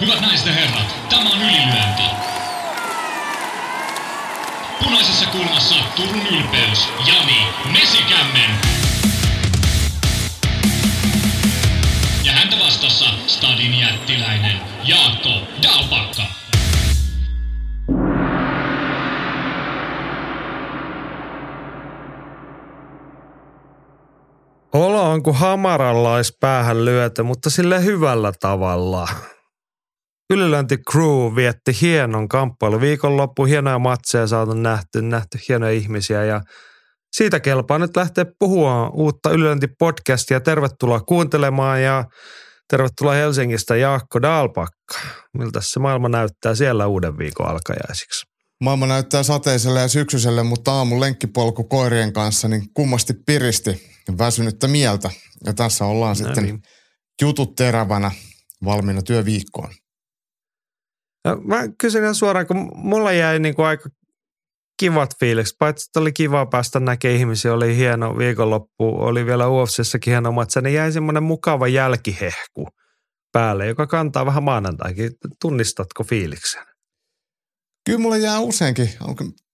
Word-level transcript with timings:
Hyvät 0.00 0.20
naiset 0.20 0.46
ja 0.46 0.52
herrat, 0.52 0.96
tämä 1.08 1.30
on 1.30 1.42
ylilyönti. 1.42 2.02
Punaisessa 4.84 5.26
kulmassa 5.26 5.74
Turun 5.96 6.26
ylpeys, 6.26 6.88
Jani 7.06 7.46
Mesikämmen. 7.72 8.50
Ja 12.24 12.32
häntä 12.32 12.56
vastassa 12.64 13.04
Stadin 13.26 13.78
jättiläinen 13.78 14.60
Jaakko 14.84 15.30
Dalpakka. 15.62 16.22
Olo 24.72 25.10
on 25.10 25.22
kuin 25.22 25.36
hamarallais 25.36 26.36
päähän 26.40 26.84
lyötä, 26.84 27.22
mutta 27.22 27.50
sille 27.50 27.84
hyvällä 27.84 28.32
tavalla. 28.40 29.08
Ylilönti 30.30 30.78
Crew 30.90 31.36
vietti 31.36 31.72
hienon 31.80 32.28
kamppailu 32.28 32.80
viikonloppu, 32.80 33.44
hienoja 33.44 33.78
matseja 33.78 34.26
saatu 34.26 34.54
nähty, 34.54 35.02
nähty 35.02 35.38
hienoja 35.48 35.72
ihmisiä 35.72 36.24
ja 36.24 36.40
siitä 37.16 37.40
kelpaa 37.40 37.78
nyt 37.78 37.96
lähteä 37.96 38.24
puhua 38.38 38.88
uutta 38.88 39.30
Ylilönti 39.30 39.66
podcastia. 39.78 40.40
Tervetuloa 40.40 41.00
kuuntelemaan 41.00 41.82
ja 41.82 42.04
tervetuloa 42.70 43.12
Helsingistä 43.12 43.76
Jaakko 43.76 44.22
Dalpakka. 44.22 44.98
Miltä 45.38 45.60
se 45.62 45.80
maailma 45.80 46.08
näyttää 46.08 46.54
siellä 46.54 46.86
uuden 46.86 47.18
viikon 47.18 47.46
alkajaisiksi? 47.46 48.26
Maailma 48.60 48.86
näyttää 48.86 49.22
sateiselle 49.22 49.80
ja 49.80 49.88
syksyiselle, 49.88 50.42
mutta 50.42 50.72
aamun 50.72 51.00
lenkkipolku 51.00 51.64
koirien 51.64 52.12
kanssa 52.12 52.48
niin 52.48 52.62
kummasti 52.74 53.14
piristi 53.26 53.82
väsynyttä 54.18 54.68
mieltä. 54.68 55.10
Ja 55.46 55.54
tässä 55.54 55.84
ollaan 55.84 56.16
no 56.18 56.26
sitten 56.26 56.44
niin. 56.44 56.62
jutut 57.22 57.54
terävänä 57.54 58.10
valmiina 58.64 59.02
työviikkoon. 59.02 59.70
No, 61.28 61.36
mä 61.44 61.68
kysyn 61.78 62.02
ihan 62.02 62.14
suoraan, 62.14 62.46
kun 62.46 62.70
mulla 62.74 63.12
jäi 63.12 63.38
niin 63.38 63.54
kuin 63.54 63.66
aika 63.66 63.90
kivat 64.80 65.18
fiilikset. 65.20 65.56
Paitsi 65.58 65.86
että 65.88 66.00
oli 66.00 66.12
kiva 66.12 66.46
päästä 66.46 66.80
näkemään 66.80 67.18
ihmisiä, 67.18 67.52
oli 67.52 67.76
hieno 67.76 68.18
viikonloppu, 68.18 68.84
oli 68.84 69.26
vielä 69.26 69.48
UFCssäkin 69.48 70.10
hieno 70.10 70.32
matsa, 70.32 70.60
niin 70.60 70.74
jäi 70.74 70.92
semmoinen 70.92 71.22
mukava 71.22 71.68
jälkihehku 71.68 72.68
päälle, 73.32 73.66
joka 73.66 73.86
kantaa 73.86 74.26
vähän 74.26 74.42
maanantaikin. 74.42 75.10
Tunnistatko 75.40 76.04
fiiliksen? 76.04 76.62
Kyllä 77.86 77.98
mulle 77.98 78.18
jää 78.18 78.40
useinkin. 78.40 78.90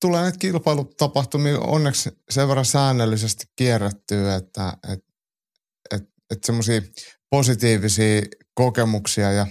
Tulee 0.00 0.22
näitä 0.22 0.38
kilpailutapahtumia 0.38 1.58
onneksi 1.58 2.10
sen 2.30 2.48
verran 2.48 2.64
säännöllisesti 2.64 3.44
kierrättyä, 3.56 4.34
että 4.34 4.72
et, 4.92 5.00
et, 5.90 6.02
et 6.30 6.44
semmoisia 6.44 6.80
positiivisia 7.30 8.22
kokemuksia 8.54 9.32
ja 9.32 9.46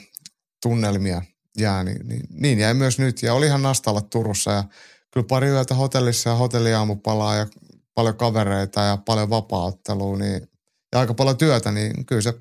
tunnelmia 0.63 1.21
jää, 1.57 1.83
niin, 1.83 2.07
niin, 2.07 2.21
niin 2.29 2.59
jäi 2.59 2.73
myös 2.73 2.99
nyt. 2.99 3.23
Ja 3.23 3.33
olihan 3.33 3.61
Nastalla 3.61 4.01
Turussa 4.01 4.51
ja 4.51 4.63
kyllä 5.11 5.27
pari 5.29 5.47
yötä 5.47 5.75
hotellissa 5.75 6.29
ja 6.29 6.35
hotelliaamupalaa 6.35 7.35
ja 7.35 7.47
paljon 7.95 8.17
kavereita 8.17 8.81
ja 8.81 8.97
paljon 8.97 9.29
vapauttelua 9.29 10.17
niin, 10.17 10.47
ja 10.91 10.99
aika 10.99 11.13
paljon 11.13 11.37
työtä, 11.37 11.71
niin 11.71 12.05
kyllä 12.05 12.21
se, 12.21 12.33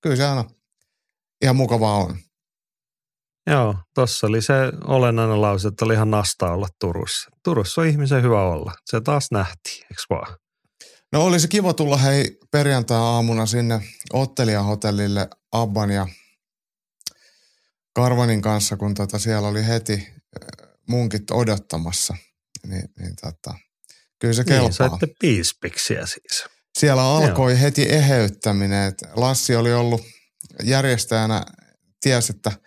kyllä 0.00 0.16
se 0.16 0.26
aina 0.26 0.44
ihan 1.42 1.56
mukavaa 1.56 1.96
on. 1.96 2.16
Joo, 3.50 3.76
tuossa 3.94 4.26
oli 4.26 4.42
se 4.42 4.54
olennainen 4.84 5.40
lause, 5.42 5.68
että 5.68 5.84
oli 5.84 5.94
ihan 5.94 6.10
nasta 6.10 6.52
olla 6.52 6.68
Turussa. 6.80 7.30
Turussa 7.44 7.80
on 7.80 7.86
ihmisen 7.86 8.22
hyvä 8.22 8.42
olla. 8.42 8.72
Se 8.84 9.00
taas 9.00 9.28
nähtiin, 9.30 9.84
eikö 9.84 10.02
vaan? 10.10 10.36
No 11.12 11.24
olisi 11.24 11.48
kiva 11.48 11.74
tulla 11.74 11.96
hei 11.96 12.38
perjantai-aamuna 12.50 13.46
sinne 13.46 13.80
Ottelia-hotellille 14.12 15.28
Abban 15.52 15.90
ja 15.90 16.06
Karvanin 18.02 18.42
kanssa, 18.42 18.76
kun 18.76 18.94
tota 18.94 19.18
siellä 19.18 19.48
oli 19.48 19.66
heti 19.66 19.94
äh, 19.94 20.68
munkit 20.88 21.30
odottamassa. 21.30 22.16
Niin, 22.66 22.84
niin 22.98 23.16
tota, 23.20 23.54
kyllä 24.18 24.34
se 24.34 24.42
niin, 24.42 24.46
kelpaa. 24.46 24.68
Niin, 24.68 24.74
saitte 24.74 25.06
piispiksiä 25.20 26.06
siis. 26.06 26.44
Siellä 26.78 27.02
alkoi 27.02 27.52
Joo. 27.52 27.60
heti 27.60 27.92
eheyttäminen. 27.92 28.92
Lassi 29.14 29.56
oli 29.56 29.74
ollut 29.74 30.02
järjestäjänä, 30.62 31.42
ties, 32.00 32.30
että– 32.30 32.52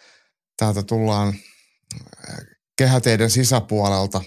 täältä 0.57 0.83
tullaan 0.83 1.27
äh, 2.29 2.37
kehäteiden 2.77 3.29
sisäpuolelta 3.29 4.21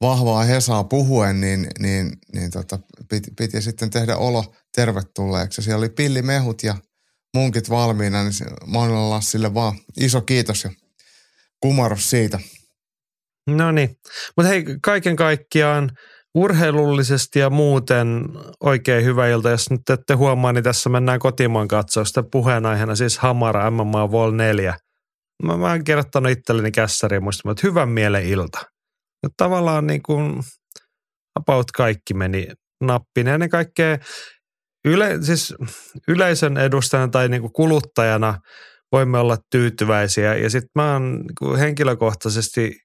vahvaa 0.00 0.44
Hesaa 0.44 0.84
puhuen, 0.84 1.40
niin, 1.40 1.66
niin, 1.78 2.18
niin 2.34 2.50
tota, 2.50 2.78
piti, 3.08 3.30
piti, 3.38 3.62
sitten 3.62 3.90
tehdä 3.90 4.16
olo 4.16 4.54
tervetulleeksi. 4.74 5.62
Siellä 5.62 5.78
oli 5.78 5.88
pillimehut 5.88 6.62
ja 6.62 6.76
munkit 7.38 7.70
valmiina, 7.70 8.22
niin 8.22 8.32
monella 8.66 9.10
Lassille 9.10 9.54
vaan 9.54 9.78
iso 10.00 10.20
kiitos 10.20 10.64
ja 10.64 10.70
kumarus 11.60 12.10
siitä. 12.10 12.40
No 13.46 13.72
niin, 13.72 13.96
mutta 14.36 14.48
hei 14.48 14.64
kaiken 14.82 15.16
kaikkiaan 15.16 15.90
urheilullisesti 16.34 17.38
ja 17.38 17.50
muuten 17.50 18.24
oikein 18.60 19.04
hyvä 19.04 19.28
ilta. 19.28 19.50
Jos 19.50 19.70
nyt 19.70 19.90
ette 19.90 20.14
huomaa, 20.14 20.52
niin 20.52 20.64
tässä 20.64 20.90
mennään 20.90 21.18
kotimaan 21.18 21.68
katsausta 21.68 22.22
puheenaiheena 22.22 22.96
siis 22.96 23.18
Hamara 23.18 23.70
MMA 23.70 24.10
Vol 24.10 24.30
4. 24.30 24.76
Mä, 25.42 25.56
mä 25.56 25.70
oon 25.70 25.84
kirjoittanut 25.84 26.32
itselleni 26.32 26.70
kässäriin 26.70 27.22
muista, 27.22 27.50
että 27.50 27.66
hyvän 27.66 27.88
mielen 27.88 28.26
ilta. 28.26 28.58
Ja 29.22 29.28
tavallaan 29.36 29.86
niin 29.86 30.02
kuin 30.02 30.42
about 31.40 31.70
kaikki 31.70 32.14
meni 32.14 32.46
nappiin. 32.80 33.28
Ennen 33.28 33.50
kaikkea 33.50 33.98
yle, 34.84 35.18
siis 35.22 35.54
yleisön 36.08 36.56
edustajana 36.56 37.08
tai 37.08 37.28
niin 37.28 37.40
kuin 37.40 37.52
kuluttajana 37.52 38.38
voimme 38.92 39.18
olla 39.18 39.36
tyytyväisiä. 39.50 40.34
Ja 40.34 40.50
sitten 40.50 40.70
mä 40.74 40.92
oon 40.92 41.24
niin 41.40 41.58
henkilökohtaisesti 41.58 42.76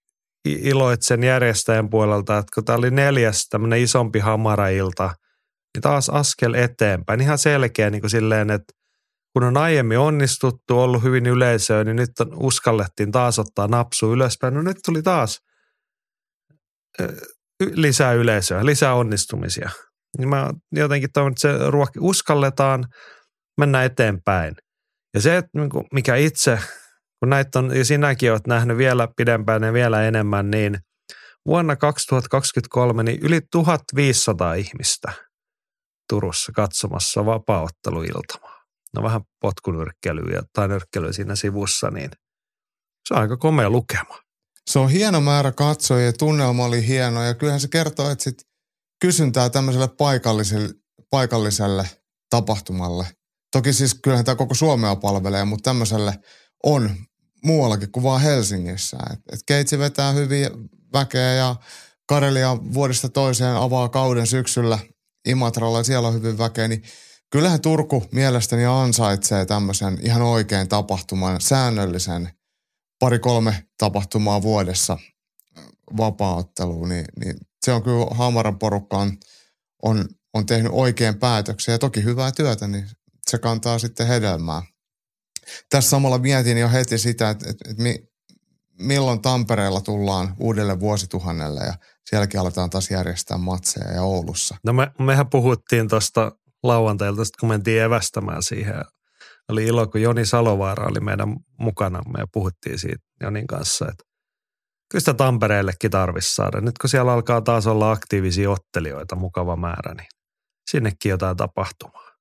iloitsen 0.45 1.23
järjestäjän 1.23 1.89
puolelta, 1.89 2.37
että 2.37 2.51
kun 2.55 2.65
tämä 2.65 2.77
oli 2.77 2.91
neljäs 2.91 3.47
tämmöinen 3.49 3.79
isompi 3.79 4.19
hamarailta, 4.19 5.15
niin 5.75 5.81
taas 5.81 6.09
askel 6.09 6.53
eteenpäin. 6.53 7.21
Ihan 7.21 7.37
selkeä 7.37 7.89
niin 7.89 8.01
kuin 8.01 8.11
silleen, 8.11 8.51
että 8.51 8.73
kun 9.33 9.43
on 9.43 9.57
aiemmin 9.57 9.99
onnistuttu, 9.99 10.79
ollut 10.79 11.03
hyvin 11.03 11.25
yleisöä, 11.25 11.83
niin 11.83 11.95
nyt 11.95 12.19
on, 12.19 12.33
uskallettiin 12.35 13.11
taas 13.11 13.39
ottaa 13.39 13.67
napsu 13.67 14.13
ylöspäin. 14.13 14.53
No 14.53 14.61
nyt 14.61 14.77
tuli 14.85 15.01
taas 15.01 15.39
lisää 17.75 18.13
yleisöä, 18.13 18.65
lisää 18.65 18.93
onnistumisia. 18.93 19.69
Niin 20.17 20.29
mä 20.29 20.49
jotenkin 20.71 21.09
toivon, 21.13 21.31
että 21.31 21.41
se 21.41 21.71
ruokki, 21.71 21.99
uskalletaan 22.01 22.85
mennä 23.57 23.83
eteenpäin. 23.83 24.55
Ja 25.13 25.21
se, 25.21 25.37
että 25.37 25.49
niin 25.53 25.69
mikä 25.93 26.15
itse 26.15 26.59
kun 27.23 27.29
näitä 27.29 27.59
on, 27.59 27.77
ja 27.77 27.85
sinäkin 27.85 28.31
olet 28.31 28.47
nähnyt 28.47 28.77
vielä 28.77 29.07
pidempään 29.17 29.63
ja 29.63 29.73
vielä 29.73 30.03
enemmän, 30.03 30.51
niin 30.51 30.79
vuonna 31.45 31.75
2023 31.75 33.03
niin 33.03 33.19
yli 33.21 33.41
1500 33.51 34.53
ihmistä 34.53 35.13
Turussa 36.09 36.51
katsomassa 36.51 37.25
vapaaotteluiltamaa. 37.25 38.63
No 38.95 39.03
vähän 39.03 39.21
potkunyrkkelyä 39.41 40.41
tai 40.53 40.67
nyrkkelyä 40.67 41.11
siinä 41.11 41.35
sivussa, 41.35 41.91
niin 41.91 42.11
se 43.07 43.13
on 43.13 43.21
aika 43.21 43.37
komea 43.37 43.69
lukema. 43.69 44.19
Se 44.69 44.79
on 44.79 44.89
hieno 44.89 45.21
määrä 45.21 45.51
katsoja 45.51 46.05
ja 46.05 46.13
tunnelma 46.13 46.65
oli 46.65 46.87
hieno 46.87 47.23
ja 47.23 47.33
kyllähän 47.33 47.59
se 47.59 47.67
kertoo, 47.67 48.09
että 48.09 48.23
sit 48.23 48.37
kysyntää 49.03 49.49
tämmöiselle 49.49 49.87
paikalliselle, 49.87 50.73
paikalliselle 51.09 51.89
tapahtumalle. 52.29 53.07
Toki 53.51 53.73
siis 53.73 53.93
kyllähän 53.93 54.25
tämä 54.25 54.35
koko 54.35 54.55
Suomea 54.55 54.95
palvelee, 54.95 55.45
mutta 55.45 55.69
tämmöiselle 55.69 56.19
on 56.63 56.95
muuallakin 57.43 57.91
kuin 57.91 58.03
vaan 58.03 58.21
Helsingissä. 58.21 58.97
Et, 59.13 59.19
et 59.33 59.39
Keitsi 59.45 59.79
vetää 59.79 60.11
hyvin 60.11 60.49
väkeä 60.93 61.33
ja 61.33 61.55
Karelia 62.05 62.57
vuodesta 62.73 63.09
toiseen 63.09 63.55
avaa 63.55 63.89
kauden 63.89 64.27
syksyllä 64.27 64.79
Imatralla 65.27 65.77
ja 65.77 65.83
siellä 65.83 66.07
on 66.07 66.13
hyvin 66.13 66.37
väkeä, 66.37 66.67
niin 66.67 66.83
kyllähän 67.29 67.61
Turku 67.61 68.03
mielestäni 68.11 68.65
ansaitsee 68.65 69.45
tämmöisen 69.45 69.99
ihan 70.01 70.21
oikein 70.21 70.69
tapahtuman, 70.69 71.41
säännöllisen 71.41 72.29
pari-kolme 72.99 73.63
tapahtumaa 73.77 74.41
vuodessa 74.41 74.97
vapaatteluun, 75.97 76.89
niin, 76.89 77.05
niin 77.19 77.37
se 77.63 77.73
on 77.73 77.83
kyllä 77.83 78.05
Hamaran 78.11 78.59
porukka 78.59 78.97
on, 78.97 79.17
on, 79.83 80.05
on 80.33 80.45
tehnyt 80.45 80.71
oikein 80.75 81.19
päätöksiä 81.19 81.73
ja 81.73 81.79
toki 81.79 82.03
hyvää 82.03 82.31
työtä, 82.31 82.67
niin 82.67 82.89
se 83.29 83.37
kantaa 83.37 83.79
sitten 83.79 84.07
hedelmää 84.07 84.61
tässä 85.69 85.89
samalla 85.89 86.17
mietin 86.17 86.57
jo 86.57 86.69
heti 86.69 86.97
sitä, 86.97 87.29
että, 87.29 87.49
että, 87.49 87.69
että 87.69 87.83
mi, 87.83 87.95
milloin 88.79 89.21
Tampereella 89.21 89.81
tullaan 89.81 90.35
uudelle 90.39 90.79
vuosituhannelle 90.79 91.61
ja 91.65 91.73
sielläkin 92.09 92.39
aletaan 92.39 92.69
taas 92.69 92.91
järjestää 92.91 93.37
matseja 93.37 93.91
ja 93.91 94.01
Oulussa. 94.01 94.55
No 94.63 94.73
me, 94.73 94.91
mehän 94.99 95.29
puhuttiin 95.29 95.87
tuosta 95.87 96.31
lauantailta, 96.63 97.21
kun 97.39 97.49
mentiin 97.49 97.81
evästämään 97.81 98.43
siihen. 98.43 98.75
Oli 99.49 99.65
ilo, 99.65 99.87
kun 99.87 100.01
Joni 100.01 100.25
Salovaara 100.25 100.87
oli 100.87 100.99
meidän 100.99 101.35
mukana. 101.59 102.01
Me 102.17 102.25
puhuttiin 102.33 102.79
siitä 102.79 103.03
Jonin 103.21 103.47
kanssa, 103.47 103.85
että 103.91 104.03
kyllä 104.93 105.01
sitä 105.01 105.13
Tampereellekin 105.13 105.91
tarvitsisi 105.91 106.35
saada. 106.35 106.61
Nyt 106.61 106.77
kun 106.77 106.89
siellä 106.89 107.13
alkaa 107.13 107.41
taas 107.41 107.67
olla 107.67 107.91
aktiivisia 107.91 108.51
ottelijoita, 108.51 109.15
mukava 109.15 109.55
määrä, 109.55 109.93
niin 109.93 110.07
sinnekin 110.71 111.09
jotain 111.09 111.37
tapahtumaa. 111.37 112.11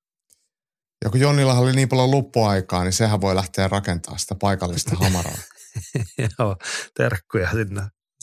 Ja 1.05 1.11
kun 1.11 1.21
Jonnillahan 1.21 1.63
oli 1.63 1.73
niin 1.73 1.89
paljon 1.89 2.11
luppuaikaa, 2.11 2.85
niin 2.85 2.93
sehän 2.93 3.21
voi 3.21 3.35
lähteä 3.35 3.69
rakentamaan 3.69 4.19
sitä 4.19 4.35
paikallista 4.41 4.97
hamaraa. 4.97 5.39
Joo, 6.39 6.57
terkkuja 6.97 7.51
sinne 7.51 7.83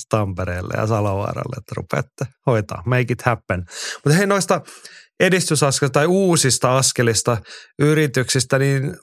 Tampereelle 0.09 0.73
ja 0.77 0.87
Salovaaralle, 0.87 1.55
että 1.57 1.73
rupeatte 1.77 2.25
hoitaa. 2.45 2.83
Make 2.85 3.13
it 3.13 3.21
happen. 3.21 3.65
Mutta 4.05 4.17
hei 4.17 4.27
noista 4.27 4.61
edistysaskelista 5.19 5.93
tai 5.93 6.05
uusista 6.05 6.77
askelista 6.77 7.37
yrityksistä, 7.79 8.59
niin 8.59 8.97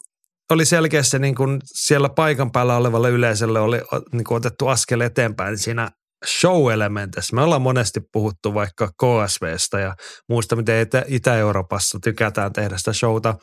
oli 0.51 0.65
selkeästi 0.65 1.19
niin 1.19 1.35
kuin 1.35 1.61
siellä 1.65 2.09
paikan 2.09 2.53
päällä 2.53 2.77
olevalle 2.77 3.11
yleisölle 3.11 3.61
oli 3.61 3.81
niin 4.13 4.25
kuin 4.25 4.37
otettu 4.37 4.69
askel 4.69 5.01
eteenpäin 5.01 5.59
siinä 5.59 5.91
show-elementeissä. 6.27 7.37
Me 7.37 7.43
ollaan 7.43 7.63
monesti 7.63 8.01
puhuttu 8.13 8.55
vaikka 8.55 8.89
KSVstä 8.89 9.81
ja 9.81 9.95
muusta, 10.29 10.57
miten 10.57 10.87
Itä-Euroopassa 11.07 11.99
tykätään 12.05 12.53
tehdä 12.53 12.79
sitä 12.79 12.93
showta. 12.93 13.35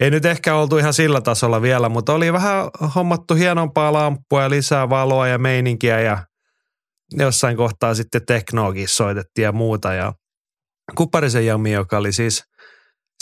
Ei 0.00 0.10
nyt 0.10 0.24
ehkä 0.24 0.54
oltu 0.54 0.78
ihan 0.78 0.94
sillä 0.94 1.20
tasolla 1.20 1.62
vielä, 1.62 1.88
mutta 1.88 2.12
oli 2.12 2.32
vähän 2.32 2.70
hommattu 2.94 3.34
hienompaa 3.34 3.92
lamppua 3.92 4.42
ja 4.42 4.50
lisää 4.50 4.88
valoa 4.88 5.28
ja 5.28 5.38
meininkiä 5.38 6.00
ja 6.00 6.26
jossain 7.12 7.56
kohtaa 7.56 7.94
sitten 7.94 8.26
teknoakin 8.26 8.88
soitettiin 8.88 9.42
ja 9.42 9.52
muuta. 9.52 9.92
Ja 9.92 10.12
Kuparisen 10.94 11.46
Jami, 11.46 11.72
joka 11.72 11.98
oli 11.98 12.12
siis 12.12 12.42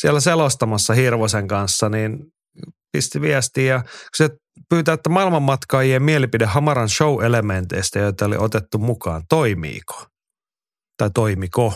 siellä 0.00 0.20
selostamassa 0.20 0.94
Hirvosen 0.94 1.48
kanssa, 1.48 1.88
niin 1.88 2.18
pisti 2.92 3.20
viestiä 3.20 3.84
se 4.16 4.30
pyytää, 4.68 4.94
että 4.94 5.10
maailmanmatkaajien 5.10 6.02
mielipide 6.02 6.46
Hamaran 6.46 6.88
show-elementeistä, 6.88 7.98
joita 7.98 8.26
oli 8.26 8.36
otettu 8.36 8.78
mukaan, 8.78 9.22
toimiiko? 9.28 10.06
Tai 10.96 11.10
toimiko? 11.14 11.74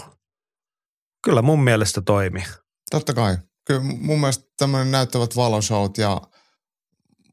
Kyllä 1.24 1.42
mun 1.42 1.64
mielestä 1.64 2.02
toimi. 2.02 2.44
Totta 2.90 3.14
kai. 3.14 3.36
Kyllä 3.66 3.80
mun 3.80 4.20
mielestä 4.20 4.44
tämmöinen 4.56 4.90
näyttävät 4.90 5.36
valoshowt 5.36 5.98
ja 5.98 6.20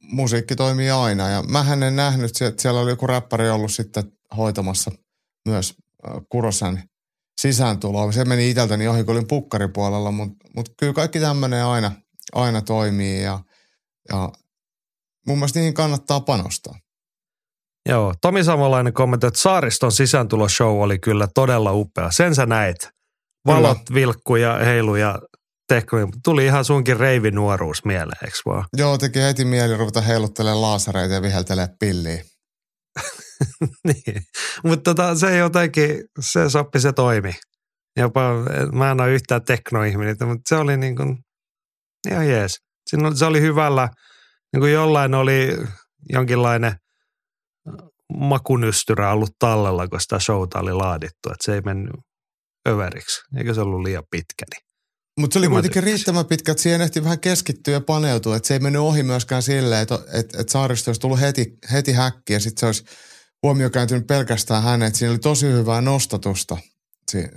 musiikki 0.02 0.56
toimii 0.56 0.90
aina. 0.90 1.30
Ja 1.30 1.44
mä 1.44 1.66
en 1.74 1.96
nähnyt, 1.96 2.42
että 2.42 2.62
siellä 2.62 2.80
oli 2.80 2.90
joku 2.90 3.08
räppäri 3.08 3.50
ollut 3.50 3.72
sitten 3.72 4.04
hoitamassa 4.38 4.92
myös 5.48 5.74
Kurosen 6.30 6.84
sisääntuloa. 7.42 8.12
Se 8.12 8.26
meni 8.26 8.50
itseltäni 8.50 8.88
ohi, 8.88 9.04
kun 9.04 9.16
olin 9.16 9.28
pukkaripuolella, 9.28 10.12
mutta 10.12 10.36
mut 10.56 10.70
kyllä 10.80 10.94
kaikki 10.94 11.20
tämmöinen 11.20 11.66
aina, 11.66 11.92
aina 12.34 12.62
toimii 12.62 13.24
ja, 13.24 13.40
ja 14.10 14.32
mun 15.28 15.38
mielestä 15.38 15.60
niihin 15.60 15.74
kannattaa 15.74 16.20
panostaa. 16.20 16.76
Joo, 17.90 18.14
Tomi 18.22 18.44
Samolainen 18.44 18.94
kommentoi, 18.94 19.28
että 19.28 19.40
Saariston 19.40 19.92
sisääntuloshow 19.92 20.82
oli 20.82 21.00
kyllä 21.00 21.28
todella 21.36 21.72
upea. 21.72 22.12
Sen 22.12 22.36
sä 22.36 22.46
näit. 22.46 22.90
Valot 23.48 23.78
kyllä. 23.88 23.96
vilkku 23.96 24.36
ja 24.36 24.58
heilu 24.58 24.96
ja. 24.96 25.20
Tuli 26.24 26.46
ihan 26.46 26.66
sunkin 26.66 26.98
reivinuoruus 26.98 27.86
mieleen, 27.86 28.26
eikö 28.26 28.38
vaan? 28.46 28.66
Joo, 28.78 28.98
teki 28.98 29.20
heti 29.20 29.46
mieli 29.46 29.78
ruveta 29.78 30.02
heiluttelemaan 30.02 30.62
laasareita 30.62 31.14
ja 31.14 31.22
viheltelemään 31.22 31.76
pilliä. 31.80 32.24
niin, 33.88 34.22
mutta 34.64 34.84
tota, 34.84 35.16
se 35.16 35.38
jotenkin, 35.38 36.04
se 36.20 36.50
soppi, 36.50 36.80
se 36.80 36.94
toimi. 36.94 37.34
Jopa, 38.00 38.22
mä 38.74 38.92
en 38.92 39.02
ole 39.02 39.12
yhtään 39.12 39.46
teknoihminen, 39.46 40.16
mutta 40.20 40.42
se 40.50 40.56
oli 40.56 40.78
niin 40.78 40.96
kuin, 40.96 41.18
ihan 42.10 42.30
jees. 42.30 42.58
Siinä, 42.94 43.16
se 43.16 43.26
oli 43.26 43.42
hyvällä, 43.42 43.90
niin 44.54 44.62
kuin 44.62 44.74
jollain 44.74 45.14
oli 45.14 45.58
jonkinlainen 46.10 46.76
makunystyrä 48.18 49.12
ollut 49.12 49.32
tallella, 49.40 49.88
kun 49.88 50.02
sitä 50.02 50.20
showta 50.20 50.60
oli 50.60 50.74
laadittu, 50.74 51.30
että 51.30 51.46
se 51.46 51.54
ei 51.54 51.62
mennyt 51.62 51.96
överiksi, 52.70 53.22
eikä 53.38 53.54
se 53.54 53.62
ollut 53.62 53.84
liian 53.84 54.04
pitkä. 54.12 54.46
Niin. 54.52 54.64
Mutta 55.20 55.34
se 55.34 55.40
oli 55.40 55.48
kuitenkin 55.48 55.84
riittävän 55.84 56.26
pitkä, 56.26 56.52
että 56.52 56.62
siihen 56.62 56.82
ehti 56.82 57.04
vähän 57.04 57.20
keskittyä 57.20 57.74
ja 57.74 57.82
paneutua, 57.82 58.36
että 58.36 58.48
se 58.48 58.54
ei 58.54 58.60
mennyt 58.60 58.82
ohi 58.82 59.04
myöskään 59.04 59.44
silleen, 59.44 59.82
että, 59.82 59.96
että, 59.96 60.42
että 60.42 60.52
saaristo 60.52 60.90
olisi 60.90 61.02
tullut 61.02 61.20
heti, 61.20 61.58
heti 61.72 61.94
häkki 61.94 62.34
ja 62.34 62.40
sitten 62.40 62.60
se 62.60 62.66
olisi 62.66 62.84
huomio 63.44 63.70
kääntynyt 63.70 64.08
pelkästään 64.08 64.64
hänen, 64.64 64.88
että 64.88 65.00
siinä 65.00 65.12
oli 65.12 65.20
tosi 65.20 65.46
hyvää 65.46 65.82
nostatusta. 65.82 66.58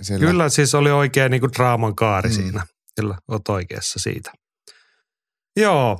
Sillä. 0.01 0.19
Kyllä, 0.19 0.49
siis 0.49 0.75
oli 0.75 0.91
oikein 0.91 1.31
niin 1.31 1.41
kuin 1.41 1.51
draaman 1.57 1.95
kaari 1.95 2.29
mm. 2.29 2.35
siinä. 2.35 2.65
Kyllä, 2.99 3.17
olet 3.27 3.49
oikeassa 3.49 3.99
siitä. 3.99 4.31
Joo, 5.57 5.97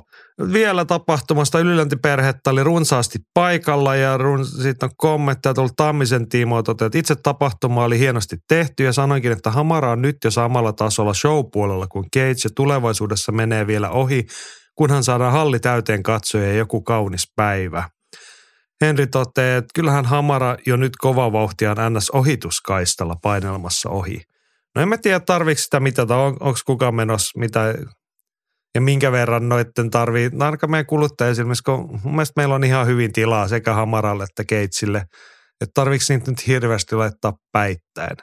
vielä 0.52 0.84
tapahtumasta 0.84 1.58
yliläntiperhettä 1.58 2.50
oli 2.50 2.64
runsaasti 2.64 3.18
paikalla 3.34 3.96
ja 3.96 4.16
run, 4.16 4.46
siitä 4.46 4.86
on 4.86 4.92
kommentteja 4.96 5.54
tullut 5.54 5.76
Tammisen 5.76 6.28
tiimoilta, 6.28 6.72
että 6.72 6.98
itse 6.98 7.16
tapahtuma 7.16 7.84
oli 7.84 7.98
hienosti 7.98 8.36
tehty 8.48 8.84
ja 8.84 8.92
sanoinkin, 8.92 9.32
että 9.32 9.50
Hamara 9.50 9.90
on 9.90 10.02
nyt 10.02 10.16
jo 10.24 10.30
samalla 10.30 10.72
tasolla 10.72 11.14
showpuolella 11.14 11.86
kuin 11.86 12.04
Cage 12.16 12.40
ja 12.44 12.50
tulevaisuudessa 12.56 13.32
menee 13.32 13.66
vielä 13.66 13.90
ohi, 13.90 14.26
kunhan 14.74 15.04
saadaan 15.04 15.32
halli 15.32 15.58
täyteen 15.60 16.02
katsoja 16.02 16.46
ja 16.46 16.54
joku 16.54 16.82
kaunis 16.82 17.32
päivä. 17.36 17.88
Henri 18.80 19.06
toteaa, 19.06 19.58
että 19.58 19.70
kyllähän 19.74 20.04
Hamara 20.04 20.56
jo 20.66 20.76
nyt 20.76 20.96
kova 20.96 21.32
vauhtia 21.32 21.70
on 21.70 21.94
ns. 21.94 22.10
ohituskaistalla 22.10 23.16
painelmassa 23.22 23.90
ohi. 23.90 24.22
No 24.74 24.82
en 24.82 24.88
mä 24.88 24.98
tiedä, 24.98 25.20
tarvitsi 25.20 25.64
sitä 25.64 25.80
mitata, 25.80 26.16
on, 26.16 26.36
onko 26.40 26.58
kukaan 26.66 26.94
menossa, 26.94 27.38
mitä 27.38 27.74
ja 28.78 28.82
minkä 28.82 29.12
verran 29.12 29.48
noitten 29.48 29.90
tarvii, 29.90 30.30
no 30.32 30.44
ainakaan 30.44 30.70
meidän 30.70 30.86
kuluttajasilmissä, 30.86 31.62
kun 31.64 32.00
mun 32.04 32.14
mielestä 32.14 32.32
meillä 32.36 32.54
on 32.54 32.64
ihan 32.64 32.86
hyvin 32.86 33.12
tilaa 33.12 33.48
sekä 33.48 33.74
Hamaralle 33.74 34.24
että 34.24 34.44
Keitsille, 34.44 34.98
että 35.60 35.72
tarviiko 35.74 36.04
niitä 36.08 36.30
nyt 36.30 36.46
hirveästi 36.46 36.94
laittaa 36.94 37.32
päittäin. 37.52 38.16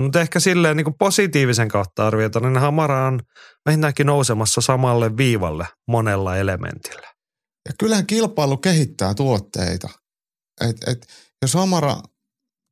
Mutta 0.00 0.20
ehkä 0.20 0.40
silleen 0.40 0.76
niin 0.76 0.84
kuin 0.84 0.96
positiivisen 0.98 1.68
kautta 1.68 2.06
arvioita, 2.06 2.40
niin 2.40 2.56
Hamara 2.56 3.06
on 3.06 3.20
vähintäänkin 3.66 4.06
nousemassa 4.06 4.60
samalle 4.60 5.16
viivalle 5.16 5.66
monella 5.88 6.36
elementillä. 6.36 7.08
Ja 7.68 7.74
kyllähän 7.78 8.06
kilpailu 8.06 8.56
kehittää 8.56 9.14
tuotteita. 9.14 9.88
Et, 10.68 10.76
et, 10.88 11.06
jos 11.42 11.54
Hamara 11.54 11.96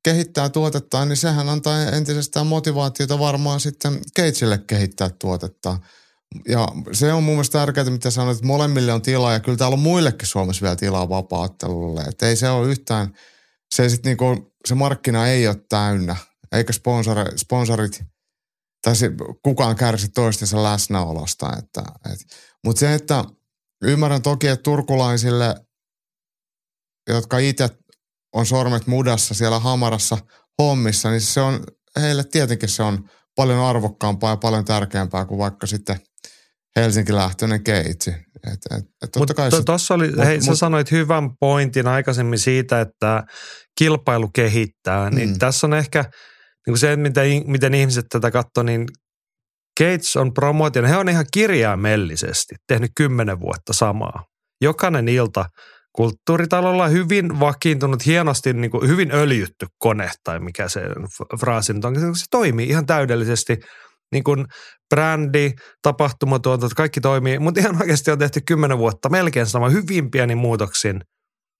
kehittää 0.04 0.48
tuotettaan, 0.48 1.08
niin 1.08 1.16
sehän 1.16 1.48
antaa 1.48 1.82
entisestään 1.82 2.46
motivaatiota 2.46 3.18
varmaan 3.18 3.60
sitten 3.60 4.00
Keitsille 4.14 4.58
kehittää 4.58 5.10
tuotetta. 5.20 5.78
Ja 6.48 6.68
se 6.92 7.12
on 7.12 7.22
mun 7.22 7.34
mielestä 7.34 7.58
tärkeää, 7.58 7.90
mitä 7.90 8.10
sanoit, 8.10 8.36
että 8.36 8.46
molemmille 8.46 8.92
on 8.92 9.02
tilaa 9.02 9.32
ja 9.32 9.40
kyllä 9.40 9.58
täällä 9.58 9.74
on 9.74 9.80
muillekin 9.80 10.28
Suomessa 10.28 10.62
vielä 10.62 10.76
tilaa 10.76 11.08
vapaattelulle. 11.08 12.02
Että 12.02 12.28
ei 12.28 12.36
se 12.36 12.50
ole 12.50 12.68
yhtään, 12.68 13.14
se, 13.74 13.88
sit 13.88 14.04
niinku, 14.04 14.54
se 14.66 14.74
markkina 14.74 15.26
ei 15.26 15.48
ole 15.48 15.56
täynnä, 15.68 16.16
eikä 16.52 16.72
sponsori, 16.72 17.38
sponsorit 17.38 18.02
tai 18.82 18.96
se, 18.96 19.10
kukaan 19.42 19.76
kärsi 19.76 20.08
toistensa 20.08 20.62
läsnäolosta. 20.62 21.56
Että, 21.58 21.82
et. 22.12 22.18
Mutta 22.64 22.80
se, 22.80 22.94
että 22.94 23.24
ymmärrän 23.82 24.22
toki, 24.22 24.48
että 24.48 24.62
turkulaisille, 24.62 25.54
jotka 27.08 27.38
itse 27.38 27.68
on 28.32 28.46
sormet 28.46 28.86
mudassa 28.86 29.34
siellä 29.34 29.58
hamarassa 29.58 30.18
hommissa, 30.62 31.10
niin 31.10 31.20
se 31.20 31.40
on, 31.40 31.64
heille 32.00 32.24
tietenkin 32.24 32.68
se 32.68 32.82
on 32.82 33.10
paljon 33.36 33.60
arvokkaampaa 33.60 34.30
ja 34.30 34.36
paljon 34.36 34.64
tärkeämpää 34.64 35.24
kuin 35.24 35.38
vaikka 35.38 35.66
sitten– 35.66 36.00
Helsinki-lähtöinen 36.76 37.64
keitsi. 37.64 38.14
Mutta 39.18 39.34
tuossa 39.66 39.94
oli, 39.94 40.10
mut, 40.10 40.24
hei, 40.24 40.36
mut, 40.36 40.44
sä 40.44 40.56
sanoit 40.56 40.90
hyvän 40.90 41.30
pointin 41.40 41.88
aikaisemmin 41.88 42.38
siitä, 42.38 42.80
että 42.80 43.22
kilpailu 43.78 44.28
kehittää, 44.34 45.10
niin 45.10 45.28
mm. 45.28 45.38
tässä 45.38 45.66
on 45.66 45.74
ehkä 45.74 46.04
niin 46.66 46.78
se, 46.78 46.96
miten, 46.96 47.42
miten 47.46 47.74
ihmiset 47.74 48.04
tätä 48.10 48.30
katsoo, 48.30 48.62
niin 48.62 48.86
Gates 49.80 50.16
on 50.16 50.34
promootio, 50.34 50.82
he 50.82 50.96
on 50.96 51.08
ihan 51.08 51.26
kirjaimellisesti 51.32 52.54
tehnyt 52.68 52.90
kymmenen 52.96 53.40
vuotta 53.40 53.72
samaa. 53.72 54.24
Jokainen 54.60 55.08
ilta 55.08 55.44
kulttuuritalolla 55.92 56.88
hyvin 56.88 57.40
vakiintunut, 57.40 58.06
hienosti 58.06 58.52
niin 58.52 58.70
kuin 58.70 58.88
hyvin 58.88 59.10
öljytty 59.14 59.66
kone 59.78 60.10
tai 60.24 60.40
mikä 60.40 60.68
se 60.68 60.80
fraasi 61.40 61.72
nyt 61.72 61.84
on. 61.84 62.16
Se 62.16 62.24
toimii 62.30 62.68
ihan 62.68 62.86
täydellisesti– 62.86 63.58
niin 64.14 64.24
kuin 64.24 64.44
brändi, 64.94 65.52
tapahtumatuotanto, 65.82 66.74
kaikki 66.76 67.00
toimii, 67.00 67.38
mutta 67.38 67.60
ihan 67.60 67.80
oikeasti 67.80 68.10
on 68.10 68.18
tehty 68.18 68.40
kymmenen 68.46 68.78
vuotta 68.78 69.08
melkein 69.08 69.46
sama 69.46 69.68
hyvin 69.68 70.10
pieni 70.10 70.34
muutoksin. 70.34 71.00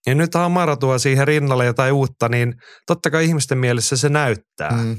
Ja 0.07 0.15
nyt 0.15 0.35
Hamara 0.35 0.77
tuo 0.77 0.99
siihen 0.99 1.27
rinnalle 1.27 1.65
jotain 1.65 1.93
uutta, 1.93 2.29
niin 2.29 2.55
totta 2.87 3.11
kai 3.11 3.25
ihmisten 3.25 3.59
mielessä 3.59 3.97
se 3.97 4.09
näyttää 4.09 4.71
mm. 4.71 4.97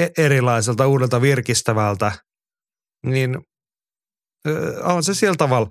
E- 0.00 0.24
erilaiselta, 0.24 0.86
uudelta, 0.86 1.20
virkistävältä. 1.20 2.12
Niin 3.06 3.38
on 4.82 5.02
se 5.02 5.14
sillä 5.14 5.36
tavalla 5.38 5.68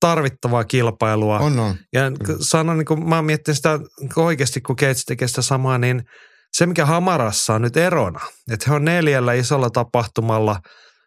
tarvittavaa 0.00 0.64
kilpailua. 0.64 1.38
On, 1.38 1.58
on. 1.58 1.76
Ja 1.92 2.02
sanon, 2.40 2.78
niin 2.78 2.86
kun 2.86 3.08
mä 3.08 3.22
mietin 3.22 3.54
sitä 3.54 3.78
oikeasti, 4.16 4.60
kun 4.60 4.76
Gates 4.78 5.04
tekee 5.04 5.28
sitä 5.28 5.42
samaa, 5.42 5.78
niin– 5.78 6.02
se, 6.52 6.66
mikä 6.66 6.86
Hamarassa 6.86 7.54
on 7.54 7.62
nyt 7.62 7.76
erona, 7.76 8.20
että 8.52 8.64
he 8.68 8.76
on 8.76 8.84
neljällä 8.84 9.32
isolla 9.32 9.70
tapahtumalla 9.70 10.60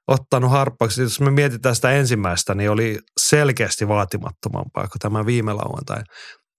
ottanut 0.07 0.51
harppauksia. 0.51 1.03
Jos 1.03 1.21
me 1.21 1.31
mietitään 1.31 1.75
sitä 1.75 1.91
ensimmäistä, 1.91 2.55
niin 2.55 2.69
oli 2.69 2.99
selkeästi 3.21 3.87
vaatimattomampaa 3.87 4.87
kuin 4.87 4.99
tämä 4.99 5.25
viime 5.25 5.53
lauantai. 5.53 6.03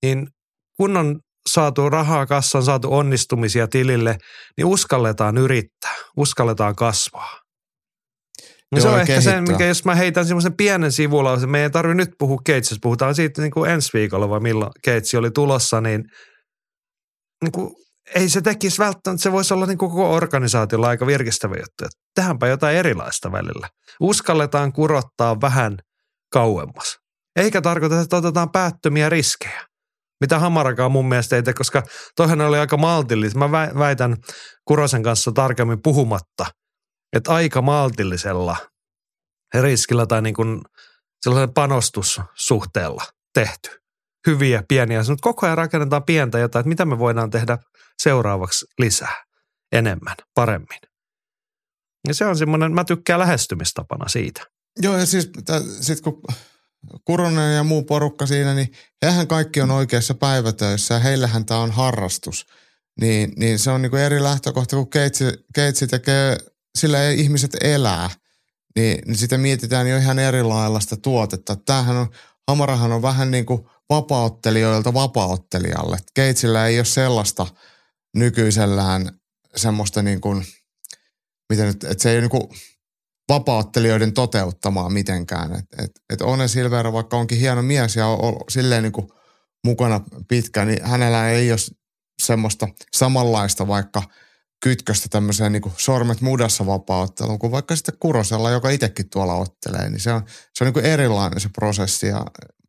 Niin 0.02 0.28
kun 0.76 0.96
on 0.96 1.20
saatu 1.49 1.90
rahaa 1.90 2.26
kassan, 2.26 2.62
saatu 2.62 2.94
onnistumisia 2.94 3.68
tilille, 3.68 4.16
niin 4.56 4.66
uskalletaan 4.66 5.38
yrittää, 5.38 5.94
uskalletaan 6.16 6.76
kasvaa. 6.76 7.40
No 8.72 8.80
se 8.80 8.87
Joo, 8.87 8.92
on 8.92 8.99
ja 8.99 9.02
ehkä 9.02 9.20
se, 9.20 9.40
mikä 9.40 9.66
jos 9.66 9.84
mä 9.84 9.94
heitän 9.94 10.26
semmoisen 10.26 10.56
pienen 10.56 10.92
sivulaisen, 10.92 11.50
me 11.50 11.62
ei 11.62 11.70
tarvitse 11.70 11.94
nyt 11.94 12.10
puhua 12.18 12.38
Keitsistä, 12.44 12.82
puhutaan 12.82 13.14
siitä 13.14 13.42
niin 13.42 13.50
kuin 13.50 13.70
ensi 13.70 13.90
viikolla 13.94 14.28
vai 14.28 14.40
milloin 14.40 14.70
Keitsi 14.84 15.16
oli 15.16 15.30
tulossa, 15.30 15.80
niin, 15.80 16.04
niin 17.44 17.52
kuin, 17.52 17.70
ei 18.14 18.29
se 18.29 18.40
tekisi 18.40 18.79
välttämättä, 18.79 19.23
se 19.23 19.33
voisi 19.33 19.55
olla 19.55 19.67
niin 19.67 19.79
koko 19.79 20.14
organisaatiolla 20.14 20.88
aika 20.88 21.07
virkistävä 21.07 21.55
juttu, 21.55 21.85
että 21.85 22.00
tehdäänpä 22.14 22.47
jotain 22.47 22.76
erilaista 22.76 23.33
välillä. 23.33 23.69
Uskalletaan 24.00 24.73
kurottaa 24.73 25.40
vähän 25.40 25.79
kauemmas. 26.33 26.99
Eikä 27.37 27.61
tarkoita, 27.61 28.00
että 28.00 28.17
otetaan 28.17 28.50
päättömiä 28.50 29.09
riskejä. 29.09 29.67
Mitä 30.21 30.38
Hamarakaan 30.38 30.93
mun 30.93 31.09
mielestä 31.09 31.37
ei 31.37 31.43
koska 31.43 31.83
toihan 32.17 32.40
oli 32.40 32.59
aika 32.59 32.76
maltillista. 32.76 33.38
Mä 33.38 33.47
vä- 33.47 33.79
väitän 33.79 34.17
Kurosen 34.64 35.02
kanssa 35.02 35.33
tarkemmin 35.33 35.83
puhumatta, 35.83 36.47
että 37.17 37.35
aika 37.35 37.62
maltillisella 37.62 38.57
riskillä 39.55 40.07
tai 40.07 40.23
niin 40.23 40.35
kuin 40.35 40.61
sellaisella 41.23 41.52
panostussuhteella 41.55 43.05
tehty. 43.35 43.71
Hyviä, 44.26 44.62
pieniä. 44.69 44.99
Mutta 44.99 45.23
koko 45.23 45.47
ajan 45.47 45.59
rakennetaan 45.59 46.05
pientä 46.05 46.38
jotain, 46.38 46.61
että 46.61 46.69
mitä 46.69 46.85
me 46.85 46.99
voidaan 46.99 47.31
tehdä 47.31 47.59
seuraavaksi 48.02 48.66
lisää, 48.78 49.25
enemmän, 49.73 50.16
paremmin. 50.35 50.80
Ja 52.09 52.14
se 52.14 52.25
on 52.25 52.38
semmoinen, 52.38 52.73
mä 52.73 52.85
tykkään 52.85 53.21
lähestymistapana 53.21 54.09
siitä. 54.09 54.47
Joo, 54.83 54.99
ja 54.99 55.07
siis 55.07 55.30
sitten 55.80 56.12
kun 56.12 56.23
Kuronen 57.04 57.57
ja 57.57 57.64
muu 57.64 57.85
porukka 57.85 58.26
siinä, 58.26 58.54
niin 58.54 58.73
hehän 59.02 59.26
kaikki 59.26 59.61
on 59.61 59.71
oikeassa 59.71 60.14
päivätöissä 60.14 60.95
ja 60.95 61.00
heillähän 61.00 61.47
tämä 61.47 61.61
on 61.61 61.71
harrastus. 61.71 62.47
Niin, 63.00 63.33
niin 63.37 63.59
se 63.59 63.71
on 63.71 63.83
niinku 63.83 63.97
eri 63.97 64.23
lähtökohta, 64.23 64.76
kun 64.76 64.90
keitsi, 64.90 65.25
keitsi 65.54 65.87
tekee, 65.87 66.37
sillä 66.78 67.02
ei 67.02 67.21
ihmiset 67.21 67.57
elää, 67.61 68.11
niin, 68.76 68.99
niin 69.07 69.16
sitä 69.16 69.38
mietitään 69.38 69.88
jo 69.88 69.97
ihan 69.97 70.19
eri 70.19 70.42
lailla 70.42 70.80
sitä 70.80 70.97
tuotetta. 70.97 71.57
Tämähän 71.57 71.97
on, 71.97 72.11
Hamarahan 72.49 72.92
on 72.92 73.02
vähän 73.02 73.30
niin 73.30 73.47
kuin 73.47 73.66
vapauttelijoilta 73.90 74.95
vapauttelijalle. 74.95 75.99
Keitsillä 76.14 76.66
ei 76.66 76.78
ole 76.78 76.85
sellaista 76.85 77.47
nykyisellään 78.17 79.21
semmoista 79.57 80.02
niin 80.02 80.21
kuin, 80.21 80.45
miten 81.49 81.67
nyt, 81.67 81.85
että 81.85 82.02
se 82.02 82.11
ei 82.11 82.17
ole 82.17 82.21
niin 82.21 82.31
kuin 82.31 82.49
vapauttelijoiden 83.29 84.12
toteuttamaa 84.12 84.90
mitenkään. 84.90 85.52
Et, 85.52 85.64
et, 85.79 85.90
et 86.11 86.23
One 86.23 86.49
Silver, 86.49 86.93
vaikka 86.93 87.17
onkin 87.17 87.38
hieno 87.38 87.62
mies 87.62 87.97
ja 87.97 88.07
on, 88.07 88.25
on 88.25 88.40
silleen 88.49 88.83
niin 88.83 88.93
kuin 88.93 89.09
mukana 89.64 90.00
pitkä, 90.29 90.64
niin 90.64 90.85
hänellä 90.85 91.29
ei 91.29 91.52
ole 91.52 91.59
semmoista 92.23 92.69
samanlaista 92.93 93.69
vaikka 93.69 94.02
kytköstä 94.62 95.07
tämmöiseen 95.11 95.52
niin 95.52 95.62
kuin 95.62 95.75
sormet 95.76 96.21
mudassa 96.21 96.67
vapautteluun 96.67 97.38
kuin 97.38 97.52
vaikka 97.52 97.76
sitten 97.76 97.95
Kurosella, 98.00 98.50
joka 98.50 98.71
itsekin 98.71 99.11
tuolla 99.11 99.35
ottelee. 99.35 99.90
Niin 99.90 100.00
se 100.00 100.12
on, 100.12 100.23
se 100.55 100.64
on 100.64 100.67
niin 100.67 100.75
kuin 100.75 100.85
erilainen 100.85 101.40
se 101.40 101.49
prosessi 101.49 102.07
ja 102.07 102.26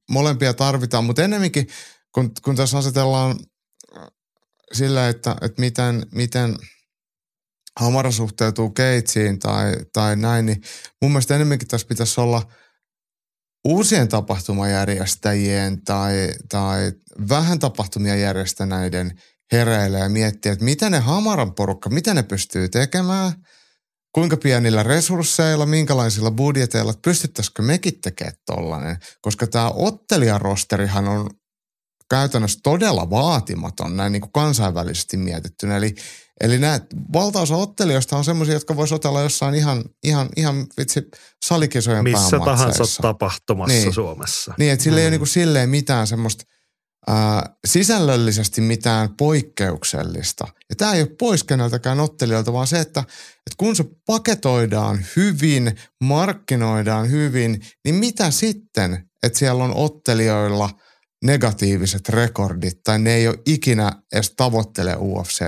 molempia 0.10 0.54
tarvitaan, 0.54 1.06
mutta 1.06 1.24
ennemminkin 1.24 1.68
kun, 2.12 2.32
kun 2.44 2.56
tässä 2.56 2.78
asetellaan 2.78 3.40
sillä, 4.74 5.10
että, 5.10 5.36
että 5.42 5.62
miten, 5.62 6.06
miten 6.12 6.56
Hamara 7.80 8.12
suhteutuu 8.12 8.70
Keitsiin 8.70 9.40
tai, 9.40 9.76
tai 9.94 10.16
näin, 10.16 10.46
niin 10.46 10.62
mun 11.02 11.12
mielestä 11.12 11.36
enemmänkin 11.36 11.68
tässä 11.68 11.88
pitäisi 11.88 12.22
olla 12.22 12.52
uusien 13.66 14.08
tapahtumajärjestäjien 14.08 15.84
tai, 15.84 16.30
tai 16.50 16.92
vähän 17.30 17.60
tapahtumia 17.60 18.16
järjestäneiden 18.16 19.22
hereillä 19.52 20.00
ja 20.00 20.10
miettiä, 20.10 20.52
että 20.52 20.66
mitä 20.66 20.90
ne 20.90 21.00
Hamaran 21.00 21.54
porukka, 21.54 21.90
mitä 21.90 22.14
ne 22.14 22.24
pystyy 22.24 22.70
tekemään, 22.70 23.34
kuinka 24.16 24.38
pienillä 24.38 24.84
resursseilla, 24.84 25.66
minkälaisilla 25.66 26.32
budjeteilla, 26.32 26.94
pystyttäisikö 27.02 27.62
mekin 27.62 28.02
tekemään 28.02 28.36
tollainen, 28.46 28.98
koska 29.22 29.48
tämä 29.48 29.70
ottelijarosterihan 29.70 31.08
on 31.08 31.30
käytännössä 32.12 32.60
todella 32.64 33.10
vaatimaton 33.10 33.98
näin 33.98 34.12
niin 34.12 34.22
kuin 34.22 34.32
kansainvälisesti 34.32 35.18
mietittynä. 35.18 35.78
Eli, 35.78 35.96
eli 36.42 36.60
nämä 36.60 36.80
valtaosa 37.14 37.56
ottelijoista 37.56 38.18
on 38.18 38.26
semmoisia, 38.26 38.54
jotka 38.54 38.76
voisi 38.76 38.96
otella 38.96 39.22
jossain 39.22 39.56
ihan, 39.56 39.84
ihan, 40.04 40.30
ihan 40.38 40.66
vitsi 40.78 41.02
salikisojen 41.46 42.04
Missä 42.04 42.40
tahansa 42.40 43.02
tapahtumassa 43.02 43.78
Niin. 43.78 43.94
Suomessa. 43.94 44.54
Niin, 44.58 44.72
että 44.72 44.84
sillä 44.84 45.00
ei 45.00 45.04
ole 45.06 45.10
niin 45.10 45.20
kuin 45.20 45.28
silleen 45.28 45.70
mitään 45.70 46.08
semmoista 46.08 46.44
ää, 47.08 47.56
sisällöllisesti 47.68 48.62
mitään 48.62 49.10
poikkeuksellista. 49.18 50.48
Ja 50.70 50.76
tämä 50.76 50.94
ei 50.94 51.02
ole 51.02 51.16
pois 51.20 51.44
keneltäkään 51.44 52.00
ottelijoilta, 52.00 52.54
vaan 52.54 52.68
se, 52.68 52.80
että, 52.80 53.00
että 53.00 53.56
kun 53.58 53.76
se 53.76 53.86
paketoidaan 54.06 55.06
hyvin, 55.16 55.80
markkinoidaan 56.04 57.10
hyvin, 57.12 57.62
niin 57.86 57.96
mitä 57.96 58.32
sitten, 58.32 59.10
että 59.24 59.40
siellä 59.40 59.64
on 59.64 59.76
ottelijoilla 59.76 60.70
negatiiviset 61.24 62.10
rekordit 62.10 62.84
tai 62.84 63.00
ne 63.00 63.16
ei 63.16 63.28
ole 63.28 63.40
ikinä 63.46 63.92
edes 64.14 64.34
tavoittele 64.38 64.96
UFC, 64.96 65.42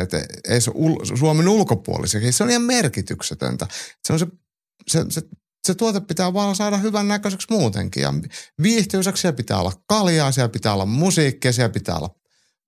ei 0.49 0.61
se 0.61 0.71
ul- 0.71 1.17
Suomen 1.17 1.47
ulkopuolisiakin. 1.47 2.33
Se 2.33 2.43
on 2.43 2.49
ihan 2.49 2.61
merkityksetöntä. 2.61 3.67
Se 4.07 4.13
on 4.13 4.19
se, 4.19 4.27
se, 4.87 5.05
se 5.09 5.21
se 5.67 5.75
tuote 5.75 5.99
pitää 6.01 6.33
vaan 6.33 6.55
saada 6.55 6.77
hyvän 6.77 7.07
näköiseksi 7.07 7.47
muutenkin. 7.49 8.03
Ja 8.03 8.13
viihtyisäksi 8.63 9.21
siellä 9.21 9.35
pitää 9.35 9.59
olla 9.59 9.73
kaljaa, 9.87 10.31
siellä 10.31 10.49
pitää 10.49 10.73
olla 10.73 10.85
musiikkia, 10.85 11.53
siellä 11.53 11.73
pitää 11.73 11.95
olla 11.95 12.15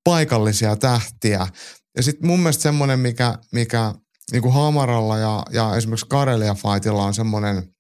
paikallisia 0.04 0.76
tähtiä. 0.76 1.48
Ja 1.98 2.04
sitten 2.04 2.28
mun 2.28 2.40
mielestä 2.40 2.64
semmoinen, 2.64 3.00
mikä, 3.00 3.38
mikä 3.52 3.94
niin 4.32 4.42
kuin 4.42 4.54
Hamaralla 4.54 5.18
ja, 5.18 5.44
ja 5.52 5.76
esimerkiksi 5.76 6.06
Karelia 6.10 6.54
Fightilla 6.56 7.06
on 7.06 7.14
semmoinen 7.14 7.76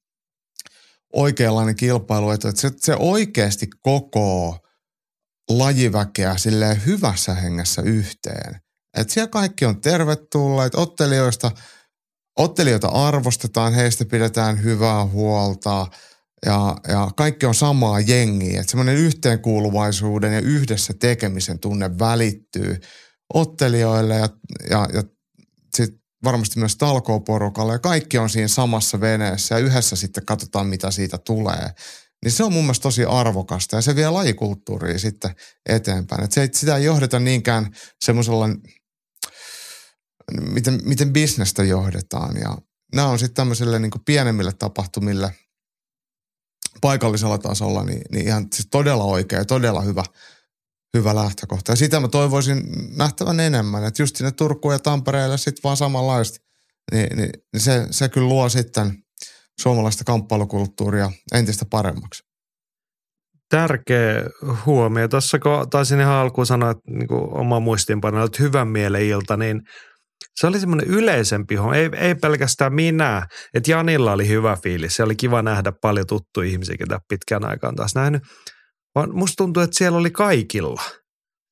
oikeanlainen 1.13 1.75
kilpailu, 1.75 2.29
että 2.29 2.51
se, 2.55 2.71
se 2.77 2.95
oikeasti 2.99 3.67
kokoo 3.79 4.57
lajiväkeä 5.49 6.37
silleen 6.37 6.85
hyvässä 6.85 7.35
hengessä 7.35 7.81
yhteen. 7.81 8.59
Että 8.97 9.13
siellä 9.13 9.29
kaikki 9.29 9.65
on 9.65 9.81
tervetulleet, 9.81 10.75
ottelijoista– 10.75 11.51
ottelijoita 12.37 12.87
arvostetaan, 12.87 13.73
heistä 13.73 14.05
pidetään 14.05 14.63
hyvää 14.63 15.05
huolta 15.05 15.87
ja, 16.45 16.75
ja 16.87 17.11
kaikki 17.15 17.45
on 17.45 17.55
samaa 17.55 17.99
jengiä. 17.99 18.59
Että 18.59 18.71
semmoinen 18.71 18.95
yhteenkuuluvaisuuden 18.95 20.33
ja 20.33 20.39
yhdessä 20.39 20.93
tekemisen 20.99 21.59
tunne 21.59 21.99
välittyy 21.99 22.79
ottelijoille 23.33 24.15
ja, 24.15 24.29
ja, 24.69 24.87
ja 24.93 25.03
sit 25.75 25.93
varmasti 26.23 26.59
myös 26.59 26.75
talkooporukalle 26.75 27.73
ja 27.73 27.79
kaikki 27.79 28.17
on 28.17 28.29
siinä 28.29 28.47
samassa 28.47 28.99
veneessä 28.99 29.55
ja 29.55 29.59
yhdessä 29.59 29.95
sitten 29.95 30.25
katsotaan, 30.25 30.67
mitä 30.67 30.91
siitä 30.91 31.17
tulee. 31.17 31.69
Niin 32.25 32.31
se 32.31 32.43
on 32.43 32.53
mun 32.53 32.63
mielestä 32.63 32.83
tosi 32.83 33.05
arvokasta 33.05 33.75
ja 33.75 33.81
se 33.81 33.95
vie 33.95 34.09
lajikulttuuria 34.09 34.99
sitten 34.99 35.35
eteenpäin. 35.69 36.23
Et 36.23 36.31
se, 36.31 36.49
sitä 36.53 36.77
ei 36.77 36.83
johdeta 36.83 37.19
niinkään 37.19 37.75
semmoisella 38.05 38.49
miten, 40.41 40.79
miten 40.83 41.13
bisnestä 41.13 41.63
johdetaan. 41.63 42.37
Ja 42.37 42.57
nämä 42.95 43.07
on 43.07 43.19
sitten 43.19 43.35
tämmöisille 43.35 43.79
niin 43.79 43.91
pienemmille 44.05 44.53
tapahtumille 44.53 45.33
paikallisella 46.81 47.37
tasolla 47.37 47.83
niin, 47.83 48.01
niin 48.11 48.27
ihan 48.27 48.47
siis 48.53 48.67
todella 48.71 49.03
oikea 49.03 49.39
ja 49.39 49.45
todella 49.45 49.81
hyvä, 49.81 50.03
hyvä 50.97 51.15
lähtökohta. 51.15 51.71
Ja 51.71 51.75
sitä 51.75 51.99
mä 51.99 52.07
toivoisin 52.07 52.63
nähtävän 52.97 53.39
enemmän, 53.39 53.83
että 53.83 54.01
just 54.01 54.15
sinne 54.15 54.31
Turkuun 54.31 54.73
ja 54.73 54.79
Tampereelle 54.79 55.37
sitten 55.37 55.63
vaan 55.63 55.77
samanlaista. 55.77 56.39
Niin, 56.91 57.17
niin, 57.17 57.29
niin 57.53 57.61
se, 57.61 57.87
se 57.91 58.09
kyllä 58.09 58.27
luo 58.27 58.49
sitten 58.49 59.04
suomalaista 59.61 60.03
kamppailukulttuuria 60.03 61.11
entistä 61.33 61.65
paremmaksi. 61.69 62.23
Tärkeä 63.49 64.23
huomio. 64.65 65.07
Tuossa 65.07 65.39
kun 65.39 65.69
taisin 65.69 65.99
ihan 65.99 66.13
alkuun 66.13 66.45
sanoa, 66.47 66.71
että 66.71 66.83
niin 66.91 67.07
kuin 67.07 67.37
oma 67.37 67.59
muistiinpano, 67.59 68.23
että 68.25 68.43
hyvän 68.43 68.67
mielen 68.67 69.01
ilta, 69.01 69.37
niin 69.37 69.61
se 70.39 70.47
oli 70.47 70.59
semmoinen 70.59 70.87
yleisempi 70.87 71.55
homma. 71.55 71.75
Ei, 71.75 71.89
ei 71.97 72.15
pelkästään 72.15 72.73
minä. 72.73 73.27
Että 73.53 73.71
Janilla 73.71 74.11
oli 74.11 74.27
hyvä 74.27 74.57
fiilis. 74.63 74.95
Se 74.95 75.03
oli 75.03 75.15
kiva 75.15 75.41
nähdä 75.41 75.73
paljon 75.81 76.07
tuttuja 76.07 76.49
ihmisiä, 76.49 76.75
ketä 76.77 76.99
pitkään 77.09 77.45
aikaan 77.45 77.75
taas 77.75 77.95
nähnyt. 77.95 78.23
Vaan 78.95 79.15
musta 79.15 79.35
tuntuu, 79.37 79.63
että 79.63 79.77
siellä 79.77 79.97
oli 79.97 80.11
kaikilla 80.11 80.81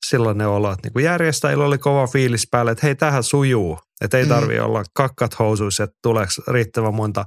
sellainen 0.08 0.48
olo, 0.48 0.72
että 0.72 0.90
niin 0.94 1.04
järjestäjillä 1.04 1.64
oli 1.64 1.78
kova 1.78 2.06
fiilis 2.06 2.48
päällä, 2.50 2.72
että 2.72 2.86
hei, 2.86 2.94
tähän 2.94 3.22
sujuu. 3.22 3.78
Että 4.00 4.18
ei 4.18 4.24
Mm. 4.24 4.28
tarvi 4.28 4.58
olla 4.58 4.82
kakkat 4.94 5.38
housuissa, 5.38 5.84
että 5.84 5.96
tuleeko 6.02 6.32
riittävän 6.48 6.94
monta 6.94 7.24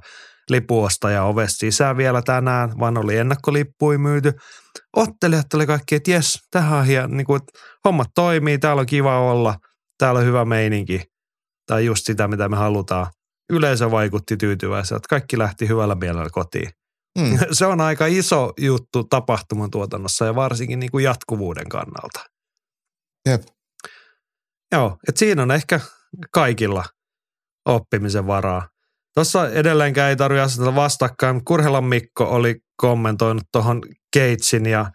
lipuostajaa 0.50 1.26
ovesta 1.26 1.58
sisään 1.58 1.96
vielä 1.96 2.22
tänään, 2.22 2.78
vaan 2.78 2.98
oli 2.98 3.16
ennakkolippuja 3.16 3.98
myyty. 3.98 4.32
Ottelijat 4.96 5.54
oli 5.54 5.66
kaikki, 5.66 5.94
että 5.94 6.10
jes, 6.10 6.38
tähän 6.50 6.78
on 6.78 6.86
hieno, 6.86 7.06
niin 7.06 7.26
kuin, 7.26 7.42
että 7.42 7.58
hommat 7.84 8.08
toimii, 8.14 8.58
täällä 8.58 8.80
on 8.80 8.86
kiva 8.86 9.20
olla, 9.20 9.54
täällä 9.98 10.20
on 10.20 10.26
hyvä 10.26 10.44
meininki. 10.44 11.02
Tai 11.66 11.84
just 11.84 12.06
sitä, 12.06 12.28
mitä 12.28 12.48
me 12.48 12.56
halutaan. 12.56 13.06
Yleisö 13.50 13.90
vaikutti 13.90 14.36
tyytyväiseltä, 14.36 15.06
kaikki 15.08 15.38
lähti 15.38 15.68
hyvällä 15.68 15.94
mielellä 15.94 16.30
kotiin. 16.32 16.70
Mm. 17.18 17.38
Se 17.52 17.66
on 17.66 17.80
aika 17.80 18.06
iso 18.06 18.52
juttu 18.60 19.04
tapahtuman 19.04 19.70
tuotannossa 19.70 20.24
ja 20.24 20.34
varsinkin 20.34 20.80
niin 20.80 20.90
kuin 20.90 21.04
jatkuvuuden 21.04 21.68
kannalta. 21.68 22.20
Jep. 23.28 23.42
Joo, 24.72 24.96
että 25.08 25.18
siinä 25.18 25.42
on 25.42 25.50
ehkä 25.50 25.80
kaikilla 26.32 26.84
oppimisen 27.66 28.26
varaa. 28.26 28.68
Tuossa 29.18 29.50
edelleenkään 29.50 30.10
ei 30.10 30.16
tarvitse 30.16 30.42
asetella 30.42 30.74
vastakkain. 30.74 31.44
Kurhelan 31.44 31.84
Mikko 31.84 32.24
oli 32.24 32.56
kommentoinut 32.76 33.42
tuohon 33.52 33.82
Gatesin 34.16 34.66
ja 34.66 34.90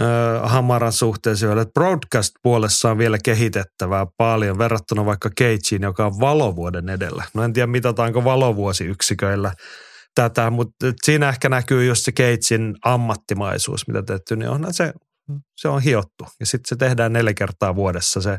ö, 0.00 0.04
Hamaran 0.42 0.92
suhteeseen, 0.92 1.58
että 1.58 1.72
broadcast-puolessa 1.72 2.90
on 2.90 2.98
vielä 2.98 3.18
kehitettävää 3.24 4.06
paljon 4.16 4.58
verrattuna 4.58 5.06
vaikka 5.06 5.30
Gageen, 5.30 5.82
joka 5.82 6.06
on 6.06 6.20
valovuoden 6.20 6.88
edellä. 6.88 7.24
No 7.34 7.42
en 7.42 7.52
tiedä 7.52 7.66
mitataanko 7.66 8.24
valovuosiyksiköillä 8.24 9.52
tätä, 10.14 10.50
mutta 10.50 10.86
siinä 11.04 11.28
ehkä 11.28 11.48
näkyy 11.48 11.84
just 11.84 12.04
se 12.04 12.12
Gatesin 12.12 12.74
ammattimaisuus, 12.84 13.88
mitä 13.88 14.02
tehty, 14.02 14.36
niin 14.36 14.50
onhan 14.50 14.74
se, 14.74 14.92
se 15.56 15.68
on 15.68 15.82
hiottu. 15.82 16.26
Ja 16.40 16.46
sitten 16.46 16.68
se 16.68 16.76
tehdään 16.76 17.12
neljä 17.12 17.34
kertaa 17.34 17.76
vuodessa 17.76 18.20
se 18.20 18.38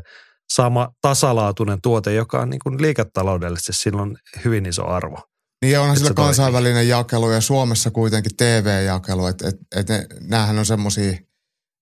sama 0.52 0.88
tasalaatuinen 1.00 1.80
tuote, 1.82 2.14
joka 2.14 2.40
on 2.40 2.50
niin 2.50 2.60
kuin 2.62 2.82
liiketaloudellisesti 2.82 3.72
silloin 3.72 4.18
hyvin 4.44 4.66
iso 4.66 4.86
arvo. 4.86 5.18
Niin 5.64 5.78
onhan 5.78 5.96
sillä 5.96 6.14
kansainvälinen 6.14 6.74
toimii. 6.74 6.88
jakelu 6.88 7.30
ja 7.30 7.40
Suomessa 7.40 7.90
kuitenkin 7.90 8.36
TV-jakelu, 8.36 9.26
että 9.26 9.48
et, 9.48 9.56
et 9.76 9.88
ne, 9.88 10.06
näähän 10.20 10.58
on 10.58 10.66
semmoisia 10.66 11.12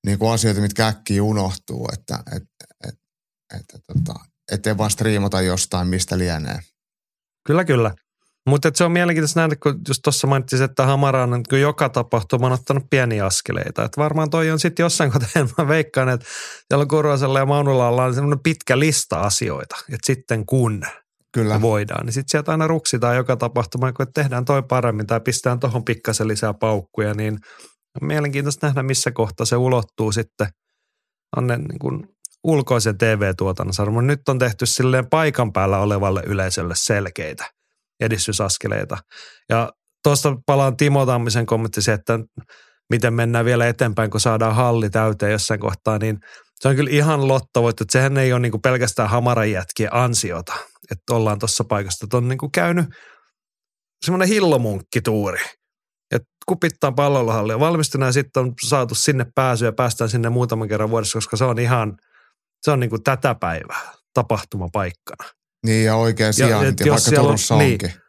niin 0.07 0.19
asioita, 0.33 0.61
mitkä 0.61 0.87
äkkiä 0.87 1.23
unohtuu, 1.23 1.89
että 1.93 2.19
et, 2.37 2.43
et, 2.89 2.95
et, 3.55 3.65
et, 3.75 3.85
tota, 3.87 4.21
ettei 4.53 4.79
vaan 4.79 4.91
striimata 4.91 5.41
jostain, 5.41 5.89
mistä 5.89 6.19
lienee. 6.19 6.59
Kyllä, 7.47 7.65
kyllä. 7.65 7.95
Mutta 8.47 8.71
se 8.75 8.85
on 8.85 8.93
mielenkiintoista 8.93 9.41
nähdä, 9.41 9.57
kun 9.63 9.81
just 9.89 10.01
tuossa 10.05 10.27
mainitsin, 10.27 10.63
että 10.63 10.87
Hamara 10.87 11.23
on 11.23 11.31
niin 11.31 11.61
joka 11.61 11.89
tapahtuma 11.89 12.47
on 12.47 12.53
ottanut 12.53 12.85
pieniä 12.91 13.27
askeleita. 13.27 13.85
Että 13.85 14.01
varmaan 14.01 14.31
toi 14.31 14.51
on 14.51 14.59
sitten 14.59 14.85
jossain 14.85 15.13
kohtaa, 15.13 15.47
mä 15.59 15.69
veikkaan, 15.69 16.09
että 16.09 16.27
siellä 16.69 16.87
Kurvasella 16.87 17.39
ja 17.39 17.47
Maunulalla 17.47 18.05
on 18.05 18.15
semmoinen 18.15 18.41
pitkä 18.43 18.79
lista 18.79 19.21
asioita. 19.21 19.77
Että 19.77 20.07
sitten 20.07 20.47
kun 20.47 20.83
Kyllä. 21.33 21.61
voidaan, 21.61 22.07
niin 22.07 22.13
sitten 22.13 22.31
sieltä 22.31 22.51
aina 22.51 22.67
ruksitaan 22.67 23.17
joka 23.17 23.37
tapahtuma, 23.37 23.93
kun 23.93 24.07
tehdään 24.15 24.45
toi 24.45 24.63
paremmin 24.63 25.07
tai 25.07 25.21
pistetään 25.21 25.61
tuohon 25.61 25.85
pikkasen 25.85 26.29
lisää 26.29 26.55
paukkuja, 26.55 27.15
niin 27.15 27.39
on 28.03 28.09
mielenkiintoista 28.09 28.67
nähdä, 28.67 28.83
missä 28.83 29.11
kohtaa 29.11 29.47
se 29.47 29.57
ulottuu 29.57 30.13
sitten 30.13 30.47
onne 31.37 31.57
niin 31.57 31.79
kuin 31.79 32.09
ulkoisen 32.45 32.99
TV-tuotannon 32.99 34.07
Nyt 34.07 34.29
on 34.29 34.39
tehty 34.39 34.67
silleen 34.67 35.07
paikan 35.11 35.53
päällä 35.53 35.79
olevalle 35.79 36.23
yleisölle 36.27 36.75
selkeitä 36.77 37.56
edistysaskeleita. 38.01 38.99
Ja 39.49 39.73
tuosta 40.03 40.37
palaan 40.47 40.77
Timo 40.77 41.07
Tammisen 41.07 41.47
kommentti 41.47 41.83
se, 41.83 41.93
että 41.93 42.19
miten 42.91 43.15
mennään 43.15 43.45
vielä 43.45 43.69
eteenpäin, 43.69 44.11
kun 44.11 44.21
saadaan 44.21 44.55
halli 44.55 44.91
täyteen 44.91 45.33
jossain 45.33 45.61
kohtaa, 45.61 45.99
niin 45.99 46.19
se 46.61 46.69
on 46.69 46.77
kyllä 46.77 46.91
ihan 46.91 47.29
lottovoitto, 47.29 47.85
että 47.85 47.93
sehän 47.93 48.17
ei 48.17 48.33
ole 48.33 48.41
niin 48.41 48.63
pelkästään 48.63 49.09
hamaran 49.09 49.51
jätkien 49.51 49.95
ansiota, 49.95 50.53
että 50.91 51.15
ollaan 51.15 51.39
tuossa 51.39 51.65
paikassa. 51.65 52.07
Että 52.07 52.17
on 52.17 52.29
niin 52.29 52.53
käynyt 52.53 52.87
semmoinen 54.05 54.29
hillomunkkituuri, 54.29 55.41
että 56.11 56.29
kupittaa 56.47 56.93
pallollahalli 56.93 57.53
ja 57.53 57.61
valmistunut 57.61 58.07
ja 58.07 58.13
sitten 58.13 58.43
on 58.43 58.53
saatu 58.67 58.95
sinne 58.95 59.27
pääsy 59.35 59.65
ja 59.65 59.73
päästään 59.73 60.11
sinne 60.11 60.29
muutaman 60.29 60.69
kerran 60.69 60.91
vuodessa, 60.91 61.17
koska 61.17 61.37
se 61.37 61.45
on 61.45 61.59
ihan, 61.59 61.97
se 62.63 62.71
on 62.71 62.81
niin 62.81 62.91
kuin 62.91 63.03
tätä 63.03 63.35
päivää 63.35 63.93
tapahtumapaikkana. 64.15 65.31
Niin 65.67 65.85
ja 65.85 65.97
oikea 65.97 66.33
sijainti, 66.33 66.85
ja, 66.85 66.93
vaikka 66.93 67.11
Turussa 67.11 67.55
on, 67.55 67.61
onkin. 67.61 67.79
Niin, 67.89 68.01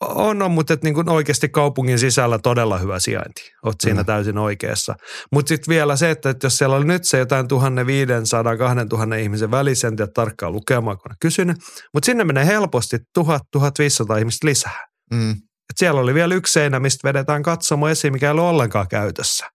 on, 0.00 0.42
on, 0.42 0.50
mutta 0.50 0.74
et 0.74 0.82
niin 0.82 0.94
kuin 0.94 1.08
oikeasti 1.08 1.48
kaupungin 1.48 1.98
sisällä 1.98 2.38
todella 2.38 2.78
hyvä 2.78 2.98
sijainti. 2.98 3.50
Olet 3.62 3.76
siinä 3.82 4.00
mm. 4.00 4.06
täysin 4.06 4.38
oikeassa. 4.38 4.94
Mutta 5.32 5.48
sitten 5.48 5.72
vielä 5.72 5.96
se, 5.96 6.10
että, 6.10 6.30
että 6.30 6.46
jos 6.46 6.58
siellä 6.58 6.76
oli 6.76 6.84
nyt 6.84 7.04
se 7.04 7.18
jotain 7.18 7.46
1500-2000 7.46 9.14
ihmisen 9.14 9.50
välisen, 9.50 9.94
ja 9.98 10.06
tarkkaa 10.14 10.50
lukemaan, 10.50 10.98
kun 10.98 11.12
on 11.12 11.16
kysynyt. 11.20 11.56
Mutta 11.94 12.06
sinne 12.06 12.24
menee 12.24 12.46
helposti 12.46 12.96
1000-1500 13.18 14.18
ihmistä 14.18 14.46
lisää. 14.46 14.86
Mm. 15.12 15.30
Et 15.30 15.76
siellä 15.76 16.00
oli 16.00 16.14
vielä 16.14 16.34
yksi 16.34 16.52
seinä, 16.52 16.80
mistä 16.80 17.08
vedetään 17.08 17.42
katsomo 17.42 17.88
esiin, 17.88 18.12
mikä 18.12 18.26
ei 18.26 18.32
ole 18.32 18.40
ollenkaan 18.40 18.88
käytössä. 18.88 19.46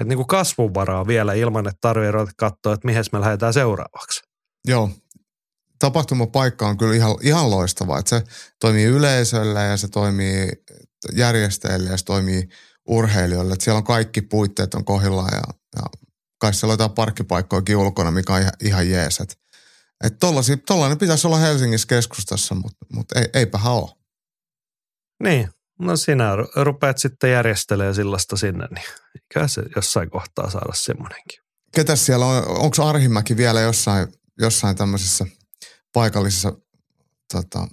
Että 0.00 0.08
niin 0.08 0.16
kuin 0.16 0.26
kasvunvaraa 0.26 1.06
vielä 1.06 1.32
ilman, 1.32 1.68
että 1.68 1.78
tarvitsee 1.80 2.26
katsoa, 2.36 2.74
että 2.74 2.86
mihin 2.86 3.04
me 3.12 3.20
lähdetään 3.20 3.52
seuraavaksi. 3.52 4.20
Joo, 4.68 4.90
tapahtumapaikka 5.78 6.68
on 6.68 6.78
kyllä 6.78 6.94
ihan, 6.94 7.16
ihan 7.22 7.50
loistava. 7.50 7.98
Että 7.98 8.18
se 8.18 8.24
toimii 8.60 8.84
yleisölle 8.84 9.64
ja 9.64 9.76
se 9.76 9.88
toimii 9.88 10.48
järjestäjille 11.12 11.90
ja 11.90 11.96
se 11.96 12.04
toimii 12.04 12.48
urheilijoille. 12.88 13.52
Että 13.52 13.64
siellä 13.64 13.78
on 13.78 13.84
kaikki 13.84 14.22
puitteet 14.22 14.74
on 14.74 14.84
kohdillaan 14.84 15.30
ja, 15.32 15.54
ja 15.76 15.82
kai 16.38 16.54
siellä 16.54 16.72
on 16.72 16.74
jotain 16.74 16.90
parkkipaikkojakin 16.90 17.76
ulkona, 17.76 18.10
mikä 18.10 18.34
on 18.34 18.40
ihan, 18.40 18.52
ihan 18.60 18.90
jees. 18.90 19.20
Että 19.20 19.34
et 20.04 20.16
tollainen 20.66 20.98
pitäisi 20.98 21.26
olla 21.26 21.38
Helsingissä 21.38 21.88
keskustassa, 21.88 22.54
mutta 22.54 22.86
mut 22.92 23.12
ei, 23.12 23.26
eipähän 23.34 23.72
ole. 23.72 23.90
Niin, 25.22 25.48
no 25.78 25.96
sinä 25.96 26.36
rupeat 26.56 26.98
sitten 26.98 27.30
järjestelemään 27.30 27.94
sillasta 27.94 28.36
sinne, 28.36 28.68
niin 28.74 28.86
eikä 29.14 29.48
se 29.48 29.62
jossain 29.76 30.10
kohtaa 30.10 30.50
saada 30.50 30.72
semmoinenkin. 30.74 31.40
Ketäs 31.74 32.06
siellä 32.06 32.26
on? 32.26 32.48
Onko 32.48 32.84
Arhimäki 32.84 33.36
vielä 33.36 33.60
jossain, 33.60 34.08
jossain 34.38 34.76
tämmöisessä– 34.76 35.26
paikallisessa 35.92 36.52
tota, 37.32 37.68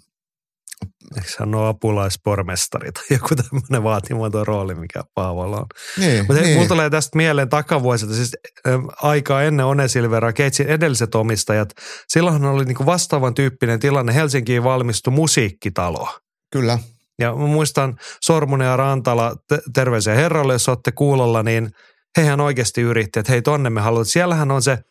Eikö 1.15 1.29
hän 1.39 1.55
ole 1.55 1.69
apulaispormestari 1.69 2.91
tai 2.91 3.03
joku 3.09 3.35
tämmöinen 3.35 3.83
vaatimaton 3.83 4.47
rooli, 4.47 4.75
mikä 4.75 5.03
Paavolla 5.13 5.57
on. 5.57 5.65
Niin, 5.97 6.25
Mutta 6.27 6.43
niin. 6.43 6.53
mulla 6.53 6.67
tulee 6.67 6.89
tästä 6.89 7.17
mieleen 7.17 7.49
takavuosilta, 7.49 8.15
siis 8.15 8.31
ä, 8.67 8.69
aikaa 9.01 9.43
ennen 9.43 9.65
One 9.65 9.87
Silveraa, 9.87 10.33
Keitsin 10.33 10.67
edelliset 10.67 11.15
omistajat, 11.15 11.69
silloinhan 12.07 12.45
oli 12.45 12.65
niinku 12.65 12.85
vastaavan 12.85 13.33
tyyppinen 13.33 13.79
tilanne. 13.79 14.13
Helsinkiin 14.13 14.63
valmistui 14.63 15.13
musiikkitalo. 15.13 16.19
Kyllä. 16.51 16.79
Ja 17.19 17.35
mä 17.35 17.47
muistan 17.47 17.97
Sormunen 18.21 18.65
ja 18.65 18.77
Rantala, 18.77 19.35
terveisiä 19.73 20.15
herralle, 20.15 20.53
jos 20.53 20.69
olette 20.69 20.91
kuulolla, 20.91 21.43
niin 21.43 21.69
hehän 22.17 22.41
oikeasti 22.41 22.81
yritti, 22.81 23.19
että 23.19 23.31
hei 23.31 23.41
tonne 23.41 23.69
me 23.69 23.81
haluamme. 23.81 24.05
Siellähän 24.05 24.51
on 24.51 24.61
se– 24.61 24.77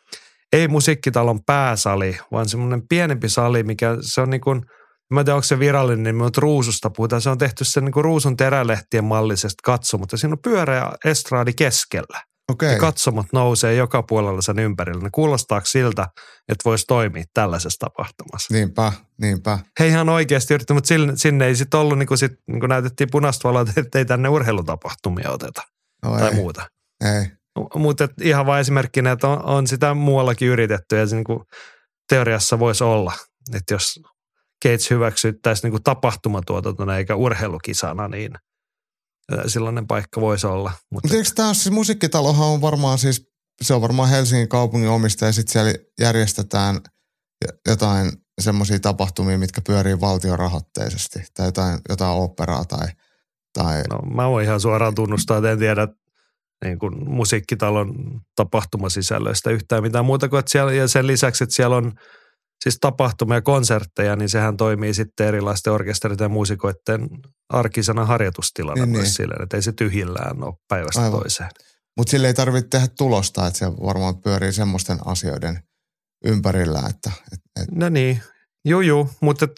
ei 0.54 0.68
musiikkitalon 0.68 1.44
pääsali, 1.46 2.18
vaan 2.32 2.48
semmoinen 2.48 2.88
pienempi 2.88 3.28
sali, 3.28 3.62
mikä 3.62 3.96
se 4.00 4.20
on 4.20 4.30
niin 4.30 4.40
kuin, 4.40 4.62
mä 5.10 5.20
en 5.20 5.26
tiedä 5.26 5.34
onko 5.34 5.44
se 5.44 5.58
virallinen 5.58 6.02
nimi, 6.02 6.22
mutta 6.22 6.40
ruususta 6.40 6.90
puhutaan. 6.90 7.22
Se 7.22 7.30
on 7.30 7.38
tehty 7.38 7.64
sen 7.64 7.84
niin 7.84 7.92
kuin 7.92 8.04
ruusun 8.04 8.36
terälehtien 8.36 9.04
mallisesta 9.04 9.60
katsomut 9.64 10.12
ja 10.12 10.18
siinä 10.18 10.32
on 10.32 10.42
pyöreä 10.42 10.92
estraadi 11.04 11.52
keskellä. 11.52 12.22
Okay. 12.52 12.72
Ja 12.72 12.78
katsomot 12.78 13.26
nousee 13.32 13.74
joka 13.74 14.02
puolella 14.02 14.42
sen 14.42 14.58
ympärillä. 14.58 15.02
Ne 15.02 15.08
kuulostaako 15.12 15.66
siltä, 15.66 16.02
että 16.48 16.62
voisi 16.64 16.84
toimia 16.86 17.24
tällaisessa 17.34 17.86
tapahtumassa? 17.86 18.54
Niinpä, 18.54 18.92
niinpä. 19.20 19.58
He 19.80 19.86
ihan 19.86 20.08
oikeasti 20.08 20.54
yritti, 20.54 20.74
mutta 20.74 20.88
sinne, 20.88 21.12
sinne 21.16 21.46
ei 21.46 21.56
sitten 21.56 21.80
ollut, 21.80 21.98
niin 21.98 22.06
kuin, 22.06 22.18
sit, 22.18 22.32
niin 22.46 22.60
kuin 22.60 22.68
näytettiin 22.68 23.08
punaista 23.12 23.48
valoa, 23.48 23.64
että 23.76 23.98
ei 23.98 24.04
tänne 24.04 24.28
urheilutapahtumia 24.28 25.30
oteta 25.30 25.62
no 26.04 26.18
tai 26.18 26.28
ei. 26.28 26.34
muuta. 26.34 26.66
Ei. 27.04 27.26
Mutta 27.74 28.08
ihan 28.22 28.46
vain 28.46 28.60
esimerkkinä, 28.60 29.12
että 29.12 29.28
on, 29.28 29.44
on 29.44 29.66
sitä 29.66 29.94
muuallakin 29.94 30.48
yritetty 30.48 30.96
ja 30.96 31.06
se 31.06 31.16
niin 31.16 31.24
kuin 31.24 31.40
teoriassa 32.08 32.58
voisi 32.58 32.84
olla, 32.84 33.12
että 33.54 33.74
jos 33.74 34.00
Gates 34.64 34.90
hyväksyttäisiin 34.90 35.72
niin 35.72 35.82
tapahtumatuotantona 35.82 36.96
eikä 36.96 37.16
urheilukisana, 37.16 38.08
niin 38.08 38.32
sellainen 39.46 39.86
paikka 39.86 40.20
voisi 40.20 40.46
olla. 40.46 40.72
Mutta 40.92 41.08
Mut 41.08 41.16
eikö 41.16 41.30
tämä 41.34 41.54
siis 41.54 41.70
musiikkitalohan 41.70 42.48
on 42.48 42.60
varmaan 42.60 42.98
siis, 42.98 43.26
se 43.62 43.74
on 43.74 43.82
varmaan 43.82 44.08
Helsingin 44.08 44.48
kaupungin 44.48 44.90
omistaja 44.90 45.28
ja 45.28 45.32
sitten 45.32 45.52
siellä 45.52 45.72
järjestetään 46.00 46.80
jotain 47.68 48.12
semmoisia 48.40 48.80
tapahtumia, 48.80 49.38
mitkä 49.38 49.60
pyörii 49.60 50.00
valtiorahoitteisesti 50.00 51.18
tai 51.34 51.46
jotain, 51.46 51.78
jotain 51.88 52.16
operaa 52.16 52.64
tai, 52.64 52.88
tai... 53.52 53.82
No 53.90 53.98
mä 53.98 54.28
voin 54.28 54.44
ihan 54.44 54.60
suoraan 54.60 54.94
tunnustaa, 54.94 55.36
että 55.38 55.52
en 55.52 55.58
tiedä, 55.58 55.88
niin 56.64 56.78
kuin 56.78 57.10
musiikkitalon 57.10 58.20
tapahtumasisällöistä 58.36 59.50
yhtään 59.50 59.82
mitään 59.82 60.04
muuta 60.04 60.28
kuin, 60.28 60.38
että 60.38 60.50
siellä, 60.50 60.72
ja 60.72 60.88
sen 60.88 61.06
lisäksi, 61.06 61.44
että 61.44 61.56
siellä 61.56 61.76
on 61.76 61.92
siis 62.62 62.78
tapahtumia 62.80 63.36
ja 63.36 63.42
konsertteja, 63.42 64.16
niin 64.16 64.28
sehän 64.28 64.56
toimii 64.56 64.94
sitten 64.94 65.26
erilaisten 65.26 65.72
orkesterien 65.72 66.18
ja 66.20 66.28
muusikoiden 66.28 67.08
arkisena 67.48 68.06
harjoitustilana 68.06 68.86
niin, 68.86 68.88
myös 68.88 69.04
niin. 69.04 69.12
silleen, 69.14 69.42
että 69.42 69.56
ei 69.56 69.62
se 69.62 69.72
tyhjillään 69.72 70.44
ole 70.44 70.54
päivästä 70.68 71.00
Aivan. 71.00 71.20
toiseen. 71.20 71.50
Mutta 71.96 72.10
sille 72.10 72.26
ei 72.26 72.34
tarvitse 72.34 72.68
tehdä 72.68 72.86
tulosta, 72.98 73.46
että 73.46 73.58
se 73.58 73.66
varmaan 73.66 74.22
pyörii 74.22 74.52
semmoisten 74.52 74.98
asioiden 75.04 75.62
ympärillä, 76.24 76.78
että... 76.78 77.10
Et, 77.32 77.40
et. 77.62 77.68
No 77.72 77.88
niin, 77.88 78.22
juu, 78.64 78.80
juu 78.80 79.10
mutta 79.20 79.48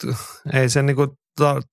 ei 0.53 0.69
se 0.69 0.83
niinku 0.83 1.15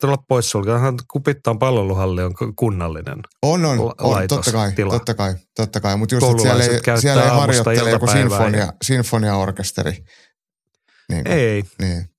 tulla 0.01 0.17
poissulkea. 0.27 0.79
Kupittaan 1.11 1.59
palveluhalli 1.59 2.23
on 2.23 2.33
kunnallinen 2.55 3.19
On, 3.41 3.65
on, 3.65 3.79
on 4.01 4.27
totta 4.27 4.51
kai, 4.51 4.71
tila. 4.71 4.93
totta 4.93 5.13
kai, 5.13 5.35
totta 5.55 5.79
kai. 5.79 5.97
Mutta 5.97 6.15
just, 6.15 6.39
siellä 6.41 6.63
ei, 6.63 6.99
siellä 6.99 7.23
ei 7.23 7.29
harjoittele 7.29 7.89
joku 7.89 8.07
sinfonia, 8.07 8.73
sinfoniaorkesteri. 8.81 10.03
Niin 11.09 11.23
kuin, 11.23 11.37
ei. 11.37 11.63
Niin. 11.81 12.12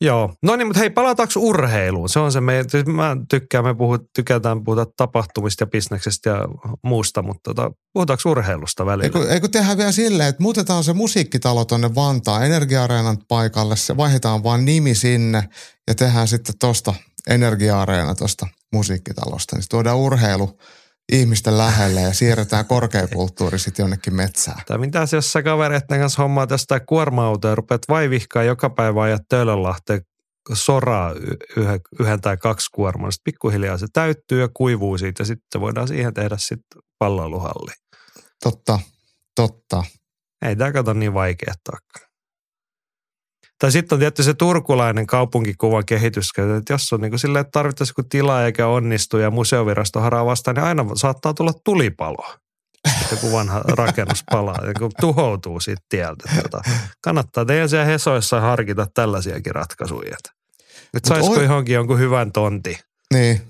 Joo. 0.00 0.34
No 0.42 0.56
niin, 0.56 0.66
mutta 0.66 0.80
hei, 0.80 0.90
palataanko 0.90 1.32
urheiluun? 1.36 2.08
Se 2.08 2.18
on 2.18 2.32
se, 2.32 2.40
me, 2.40 2.64
siis 2.68 2.86
mä 2.86 3.16
tykkään, 3.30 3.64
me 3.64 3.74
puhut, 3.74 4.02
tykätään 4.16 4.64
puhuta 4.64 4.86
tapahtumista 4.96 5.62
ja 5.62 5.66
bisneksestä 5.66 6.30
ja 6.30 6.48
muusta, 6.82 7.22
mutta 7.22 7.54
tota, 7.54 7.72
puhutaanko 7.92 8.30
urheilusta 8.30 8.86
välillä? 8.86 9.04
Eikö, 9.04 9.32
eikö 9.32 9.48
tehdä 9.48 9.76
vielä 9.76 9.92
silleen, 9.92 10.28
että 10.28 10.42
muutetaan 10.42 10.84
se 10.84 10.92
musiikkitalo 10.92 11.64
tuonne 11.64 11.94
Vantaan 11.94 12.46
Energia-areenan 12.46 13.18
paikalle, 13.28 13.76
se 13.76 13.96
vaihdetaan 13.96 14.42
vaan 14.42 14.64
nimi 14.64 14.94
sinne 14.94 15.48
ja 15.88 15.94
tehdään 15.94 16.28
sitten 16.28 16.54
tosta 16.58 16.94
Energia-areena 17.26 18.14
tuosta 18.14 18.46
musiikkitalosta. 18.72 19.56
Niin 19.56 19.64
tuodaan 19.70 19.98
urheilu 19.98 20.58
ihmisten 21.12 21.58
lähelle 21.58 22.00
ja 22.00 22.14
siirretään 22.14 22.66
korkeakulttuuri 22.66 23.58
sitten 23.58 23.82
jonnekin 23.82 24.14
metsään. 24.14 24.60
Tai 24.66 24.78
mitä 24.78 25.06
jos 25.12 25.32
sä 25.32 25.42
kavereiden 25.42 26.00
kanssa 26.00 26.22
hommaa 26.22 26.46
tästä 26.46 26.80
kuorma-autoa 26.80 27.50
ja 27.50 27.54
rupeat 27.54 27.82
vaivihkaa 27.88 28.42
joka 28.42 28.70
päivä 28.70 29.02
ajat 29.02 29.22
Töölönlahteen 29.28 30.00
soraa 30.52 31.14
yhden, 31.56 31.80
yhden 32.00 32.20
tai 32.20 32.36
kaksi 32.36 32.70
kuormaa. 32.72 33.10
Sitten 33.10 33.32
pikkuhiljaa 33.32 33.78
se 33.78 33.86
täyttyy 33.92 34.40
ja 34.40 34.48
kuivuu 34.54 34.98
siitä 34.98 35.20
ja 35.20 35.26
sitten 35.26 35.60
voidaan 35.60 35.88
siihen 35.88 36.14
tehdä 36.14 36.36
sitten 36.38 36.82
palloiluhalli. 36.98 37.72
Totta, 38.42 38.78
totta. 39.34 39.84
Ei 40.42 40.56
tämä 40.56 40.72
kato 40.72 40.92
niin 40.92 41.14
vaikea 41.14 41.54
tai 43.60 43.72
sitten 43.72 43.96
on 43.96 44.00
tietysti 44.00 44.22
se 44.22 44.34
turkulainen 44.34 45.06
kaupunkikuvan 45.06 45.86
kehitys, 45.86 46.30
että 46.58 46.72
jos 46.72 46.92
on 46.92 47.00
niin 47.00 47.10
kuin 47.10 47.18
silleen, 47.18 47.40
että 47.40 47.50
tarvittaisiin 47.50 47.94
kun 47.94 48.08
tilaa 48.08 48.44
eikä 48.44 48.66
onnistu 48.66 49.18
ja 49.18 49.30
museovirasto 49.30 50.00
haraa 50.00 50.26
vastaan, 50.26 50.54
niin 50.54 50.64
aina 50.64 50.86
saattaa 50.94 51.34
tulla 51.34 51.52
tulipalo. 51.64 52.36
Joku 53.10 53.32
vanha 53.32 53.62
rakennus 53.78 54.24
palaa, 54.30 54.58
kun 54.78 54.90
tuhoutuu 55.00 55.60
siitä 55.60 55.82
tieltä. 55.88 56.30
Tota, 56.42 56.60
kannattaa 57.00 57.44
teidän 57.44 57.68
siellä 57.68 57.86
Hesoissa 57.86 58.40
harkita 58.40 58.86
tällaisiakin 58.94 59.54
ratkaisuja. 59.54 60.16
Nyt 60.92 61.04
saisiko 61.04 61.34
oi... 61.34 61.42
johonkin 61.42 61.74
jonkun 61.74 61.98
hyvän 61.98 62.32
tonti. 62.32 62.78
Niin, 63.14 63.40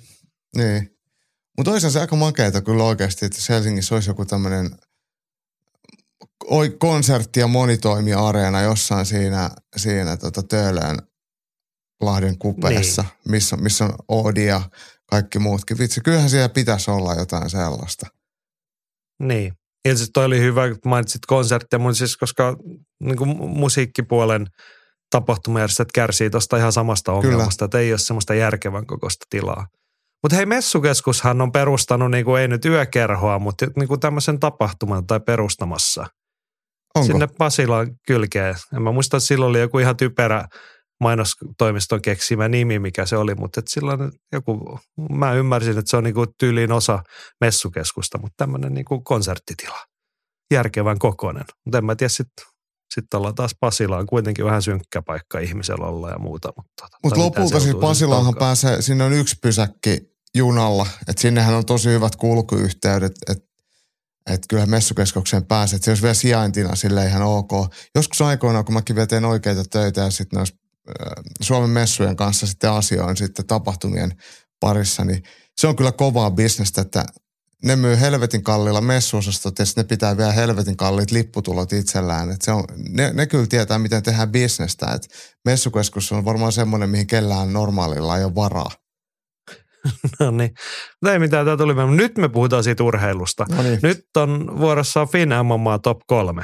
niin. 0.56 0.90
Mutta 1.56 1.70
olisi 1.72 1.90
se 1.90 2.00
aika 2.00 2.16
makeeta 2.16 2.60
kyllä 2.60 2.84
oikeasti, 2.84 3.26
että 3.26 3.38
Helsingissä 3.48 3.94
olisi 3.94 4.10
joku 4.10 4.24
tämmöinen– 4.24 4.70
konsertti- 6.78 7.40
ja 7.40 7.46
monitoimi-areena 7.46 8.62
jossain 8.62 9.06
siinä, 9.06 9.50
siinä 9.76 10.16
tota 10.16 10.42
Töölön 10.42 10.98
Lahden 12.00 12.38
kupeessa, 12.38 13.02
niin. 13.02 13.30
missä, 13.30 13.56
missä 13.56 13.84
on 13.84 13.92
Oodi 14.08 14.46
ja 14.46 14.62
kaikki 15.10 15.38
muutkin. 15.38 15.78
Vitsi, 15.78 16.00
kyllähän 16.00 16.30
siellä 16.30 16.48
pitäisi 16.48 16.90
olla 16.90 17.14
jotain 17.14 17.50
sellaista. 17.50 18.06
Niin. 19.22 19.52
Ilmeisesti 19.84 20.10
toi 20.12 20.24
oli 20.24 20.40
hyvä, 20.40 20.68
kun 20.68 20.78
mainitsit 20.84 21.26
konsertteja, 21.26 21.78
mutta 21.78 21.98
siis 21.98 22.16
koska 22.16 22.56
niin 23.02 23.16
kuin 23.16 23.36
musiikkipuolen 23.36 24.46
tapahtumajärjestöt 25.10 25.92
kärsii 25.92 26.30
tuosta 26.30 26.56
ihan 26.56 26.72
samasta 26.72 27.12
ongelmasta, 27.12 27.58
Kyllä. 27.58 27.66
että 27.66 27.78
ei 27.78 27.92
ole 27.92 27.98
semmoista 27.98 28.34
järkevän 28.34 28.86
kokoista 28.86 29.26
tilaa. 29.30 29.66
Mutta 30.22 30.36
hei, 30.36 30.46
messukeskushan 30.46 31.40
on 31.40 31.52
perustanut, 31.52 32.10
niin 32.10 32.24
kuin 32.24 32.42
ei 32.42 32.48
nyt 32.48 32.64
yökerhoa, 32.64 33.38
mutta 33.38 33.66
niin 33.76 33.88
kuin 33.88 34.00
tämmöisen 34.00 34.40
tapahtuman 34.40 35.06
tai 35.06 35.20
perustamassa– 35.20 36.06
Onko? 36.94 37.06
Sinne 37.06 37.26
Pasilaan 37.38 37.96
kylkeen. 38.06 38.54
En 38.76 38.82
mä 38.82 38.92
muista, 38.92 39.16
että 39.16 39.26
silloin 39.26 39.50
oli 39.50 39.60
joku 39.60 39.78
ihan 39.78 39.96
typerä 39.96 40.44
mainostoimiston 41.00 42.02
keksimä 42.02 42.48
nimi, 42.48 42.78
mikä 42.78 43.06
se 43.06 43.16
oli, 43.16 43.34
mutta 43.34 43.62
silloin 43.68 44.12
joku, 44.32 44.78
mä 45.10 45.32
ymmärsin, 45.32 45.78
että 45.78 45.90
se 45.90 45.96
on 45.96 46.04
niinku 46.04 46.26
tyyliin 46.38 46.72
osa 46.72 47.02
messukeskusta, 47.40 48.18
mutta 48.18 48.34
tämmöinen 48.36 48.74
niinku 48.74 49.00
konserttitila. 49.00 49.78
Järkevän 50.52 50.98
kokoinen. 50.98 51.44
Mutta 51.64 51.78
en 51.78 51.84
mä 51.84 51.96
tiedä, 51.96 52.08
sitten 52.08 52.46
sit 52.94 53.14
ollaan 53.14 53.34
taas 53.34 53.50
Pasilaan 53.60 54.06
kuitenkin 54.06 54.44
vähän 54.44 54.62
synkkä 54.62 55.02
paikka 55.02 55.38
ihmisellä 55.38 55.86
olla 55.86 56.10
ja 56.10 56.18
muuta. 56.18 56.52
Mutta 56.56 56.72
tota, 56.80 56.96
Mut 57.04 57.16
lopulta 57.16 57.60
siis 57.60 57.76
Pasilaanhan 57.76 58.34
pääsee, 58.38 58.82
sinne 58.82 59.04
on 59.04 59.12
yksi 59.12 59.36
pysäkki 59.42 59.98
junalla, 60.34 60.86
että 61.08 61.22
sinnehän 61.22 61.54
on 61.54 61.66
tosi 61.66 61.88
hyvät 61.88 62.16
kulkuyhteydet, 62.16 63.12
että 63.30 63.49
että 64.26 64.46
kyllä 64.48 64.66
messukeskukseen 64.66 65.44
pääset. 65.44 65.76
että 65.76 65.84
se 65.84 65.90
olisi 65.90 66.02
vielä 66.02 66.14
sijaintina 66.14 66.76
sille 66.76 67.06
ihan 67.06 67.22
ok. 67.22 67.50
Joskus 67.94 68.20
aikoinaan, 68.20 68.64
kun 68.64 68.74
mäkin 68.74 68.96
veteen 68.96 69.24
oikeita 69.24 69.64
töitä 69.64 70.00
ja 70.00 70.10
sitten 70.10 70.36
noissa 70.36 70.56
Suomen 71.40 71.70
messujen 71.70 72.16
kanssa 72.16 72.46
sitten 72.46 72.70
asioin 72.70 73.16
sitten 73.16 73.46
tapahtumien 73.46 74.12
parissa, 74.60 75.04
niin 75.04 75.22
se 75.60 75.66
on 75.66 75.76
kyllä 75.76 75.92
kovaa 75.92 76.30
bisnestä, 76.30 76.80
että 76.80 77.04
ne 77.64 77.76
myy 77.76 78.00
helvetin 78.00 78.42
kalliilla 78.42 78.80
messuosastot 78.80 79.58
ja 79.58 79.64
ne 79.76 79.84
pitää 79.84 80.16
vielä 80.16 80.32
helvetin 80.32 80.76
kalliit 80.76 81.10
lipputulot 81.10 81.72
itsellään. 81.72 82.30
Et 82.30 82.42
se 82.42 82.52
on, 82.52 82.64
ne, 82.88 83.12
ne 83.12 83.26
kyllä 83.26 83.46
tietää, 83.46 83.78
miten 83.78 84.02
tehdään 84.02 84.32
bisnestä. 84.32 84.92
Et 84.94 85.08
messukeskus 85.44 86.12
on 86.12 86.24
varmaan 86.24 86.52
semmoinen, 86.52 86.90
mihin 86.90 87.06
kellään 87.06 87.52
normaalilla 87.52 88.18
ei 88.18 88.24
ole 88.24 88.34
varaa. 88.34 88.70
no 90.20 90.30
niin. 90.30 90.50
Ei 91.06 91.18
mitään, 91.18 91.46
tämä 91.46 91.56
tuli. 91.56 91.74
Nyt 91.96 92.18
me 92.18 92.28
puhutaan 92.28 92.64
siitä 92.64 92.84
urheilusta. 92.84 93.46
No 93.56 93.62
niin. 93.62 93.78
Nyt 93.82 94.00
on 94.16 94.58
vuorossa 94.60 95.06
Fin 95.06 95.28
MMA 95.44 95.78
Top 95.78 95.98
3. 96.06 96.42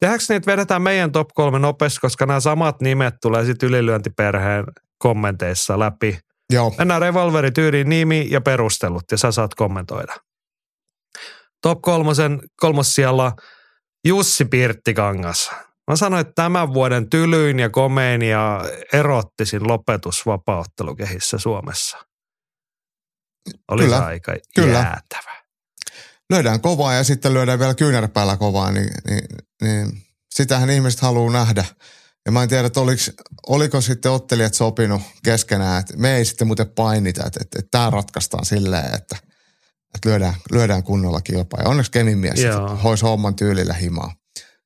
Tehdäänkö 0.00 0.34
että 0.34 0.50
vedetään 0.50 0.82
meidän 0.82 1.12
top 1.12 1.28
3 1.34 1.58
nopeasti, 1.58 2.00
koska 2.00 2.26
nämä 2.26 2.40
samat 2.40 2.80
nimet 2.80 3.14
tulee 3.22 3.44
sitten 3.44 3.68
ylilyöntiperheen 3.68 4.64
kommenteissa 4.98 5.78
läpi. 5.78 6.18
Joo. 6.52 6.74
Mennään 6.78 7.02
revolverityyliin 7.02 7.88
nimi 7.88 8.26
ja 8.30 8.40
perustelut 8.40 9.02
ja 9.10 9.18
sä 9.18 9.32
saat 9.32 9.54
kommentoida. 9.54 10.14
Top 11.62 11.82
kolmosen 11.82 12.40
kolmos 12.56 12.94
siellä 12.94 13.32
Jussi 14.06 14.44
Pirttikangas. 14.44 15.50
Mä 15.90 15.96
sanoin, 15.96 16.20
että 16.20 16.32
tämän 16.34 16.74
vuoden 16.74 17.10
tylyin 17.10 17.58
ja 17.58 17.70
komein 17.70 18.22
ja 18.22 18.64
erottisin 18.92 19.68
lopetus 19.68 20.26
vapauttelukehissä 20.26 21.38
Suomessa. 21.38 21.98
Oli 23.68 23.82
kyllä, 23.82 24.04
aika 24.04 24.32
kyllä. 24.54 24.78
jäätävä. 24.78 25.40
Lyödään 26.30 26.60
kovaa 26.60 26.94
ja 26.94 27.04
sitten 27.04 27.34
lyödään 27.34 27.58
vielä 27.58 27.74
kyynärpäällä 27.74 28.36
kovaa, 28.36 28.70
niin, 28.70 28.90
niin, 29.08 29.24
niin 29.62 30.02
sitähän 30.34 30.70
ihmiset 30.70 31.00
haluaa 31.00 31.32
nähdä. 31.32 31.64
Ja 32.26 32.32
mä 32.32 32.42
en 32.42 32.48
tiedä, 32.48 32.66
että 32.66 32.80
oliko, 32.80 33.02
oliko 33.46 33.80
sitten 33.80 34.12
ottelijat 34.12 34.54
sopinut 34.54 35.02
keskenään, 35.24 35.80
että 35.80 35.96
me 35.96 36.16
ei 36.16 36.24
sitten 36.24 36.46
muuten 36.46 36.68
painita, 36.68 37.26
että, 37.26 37.40
että, 37.42 37.58
että 37.58 37.68
tämä 37.70 37.90
ratkaistaan 37.90 38.44
silleen, 38.44 38.84
että, 38.84 39.16
että 39.94 40.08
lyödään, 40.08 40.34
lyödään 40.52 40.82
kunnolla 40.82 41.20
kilpaa. 41.20 41.60
Ja 41.62 41.68
onneksi 41.68 41.90
Kemin 41.90 42.18
mies 42.18 42.40
hoisi 42.84 43.04
homman 43.04 43.36
tyylillä 43.36 43.74
himaa. 43.74 44.14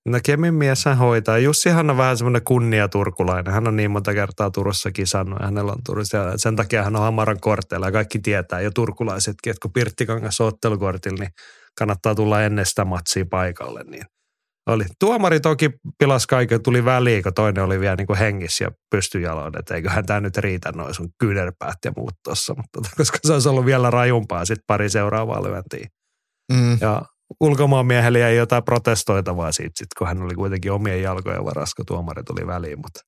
No 0.09 0.19
Kemin 0.25 0.55
mies 0.55 0.85
hän 0.85 0.99
hoitaa. 0.99 1.39
Jussihan 1.39 1.91
on 1.91 1.97
vähän 1.97 2.17
semmoinen 2.17 2.45
kunniaturkulainen. 2.45 3.55
Hän 3.55 3.69
on 3.69 3.77
niin 3.77 3.91
monta 3.91 4.15
kertaa 4.15 4.51
Turussa 4.51 4.91
kisannut 4.91 5.39
ja 5.41 5.47
hänellä 5.47 5.73
on 5.73 5.79
Turussa. 5.87 6.17
Ja 6.17 6.39
sen 6.39 6.57
takia 6.57 6.83
hän 6.83 6.97
on 6.97 7.03
Hamaran 7.03 7.41
korteilla 7.41 7.87
ja 7.87 7.93
kaikki 7.93 8.19
tietää. 8.19 8.61
Ja 8.61 8.71
turkulaisetkin, 8.71 9.51
että 9.51 9.61
kun 9.63 9.73
Pirttikangas 9.73 10.41
on 10.41 10.49
ottelukortilla, 10.49 11.19
niin 11.19 11.31
kannattaa 11.79 12.15
tulla 12.15 12.43
ennen 12.43 12.67
sitä 12.67 12.85
matsia 12.85 13.25
paikalle. 13.31 13.85
Niin 13.85 14.05
oli. 14.67 14.85
Tuomari 14.99 15.41
toki 15.41 15.71
pilas 15.99 16.27
kaiken, 16.27 16.63
tuli 16.63 16.85
väliin, 16.85 17.23
kun 17.23 17.35
toinen 17.35 17.65
oli 17.65 17.81
vielä 17.81 17.97
niin 17.97 18.07
kuin 18.07 18.19
hengissä 18.19 18.65
ja 18.65 18.71
pystyjaloin, 18.91 19.59
että 19.59 19.75
eiköhän 19.75 20.07
tämä 20.07 20.21
nyt 20.21 20.37
riitä 20.37 20.73
noin 20.73 20.95
sun 20.95 21.09
kyynärpäät 21.19 21.79
ja 21.85 21.93
muut 21.97 22.15
tuossa, 22.25 22.55
mutta 22.55 22.91
koska 22.97 23.19
se 23.23 23.33
olisi 23.33 23.49
ollut 23.49 23.67
vielä 23.67 23.91
rajumpaa 23.91 24.45
sitten 24.45 24.65
pari 24.67 24.91
seuraavaa 24.91 25.43
lyöntiä. 25.43 25.87
Mm. 26.53 26.79
Ja 26.81 27.03
ulkomaan 27.41 27.87
miehelle 27.87 28.19
jäi 28.19 28.37
jotain 28.37 28.65
protestoitavaa 28.65 29.53
siitä, 29.53 29.73
sit, 29.77 29.89
kun 29.99 30.07
hän 30.07 30.23
oli 30.23 30.35
kuitenkin 30.35 30.73
omien 30.73 31.03
jalkojen 31.03 31.45
varas, 31.45 31.75
kun 31.75 31.87
tuomari 31.87 32.23
tuli 32.23 32.47
väliin. 32.47 32.79
Mutta 32.79 33.01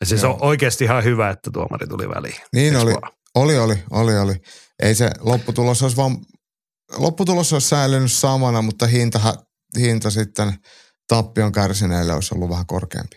ja 0.00 0.06
siis 0.06 0.22
Joo. 0.22 0.32
on 0.32 0.42
oikeasti 0.42 0.84
ihan 0.84 1.04
hyvä, 1.04 1.30
että 1.30 1.50
tuomari 1.52 1.86
tuli 1.86 2.08
väliin. 2.08 2.40
Niin 2.52 2.76
oli, 2.76 2.94
oli, 3.34 3.58
oli, 3.58 3.78
oli, 3.90 4.18
oli. 4.18 4.34
Ei 4.82 4.94
se 4.94 5.10
lopputulos 5.20 5.82
olisi 5.82 5.96
vaan, 5.96 6.16
lopputulos 6.96 7.52
olisi 7.52 7.68
säilynyt 7.68 8.12
samana, 8.12 8.62
mutta 8.62 8.86
hinta, 8.86 9.34
hinta 9.78 10.10
sitten 10.10 10.52
tappion 11.08 11.52
kärsineille 11.52 12.12
olisi 12.12 12.34
ollut 12.34 12.50
vähän 12.50 12.66
korkeampi. 12.66 13.16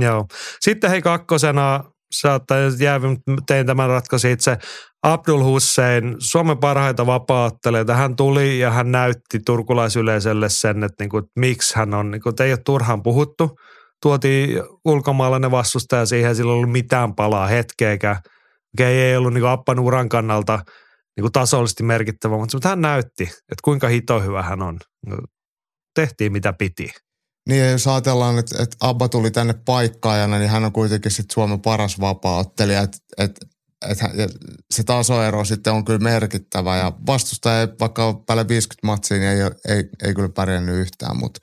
Joo. 0.00 0.26
Sitten 0.60 0.90
hei 0.90 1.02
kakkosena 1.02 1.84
saattaa 2.14 2.58
jäävä, 2.78 3.08
tein 3.46 3.66
tämän 3.66 3.88
ratkaisu 3.88 4.28
itse. 4.28 4.58
Abdul 5.02 5.44
Hussein, 5.44 6.16
Suomen 6.18 6.58
parhaita 6.58 7.06
vapaattelijoita, 7.06 7.94
hän 7.94 8.16
tuli 8.16 8.58
ja 8.58 8.70
hän 8.70 8.92
näytti 8.92 9.38
turkulaisyleisölle 9.46 10.48
sen, 10.48 10.84
että, 10.84 11.04
niin 11.04 11.10
kuin, 11.10 11.24
että 11.24 11.40
miksi 11.40 11.76
hän 11.76 11.94
on, 11.94 12.10
niin 12.10 12.22
kuin, 12.22 12.30
että 12.30 12.44
ei 12.44 12.52
ole 12.52 12.60
turhaan 12.66 13.02
puhuttu. 13.02 13.50
Tuotiin 14.02 14.62
ulkomaalainen 14.84 15.50
vastustaja 15.50 16.06
siihen, 16.06 16.36
sillä 16.36 16.52
ei 16.52 16.56
ollut 16.56 16.72
mitään 16.72 17.14
palaa 17.14 17.46
hetkeäkään. 17.46 18.16
Okei, 18.74 19.00
ei 19.00 19.16
ollut 19.16 19.32
niin 19.32 19.42
kuin 19.42 19.50
Appan 19.50 19.78
uran 19.78 20.08
kannalta 20.08 20.56
niin 21.16 21.22
kuin 21.22 21.32
tasollisesti 21.32 21.82
merkittävä, 21.82 22.36
mutta 22.36 22.68
hän 22.68 22.80
näytti, 22.80 23.22
että 23.22 23.62
kuinka 23.64 23.88
hito 23.88 24.20
hyvä 24.20 24.42
hän 24.42 24.62
on. 24.62 24.78
Tehtiin 25.94 26.32
mitä 26.32 26.52
piti. 26.52 26.90
Niin 27.48 27.70
jos 27.70 27.86
ajatellaan, 27.86 28.38
että, 28.38 28.62
että 28.62 28.76
Abba 28.80 29.08
tuli 29.08 29.30
tänne 29.30 29.54
paikkaajana, 29.66 30.38
niin 30.38 30.50
hän 30.50 30.64
on 30.64 30.72
kuitenkin 30.72 31.10
sitten 31.10 31.34
Suomen 31.34 31.60
paras 31.60 32.00
vapaa-ottelija. 32.00 32.80
Että, 32.80 32.98
että, 33.18 33.46
että 33.88 34.10
se 34.70 34.82
tasoero 34.82 35.44
sitten 35.44 35.72
on 35.72 35.84
kyllä 35.84 35.98
merkittävä 35.98 36.76
ja 36.76 36.92
vastustaja, 37.06 37.68
vaikka 37.80 38.06
on 38.06 38.24
päälle 38.24 38.48
50 38.48 38.86
matsia, 38.86 39.18
niin 39.18 39.30
ei, 39.30 39.76
ei, 39.76 39.84
ei 40.06 40.14
kyllä 40.14 40.28
pärjännyt 40.28 40.76
yhtään. 40.76 41.16
Mutta 41.16 41.40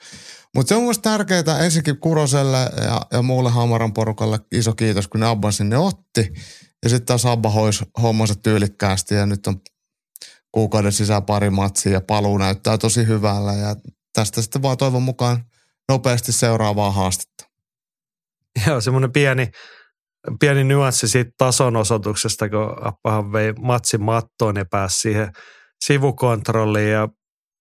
Mutta 0.56 0.70
se 0.70 0.76
on 0.76 0.84
myös 0.84 1.00
tärkeää 1.00 1.60
ensinnäkin 1.64 2.00
Kuroselle 2.00 2.70
ja, 2.84 3.02
ja 3.12 3.22
muulle 3.22 3.50
Hamaran 3.50 3.94
porukalle 3.94 4.40
iso 4.52 4.74
kiitos, 4.74 5.08
kun 5.08 5.20
ne 5.20 5.28
Abba 5.28 5.52
sinne 5.52 5.78
otti. 5.78 6.34
Ja 6.84 6.90
sitten 6.90 7.06
taas 7.06 7.26
Abba 7.26 7.50
hoisi 7.50 7.86
hommansa 8.02 8.36
tyylikkäästi 8.36 9.16
ja 9.16 9.26
nyt 9.26 9.48
on 9.48 9.62
kuukauden 10.52 10.92
sisään 10.92 11.24
pari 11.24 11.50
matsia 11.50 11.92
ja 11.92 12.02
paluu 12.02 12.38
näyttää 12.38 12.78
tosi 12.78 13.08
hyvällä 13.08 13.54
ja 13.54 13.76
tästä 14.14 14.42
sitten 14.42 14.62
vaan 14.62 14.78
toivon 14.78 15.04
mukaan 15.04 15.46
nopeasti 15.90 16.32
seuraavaa 16.32 16.92
haastetta. 16.92 17.46
Joo, 18.68 18.82
semmoinen 18.82 19.12
pieni, 19.12 19.52
pieni 20.40 20.64
nyanssi 20.64 21.08
siitä 21.08 21.32
tasonosoituksesta, 21.38 22.50
kun 22.50 22.88
Appahan 22.88 23.32
vei 23.34 23.54
matsin 23.54 24.04
mattoon 24.04 24.56
ja 24.56 24.66
pääsi 24.66 25.00
siihen 25.00 25.32
sivukontrolliin 25.86 26.92
ja 26.92 27.08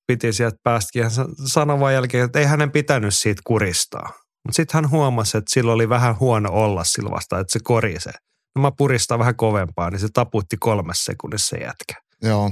piti 0.07 0.33
sieltä 0.33 0.57
päästäkin. 0.62 1.02
Hän 1.02 1.12
sanoi 1.46 1.94
jälkeen, 1.94 2.24
että 2.24 2.38
ei 2.38 2.44
hänen 2.44 2.70
pitänyt 2.70 3.14
siitä 3.14 3.42
kuristaa. 3.44 4.07
Mutta 4.46 4.57
sitten 4.57 4.74
hän 4.74 4.90
huomasi, 4.90 5.38
että 5.38 5.50
sillä 5.55 5.72
oli 5.72 5.88
vähän 5.88 6.18
huono 6.20 6.52
olla 6.52 6.85
sillä 6.85 7.11
vasta, 7.11 7.38
että 7.38 7.52
se 7.52 7.59
korisee. 7.62 8.12
No 8.57 8.62
mä 8.62 8.72
puristan 8.79 9.18
vähän 9.18 9.37
kovempaa, 9.37 9.90
niin 9.90 10.00
se 10.00 10.09
taputti 10.12 10.57
kolmessa 10.57 11.05
sekunnissa 11.05 11.57
jätkä. 11.57 11.94
Joo. 12.22 12.50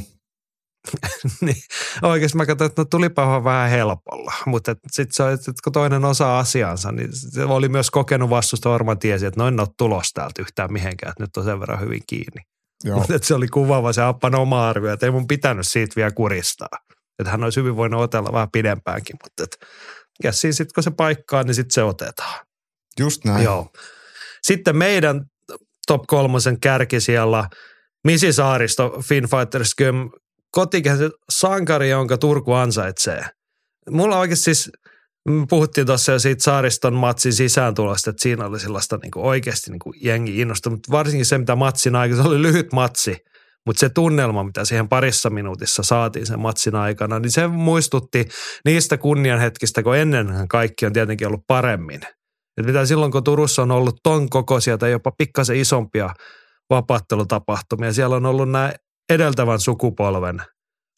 niin 1.40 1.57
oikeasti 2.03 2.37
mä 2.37 2.47
katsoin, 2.47 2.68
että 2.68 2.83
no 2.83 2.85
tulipa 2.85 3.44
vähän 3.44 3.70
helpolla. 3.70 4.33
Mutta 4.47 4.77
sitten 4.90 5.14
se 5.14 5.23
oli, 5.23 5.33
että 5.33 5.53
kun 5.64 5.73
toinen 5.73 6.05
osaa 6.05 6.38
asiansa, 6.38 6.92
niin 6.92 7.09
se 7.12 7.44
oli 7.44 7.68
myös 7.68 7.90
kokenut 7.90 8.31
vastusta 8.31 8.70
varmaan 8.70 8.99
tiesi, 8.99 9.27
että 9.27 9.40
noin 9.40 9.55
en 9.55 9.61
ole 9.61 9.68
tulos 9.79 10.12
täältä 10.12 10.42
yhtään 10.42 10.73
mihinkään, 10.73 11.11
että 11.11 11.23
nyt 11.23 11.37
on 11.37 11.44
sen 11.44 11.61
verran 11.61 11.81
hyvin 11.81 12.03
kiinni. 12.07 12.42
Mutta 12.94 13.18
se 13.23 13.35
oli 13.35 13.49
kuvaava 13.49 13.92
se 13.92 14.03
Appan 14.03 14.35
oma 14.35 14.68
arvio, 14.68 14.92
että 14.92 15.07
ei 15.07 15.12
mun 15.12 15.27
pitänyt 15.27 15.66
siitä 15.68 15.97
vielä 15.97 16.11
kuristaa. 16.11 16.68
Että 17.18 17.31
hän 17.31 17.44
olisi 17.44 17.61
hyvin 17.61 17.77
voinut 17.77 18.01
otella 18.01 18.33
vähän 18.33 18.51
pidempäänkin, 18.53 19.16
mutta 19.25 19.44
että 19.44 19.66
käsiin 20.23 20.55
sitten 20.55 20.75
kun 20.75 20.83
se 20.83 20.90
paikkaa, 20.90 21.42
niin 21.42 21.55
sitten 21.55 21.75
se 21.75 21.83
otetaan. 21.83 22.47
Just 22.99 23.25
näin. 23.25 23.44
Joo. 23.44 23.73
Sitten 24.42 24.77
meidän 24.77 25.25
top 25.87 26.03
kolmosen 26.07 26.61
kärki 26.61 27.01
siellä 27.01 27.49
Misi 28.05 28.33
Saaristo, 28.33 29.03
Finn 29.03 29.29
Fighters 29.29 29.75
Gym, 29.75 30.11
kotikäisen 30.55 31.11
sankari, 31.31 31.90
jonka 31.90 32.19
Turku 32.19 32.53
ansaitsee. 32.53 33.25
Mulla 33.90 34.19
oikeasti 34.19 34.45
siis, 34.45 34.71
puhuttiin 35.51 35.87
tuossa 35.87 36.12
jo 36.12 36.19
siitä 36.19 36.43
Saariston 36.43 36.95
matsin 36.95 37.33
sisääntulosta, 37.33 38.11
että 38.11 38.23
siinä 38.23 38.47
oli 38.47 38.61
sellaista 38.61 38.99
niin 39.03 39.11
kuin 39.11 39.25
oikeasti 39.27 39.71
niin 39.71 39.79
kuin 39.79 39.95
jengi 40.03 40.40
innostunut, 40.40 40.77
mutta 40.77 40.93
varsinkin 40.93 41.27
se, 41.27 41.38
mitä 41.38 41.57
matsin 41.57 41.97
aikana, 41.97 42.23
se 42.23 42.29
oli 42.29 42.43
lyhyt 42.43 42.73
matsi, 42.73 43.17
mutta 43.67 43.81
se 43.81 43.88
tunnelma, 43.88 44.45
mitä 44.45 44.64
siihen 44.64 44.88
parissa 44.88 45.31
minuutissa 45.31 45.83
saatiin 45.83 46.27
sen 46.27 46.40
matsin 46.40 46.75
aikana, 46.75 47.19
niin 47.19 47.31
se 47.31 47.47
muistutti 47.47 48.29
niistä 48.64 48.97
kunnianhetkistä, 48.97 49.83
kun 49.83 49.97
ennen 49.97 50.49
kaikki 50.49 50.87
on 50.87 50.93
tietenkin 50.93 51.27
ollut 51.27 51.47
paremmin. 51.47 52.01
Et 52.61 52.67
mitä 52.67 52.87
silloin, 52.87 53.12
kun 53.12 53.25
Turussa 53.25 53.62
on 53.62 53.71
ollut 53.71 53.97
ton 54.03 54.31
kokoisia 54.31 54.79
tai 54.79 54.90
jopa 54.90 55.12
pikkasen 55.19 55.57
isompia 55.57 56.11
vapaattelutapahtumia, 56.71 57.93
siellä 57.93 58.17
on 58.17 58.27
ollut 58.27 58.51
nämä 58.51 58.73
edeltävän 59.11 59.61
sukupolven 59.61 60.43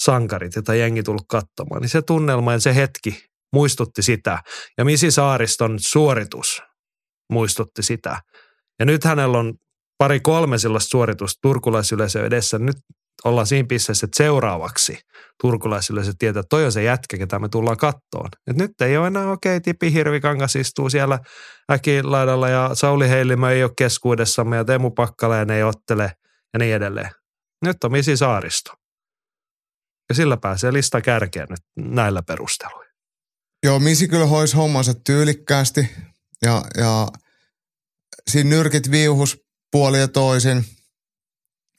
sankarit, 0.02 0.54
joita 0.54 0.74
jengi 0.74 1.02
tullut 1.02 1.26
katsomaan, 1.28 1.80
niin 1.82 1.88
se 1.88 2.02
tunnelma 2.02 2.52
ja 2.52 2.60
se 2.60 2.74
hetki 2.74 3.24
muistutti 3.52 4.02
sitä. 4.02 4.38
Ja 4.78 4.84
Misi 4.84 5.10
Saariston 5.10 5.76
suoritus 5.78 6.62
muistutti 7.32 7.82
sitä. 7.82 8.20
Ja 8.78 8.86
nyt 8.86 9.04
hänellä 9.04 9.38
on 9.38 9.54
pari 9.98 10.20
kolme 10.20 10.58
sellaista 10.58 10.90
suoritusta 10.90 11.38
turkulaisyleisö 11.42 12.26
edessä. 12.26 12.58
Nyt 12.58 12.76
ollaan 13.24 13.46
siinä 13.46 13.66
pisteessä, 13.68 14.04
että 14.04 14.16
seuraavaksi 14.16 14.98
turkulaisyleisö 15.42 16.12
tietää, 16.18 16.40
että 16.40 16.48
toi 16.50 16.64
on 16.64 16.72
se 16.72 16.82
jätkä, 16.82 17.18
ketä 17.18 17.38
me 17.38 17.48
tullaan 17.48 17.76
kattoon. 17.76 18.28
Et 18.50 18.56
nyt 18.56 18.80
ei 18.80 18.96
ole 18.96 19.06
enää, 19.06 19.30
okei, 19.30 19.56
okay, 19.56 19.60
Tipi 19.60 19.92
Hirvikangas 19.92 20.56
istuu 20.56 20.90
siellä 20.90 21.18
äkilaidalla 21.72 22.48
ja 22.48 22.70
Sauli 22.74 23.08
Heilimö 23.08 23.50
ei 23.50 23.64
ole 23.64 23.72
keskuudessamme 23.78 24.56
ja 24.56 24.64
Teemu 24.64 24.90
Pakkaleen 24.90 25.50
ei 25.50 25.62
ottele 25.62 26.12
ja 26.52 26.58
niin 26.58 26.74
edelleen. 26.74 27.10
Nyt 27.64 27.84
on 27.84 27.92
Misi 27.92 28.16
Saaristo. 28.16 28.72
Ja 30.08 30.14
sillä 30.14 30.36
pääsee 30.36 30.72
lista 30.72 31.00
kärkeen 31.00 31.46
nyt 31.50 31.90
näillä 31.94 32.22
perusteluilla. 32.22 32.92
Joo, 33.62 33.78
Misi 33.78 34.08
kyllä 34.08 34.26
hoisi 34.26 34.56
hommansa 34.56 34.94
tyylikkäästi 34.94 35.90
ja, 36.42 36.62
ja 36.76 37.08
siinä 38.30 38.50
nyrkit 38.50 38.90
viuhus 38.90 39.38
puoli 39.72 40.00
ja 40.00 40.08
toisin. 40.08 40.64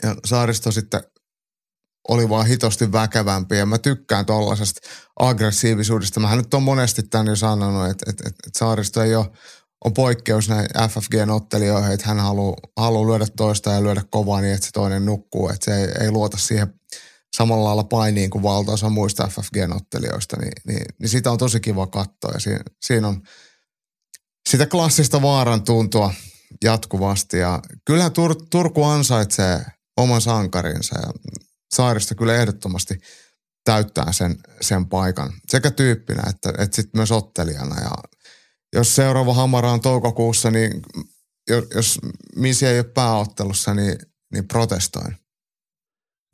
Ja 0.04 0.16
Saaristo 0.26 0.72
sitten 0.72 1.04
oli 2.08 2.30
vaan 2.30 2.48
hitosti 2.48 2.92
väkevämpi 2.92 3.58
ja 3.58 3.66
mä 3.66 3.78
tykkään 3.78 4.26
tuollaisesta 4.26 4.90
aggressiivisuudesta. 5.20 6.20
Mähän 6.20 6.38
nyt 6.38 6.54
on 6.54 6.64
monesti 6.64 7.04
tämän 7.04 7.28
jo 7.28 7.36
sanonut, 7.36 7.90
että, 7.90 8.06
että, 8.10 8.30
että, 8.30 8.60
Saaristo 8.60 9.02
ei 9.02 9.16
ole 9.16 9.32
on 9.86 9.94
poikkeus 9.94 10.50
näin 10.50 10.68
FFGn 10.90 11.30
ottelijoihin, 11.30 11.92
että 11.92 12.08
hän 12.08 12.20
haluaa, 12.20 12.56
haluaa 12.78 13.08
lyödä 13.08 13.26
toista 13.38 13.72
ja 13.72 13.84
lyödä 13.84 14.04
kovaa 14.10 14.42
niin, 14.42 14.54
että 14.54 14.66
se 14.66 14.72
toinen 14.72 15.06
nukkuu. 15.06 15.50
Että 15.50 15.66
se 15.66 15.82
ei, 15.82 15.88
ei 16.02 16.12
luota 16.12 16.38
siihen 16.38 16.74
samalla 17.38 17.64
lailla 17.64 17.84
painiin 17.84 18.30
kuin 18.30 18.44
valtaosa 18.44 18.90
muista 18.90 19.28
FFGn 19.28 19.74
ottelijoista, 19.76 20.38
niin, 20.38 20.52
niin, 20.68 20.86
niin 21.00 21.10
sitä 21.10 21.32
on 21.32 21.38
tosi 21.38 21.60
kiva 21.60 21.88
katsoa. 21.88 22.32
Ja 22.34 22.40
siinä, 22.40 22.64
siinä 22.86 23.08
on 23.08 23.22
sitä 24.50 24.66
klassista 24.66 25.22
vaaran 25.22 25.64
tuntua 25.64 26.14
jatkuvasti. 26.64 27.38
Ja 27.38 27.60
kyllähän 27.86 28.12
Tur- 28.12 28.48
Turku 28.52 28.84
ansaitsee 28.84 29.66
oman 29.98 30.22
sankarinsa 30.22 31.00
ja 31.00 31.14
Saarista 31.76 32.16
kyllä 32.16 32.36
ehdottomasti 32.36 33.00
täyttää 33.64 34.12
sen, 34.12 34.36
sen 34.62 34.86
paikan 34.86 35.34
sekä 35.50 35.72
tyyppinä 35.72 36.24
että, 36.30 36.50
että 36.50 36.76
sitten 36.76 37.00
myös 37.00 37.12
ottelijana. 37.12 37.82
Ja 37.82 37.92
jos 38.76 38.96
seuraava 38.96 39.34
hamara 39.34 39.72
on 39.72 39.82
toukokuussa, 39.82 40.52
niin 40.52 40.82
jos 41.76 42.00
Misi 42.36 42.66
ei 42.66 42.80
ole 42.80 42.92
pääottelussa, 42.94 43.74
niin, 43.74 43.98
niin 44.34 44.48
protestoin. 44.48 45.16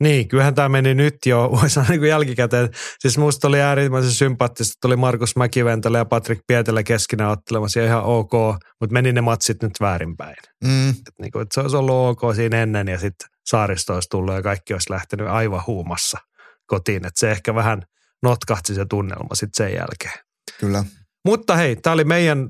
Niin, 0.02 0.28
kyllähän 0.28 0.54
tämä 0.54 0.68
meni 0.68 0.94
nyt 0.94 1.16
jo, 1.26 1.48
voi 1.60 1.70
sanoa 1.70 1.88
niin 1.88 2.00
kuin 2.00 2.08
jälkikäteen. 2.08 2.68
Siis 2.98 3.18
musta 3.18 3.48
oli 3.48 3.60
äärimmäisen 3.60 4.12
sympaattista, 4.12 4.88
oli 4.88 4.96
Markus 4.96 5.36
Mäkiventällä 5.36 5.98
ja 5.98 6.04
Patrik 6.04 6.38
Pietelä 6.46 6.82
keskenään 6.82 7.30
ottelemassa 7.30 7.80
ja 7.80 7.86
ihan 7.86 8.02
ok, 8.02 8.32
mutta 8.80 8.92
meni 8.92 9.12
ne 9.12 9.20
matsit 9.20 9.62
nyt 9.62 9.72
väärinpäin. 9.80 10.36
Mm. 10.64 10.90
Et 10.90 11.18
niin 11.20 11.32
kuin, 11.32 11.42
että 11.42 11.54
se 11.54 11.60
olisi 11.60 11.76
ollut 11.76 12.22
ok 12.22 12.34
siinä 12.34 12.62
ennen 12.62 12.88
ja 12.88 12.98
sitten 12.98 13.28
saaristo 13.46 13.94
olisi 13.94 14.08
tullut 14.08 14.34
ja 14.34 14.42
kaikki 14.42 14.72
olisi 14.72 14.90
lähtenyt 14.90 15.26
aivan 15.26 15.62
huumassa 15.66 16.18
kotiin. 16.66 17.06
Että 17.06 17.20
se 17.20 17.30
ehkä 17.30 17.54
vähän 17.54 17.82
notkahti 18.22 18.74
se 18.74 18.86
tunnelma 18.90 19.34
sitten 19.34 19.66
sen 19.66 19.76
jälkeen. 19.76 20.24
Kyllä. 20.60 20.84
Mutta 21.24 21.56
hei, 21.56 21.76
tämä 21.76 21.94
oli 21.94 22.04
meidän 22.04 22.48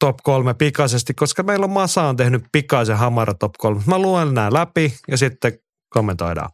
top 0.00 0.16
kolme 0.22 0.54
pikaisesti, 0.54 1.14
koska 1.14 1.42
meillä 1.42 1.64
on 1.64 1.70
Masa 1.70 2.02
on 2.02 2.16
tehnyt 2.16 2.44
pikaisen 2.52 2.96
hamara 2.96 3.34
top 3.34 3.52
kolme. 3.58 3.82
Mä 3.86 3.98
luen 3.98 4.34
nämä 4.34 4.52
läpi 4.52 4.94
ja 5.08 5.18
sitten 5.18 5.52
kommentoidaan. 5.90 6.50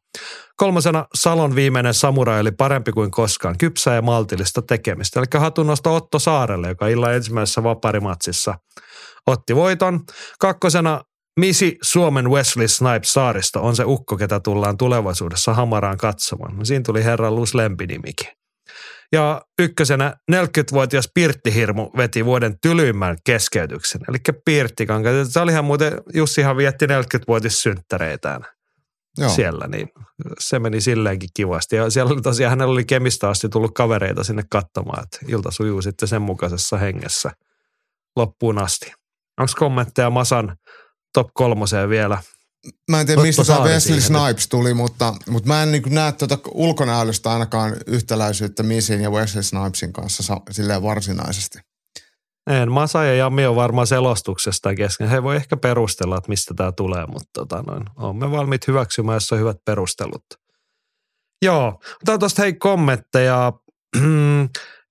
Kolmasena 0.57 1.07
Salon 1.15 1.55
viimeinen 1.55 1.95
samurai 1.95 2.41
oli 2.41 2.53
parempi 2.53 2.93
kuin 2.93 3.11
koskaan, 3.11 3.59
kypsää 3.59 3.95
ja 3.95 4.03
maltillista 4.03 4.63
tekemistä. 4.63 5.21
Eli 5.21 5.27
hatunnosto 5.41 5.97
Otto 5.97 6.19
Saarelle, 6.19 6.69
joka 6.69 6.89
illan 6.89 7.15
ensimmäisessä 7.15 7.63
vaparimatsissa 7.63 8.55
otti 9.27 9.57
voiton. 9.57 10.01
Kakkosena 10.39 11.01
Misi 11.41 11.79
Suomen 11.83 12.31
Wesley 12.31 12.69
Snipes 12.69 13.13
saaristo 13.13 13.63
on 13.63 13.77
se 13.77 13.85
ukko, 13.87 14.17
ketä 14.17 14.41
tullaan 14.41 14.77
tulevaisuudessa 14.77 15.55
hamaraan 15.55 15.99
katsomaan. 15.99 16.67
Siinä 16.67 16.83
tuli 16.87 17.05
herra 17.05 17.31
Lus 17.31 17.55
lempinimikin. 17.55 18.42
Ja 19.13 19.43
ykkösenä 19.59 20.17
40-vuotias 20.33 21.11
Pirttihirmu 21.15 21.91
veti 21.97 22.25
vuoden 22.25 22.59
tylyimmän 22.63 23.17
keskeytyksen. 23.25 24.01
Eli 24.09 24.19
Pirttikanka. 24.45 25.09
Se 25.29 25.41
olihan 25.41 25.65
muuten, 25.65 25.93
Jussihan 26.15 26.57
vietti 26.57 26.87
40-vuotissynttäreitään 26.87 28.43
Joo. 29.19 29.29
siellä, 29.29 29.67
niin 29.67 29.89
se 30.39 30.59
meni 30.59 30.81
silleenkin 30.81 31.29
kivasti. 31.35 31.77
Ja 31.77 31.91
siellä 31.91 32.13
oli 32.13 32.23
tosiaan, 32.23 32.51
hänellä 32.51 32.73
oli 32.73 32.85
kemistä 32.85 33.29
asti 33.29 33.49
tullut 33.49 33.75
kavereita 33.75 34.25
sinne 34.25 34.43
katsomaan, 34.51 35.03
että 35.03 35.19
ilta 35.29 35.51
sujuu 35.51 35.83
sitten 35.83 36.09
sen 36.09 36.23
mukaisessa 36.23 36.77
hengessä 36.77 37.31
loppuun 38.17 38.59
asti. 38.59 38.93
Onko 39.41 39.53
kommentteja 39.59 40.11
Masan 40.11 40.57
top 41.15 41.29
kolmoseen 41.35 41.89
vielä? 41.89 42.19
Mä 42.91 43.01
en 43.01 43.07
tiedä, 43.07 43.23
mistä 43.23 43.45
tämä 43.45 43.61
Wesley 43.61 44.01
Snipes 44.01 44.49
tuli, 44.49 44.75
mutta, 44.75 45.15
mutta 45.29 45.49
mä 45.49 45.63
en 45.63 45.73
niin 45.73 45.83
näe 45.87 46.13
tuota 46.13 46.39
ulkonäöllistä 46.55 47.33
ainakaan 47.33 47.77
yhtäläisyyttä 47.87 48.63
Misin 48.63 49.01
ja 49.01 49.11
Wesley 49.11 49.43
Snipesin 49.43 49.93
kanssa 49.93 50.41
silleen 50.51 50.83
varsinaisesti. 50.83 51.59
En, 52.51 52.73
Masa 52.73 53.05
ja 53.05 53.15
Jami 53.15 53.47
on 53.47 53.57
varmaan 53.57 53.87
selostuksesta 53.87 54.75
kesken. 54.75 55.09
He 55.09 55.23
voi 55.23 55.37
ehkä 55.37 55.57
perustella, 55.57 56.17
että 56.17 56.29
mistä 56.29 56.55
tämä 56.55 56.73
tulee, 56.73 57.07
mutta 57.07 57.31
tota 57.33 57.63
noin, 57.67 57.85
olemme 57.97 58.31
valmiit 58.31 58.67
hyväksymään, 58.67 59.17
jos 59.17 59.33
on 59.33 59.39
hyvät 59.39 59.57
perustelut. 59.65 60.25
Joo, 61.43 61.81
otetaan 61.97 62.19
tuosta 62.19 62.43
hei 62.43 62.53
kommentteja. 62.53 63.53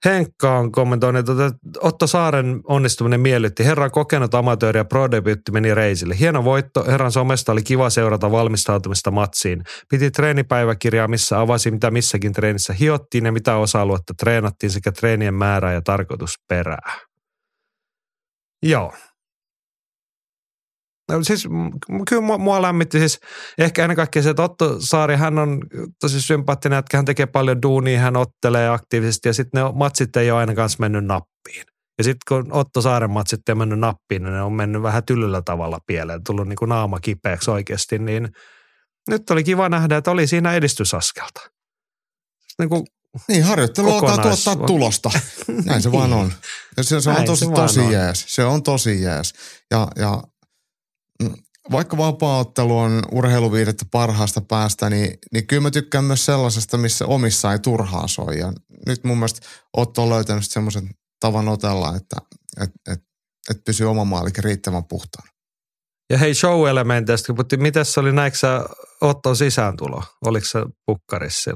Henkka 0.06 0.58
on 0.58 0.72
kommentoinut, 0.72 1.30
että 1.30 1.52
Otto 1.80 2.08
Saaren 2.08 2.62
onnistuminen 2.64 3.20
miellytti. 3.20 3.66
Herran 3.66 3.92
kokenut 3.92 4.36
amatööri 4.36 4.80
ja 4.80 4.86
pro 4.86 5.08
meni 5.52 5.74
reisille. 5.74 6.20
Hieno 6.20 6.44
voitto. 6.44 6.86
Herran 6.88 7.12
somesta 7.12 7.52
oli 7.52 7.64
kiva 7.64 7.90
seurata 7.90 8.32
valmistautumista 8.32 9.12
matsiin. 9.12 9.64
Piti 9.90 10.12
treenipäiväkirjaa, 10.12 11.08
missä 11.08 11.40
avasi 11.40 11.72
mitä 11.72 11.92
missäkin 11.92 12.34
treenissä 12.34 12.74
hiottiin 12.74 13.26
ja 13.26 13.32
mitä 13.32 13.56
osa-aluetta 13.56 14.14
treenattiin 14.20 14.70
sekä 14.70 14.92
treenien 14.92 15.34
määrää 15.34 15.74
ja 15.74 15.82
tarkoitusperää. 15.82 16.92
Joo, 18.64 18.94
No, 21.12 21.24
siis 21.24 21.48
kyllä 22.10 22.22
mua, 22.22 22.38
mua 22.38 22.62
lämmitti 22.62 23.00
siis 23.00 23.20
ehkä 23.58 23.84
ennen 23.84 23.96
kaikkea 23.96 24.24
se, 24.24 24.30
että 24.30 24.44
Otto 24.44 24.76
Saari, 24.80 25.16
hän 25.16 25.40
on 25.40 25.62
tosi 26.00 26.22
sympaattinen, 26.22 26.80
että 26.80 26.98
hän 26.98 27.06
tekee 27.06 27.26
paljon 27.26 27.62
duunia, 27.62 28.00
hän 28.00 28.18
ottelee 28.18 28.70
aktiivisesti 28.70 29.30
ja 29.30 29.34
sitten 29.34 29.64
ne 29.64 29.72
matsit 29.76 30.16
ei 30.16 30.32
ole 30.32 30.40
aina 30.40 30.56
kanssa 30.56 30.78
mennyt 30.80 31.06
nappiin. 31.06 31.66
Ja 31.98 32.04
sitten 32.04 32.20
kun 32.28 32.54
Otto 32.54 32.82
Saaren 32.82 33.12
matsit 33.12 33.50
ei 33.50 33.56
mennyt 33.56 33.80
nappiin, 33.80 34.24
niin 34.24 34.34
ne 34.34 34.42
on 34.42 34.54
mennyt 34.54 34.82
vähän 34.82 35.04
tyllyllä 35.04 35.42
tavalla 35.42 35.80
pieleen, 35.88 36.24
tullut 36.24 36.48
niin 36.48 36.58
kuin 36.58 36.70
naama 36.70 37.00
kipeäksi 37.00 37.52
oikeasti, 37.52 38.00
niin 38.00 38.30
nyt 39.10 39.30
oli 39.30 39.44
kiva 39.44 39.70
nähdä, 39.70 39.98
että 39.98 40.12
oli 40.12 40.28
siinä 40.28 40.54
edistysaskelta. 40.54 41.42
Niin 42.60 42.70
kuin 42.70 42.84
niin, 43.28 43.44
harjoittelu 43.44 43.94
alkaa 43.94 44.18
tuottaa 44.18 44.56
tulosta. 44.56 45.12
Näin 45.66 45.82
se 45.82 45.92
vaan 45.92 46.14
on. 46.14 46.34
Ja 46.78 46.84
se, 46.84 47.02
se 47.02 47.10
on 47.10 47.26
tosi, 47.26 47.46
se 47.46 47.52
tosi 47.52 47.80
on. 47.80 47.92
jees. 47.92 48.26
Se 48.28 48.44
on 48.44 48.64
tosi 48.64 49.02
jees. 49.02 49.34
Ja, 49.72 49.88
ja 49.96 50.24
vaikka 51.72 51.98
vapaaottelu 51.98 52.78
on 52.78 53.02
urheiluviidettä 53.12 53.86
parhaasta 53.92 54.42
päästä, 54.42 54.90
niin, 54.90 55.18
niin 55.34 55.48
kyllä 55.48 55.62
mä 55.62 55.72
tykkään 55.72 56.04
myös 56.06 56.26
sellaisesta, 56.26 56.78
missä 56.78 57.06
omissa 57.06 57.52
ei 57.52 57.60
turhaa 57.60 58.08
soi. 58.08 58.40
Ja 58.40 58.54
nyt 58.88 59.04
mun 59.04 59.18
mielestä 59.18 59.48
Otto 59.78 60.04
on 60.04 60.10
löytänyt 60.10 60.48
semmoisen 60.48 60.90
tavan 61.20 61.48
otella, 61.48 61.96
että 61.96 62.16
et, 62.64 62.72
et, 62.92 63.00
et 63.50 63.64
pysyy 63.66 63.90
oma 63.90 64.06
maalikin 64.06 64.44
riittävän 64.44 64.84
puhtaan. 64.86 65.28
Ja 66.10 66.18
hei 66.18 66.34
show-elementeistä, 66.34 67.34
mutta 67.34 67.58
miten 67.58 67.86
se 67.86 68.00
oli, 68.00 68.12
näikö 68.12 68.38
sä 68.38 68.66
Otton 69.02 69.36
sisääntulo? 69.36 70.04
Oliko 70.26 70.46
se 70.46 70.60
pukkarissa 70.86 71.52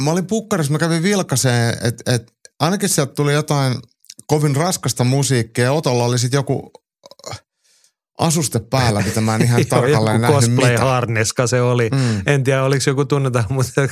Mä 0.00 0.10
olin 0.10 0.26
pukkarissa, 0.26 0.72
mä 0.72 0.78
kävin 0.78 1.02
vilkaseen, 1.02 1.76
että 1.82 2.14
et, 2.14 2.32
ainakin 2.60 2.88
sieltä 2.88 3.14
tuli 3.14 3.32
jotain 3.32 3.74
kovin 4.26 4.56
raskasta 4.56 5.04
musiikkia. 5.04 5.72
Otolla 5.72 6.04
oli 6.04 6.18
sitten 6.18 6.38
joku 6.38 6.70
asuste 8.18 8.60
päällä, 8.70 9.00
mitä 9.00 9.20
mä 9.20 9.34
en 9.34 9.42
ihan 9.46 9.66
tarkalleen 9.66 10.20
nähnyt 10.20 10.40
cosplay 10.40 10.76
harneska 10.76 11.46
se 11.46 11.60
oli. 11.60 11.90
Mm. 11.92 12.22
En 12.26 12.44
tiedä, 12.44 12.64
oliko 12.64 12.82
joku 12.86 13.04
tunneta, 13.04 13.44
mutta 13.50 13.88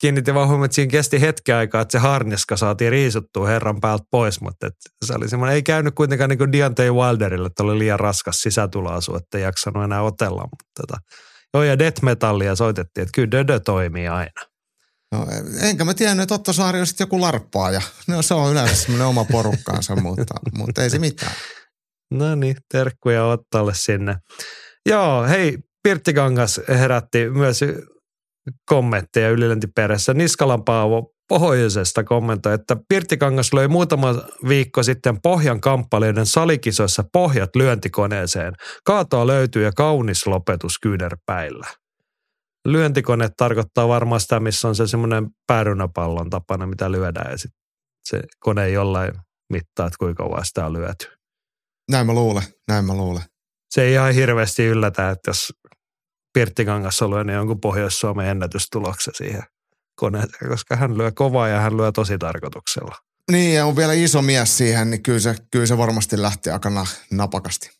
kiinnitin 0.00 0.34
vaan 0.34 0.48
huomioon, 0.48 0.64
että 0.64 0.74
siinä 0.74 0.90
kesti 0.90 1.20
hetken 1.20 1.56
aikaa, 1.56 1.80
että 1.80 1.92
se 1.92 1.98
harneska 1.98 2.56
saatiin 2.56 2.90
riisuttua 2.90 3.48
herran 3.48 3.80
päältä 3.80 4.04
pois, 4.10 4.40
mutta 4.40 4.70
se 5.04 5.14
oli 5.14 5.28
semmoinen, 5.28 5.54
ei 5.54 5.62
käynyt 5.62 5.94
kuitenkaan 5.94 6.30
niin 6.30 6.38
kuin 6.38 6.52
Deontay 6.52 6.92
Wilderille, 6.92 7.46
että 7.46 7.62
oli 7.62 7.78
liian 7.78 8.00
raskas 8.00 8.40
sisätuloasu, 8.40 9.16
että 9.16 9.38
ei 9.38 9.44
jaksanut 9.44 9.84
enää 9.84 10.02
otella. 10.02 10.42
Mutta 10.42 10.64
tota, 10.80 11.00
joo, 11.54 11.62
ja 11.62 11.78
death 11.78 12.02
metallia 12.02 12.56
soitettiin, 12.56 13.02
että 13.02 13.12
kyllä 13.14 13.30
Dödö 13.30 13.60
toimii 13.60 14.08
aina. 14.08 14.50
No, 15.14 15.26
enkä 15.60 15.84
mä 15.84 15.94
tiennyt, 15.94 16.22
että 16.22 16.34
Otto 16.34 16.52
Saari 16.52 16.80
on 16.80 16.86
sitten 16.86 17.04
joku 17.04 17.20
larppaaja. 17.20 17.82
No, 18.06 18.22
se 18.22 18.34
on 18.34 18.52
yleensä 18.52 18.74
semmoinen 18.74 19.06
oma 19.06 19.24
porukkaansa, 19.24 19.96
mutta, 20.02 20.34
mutta 20.54 20.82
ei 20.82 20.90
se 20.90 20.98
mitään. 20.98 21.32
No 22.10 22.34
niin, 22.34 22.56
terkkuja 22.72 23.24
Ottalle 23.24 23.72
sinne. 23.74 24.16
Joo, 24.86 25.24
hei, 25.24 25.58
Pirttikangas 25.82 26.60
herätti 26.68 27.30
myös 27.30 27.60
kommentteja 28.66 29.30
ylilöntiperässä. 29.30 30.14
Niskalan 30.14 30.64
Paavo 30.64 31.12
Pohjoisesta 31.28 32.04
kommentoi, 32.04 32.54
että 32.54 32.76
Pirttikangas 32.88 33.52
löi 33.52 33.68
muutama 33.68 34.14
viikko 34.48 34.82
sitten 34.82 35.20
Pohjan 35.22 35.60
kamppalijoiden 35.60 36.26
salikisoissa 36.26 37.04
pohjat 37.12 37.56
lyöntikoneeseen. 37.56 38.52
Kaatoa 38.84 39.26
löytyy 39.26 39.64
ja 39.64 39.72
kaunis 39.72 40.26
lopetus 40.26 40.78
kyynärpäillä. 40.78 41.66
Lyöntikone 42.68 43.28
tarkoittaa 43.36 43.88
varmaan 43.88 44.20
sitä, 44.20 44.40
missä 44.40 44.68
on 44.68 44.74
se 44.74 44.86
semmoinen 44.86 45.26
päärynäpallon 45.46 46.30
tapana, 46.30 46.66
mitä 46.66 46.92
lyödään 46.92 47.30
ja 47.30 47.38
sitten 47.38 47.60
se 48.04 48.22
kone 48.40 48.70
jollain 48.70 49.12
mittaa, 49.52 49.86
että 49.86 49.96
kuinka 49.98 50.22
kauan 50.22 50.44
sitä 50.44 50.66
on 50.66 50.72
lyöty. 50.72 51.19
Näin 51.90 52.06
mä 52.06 52.12
luulen, 52.12 52.42
näin 52.68 52.84
mä 52.84 52.94
luulen. 52.94 53.22
Se 53.70 53.82
ei 53.82 53.92
ihan 53.92 54.14
hirveästi 54.14 54.64
yllätä, 54.64 55.10
että 55.10 55.30
jos 55.30 55.52
Pirtti 56.32 56.64
Kangas 56.64 57.02
on 57.02 57.26
niin 57.26 57.34
jonkun 57.34 57.60
Pohjois-Suomen 57.60 58.26
ennätystuloksen 58.26 59.14
siihen 59.16 59.42
koneeseen, 59.94 60.50
koska 60.50 60.76
hän 60.76 60.98
lyö 60.98 61.12
kovaa 61.12 61.48
ja 61.48 61.60
hän 61.60 61.76
lyö 61.76 61.92
tosi 61.92 62.18
tarkoituksella. 62.18 62.96
Niin, 63.30 63.54
ja 63.54 63.66
on 63.66 63.76
vielä 63.76 63.92
iso 63.92 64.22
mies 64.22 64.58
siihen, 64.58 64.90
niin 64.90 65.02
kyllä 65.02 65.18
se, 65.18 65.34
kyllä 65.50 65.66
se 65.66 65.78
varmasti 65.78 66.22
lähti 66.22 66.50
aika 66.50 66.70
napakasti. 67.10 67.70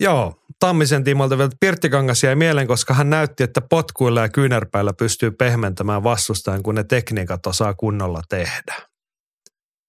Joo, 0.00 0.42
Tammisen 0.58 1.04
tiimoilta 1.04 1.38
vielä 1.38 1.50
Pirttikangas 1.60 2.22
jäi 2.22 2.34
mieleen, 2.34 2.66
koska 2.66 2.94
hän 2.94 3.10
näytti, 3.10 3.44
että 3.44 3.60
potkuilla 3.60 4.20
ja 4.20 4.28
kyynärpäillä 4.28 4.92
pystyy 4.92 5.30
pehmentämään 5.30 6.02
vastustajan, 6.02 6.62
kun 6.62 6.74
ne 6.74 6.84
tekniikat 6.84 7.46
osaa 7.46 7.74
kunnolla 7.74 8.22
tehdä. 8.28 8.95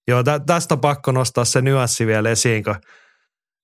Joo, 0.08 0.24
tä, 0.24 0.39
tästä 0.39 0.74
on 0.74 0.82
pakko 0.82 1.12
nostaa 1.12 1.46
se 1.46 1.62
nyanssi 1.62 2.08
vielä 2.08 2.30
esiin, 2.30 2.63
kun 2.63 2.76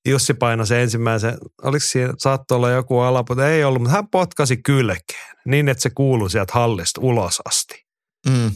Jussi 0.07 0.33
painoi 0.33 0.67
se 0.67 0.81
ensimmäisen, 0.81 1.37
oliko 1.61 1.85
siinä, 1.85 2.13
saattoi 2.17 2.55
olla 2.55 2.69
joku 2.69 2.99
alapuolta, 2.99 3.49
ei 3.49 3.63
ollut, 3.63 3.81
mutta 3.81 3.95
hän 3.95 4.07
potkasi 4.07 4.57
kylkeen 4.57 5.35
niin, 5.45 5.69
että 5.69 5.81
se 5.81 5.89
kuului 5.89 6.29
sieltä 6.29 6.53
hallista 6.53 7.01
ulos 7.01 7.41
asti. 7.45 7.85
Mm. 8.29 8.51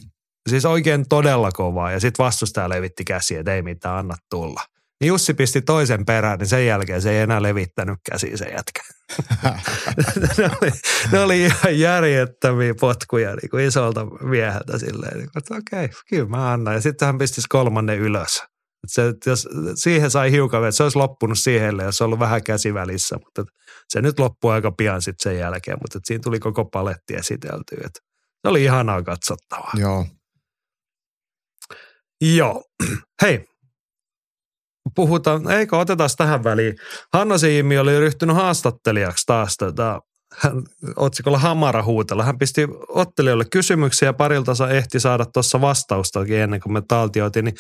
Siis 0.50 0.66
oikein 0.66 1.06
todella 1.10 1.52
kovaa 1.52 1.92
ja 1.92 2.00
sitten 2.00 2.24
vastustaja 2.24 2.70
levitti 2.70 3.04
käsiä, 3.04 3.40
että 3.40 3.56
ei 3.56 3.62
mitään, 3.62 3.98
anna 3.98 4.16
tulla. 4.30 4.62
Niin 5.02 5.08
Jussi 5.08 5.34
pisti 5.34 5.62
toisen 5.62 6.06
perään, 6.06 6.40
niin 6.40 6.48
sen 6.48 6.66
jälkeen 6.66 7.02
se 7.02 7.12
ei 7.12 7.18
enää 7.18 7.42
levittänyt 7.42 8.00
käsiä 8.12 8.38
se 8.38 8.46
jätkä. 8.46 8.82
ne, 10.38 10.50
oli, 10.62 10.72
ne 11.12 11.20
oli 11.20 11.44
ihan 11.46 11.80
järjettömiä 11.80 12.74
potkuja 12.80 13.36
niin 13.36 13.50
kuin 13.50 13.66
isolta 13.66 14.06
mieheltä 14.06 14.78
silleen, 14.78 15.18
niin 15.18 15.30
että 15.38 15.56
okei, 15.56 15.86
okay, 15.86 15.98
kyllä 16.10 16.30
mä 16.30 16.52
annan. 16.52 16.74
Ja 16.74 16.82
sitten 16.82 17.06
hän 17.06 17.18
pisti 17.18 17.42
kolmannen 17.50 18.00
ylös. 18.00 18.44
se, 18.88 19.14
jos, 19.26 19.48
siihen 19.76 20.12
sai 20.12 20.32
hiukan, 20.32 20.64
että 20.64 20.72
se 20.72 20.84
olisi 20.84 20.98
loppunut 20.98 21.40
siihen, 21.40 21.76
jos 21.84 21.98
se 21.98 22.04
ollut 22.04 22.20
vähän 22.20 22.44
käsivälissä, 22.44 23.16
mutta 23.26 23.52
se 23.90 24.02
nyt 24.02 24.20
loppui 24.20 24.54
aika 24.54 24.72
pian 24.72 25.02
sitten 25.02 25.32
sen 25.32 25.40
jälkeen, 25.40 25.78
mutta 25.82 26.00
siinä 26.04 26.22
tuli 26.24 26.40
koko 26.40 26.66
paletti 26.66 27.16
esiteltyä. 27.16 27.82
Että 27.86 28.00
se 28.42 28.50
oli 28.50 28.64
ihanaa 28.64 29.04
katsottavaa. 29.04 29.72
Joo. 29.76 30.06
Joo. 32.22 32.64
Hei, 33.22 33.46
puhutaan, 34.98 35.52
eikö 35.52 35.78
otetaan 35.78 36.10
tähän 36.18 36.44
väliin. 36.44 36.76
Hanna 37.14 37.38
Siimi 37.38 37.78
oli 37.78 38.00
ryhtynyt 38.00 38.36
haastattelijaksi 38.36 39.24
taas 39.26 39.58
tota, 39.58 40.02
hän, 40.38 40.64
otsikolla 40.96 41.38
Hamara 41.38 41.84
huutella. 41.84 42.24
Hän 42.24 42.38
pisti 42.38 42.68
ottelijoille 42.90 43.46
kysymyksiä 43.52 44.10
ja 44.10 44.14
parilta 44.14 44.70
ehti 44.72 45.00
saada 45.00 45.26
tuossa 45.26 45.62
vastaustakin 45.62 46.38
ennen 46.38 46.60
kuin 46.60 46.74
me 46.74 46.82
taltioitiin. 46.88 47.46
Niin 47.46 47.56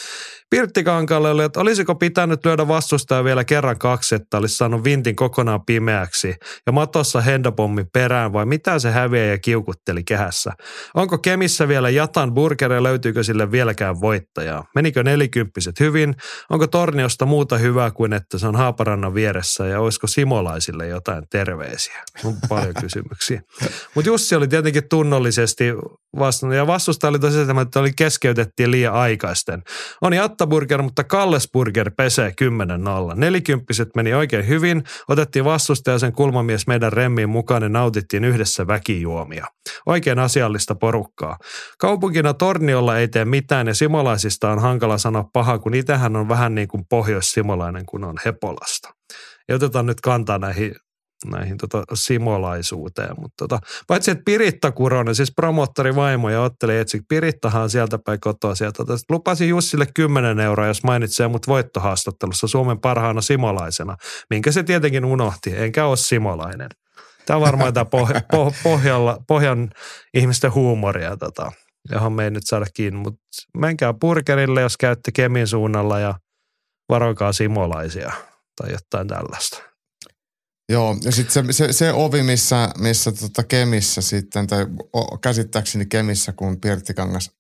Pirtti 0.50 0.84
Kankaalle 0.84 1.30
oli, 1.30 1.44
että 1.44 1.60
olisiko 1.60 1.96
pitänyt 1.96 2.46
lyödä 2.46 2.68
vastustaja 2.68 3.24
vielä 3.24 3.44
kerran 3.44 3.80
kaksi, 3.80 4.16
että 4.16 4.38
olisi 4.38 4.58
saanut 4.58 4.84
vintin 4.84 5.16
kokonaan 5.16 5.66
pimeäksi 5.66 6.36
ja 6.66 6.72
matossa 6.72 7.22
hendopommi 7.22 7.86
perään 7.94 8.34
vai 8.34 8.46
mitä 8.46 8.80
se 8.80 8.92
häviä 8.92 9.26
ja 9.26 9.38
kiukutteli 9.38 10.04
kehässä. 10.04 10.52
Onko 10.94 11.18
Kemissä 11.18 11.68
vielä 11.68 11.90
Jatan 11.90 12.34
burger 12.34 12.74
ja 12.74 12.84
löytyykö 12.84 13.24
sille 13.24 13.52
vieläkään 13.52 14.02
voittajaa? 14.02 14.66
Menikö 14.76 15.04
nelikymppiset 15.04 15.80
hyvin? 15.80 16.16
Onko 16.50 16.68
Torniosta 16.68 17.26
muuta 17.26 17.58
hyvää 17.58 17.92
kuin 17.92 18.14
että 18.14 18.38
se 18.38 18.48
on 18.48 18.56
Haaparannan 18.56 19.14
vieressä 19.14 19.66
ja 19.66 19.80
olisiko 19.80 20.08
Simolaisille 20.08 20.88
jotain 20.88 21.24
terveisiä? 21.32 22.04
Kysymyksiä. 22.74 23.42
Mutta 23.96 24.10
Jussi 24.10 24.36
oli 24.36 24.48
tietenkin 24.48 24.90
tunnollisesti 24.90 25.66
vastannut 26.20 26.58
ja 26.58 26.68
vastusta 26.68 27.08
oli 27.08 27.20
tosiaan, 27.20 27.60
että 27.60 27.80
oli 27.80 27.92
keskeytettiin 27.96 28.72
liian 28.72 28.94
aikaisten. 28.94 29.64
On 30.02 30.14
Jattaburger, 30.14 30.82
mutta 30.82 31.04
Kallesburger 31.04 31.92
pesee 31.98 32.34
10-0. 33.12 33.16
Nelikymppiset 33.16 33.90
meni 33.96 34.14
oikein 34.14 34.48
hyvin. 34.48 34.84
Otettiin 35.10 35.46
vastustaja 35.46 36.00
sen 36.00 36.14
kulmamies 36.14 36.68
meidän 36.68 36.94
remmiin 36.94 37.30
mukaan 37.30 37.64
ja 37.64 37.70
nautittiin 37.70 38.26
yhdessä 38.26 38.68
väkijuomia. 38.68 39.46
Oikein 39.86 40.20
asiallista 40.20 40.76
porukkaa. 40.76 41.38
Kaupunkina 41.80 42.34
Torniolla 42.34 42.98
ei 42.98 43.08
tee 43.08 43.26
mitään 43.26 43.68
ja 43.68 43.74
Simolaisista 43.74 44.52
on 44.52 44.60
hankala 44.60 44.98
sanoa 44.98 45.30
paha, 45.34 45.60
kun 45.60 45.74
itähän 45.74 46.16
on 46.16 46.30
vähän 46.30 46.56
niin 46.56 46.68
kuin 46.68 46.84
pohjois-simolainen, 46.90 47.86
kun 47.86 48.04
on 48.04 48.16
Hepolasta. 48.26 48.90
Ja 49.50 49.56
otetaan 49.56 49.86
nyt 49.86 50.02
kantaa 50.02 50.38
näihin 50.38 50.76
näihin 51.26 51.58
tota 51.58 51.84
simolaisuuteen. 51.94 53.16
Mutta 53.20 53.36
tota, 53.38 53.60
paitsi 53.88 54.12
että 54.12 54.24
Piritta 54.26 54.72
Kuronen, 54.72 55.16
siis 55.16 55.34
promottori 55.36 55.96
vaimo 55.96 56.30
ja 56.30 56.42
otteli 56.42 56.78
etsi, 56.78 57.02
Pirittahan 57.10 57.70
sieltä 57.70 58.00
päin 58.06 58.20
kotoa 58.20 58.56
sieltä. 58.56 58.78
Tota, 58.78 58.98
lupasin 59.10 59.50
Jussille 59.50 59.88
10 59.96 60.40
euroa, 60.40 60.68
jos 60.68 60.84
mainitsee 60.84 61.28
mut 61.28 61.48
voittohaastattelussa 61.48 62.48
Suomen 62.48 62.80
parhaana 62.80 63.22
simolaisena, 63.22 63.96
minkä 64.30 64.52
se 64.52 64.64
tietenkin 64.64 65.06
unohti, 65.06 65.54
enkä 65.56 65.86
ole 65.86 65.98
simolainen. 65.98 66.70
Tämä 67.26 67.38
on 67.38 67.44
varmaan 67.44 67.74
tämä 67.74 67.84
poh- 67.84 68.22
poh- 68.36 68.56
pohjalla, 68.64 69.18
pohjan 69.28 69.70
ihmisten 70.14 70.54
huumoria. 70.54 71.18
Tota. 71.18 71.52
johon 71.92 72.14
me 72.14 72.24
ei 72.24 72.32
nyt 72.32 72.44
saada 72.46 72.66
kiinni, 72.74 73.00
mutta 73.00 73.20
menkää 73.58 73.94
burgerille, 73.94 74.62
jos 74.62 74.78
käytte 74.78 75.12
Kemin 75.12 75.48
suunnalla 75.48 76.00
ja 76.00 76.16
varokaa 76.90 77.34
simolaisia 77.34 78.12
tai 78.56 78.72
jotain 78.72 79.08
tällaista. 79.08 79.67
Joo, 80.70 80.98
ja 81.04 81.12
sitten 81.12 81.54
se, 81.54 81.54
se, 81.54 81.74
se, 81.74 81.94
ovi, 81.94 82.24
missä, 82.24 82.70
missä 82.78 83.12
tota 83.12 83.44
Kemissä 83.44 84.02
sitten, 84.02 84.48
tai 84.48 84.66
käsittääkseni 85.22 85.86
Kemissä, 85.86 86.32
kun 86.32 86.62
Pirttikangas 86.62 87.32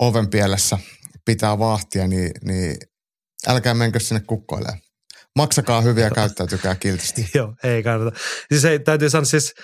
oven 0.00 0.28
pielessä 0.30 0.78
pitää 1.24 1.58
vahtia, 1.58 2.08
niin, 2.08 2.30
niin 2.44 2.76
älkää 3.46 3.74
menkö 3.74 4.00
sinne 4.00 4.20
kukkoilemaan. 4.20 4.87
Maksakaa 5.38 5.80
hyviä 5.80 6.10
käyttäytykää 6.10 6.74
kiltisti. 6.74 7.28
Joo, 7.34 7.54
ei 7.64 7.82
kannata. 7.82 8.18
Siis 8.48 8.64
ei, 8.64 8.78
täytyy 8.78 9.10
sanoa 9.10 9.24
siis, 9.24 9.54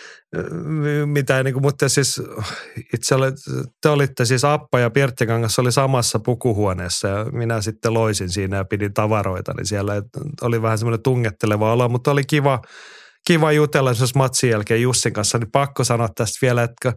mitä 1.07 1.43
niin 1.43 1.55
kuin, 1.55 1.63
mutta 1.63 1.89
siis 1.89 2.23
itse 2.95 3.15
olet, 3.15 3.35
te 3.83 3.89
olitte 3.89 4.25
siis 4.25 4.45
Appa 4.45 4.79
ja 4.79 4.91
Pirttikangas 4.91 5.59
oli 5.59 5.73
samassa 5.73 6.19
pukuhuoneessa 6.19 7.09
ja 7.09 7.25
minä 7.25 7.61
sitten 7.61 7.95
loisin 7.95 8.31
siinä 8.31 8.57
ja 8.57 8.65
pidin 8.65 8.95
tavaroita, 8.95 9.53
niin 9.57 9.67
siellä 9.67 10.03
oli 10.43 10.63
vähän 10.63 10.79
semmoinen 10.79 11.03
tungetteleva 11.03 11.73
olo, 11.73 11.89
mutta 11.89 12.11
oli 12.11 12.25
kiva, 12.25 12.63
kiva 13.27 13.53
jutella 13.53 13.91
esimerkiksi 13.91 14.19
matsin 14.19 14.51
jälkeen 14.51 14.83
Jussin 14.83 15.13
kanssa, 15.13 15.39
niin 15.39 15.53
pakko 15.53 15.85
sanoa 15.85 16.09
tästä 16.17 16.39
vielä, 16.43 16.63
että 16.63 16.93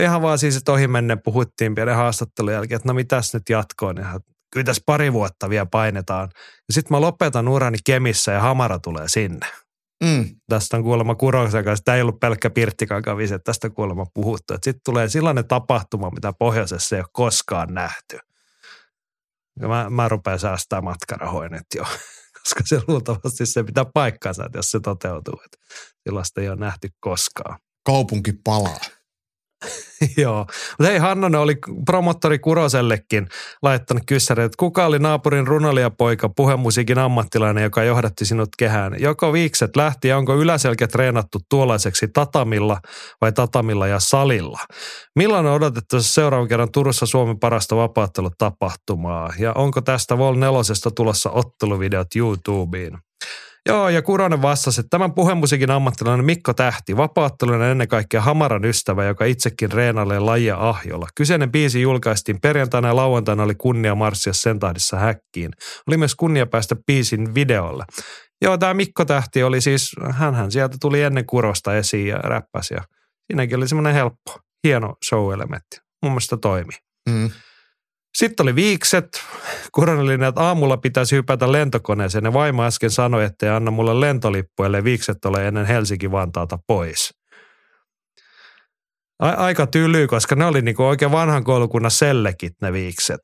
ihan 0.00 0.22
vaan 0.22 0.38
siis, 0.38 0.56
että 0.56 0.72
ohi 0.72 0.88
menne 0.88 1.16
puhuttiin 1.24 1.74
pienen 1.74 1.96
haastattelun 1.96 2.52
jälkeen, 2.52 2.76
että 2.76 2.88
no 2.88 2.94
mitäs 2.94 3.34
nyt 3.34 3.42
jatkoon, 3.50 3.96
ja 3.96 4.20
kyllä 4.54 4.64
tässä 4.64 4.82
pari 4.86 5.12
vuotta 5.12 5.50
vielä 5.50 5.66
painetaan. 5.66 6.28
Ja 6.68 6.74
sitten 6.74 6.94
mä 6.94 7.00
lopetan 7.00 7.48
urani 7.48 7.78
Kemissä 7.84 8.32
ja 8.32 8.40
Hamara 8.40 8.78
tulee 8.78 9.08
sinne. 9.08 9.46
Mm. 10.04 10.28
Tästä 10.48 10.76
on 10.76 10.82
kuulemma 10.82 11.14
Kuroksen 11.14 11.64
kanssa. 11.64 11.84
Tämä 11.84 11.96
ei 11.96 12.02
ollut 12.02 12.20
pelkkä 12.20 12.50
Pirttikankaan 12.50 13.20
että 13.20 13.38
tästä 13.38 13.70
kuulemma 13.70 14.06
puhuttu. 14.14 14.54
Sitten 14.54 14.80
tulee 14.84 15.08
sellainen 15.08 15.48
tapahtuma, 15.48 16.10
mitä 16.10 16.32
pohjoisessa 16.38 16.96
ei 16.96 17.00
ole 17.00 17.08
koskaan 17.12 17.74
nähty. 17.74 18.18
Ja 19.60 19.68
mä, 19.68 19.90
mä 19.90 20.08
rupean 20.08 20.38
säästää 20.38 20.80
matkarahoja 20.80 21.48
nyt 21.48 21.66
jo, 21.74 21.82
koska 22.42 22.62
se 22.64 22.80
luultavasti 22.88 23.46
se 23.46 23.64
pitää 23.64 23.84
paikkaansa, 23.94 24.44
että 24.46 24.58
jos 24.58 24.70
se 24.70 24.80
toteutuu. 24.80 25.40
Että 25.44 25.58
sellaista 26.04 26.40
ei 26.40 26.48
ole 26.48 26.56
nähty 26.56 26.88
koskaan. 27.00 27.58
Kaupunki 27.86 28.32
palaa. 28.44 28.80
Joo, 30.16 30.38
mutta 30.38 30.90
hei 30.90 30.98
Hannonen 30.98 31.40
oli 31.40 31.56
promottori 31.86 32.38
Kurosellekin 32.38 33.28
laittanut 33.62 34.02
kyssäri, 34.06 34.42
että 34.42 34.56
kuka 34.58 34.86
oli 34.86 34.98
naapurin 34.98 35.46
runoilijapoika, 35.46 36.28
puhemusiikin 36.28 36.98
ammattilainen, 36.98 37.62
joka 37.62 37.82
johdatti 37.82 38.24
sinut 38.24 38.48
kehään? 38.58 38.96
Joko 38.98 39.32
viikset 39.32 39.76
lähti 39.76 40.08
ja 40.08 40.18
onko 40.18 40.34
yläselkä 40.36 40.88
treenattu 40.88 41.38
tuollaiseksi 41.48 42.08
tatamilla 42.08 42.80
vai 43.20 43.32
tatamilla 43.32 43.86
ja 43.86 44.00
salilla? 44.00 44.60
Milloin 45.16 45.46
on 45.46 45.54
odotettu 45.54 46.02
seuraavan 46.02 46.48
kerran 46.48 46.72
Turussa 46.72 47.06
Suomen 47.06 47.38
parasta 47.38 47.76
vapaattelutapahtumaa 47.76 49.32
ja 49.38 49.52
onko 49.52 49.80
tästä 49.80 50.18
Vol 50.18 50.34
4 50.34 50.60
tulossa 50.94 51.30
otteluvideot 51.30 52.16
YouTubeen? 52.16 52.98
Joo, 53.68 53.88
ja 53.88 54.02
Kuronen 54.02 54.42
vastasi, 54.42 54.80
että 54.80 54.90
tämän 54.90 55.14
puhemusiikin 55.14 55.70
ammattilainen 55.70 56.26
Mikko 56.26 56.54
Tähti, 56.54 56.96
vapaattelunen 56.96 57.70
ennen 57.70 57.88
kaikkea 57.88 58.20
Hamaran 58.20 58.64
ystävä, 58.64 59.04
joka 59.04 59.24
itsekin 59.24 59.72
reenailee 59.72 60.18
lajia 60.18 60.56
ahjolla. 60.68 61.08
Kyseinen 61.14 61.52
biisi 61.52 61.82
julkaistiin 61.82 62.40
perjantaina 62.40 62.88
ja 62.88 62.96
lauantaina 62.96 63.42
oli 63.42 63.54
kunnia 63.54 63.94
marssia 63.94 64.32
sen 64.32 64.58
tahdissa 64.58 64.98
häkkiin. 64.98 65.50
Oli 65.88 65.96
myös 65.96 66.14
kunnia 66.14 66.46
päästä 66.46 66.76
biisin 66.86 67.34
videolle. 67.34 67.84
Joo, 68.42 68.58
tämä 68.58 68.74
Mikko 68.74 69.04
Tähti 69.04 69.42
oli 69.42 69.60
siis, 69.60 69.90
hän 70.10 70.50
sieltä 70.50 70.76
tuli 70.80 71.02
ennen 71.02 71.26
Kurosta 71.26 71.76
esiin 71.76 72.06
ja 72.06 72.16
räppäsi 72.16 72.74
ja 72.74 72.84
siinäkin 73.26 73.56
oli 73.56 73.68
semmoinen 73.68 73.94
helppo, 73.94 74.38
hieno 74.64 74.94
show-elementti. 75.08 75.78
Mun 76.02 76.12
mielestä 76.12 76.36
toimi. 76.36 76.72
Mm. 77.10 77.30
Sitten 78.18 78.44
oli 78.44 78.54
viikset. 78.54 79.08
Kuronelin, 79.72 80.22
että 80.22 80.40
aamulla 80.40 80.76
pitäisi 80.76 81.16
hypätä 81.16 81.52
lentokoneeseen. 81.52 82.24
Ja 82.24 82.32
vaimo 82.32 82.64
äsken 82.64 82.90
sanoi, 82.90 83.24
että 83.24 83.46
ei 83.46 83.52
anna 83.52 83.70
mulle 83.70 84.00
lentolippu, 84.00 84.62
ellei 84.62 84.84
viikset 84.84 85.24
ole 85.24 85.48
ennen 85.48 85.66
Helsinki-Vantaata 85.66 86.58
pois. 86.66 87.14
A- 89.18 89.28
aika 89.28 89.66
tyly, 89.66 90.06
koska 90.06 90.34
ne 90.34 90.44
oli 90.44 90.62
niinku 90.62 90.82
oikein 90.82 91.12
vanhan 91.12 91.44
koulukunnan 91.44 91.90
sellekit 91.90 92.52
ne 92.62 92.72
viikset. 92.72 93.20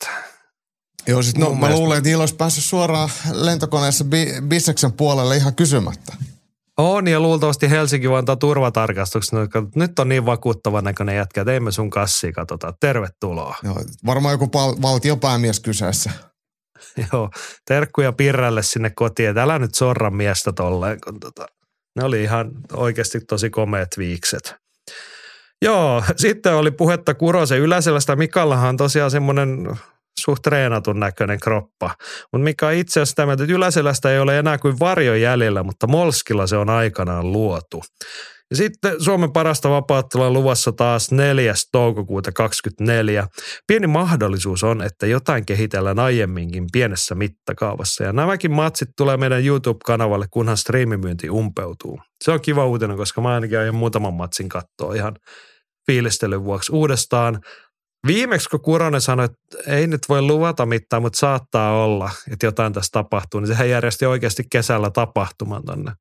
Joo, 1.06 1.22
sit 1.22 1.38
no, 1.38 1.54
mä 1.54 1.70
luulen, 1.70 1.98
että 1.98 2.08
niillä 2.08 2.22
olisi 2.22 2.36
päässyt 2.36 2.64
suoraan 2.64 3.10
lentokoneessa 3.32 4.04
bi- 4.04 4.42
bisneksen 4.48 4.92
puolelle 4.92 5.36
ihan 5.36 5.54
kysymättä. 5.54 6.12
On 6.80 7.08
ja 7.08 7.20
luultavasti 7.20 7.70
Helsinki 7.70 8.10
Vantaa 8.10 8.36
turvatarkastuksessa. 8.36 9.36
Nyt 9.74 9.98
on 9.98 10.08
niin 10.08 10.26
vakuuttava 10.26 10.82
näköinen 10.82 11.16
jätkä, 11.16 11.40
että 11.40 11.52
ei 11.52 11.60
me 11.60 11.72
sun 11.72 11.90
kassia 11.90 12.32
katsota. 12.32 12.74
Tervetuloa. 12.80 13.56
Joo, 13.62 13.76
varmaan 14.06 14.32
joku 14.32 14.48
pal- 14.48 14.82
valtiopäämies 14.82 15.60
kyseessä. 15.60 16.10
Joo, 17.12 17.30
terkkuja 17.68 18.12
Pirralle 18.12 18.62
sinne 18.62 18.90
kotiin, 18.90 19.28
että 19.28 19.42
älä 19.42 19.58
nyt 19.58 19.74
sorra 19.74 20.10
miestä 20.10 20.52
tolleen, 20.52 20.98
kun 21.04 21.20
tota, 21.20 21.46
ne 21.96 22.04
oli 22.04 22.22
ihan 22.22 22.50
oikeasti 22.72 23.20
tosi 23.20 23.50
komeet 23.50 23.88
viikset. 23.98 24.54
Joo, 25.62 26.02
sitten 26.16 26.54
oli 26.54 26.70
puhetta 26.70 27.14
Kurosen 27.14 27.60
Yläselästä. 27.60 28.16
Mikallahan 28.16 28.68
on 28.68 28.76
tosiaan 28.76 29.10
semmoinen 29.10 29.78
suht 30.20 30.42
treenatun 30.42 31.00
näköinen 31.00 31.40
kroppa. 31.40 31.94
Mutta 32.32 32.44
mikä 32.44 32.66
on 32.66 32.72
itse 32.72 33.00
asiassa 33.00 33.16
tämä, 33.16 33.32
että 33.32 33.44
Yläselästä 33.48 34.10
ei 34.10 34.18
ole 34.18 34.38
enää 34.38 34.58
kuin 34.58 34.78
varjo 34.78 35.14
jäljellä, 35.14 35.62
mutta 35.62 35.86
Molskilla 35.86 36.46
se 36.46 36.56
on 36.56 36.70
aikanaan 36.70 37.32
luotu. 37.32 37.82
Ja 38.50 38.56
sitten 38.56 39.04
Suomen 39.04 39.32
parasta 39.32 39.70
vapaattelua 39.70 40.30
luvassa 40.30 40.72
taas 40.72 41.12
4. 41.12 41.54
toukokuuta 41.72 42.32
2024. 42.32 43.26
Pieni 43.66 43.86
mahdollisuus 43.86 44.64
on, 44.64 44.82
että 44.82 45.06
jotain 45.06 45.46
kehitellään 45.46 45.98
aiemminkin 45.98 46.66
pienessä 46.72 47.14
mittakaavassa. 47.14 48.04
Ja 48.04 48.12
nämäkin 48.12 48.52
matsit 48.52 48.88
tulee 48.96 49.16
meidän 49.16 49.44
YouTube-kanavalle, 49.44 50.26
kunhan 50.30 50.56
striimimyynti 50.56 51.30
umpeutuu. 51.30 52.00
Se 52.24 52.30
on 52.30 52.40
kiva 52.40 52.66
uutinen, 52.66 52.96
koska 52.96 53.20
mä 53.20 53.34
ainakin 53.34 53.58
aion 53.58 53.74
muutaman 53.74 54.14
matsin 54.14 54.48
katsoa 54.48 54.94
ihan 54.94 55.16
fiilistelyn 55.86 56.44
vuoksi 56.44 56.72
uudestaan. 56.72 57.40
Viimeksi 58.06 58.48
kun 58.48 58.60
Kuronen 58.60 59.00
sanoi, 59.00 59.24
että 59.24 59.72
ei 59.72 59.86
nyt 59.86 60.08
voi 60.08 60.22
luvata 60.22 60.66
mitään, 60.66 61.02
mutta 61.02 61.18
saattaa 61.18 61.84
olla, 61.84 62.10
että 62.32 62.46
jotain 62.46 62.72
tässä 62.72 62.90
tapahtuu, 62.92 63.40
niin 63.40 63.48
sehän 63.48 63.70
järjesti 63.70 64.06
oikeasti 64.06 64.44
kesällä 64.50 64.90
tapahtuman 64.90 65.64
tonne 65.64 65.92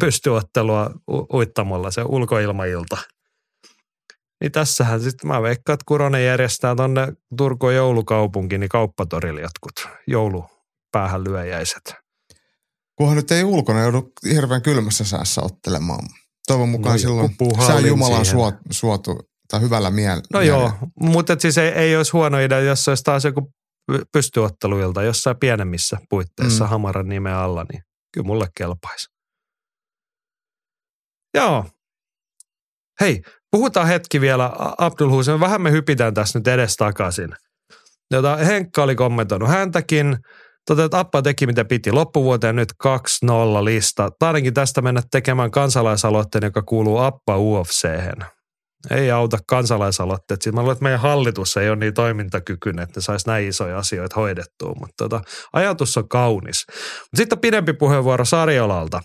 pystyottelua 0.00 0.90
uittamolla, 1.32 1.90
se 1.90 2.02
ulkoilmailta. 2.02 2.96
Niin 4.40 4.52
tässähän 4.52 5.00
sitten 5.00 5.28
mä 5.28 5.42
veikkaan, 5.42 5.74
että 5.74 5.84
Kuronen 5.86 6.24
järjestää 6.24 6.74
tonne 6.76 7.08
Turku 7.36 7.70
joulukaupunki, 7.70 8.58
niin 8.58 8.68
kauppatorille 8.68 9.40
jotkut 9.40 9.88
joulupäähän 10.06 11.24
lyöjäiset. 11.24 11.94
Kunhan 12.96 13.16
nyt 13.16 13.30
ei 13.30 13.44
ulkona 13.44 13.82
joudu 13.82 14.12
hirveän 14.24 14.62
kylmässä 14.62 15.04
säässä 15.04 15.42
ottelemaan. 15.44 16.08
Toivon 16.46 16.68
mukaan 16.68 16.94
no, 16.94 16.98
silloin 16.98 17.36
sää 17.66 17.80
Jumalan 17.80 18.24
suotu 18.70 19.31
tai 19.52 19.60
hyvällä 19.60 19.90
mielellä. 19.90 20.22
No 20.32 20.40
joo, 20.40 20.72
mutta 21.00 21.36
siis 21.38 21.58
ei, 21.58 21.68
ei 21.68 21.96
olisi 21.96 22.12
huono 22.12 22.38
idea, 22.38 22.60
jos 22.60 22.88
olisi 22.88 23.02
taas 23.04 23.24
joku 23.24 23.52
pystyotteluilta 24.12 25.02
jossain 25.02 25.36
pienemmissä 25.36 25.98
puitteissa 26.08 26.64
mm. 26.64 26.70
Hamaran 26.70 27.08
nimen 27.08 27.34
alla, 27.34 27.64
niin 27.72 27.82
kyllä 28.14 28.26
mulle 28.26 28.46
kelpaisi. 28.56 29.06
Joo. 31.34 31.66
Hei, 33.00 33.22
puhutaan 33.50 33.86
hetki 33.86 34.20
vielä 34.20 34.50
Abdul 34.78 35.10
Hussein. 35.10 35.40
Vähän 35.40 35.62
me 35.62 35.70
hypitään 35.70 36.14
tässä 36.14 36.38
nyt 36.38 36.48
edes 36.48 36.76
takaisin. 36.76 37.30
Jota 38.10 38.36
Henkka 38.36 38.82
oli 38.82 38.94
kommentoinut 38.94 39.48
häntäkin. 39.48 40.16
Toteut, 40.66 40.84
että 40.84 40.98
Appa 40.98 41.22
teki 41.22 41.46
mitä 41.46 41.64
piti 41.64 41.92
loppuvuoteen 41.92 42.56
nyt 42.56 42.72
2-0 42.84 43.64
lista. 43.64 44.10
Taidenkin 44.18 44.54
tästä 44.54 44.82
mennä 44.82 45.02
tekemään 45.10 45.50
kansalaisaloitteen, 45.50 46.44
joka 46.44 46.62
kuuluu 46.62 46.98
Appa 46.98 47.38
UFChen 47.38 48.26
ei 48.90 49.10
auta 49.10 49.38
kansalaisaloitteet. 49.46 50.42
Sitten 50.42 50.54
mä 50.54 50.60
luulen, 50.60 50.72
että 50.72 50.82
meidän 50.82 51.00
hallitus 51.00 51.56
ei 51.56 51.68
ole 51.68 51.76
niin 51.76 51.94
toimintakykyinen, 51.94 52.82
että 52.82 53.00
ne 53.00 53.02
saisi 53.02 53.26
näin 53.26 53.48
isoja 53.48 53.78
asioita 53.78 54.20
hoidettua, 54.20 54.74
mutta 54.80 54.94
tota, 54.98 55.20
ajatus 55.52 55.96
on 55.96 56.08
kaunis. 56.08 56.66
Sitten 57.14 57.38
pidempi 57.38 57.72
puheenvuoro 57.72 58.24
Sarjolalta. 58.24 59.00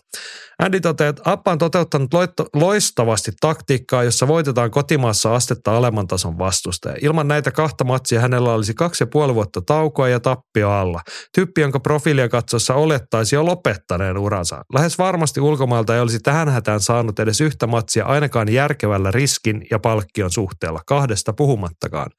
Andy 0.59 0.79
toteaa, 0.79 1.09
että 1.09 1.21
Appa 1.25 1.51
on 1.51 1.57
toteuttanut 1.57 2.11
loistavasti 2.55 3.31
taktiikkaa, 3.41 4.03
jossa 4.03 4.27
voitetaan 4.27 4.71
kotimaassa 4.71 5.35
astetta 5.35 5.77
alemman 5.77 6.07
tason 6.07 6.37
vastustaja. 6.37 6.95
Ilman 7.01 7.27
näitä 7.27 7.51
kahta 7.51 7.83
matsia 7.83 8.21
hänellä 8.21 8.53
olisi 8.53 8.73
kaksi 8.73 9.03
ja 9.03 9.07
puoli 9.07 9.35
vuotta 9.35 9.61
taukoa 9.61 10.09
ja 10.09 10.19
tappio 10.19 10.71
alla. 10.71 11.01
Tyyppi, 11.35 11.61
jonka 11.61 11.79
profiilia 11.79 12.29
katsossa 12.29 12.73
olettaisi 12.73 13.35
jo 13.35 13.45
lopettaneen 13.45 14.17
uransa. 14.17 14.61
Lähes 14.73 14.97
varmasti 14.97 15.41
ulkomailta 15.41 15.95
ei 15.95 16.01
olisi 16.01 16.19
tähän 16.19 16.49
hätään 16.49 16.79
saanut 16.79 17.19
edes 17.19 17.41
yhtä 17.41 17.67
matsia 17.67 18.05
ainakaan 18.05 18.53
järkevällä 18.53 19.11
riskin 19.11 19.65
ja 19.71 19.79
palkkion 19.79 20.31
suhteella, 20.31 20.81
kahdesta 20.87 21.33
puhumattakaan. 21.33 22.11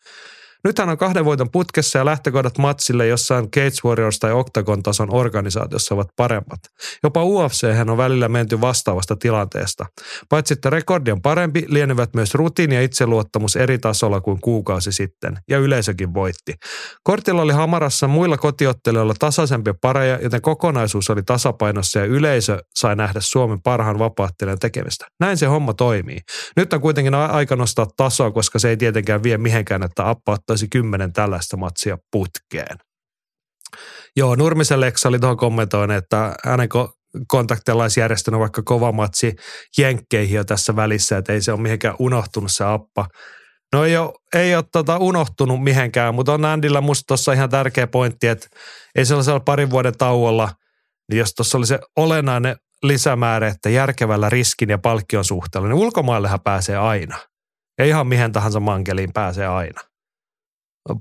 Nythän 0.65 0.89
on 0.89 0.99
kahden 0.99 1.25
voiton 1.25 1.51
putkessa 1.51 1.99
ja 1.99 2.05
lähtökohdat 2.05 2.59
matsille 2.59 3.07
jossain 3.07 3.51
Cage 3.51 3.77
Warriors 3.85 4.19
tai 4.19 4.33
Octagon 4.33 4.83
tason 4.83 5.15
organisaatiossa 5.15 5.95
ovat 5.95 6.09
paremmat. 6.17 6.61
Jopa 7.03 7.25
UFC 7.25 7.67
on 7.91 7.97
välillä 7.97 8.29
menty 8.29 8.61
vastaavasta 8.61 9.17
tilanteesta. 9.17 9.87
Paitsi 10.29 10.55
että 10.55 10.71
rekordi 10.71 11.11
on 11.11 11.23
parempi, 11.23 11.65
lienevät 11.69 12.15
myös 12.15 12.35
rutiini 12.35 12.75
ja 12.75 12.83
itseluottamus 12.83 13.57
eri 13.57 13.79
tasolla 13.79 14.21
kuin 14.21 14.41
kuukausi 14.41 14.93
sitten. 14.93 15.39
Ja 15.49 15.59
yleisökin 15.59 16.15
voitti. 16.15 16.55
Kortilla 17.03 17.43
oli 17.43 17.53
hamarassa 17.53 18.09
muilla 18.09 18.37
kotiottelijoilla 18.37 19.15
tasaisempia 19.19 19.75
pareja, 19.81 20.19
joten 20.23 20.43
kokonaisuus 20.43 21.11
oli 21.11 21.23
tasapainossa 21.23 21.99
ja 21.99 22.05
yleisö 22.05 22.59
sai 22.77 22.97
nähdä 22.97 23.21
Suomen 23.21 23.63
parhaan 23.63 23.99
vapaattelijan 23.99 24.59
tekemistä. 24.59 25.07
Näin 25.21 25.37
se 25.37 25.47
homma 25.47 25.75
toimii. 25.75 26.19
Nyt 26.57 26.73
on 26.73 26.81
kuitenkin 26.81 27.15
aika 27.15 27.57
nostaa 27.57 27.87
tasoa, 27.97 28.31
koska 28.31 28.59
se 28.59 28.69
ei 28.69 28.77
tietenkään 28.77 29.23
vie 29.23 29.39
mihinkään, 29.39 29.83
että 29.83 30.09
Appa 30.09 30.39
ottaisi 30.49 30.69
kymmenen 30.69 31.13
tällaista 31.13 31.57
matsia 31.57 31.99
putkeen. 32.11 32.77
Joo, 34.17 34.35
Nurmisen 34.35 34.81
Leksa 34.81 35.09
oli 35.09 35.19
tuohon 35.19 35.37
kommentoinut, 35.37 35.97
että 35.97 36.35
hänen 36.45 36.69
kontakteilla 37.29 37.83
olisi 37.83 38.01
järjestänyt 38.01 38.41
vaikka 38.41 38.63
kova 38.63 38.93
matsi 38.93 39.37
jenkkeihin 39.79 40.37
jo 40.37 40.45
tässä 40.45 40.77
välissä, 40.77 41.19
että 41.19 41.33
ei 41.33 41.43
se 41.43 41.53
ole 41.53 41.61
mihinkään 41.61 41.95
unohtunut 41.99 42.51
se 42.53 42.65
appa. 42.65 43.07
No 43.73 43.85
ei 43.85 43.97
ole, 43.97 44.13
ei 44.35 44.57
ole 44.57 44.65
tota 44.73 44.99
unohtunut 44.99 45.63
mihinkään, 45.65 46.15
mutta 46.15 46.33
on 46.33 46.45
Andillä 46.45 46.81
musta 46.81 47.05
tuossa 47.07 47.33
ihan 47.33 47.51
tärkeä 47.51 47.87
pointti, 47.87 48.27
että 48.29 48.47
ei 48.95 49.07
sellaisella 49.07 49.41
parin 49.41 49.71
vuoden 49.71 49.99
tauolla, 49.99 50.51
niin 51.11 51.19
jos 51.19 51.35
tuossa 51.35 51.59
oli 51.59 51.67
se 51.67 51.79
olennainen 51.97 52.57
lisämäärä, 52.83 53.49
että 53.49 53.71
järkevällä 53.71 54.31
riskin 54.31 54.69
ja 54.69 54.79
palkkion 54.79 55.25
suhteella, 55.25 55.69
niin 55.69 55.79
ulkomaillehan 55.79 56.41
pääsee 56.45 56.77
aina. 56.77 57.19
Ja 57.79 57.85
ihan 57.85 58.07
mihin 58.07 58.33
tahansa 58.33 58.61
mankeliin 58.61 59.13
pääsee 59.13 59.47
aina. 59.47 59.88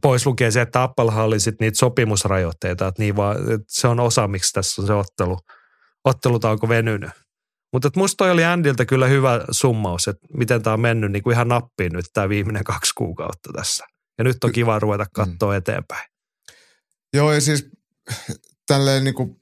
Pois 0.01 0.25
lukee 0.25 0.51
se, 0.51 0.61
että 0.61 0.83
Applehan 0.83 1.25
oli 1.25 1.39
sit 1.39 1.55
niitä 1.59 1.77
sopimusrajoitteita, 1.77 2.87
että, 2.87 3.01
niin 3.01 3.15
vaan, 3.15 3.37
että 3.37 3.65
se 3.67 3.87
on 3.87 3.99
osa, 3.99 4.27
miksi 4.27 4.53
tässä 4.53 4.81
on 4.81 4.87
se 4.87 4.93
ottelu, 4.93 5.37
ottelutauko 6.05 6.69
venynyt. 6.69 7.09
Mutta 7.73 7.89
musta 7.95 8.17
toi 8.17 8.31
oli 8.31 8.45
Andiltä 8.45 8.85
kyllä 8.85 9.07
hyvä 9.07 9.41
summaus, 9.51 10.07
että 10.07 10.27
miten 10.33 10.63
tämä 10.63 10.73
on 10.73 10.79
mennyt 10.79 11.11
niin 11.11 11.23
kuin 11.23 11.33
ihan 11.33 11.47
nappiin 11.47 11.93
nyt 11.93 12.05
tämä 12.13 12.29
viimeinen 12.29 12.63
kaksi 12.63 12.93
kuukautta 12.97 13.49
tässä. 13.53 13.85
Ja 14.17 14.23
nyt 14.23 14.43
on 14.43 14.51
kiva 14.51 14.79
ruveta 14.79 15.05
katsoa 15.13 15.51
mm. 15.51 15.57
eteenpäin. 15.57 16.09
Joo, 17.13 17.33
ja 17.33 17.41
siis 17.41 17.69
tälleen 18.67 19.03
niin 19.03 19.13
kuin 19.13 19.39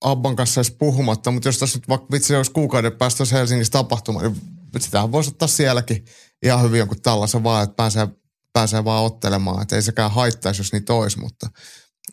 Abban 0.00 0.36
kanssa 0.36 0.60
edes 0.60 0.76
puhumatta, 0.78 1.30
mutta 1.30 1.48
jos 1.48 1.58
tässä 1.58 1.78
nyt 1.78 1.88
vaikka 1.88 2.06
vitsi 2.12 2.36
olisi 2.36 2.52
kuukauden 2.52 2.92
päästä 2.92 3.20
olisi 3.20 3.34
Helsingissä 3.34 3.72
tapahtuma, 3.72 4.22
niin 4.22 4.36
sitähän 4.78 5.12
voisi 5.12 5.30
ottaa 5.30 5.48
sielläkin 5.48 6.04
ihan 6.42 6.62
hyvin 6.62 6.78
jonkun 6.78 7.02
tällaisen 7.02 7.44
vaan, 7.44 7.64
että 7.64 7.76
pääsee, 7.76 8.08
pääsee 8.52 8.84
vaan 8.84 9.04
ottelemaan. 9.04 9.62
Että 9.62 9.76
ei 9.76 9.82
sekään 9.82 10.10
haittaisi, 10.10 10.60
jos 10.60 10.72
niitä 10.72 10.94
olisi, 10.94 11.20
mutta, 11.20 11.46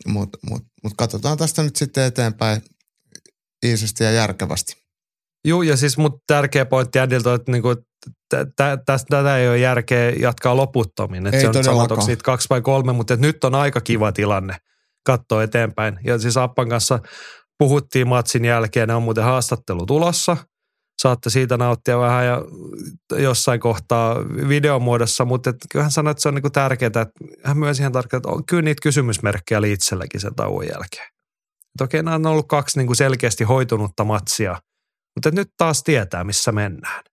mutta, 0.08 0.38
mutta, 0.50 0.68
mutta 0.84 0.96
katsotaan 0.98 1.38
tästä 1.38 1.64
nyt 1.64 1.76
sitten 1.76 2.04
eteenpäin 2.04 2.62
iisesti 3.66 4.04
ja 4.04 4.12
järkevästi. 4.12 4.74
Joo, 5.46 5.62
ja 5.62 5.78
siis 5.78 5.98
mut 5.98 6.14
tärkeä 6.28 6.66
pointti 6.66 7.00
Ädiltä, 7.00 7.34
että 7.34 7.52
niinku, 7.52 7.76
tätä 9.10 9.38
ei 9.38 9.48
ole 9.48 9.58
järkeä 9.58 10.10
jatkaa 10.10 10.56
loputtomiin. 10.56 11.28
Että 11.28 11.38
ei 11.38 11.42
se 11.42 11.48
on 11.48 11.64
sama, 11.64 12.02
siitä 12.02 12.24
kaksi 12.24 12.50
vai 12.50 12.62
kolme, 12.62 12.94
mutta 12.94 13.16
nyt 13.16 13.44
on 13.44 13.56
aika 13.56 13.82
kiva 13.82 14.12
tilanne 14.12 14.58
katsoa 15.06 15.44
eteenpäin. 15.44 16.00
Ja 16.04 16.20
siis 16.20 16.38
Appan 16.38 16.70
kanssa 16.70 17.00
puhuttiin 17.58 18.08
matsin 18.08 18.46
jälkeen, 18.46 18.88
ne 18.88 18.96
on 18.96 19.04
muuten 19.04 19.24
haastattelu 19.24 19.86
tulossa. 19.86 20.38
Saatte 21.02 21.30
siitä 21.30 21.58
nauttia 21.58 22.00
vähän 22.00 22.26
ja 22.26 22.42
jossain 23.18 23.60
kohtaa 23.60 24.16
videomuodossa, 24.48 25.26
mutta 25.26 25.50
et, 25.50 25.58
hän 25.82 25.92
sanoi, 25.92 26.12
että 26.12 26.22
se 26.22 26.28
on 26.28 26.36
niinku 26.36 26.50
tärkeää, 26.50 26.88
että 26.88 27.06
hän 27.44 27.58
myös 27.58 27.80
ihan 27.80 27.92
tarkkaan, 27.92 28.20
että 28.20 28.30
on 28.30 28.46
kyllä 28.46 28.62
niitä 28.62 28.82
kysymysmerkkejä 28.84 29.60
oli 29.60 29.72
itselläkin 29.72 30.22
sen 30.22 30.36
tauon 30.36 30.68
jälkeen. 30.68 31.08
Toki 31.78 31.98
nämä 31.98 32.16
on 32.16 32.26
ollut 32.26 32.48
kaksi 32.48 32.80
niinku 32.80 32.96
selkeästi 32.96 33.44
hoitunutta 33.44 34.04
matsia, 34.04 34.62
mutta 35.16 35.32
nyt 35.32 35.48
taas 35.58 35.84
tietää, 35.84 36.24
missä 36.24 36.52
mennään. 36.52 37.04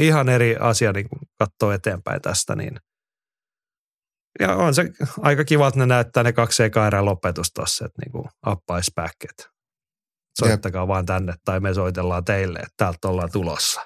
Ihan 0.00 0.28
eri 0.28 0.56
asia 0.56 0.92
niin 0.92 1.08
katsoo 1.38 1.72
eteenpäin 1.72 2.22
tästä, 2.22 2.56
niin 2.56 2.76
ja 4.40 4.56
on 4.56 4.74
se 4.74 4.90
aika 5.20 5.44
kiva, 5.44 5.68
että 5.68 5.80
ne 5.80 5.86
näyttää 5.86 6.22
ne 6.22 6.32
kaksi 6.32 6.62
ekaa 6.62 6.86
erää 6.86 7.04
lopetusta 7.04 7.54
tuossa, 7.54 7.86
että 7.86 8.02
niin 8.04 8.12
kuin 8.12 8.24
up 8.52 8.64
back, 8.94 9.24
että 9.30 9.51
soittakaa 10.38 10.88
vaan 10.88 11.06
tänne 11.06 11.34
tai 11.44 11.60
me 11.60 11.74
soitellaan 11.74 12.24
teille, 12.24 12.58
että 12.58 12.74
täältä 12.76 13.08
ollaan 13.08 13.32
tulossa. 13.32 13.80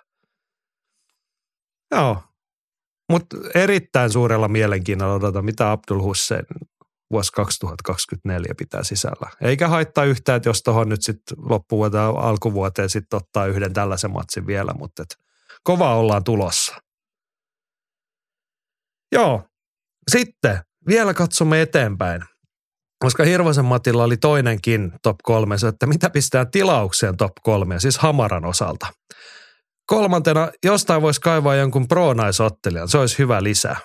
Joo, 1.90 2.22
mutta 3.10 3.36
erittäin 3.54 4.10
suurella 4.10 4.48
mielenkiinnolla 4.48 5.14
odotan, 5.14 5.44
mitä 5.44 5.72
Abdul 5.72 6.02
Hussein 6.02 6.46
vuosi 7.10 7.32
2024 7.32 8.54
pitää 8.58 8.82
sisällä. 8.82 9.30
Eikä 9.40 9.68
haittaa 9.68 10.04
yhtään, 10.04 10.36
että 10.36 10.48
jos 10.48 10.62
tuohon 10.62 10.88
nyt 10.88 11.02
sitten 11.02 11.36
loppuvuoteen 11.38 12.02
alkuvuoteen 12.02 12.90
sitten 12.90 13.16
ottaa 13.16 13.46
yhden 13.46 13.72
tällaisen 13.72 14.10
matsin 14.10 14.46
vielä, 14.46 14.72
mutta 14.78 15.04
kova 15.62 15.94
ollaan 15.94 16.24
tulossa. 16.24 16.76
Joo, 19.12 19.42
sitten 20.10 20.60
vielä 20.88 21.14
katsomme 21.14 21.62
eteenpäin 21.62 22.22
koska 22.98 23.24
Hirvosen 23.24 23.64
Matilla 23.64 24.04
oli 24.04 24.16
toinenkin 24.16 24.92
top 25.02 25.16
kolme, 25.22 25.56
että 25.68 25.86
mitä 25.86 26.10
pistää 26.10 26.44
tilaukseen 26.44 27.16
top 27.16 27.32
kolme, 27.42 27.80
siis 27.80 27.98
Hamaran 27.98 28.44
osalta. 28.44 28.86
Kolmantena, 29.86 30.50
jostain 30.64 31.02
voisi 31.02 31.20
kaivaa 31.20 31.54
jonkun 31.54 31.88
pro-naisottelijan, 31.88 32.88
se 32.88 32.98
olisi 32.98 33.18
hyvä 33.18 33.42
lisä. 33.42 33.76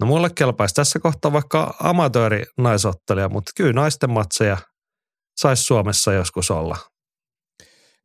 No 0.00 0.06
mulle 0.06 0.30
kelpaisi 0.30 0.74
tässä 0.74 0.98
kohtaa 0.98 1.32
vaikka 1.32 1.74
amatööri-naisottelija, 1.80 3.28
mutta 3.28 3.52
kyllä 3.56 3.72
naisten 3.72 4.10
matseja 4.10 4.56
saisi 5.40 5.62
Suomessa 5.62 6.12
joskus 6.12 6.50
olla. 6.50 6.76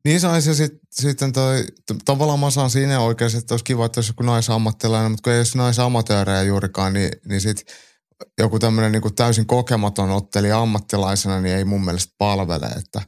Niin 0.05 0.19
saisi 0.19 0.49
ja 0.49 0.55
sitten 0.55 0.79
sit 0.91 1.19
toi, 1.33 1.63
tavallaan 2.05 2.39
mä 2.39 2.49
saan 2.49 2.69
siinä 2.69 2.99
oikein, 2.99 3.37
että 3.37 3.53
olisi 3.53 3.65
kiva, 3.65 3.85
että 3.85 3.97
olisi 3.99 4.09
joku 4.09 4.23
naisammattilainen, 4.23 5.11
mutta 5.11 5.23
kun 5.23 5.33
ei 5.33 5.39
olisi 5.39 5.57
naisamatöörejä 5.57 6.43
juurikaan, 6.43 6.93
niin, 6.93 7.11
niin 7.27 7.41
sitten– 7.41 7.75
joku 8.37 8.59
tämmöinen 8.59 8.91
niin 8.91 9.15
täysin 9.15 9.45
kokematon 9.45 10.11
otteli 10.11 10.51
ammattilaisena, 10.51 11.41
niin 11.41 11.55
ei 11.55 11.65
mun 11.65 11.85
mielestä 11.85 12.13
palvele. 12.17 12.65
Että, 12.65 13.01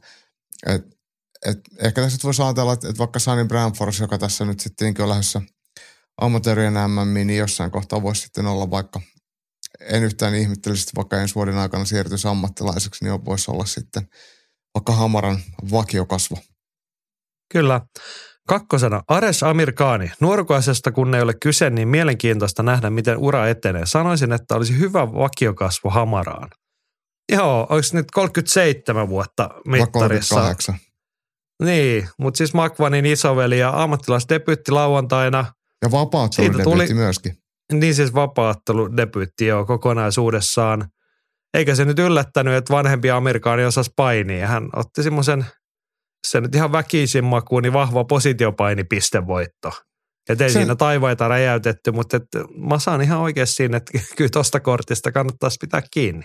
et, 0.66 0.82
et, 1.46 1.58
ehkä 1.78 2.00
tässä 2.02 2.18
voisi 2.24 2.42
ajatella, 2.42 2.72
että, 2.72 2.88
että 2.88 2.98
vaikka 2.98 3.18
Sunny 3.18 3.44
Bramfors, 3.44 4.00
joka 4.00 4.18
tässä 4.18 4.44
nyt 4.44 4.60
sitten 4.60 4.94
on 4.98 5.08
lähdössä 5.08 5.40
amatöörien 6.20 6.74
MM, 6.74 7.14
niin 7.14 7.36
jossain 7.36 7.70
kohtaa 7.70 8.02
voisi 8.02 8.22
sitten 8.22 8.46
olla 8.46 8.70
vaikka, 8.70 9.00
en 9.80 10.02
yhtään 10.02 10.34
ihmettelisi, 10.34 10.86
vaikka 10.96 11.20
ensi 11.20 11.34
vuoden 11.34 11.58
aikana 11.58 11.84
siirtyisi 11.84 12.28
ammattilaiseksi, 12.28 13.04
niin 13.04 13.24
voisi 13.24 13.50
olla 13.50 13.64
sitten 13.64 14.08
vaikka 14.74 14.92
Hamaran 14.92 15.40
vakiokasvo. 15.70 16.38
Kyllä. 17.52 17.80
Kakkosena 18.48 19.02
Ares 19.08 19.42
Amirkani. 19.42 20.12
Nuorukaisesta 20.20 20.92
kun 20.92 21.14
ei 21.14 21.22
ole 21.22 21.34
kyse, 21.42 21.70
niin 21.70 21.88
mielenkiintoista 21.88 22.62
nähdä, 22.62 22.90
miten 22.90 23.18
ura 23.18 23.48
etenee. 23.48 23.86
Sanoisin, 23.86 24.32
että 24.32 24.54
olisi 24.54 24.78
hyvä 24.78 25.12
vakiokasvu 25.12 25.90
Hamaraan. 25.90 26.48
Joo, 27.32 27.60
onko 27.60 27.86
nyt 27.92 28.10
37 28.10 29.08
vuotta 29.08 29.50
mittarissa? 29.66 30.34
38. 30.34 30.74
Niin, 31.62 32.08
mutta 32.18 32.38
siis 32.38 32.54
Makvanin 32.54 33.06
isoveli 33.06 33.58
ja 33.58 33.82
ammattilaisdebyytti 33.82 34.72
lauantaina. 34.72 35.44
Ja 35.82 35.90
vapaatteludebyytti 35.90 36.70
tuli, 36.70 36.94
myöskin. 36.94 37.36
Niin 37.72 37.94
siis 37.94 38.14
vapaatteludebyytti 38.14 39.46
jo 39.46 39.64
kokonaisuudessaan. 39.66 40.88
Eikä 41.54 41.74
se 41.74 41.84
nyt 41.84 41.98
yllättänyt, 41.98 42.54
että 42.54 42.74
vanhempi 42.74 43.10
Amerikaani 43.10 43.64
osasi 43.64 43.90
painia. 43.96 44.46
Hän 44.46 44.68
otti 44.76 45.02
semmoisen– 45.02 45.46
se 46.28 46.40
nyt 46.40 46.54
ihan 46.54 46.72
väkisin 46.72 47.24
makuun, 47.24 47.62
niin 47.62 47.72
vahva 47.72 48.04
positiopainipistevoitto. 48.04 49.72
Että 50.28 50.44
ei 50.44 50.50
se... 50.50 50.54
siinä 50.54 50.76
taivaita 50.76 51.28
räjäytetty, 51.28 51.92
mutta 51.92 52.16
et 52.16 52.22
mä 52.56 52.78
saan 52.78 53.02
ihan 53.02 53.20
oikeasti 53.20 53.54
siinä, 53.54 53.76
että 53.76 53.98
kyllä 54.16 54.30
tuosta 54.32 54.60
kortista 54.60 55.12
kannattaisi 55.12 55.56
pitää 55.60 55.82
kiinni. 55.90 56.24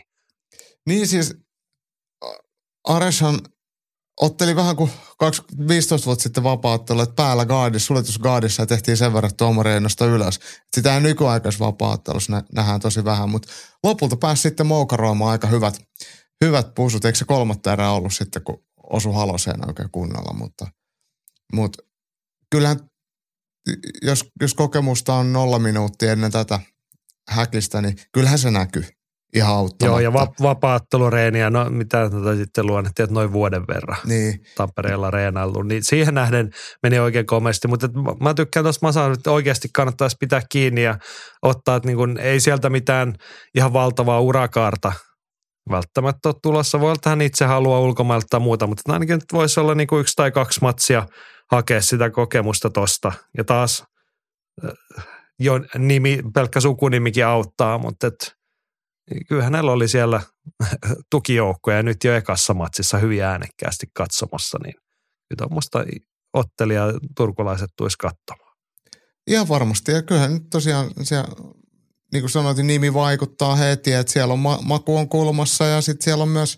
Niin 0.88 1.08
siis 1.08 1.36
Areshan 2.88 3.39
otteli 4.22 4.56
vähän 4.56 4.76
kuin 4.76 4.91
15 5.68 6.06
vuotta 6.06 6.24
sitten 6.24 6.43
vapaattelu, 6.43 7.02
että 7.02 7.16
päällä 7.16 7.45
gaadissa, 7.45 7.88
suljetusgaadissa 7.88 8.62
ja 8.62 8.68
tehtiin 8.68 8.98
sen 8.98 9.14
verran 9.14 9.36
tuomareinosta 9.38 10.06
ylös. 10.06 10.39
Sitä 10.76 11.00
nykyaikaisessa 11.00 11.66
vapaattelussa 11.66 12.43
nähdään 12.54 12.80
tosi 12.80 13.04
vähän, 13.04 13.30
mutta 13.30 13.52
lopulta 13.84 14.18
pääsi 14.18 14.41
sitten 14.41 14.66
moukaroimaan 14.66 15.32
aika 15.32 15.48
hyvät, 15.48 15.80
hyvät 16.45 16.74
pusut. 16.76 17.06
Eikö 17.06 17.18
se 17.18 17.26
kolmatta 17.26 17.74
erää 17.74 17.91
ollut 17.91 18.14
sitten, 18.14 18.43
kun 18.43 18.66
osu 18.90 19.12
haloseen 19.12 19.68
oikein 19.68 19.90
kunnolla, 19.92 20.34
mutta, 20.34 20.68
mutta 21.54 21.84
kyllähän 22.52 22.80
jos, 24.02 24.26
jos 24.42 24.54
kokemusta 24.54 25.14
on 25.14 25.34
nolla 25.34 25.60
minuuttia 25.60 26.12
ennen 26.12 26.32
tätä 26.32 26.60
häkistä, 27.30 27.82
niin 27.82 27.96
kyllähän 28.14 28.40
se 28.40 28.52
näkyy. 28.52 28.84
ihan 29.36 29.56
auttamatta. 29.56 29.86
Joo, 29.86 30.00
ja 30.00 30.14
va- 30.14 30.34
vapaattelureeniä, 30.42 31.50
no 31.50 31.70
mitä 31.70 32.10
tota 32.10 32.36
sitten 32.36 32.66
luonnettiin, 32.68 33.04
että 33.04 33.14
noin 33.14 33.34
vuoden 33.34 33.68
verran 33.68 33.98
Niin, 34.06 34.40
Tampereella 34.56 35.12
reenailtu, 35.12 35.64
niin 35.64 35.84
siihen 35.84 36.14
nähden 36.14 36.52
meni 36.84 37.00
oikein 37.00 37.26
komeasti, 37.26 37.68
mutta 37.68 37.88
mä- 37.88 38.16
mä 38.22 38.34
tykkään 38.34 38.64
tuosta 38.64 38.86
Masan, 38.86 39.14
että 39.14 39.32
oikeasti 39.32 39.68
kannattaisi 39.74 40.18
pitää 40.20 40.42
kiinni 40.50 40.84
ja 40.84 40.98
ottaa, 41.42 41.76
että 41.76 41.88
niin 41.88 41.98
kun 41.98 42.18
ei 42.18 42.40
sieltä 42.40 42.70
mitään 42.70 43.16
ihan 43.56 43.74
valtavaa 43.74 44.20
urakaarta 44.20 44.94
välttämättä 45.72 46.30
ole 46.30 46.36
tulossa. 46.43 46.80
Voi 46.80 46.91
olla, 46.91 47.24
itse 47.24 47.45
haluaa 47.45 47.80
ulkomailta 47.80 48.28
tai 48.30 48.39
muuta, 48.39 48.68
mutta 48.68 48.93
ainakin 48.93 49.13
nyt 49.13 49.34
voisi 49.34 49.59
olla 49.59 49.76
niin 49.76 49.88
kuin 49.88 50.01
yksi 50.01 50.13
tai 50.15 50.32
kaksi 50.32 50.61
matsia 50.61 51.07
hakea 51.51 51.82
sitä 51.82 52.09
kokemusta 52.09 52.70
tosta. 52.70 53.11
Ja 53.38 53.43
taas 53.43 53.84
äh, 54.65 55.05
jo 55.39 55.59
nimi, 55.78 56.20
pelkkä 56.34 56.59
sukunimikin 56.61 57.26
auttaa, 57.26 57.78
mutta 57.78 58.07
et, 58.07 58.36
kyllä 59.28 59.43
hänellä 59.43 59.72
oli 59.72 59.88
siellä 59.88 60.22
tukijoukkoja 61.11 61.78
ja 61.78 61.84
nyt 61.84 62.03
jo 62.03 62.15
ekassa 62.15 62.53
matsissa 62.53 62.97
hyvin 62.97 63.24
äänekkäästi 63.24 63.86
katsomassa, 63.93 64.57
niin 64.63 64.74
kyllä 65.30 65.38
tuommoista 65.38 65.84
ottelia 66.34 66.84
turkulaiset 67.18 67.70
tulisi 67.78 67.97
katsomaan. 67.97 68.55
ihan 69.28 69.49
varmasti. 69.49 69.91
Ja 69.91 70.01
kyllähän 70.01 70.34
nyt 70.34 70.49
tosiaan 70.51 70.91
siellä, 71.03 71.36
niin 72.14 72.22
kuin 72.22 72.32
sanoit, 72.32 72.58
niin 72.58 72.68
nimi 72.68 72.93
vaikuttaa 72.93 73.55
heti, 73.55 73.93
että 73.93 74.14
siellä 74.14 74.34
on 74.34 74.39
ma- 74.39 74.60
maku 74.64 74.97
on 74.97 75.10
kulmassa 75.10 75.66
ja 75.66 75.82
sitten 75.82 76.03
siellä 76.03 76.22
on 76.22 76.30
myös 76.30 76.58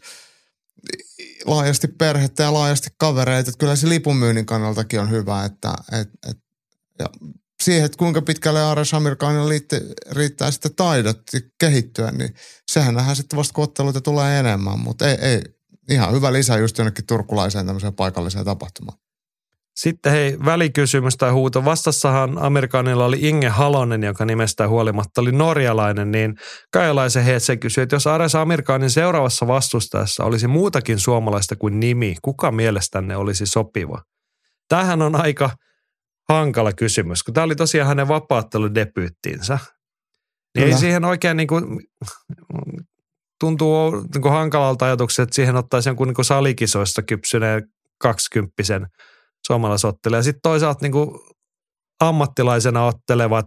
laajasti 1.46 1.88
perhettä 1.88 2.44
ja 2.44 2.54
laajasti 2.54 2.90
kavereita. 2.98 3.50
Että 3.50 3.60
kyllä 3.60 3.76
se 3.76 3.90
lipunmyynnin 3.90 4.46
kannaltakin 4.46 5.00
on 5.00 5.10
hyvä, 5.10 5.46
että 5.46 5.74
et, 5.92 6.10
et, 6.30 6.38
ja 7.00 7.06
siihen, 7.64 7.86
että 7.86 7.98
kuinka 7.98 8.22
pitkälle 8.22 8.64
Ares 8.64 8.94
Amerikaanilla 8.94 9.54
riittää 10.12 10.52
sitten 10.52 10.76
taidot 10.76 11.22
kehittyä, 11.60 12.12
niin 12.12 12.36
sehän 12.72 12.94
nähdään 12.94 13.16
sitten 13.16 13.38
vasta 13.38 13.54
kun 13.54 13.74
tulee 14.04 14.40
enemmän, 14.40 14.80
mutta 14.80 15.10
ei, 15.10 15.18
ei, 15.22 15.42
ihan 15.90 16.14
hyvä 16.14 16.34
lisä 16.34 16.58
just 16.58 16.78
jonnekin 16.78 17.06
turkulaiseen 17.06 17.66
tämmöiseen 17.66 17.96
paikalliseen 17.96 18.46
tapahtumaan. 18.46 18.98
Sitten 19.82 20.12
hei, 20.12 20.38
välikysymys 20.46 21.18
tai 21.18 21.32
huuto. 21.32 21.66
Vastassahan 21.66 22.38
Amerikanilla 22.38 23.06
oli 23.06 23.18
Inge 23.22 23.48
Halonen, 23.48 24.04
joka 24.04 24.26
nimestään 24.26 24.70
huolimatta 24.70 25.22
oli 25.22 25.32
norjalainen, 25.32 26.12
niin 26.12 26.36
Kajalaisen 26.74 27.24
Hetse 27.24 27.58
kysyi, 27.58 27.82
että 27.82 27.96
jos 27.96 28.08
Ares 28.08 28.36
Amerikanin 28.36 28.90
seuraavassa 28.90 29.48
vastustajassa 29.48 30.24
olisi 30.24 30.48
muutakin 30.48 31.00
suomalaista 31.00 31.56
kuin 31.56 31.80
nimi, 31.80 32.16
kuka 32.22 32.52
mielestänne 32.52 33.18
olisi 33.18 33.46
sopiva? 33.46 34.02
Tämähän 34.70 35.02
on 35.02 35.16
aika 35.16 35.50
hankala 36.30 36.74
kysymys, 36.74 37.24
kun 37.24 37.34
tämä 37.34 37.46
oli 37.46 37.56
tosiaan 37.56 37.88
hänen 37.88 38.08
vapaatteludebyyttiinsä. 38.08 39.60
Niin 40.58 40.68
ei 40.68 40.74
siihen 40.74 41.06
oikein 41.06 41.38
niin 41.38 41.48
kuin, 41.48 41.64
tuntuu 43.40 43.92
niin 44.14 44.22
kuin 44.22 44.34
hankalalta 44.34 44.86
ajatukselta, 44.86 45.24
että 45.24 45.36
siihen 45.36 45.56
ottaisi 45.56 45.90
jonkun 45.90 46.08
niin 46.08 46.16
kuin 46.16 46.26
salikisoista 46.26 47.02
kypsyneen 47.02 47.64
kaksikymppisen 48.02 48.88
suomalaisottelija. 49.50 50.20
Ja 50.20 50.24
sitten 50.24 50.42
toisaalta 50.42 50.80
niin 50.82 50.92
kuin 50.92 51.20
ammattilaisena 52.00 52.86
ottelevat 52.86 53.46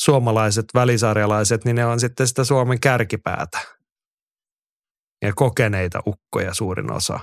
suomalaiset 0.00 0.64
välisarjalaiset, 0.74 1.64
niin 1.64 1.76
ne 1.76 1.86
on 1.86 2.00
sitten 2.00 2.26
sitä 2.28 2.44
Suomen 2.44 2.80
kärkipäätä. 2.80 3.58
Ja 5.22 5.32
kokeneita 5.34 6.00
ukkoja 6.06 6.54
suurin 6.54 6.92
osa. 6.92 7.20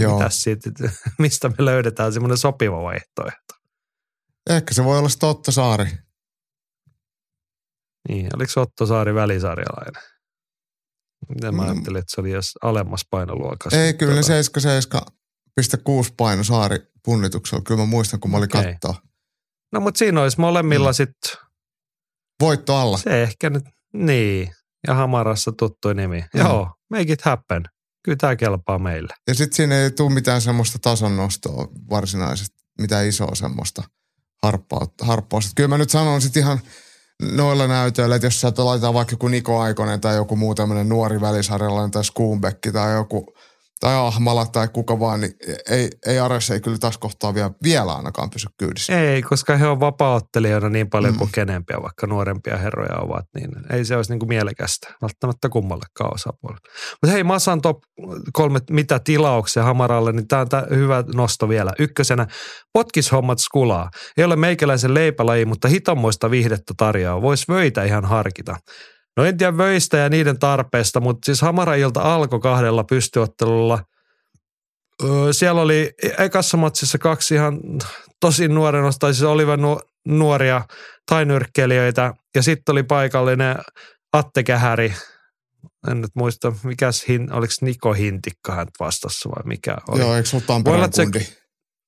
Joo. 0.00 0.18
Mitäs 0.18 0.42
siitä, 0.42 0.70
mistä 1.18 1.48
me 1.48 1.54
löydetään 1.64 2.12
semmoinen 2.12 2.38
sopiva 2.38 2.82
vaihtoehto? 2.82 3.54
Ehkä 4.50 4.74
se 4.74 4.84
voi 4.84 4.98
olla 4.98 5.08
sitten 5.08 5.28
Otto 5.28 5.52
Saari. 5.52 5.86
Niin, 8.08 8.28
oliko 8.36 8.60
Otto 8.60 8.86
Saari 8.86 9.14
välisarjalainen? 9.14 10.02
Miten 11.28 11.54
mä 11.54 11.62
Mm. 11.62 11.68
ajattelin, 11.68 11.98
että 11.98 12.10
se 12.14 12.20
oli 12.20 12.30
jos 12.30 12.52
alemmassa 12.62 13.06
painoluokassa. 13.10 13.80
Ei, 13.80 13.94
kyllä 13.94 14.14
ne 14.14 14.20
Tota, 14.20 14.32
77,6 15.76 16.14
paino 16.16 16.44
Saari 16.44 16.78
punnituksella. 17.04 17.62
Kyllä 17.64 17.80
mä 17.80 17.86
muistan, 17.86 18.20
kun 18.20 18.30
mä 18.30 18.36
olin 18.36 18.56
Okei. 18.56 18.72
kattoo. 18.72 18.94
No 19.72 19.80
mutta 19.80 19.98
siinä 19.98 20.20
olisi 20.22 20.40
molemmilla 20.40 20.90
Mm. 20.90 20.94
sitten 20.94 21.32
Voitto 22.40 22.76
alla. 22.76 22.98
se 22.98 23.22
ehkä 23.22 23.50
nyt, 23.50 23.64
niin. 23.92 24.50
Ja 24.86 24.94
Hamarassa 24.94 25.52
tuttu 25.52 25.92
nimi. 25.92 26.24
Mm. 26.34 26.40
Joo, 26.40 26.70
make 26.90 27.12
it 27.12 27.22
happen. 27.22 27.62
Kyllä 28.04 28.16
tämä 28.16 28.36
kelpaa 28.36 28.78
meille. 28.78 29.14
Ja 29.28 29.34
sitten 29.34 29.56
siinä 29.56 29.78
ei 29.78 29.90
tule 29.90 30.12
mitään 30.14 30.40
semmoista 30.40 30.78
tason 30.78 31.16
nostoa 31.16 31.68
varsinaisesti, 31.90 32.56
mitään 32.80 33.06
isoa 33.06 33.34
semmoista 33.34 33.82
harppausta. 35.02 35.52
Kyllä 35.56 35.68
mä 35.68 35.78
nyt 35.78 35.90
sanon 35.90 36.20
sitten 36.20 36.42
ihan 36.42 36.60
noilla 37.36 37.66
näytöillä, 37.66 38.14
että 38.16 38.26
jos 38.26 38.40
sieltä 38.40 38.64
laitetaan 38.64 38.94
vaikka 38.94 39.12
joku 39.12 39.28
Niko 39.28 39.60
Aikonen 39.60 40.00
tai 40.00 40.16
joku 40.16 40.36
muu 40.36 40.54
tämmöinen 40.54 40.88
nuori 40.88 41.20
välisarjalainen 41.20 41.90
tai 41.90 42.04
Skuunbeck 42.04 42.58
tai 42.72 42.94
joku 42.94 43.34
tai 43.80 43.94
Ahmala 43.96 44.46
tai 44.46 44.68
kuka 44.68 45.00
vaan, 45.00 45.20
niin 45.20 45.32
ei, 45.70 45.90
ei 46.06 46.18
Ares 46.18 46.50
ei 46.50 46.60
kyllä 46.60 46.78
tässä 46.78 47.00
kohtaa 47.00 47.34
vielä, 47.34 47.50
vielä 47.62 47.92
ainakaan 47.92 48.30
pysy 48.30 48.48
kyydissä. 48.58 49.00
Ei, 49.00 49.22
koska 49.22 49.56
he 49.56 49.66
on 49.66 49.80
vapaaottelijoina 49.80 50.68
niin 50.68 50.90
paljon 50.90 51.12
Mm. 51.12 51.16
mm. 51.16 51.18
kokeneempia, 51.18 51.82
vaikka 51.82 52.06
nuorempia 52.06 52.56
herroja 52.56 52.96
ovat, 52.98 53.24
niin 53.34 53.50
ei 53.70 53.84
se 53.84 53.96
olisi 53.96 54.12
niin 54.12 54.18
kuin 54.18 54.28
mielekästä 54.28 54.94
välttämättä 55.02 55.48
kummallekaan 55.48 56.14
osapuolelle. 56.14 56.68
Mutta 57.02 57.12
hei, 57.12 57.24
Masan 57.24 57.60
top 57.60 57.78
kolme, 58.32 58.60
mitä 58.70 58.98
tilauksia 58.98 59.62
Hamaralle, 59.62 60.12
niin 60.12 60.28
tämä 60.28 60.42
on 60.42 60.48
tää 60.48 60.66
hyvä 60.70 61.04
nosto 61.14 61.48
vielä. 61.48 61.72
Ykkösenä, 61.78 62.26
potkishommat 62.72 63.38
skulaa. 63.38 63.90
Ei 64.16 64.24
ole 64.24 64.36
meikäläisen 64.36 64.94
leipälaji, 64.94 65.44
mutta 65.44 65.68
hitommoista 65.68 66.30
viihdettä 66.30 66.74
tarjoaa. 66.76 67.22
Voisi 67.22 67.44
vöitä 67.48 67.84
ihan 67.84 68.04
harkita. 68.04 68.56
No 69.16 69.24
en 69.24 69.36
tiedä 69.36 69.56
vöistä 69.56 69.96
ja 69.96 70.08
niiden 70.08 70.38
tarpeesta, 70.38 71.00
mutta 71.00 71.26
siis 71.26 71.40
Hamarailta 71.42 72.14
alkoi 72.14 72.40
kahdella 72.40 72.84
pystyottelulla. 72.84 73.84
Öö, 75.04 75.32
siellä 75.32 75.60
oli 75.60 75.92
ekassa 76.18 76.56
matsissa 76.56 76.98
kaksi 76.98 77.34
ihan 77.34 77.60
tosi 78.20 78.48
nuoren, 78.48 78.84
tai 78.98 79.14
siis 79.14 79.22
olivat 79.24 79.60
nu- 79.60 79.80
nuoria 80.08 80.64
tainyrkkeilijöitä. 81.06 82.14
Ja 82.34 82.42
sitten 82.42 82.72
oli 82.72 82.82
paikallinen 82.82 83.56
Atte 84.12 84.42
Kähäri. 84.42 84.94
En 85.90 86.00
nyt 86.00 86.10
muista, 86.14 86.52
mikäs, 86.64 87.04
hin, 87.08 87.32
oliko 87.32 87.52
Niko 87.60 87.92
Hintikka 87.92 88.54
hän 88.54 88.66
vastassa 88.80 89.28
vai 89.30 89.42
mikä 89.44 89.76
oli. 89.88 90.00
Joo, 90.00 90.14
eikö 90.16 90.28
olla, 90.32 90.46
Tampereen 90.46 90.84
että 90.84 90.96
se- 90.96 91.02
kundi? 91.02 91.24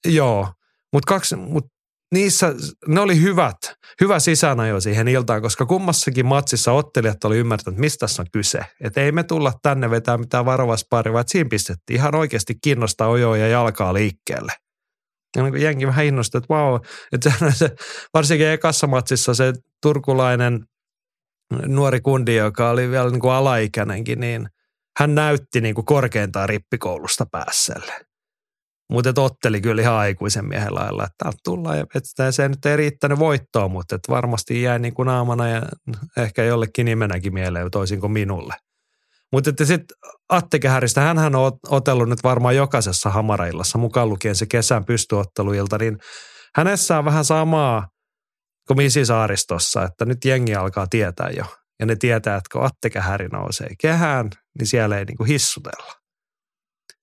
Joo, 0.06 0.52
mutta 0.92 1.08
kaksi, 1.14 1.36
mut 1.36 1.66
niissä, 2.12 2.54
ne 2.88 3.00
oli 3.00 3.20
hyvät, 3.20 3.56
hyvä 4.00 4.18
sisäänajo 4.18 4.80
siihen 4.80 5.08
iltaan, 5.08 5.42
koska 5.42 5.66
kummassakin 5.66 6.26
matsissa 6.26 6.72
ottelijat 6.72 7.24
oli 7.24 7.38
ymmärtänyt, 7.38 7.80
mistä 7.80 8.06
tässä 8.06 8.22
on 8.22 8.26
kyse. 8.32 8.60
Että 8.80 9.00
ei 9.00 9.12
me 9.12 9.22
tulla 9.22 9.52
tänne 9.62 9.90
vetää 9.90 10.18
mitään 10.18 10.44
varovaispari, 10.44 11.12
vaan 11.12 11.24
siinä 11.26 11.48
pistettiin 11.48 11.96
ihan 11.96 12.14
oikeasti 12.14 12.54
kiinnostaa 12.62 13.08
ojoa 13.08 13.36
ja 13.36 13.48
jalkaa 13.48 13.94
liikkeelle. 13.94 14.52
Ja 15.36 15.42
niin 15.42 15.62
jengi 15.62 15.86
vähän 15.86 16.04
innostui, 16.04 16.38
että 16.38 16.54
vau, 16.54 16.80
että 17.12 17.32
se, 17.54 17.70
varsinkin 18.14 18.46
ekassa 18.46 18.86
matsissa 18.86 19.34
se 19.34 19.52
turkulainen 19.82 20.64
nuori 21.66 22.00
kundi, 22.00 22.36
joka 22.36 22.70
oli 22.70 22.90
vielä 22.90 23.10
niin 23.10 23.20
kuin 23.20 23.32
alaikäinenkin, 23.32 24.20
niin 24.20 24.48
hän 24.98 25.14
näytti 25.14 25.60
niin 25.60 25.74
kuin 25.74 25.84
korkeintaan 25.84 26.48
rippikoulusta 26.48 27.26
päässeelle. 27.32 28.11
Mutta 28.92 29.22
otteli 29.22 29.60
kyllä 29.60 29.82
ihan 29.82 29.94
aikuisen 29.94 30.48
miehen 30.48 30.74
lailla, 30.74 31.04
että 31.04 31.14
täältä 31.18 31.38
tullaan 31.44 31.78
ja 31.78 31.84
että 31.94 32.32
se 32.32 32.48
nyt 32.48 32.66
ei 32.66 32.76
riittänyt 32.76 33.18
voittoon, 33.18 33.70
mutta 33.70 33.94
että 33.94 34.12
varmasti 34.12 34.62
jäi 34.62 34.78
niin 34.78 34.94
kuin 34.94 35.06
naamana 35.06 35.48
ja 35.48 35.62
ehkä 36.16 36.44
jollekin 36.44 36.84
nimenäkin 36.84 37.34
mieleen 37.34 37.70
toisin 37.70 38.00
kuin 38.00 38.12
minulle. 38.12 38.54
Mutta 39.32 39.50
että 39.50 39.64
sitten 39.64 39.96
Atte 40.28 40.58
Kähäristä, 40.58 41.00
hänhän 41.00 41.34
on 41.34 41.52
otellut 41.68 42.08
nyt 42.08 42.24
varmaan 42.24 42.56
jokaisessa 42.56 43.10
hamaraillassa, 43.10 43.78
mukaan 43.78 44.08
lukien 44.08 44.36
se 44.36 44.46
kesän 44.46 44.84
pystyotteluilta, 44.84 45.78
niin 45.78 45.98
hänessä 46.56 46.98
on 46.98 47.04
vähän 47.04 47.24
samaa 47.24 47.88
kuin 48.68 48.76
Misisaaristossa, 48.76 49.84
että 49.84 50.04
nyt 50.04 50.24
jengi 50.24 50.54
alkaa 50.54 50.86
tietää 50.86 51.30
jo. 51.36 51.44
Ja 51.80 51.86
ne 51.86 51.96
tietää, 51.96 52.36
että 52.36 52.48
kun 52.52 52.64
Atte 52.64 52.90
Kähäri 52.90 53.28
nousee 53.28 53.68
kehään, 53.80 54.30
niin 54.58 54.66
siellä 54.66 54.98
ei 54.98 55.04
niinku 55.04 55.24
hissutella. 55.24 56.01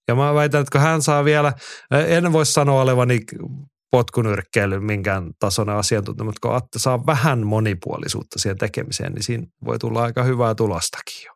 Ja 0.10 0.16
mä 0.16 0.34
väitän, 0.34 0.62
että 0.62 0.72
kun 0.72 0.82
hän 0.82 1.02
saa 1.02 1.26
vielä, 1.26 1.54
en 2.08 2.34
voi 2.34 2.46
sanoa 2.46 2.82
olevani 2.82 3.20
potkunyrkkeily 3.92 4.80
minkään 4.80 5.32
tasoinen 5.40 5.76
asiantuntija, 5.76 6.26
mutta 6.26 6.40
kun 6.42 6.56
Atte 6.56 6.80
saa 6.80 7.06
vähän 7.06 7.48
monipuolisuutta 7.48 8.40
siihen 8.40 8.58
tekemiseen, 8.58 9.14
niin 9.14 9.24
siinä 9.24 9.48
voi 9.66 9.80
tulla 9.80 10.04
aika 10.04 10.24
hyvää 10.24 10.56
tulostakin 10.56 11.26
jo. 11.26 11.34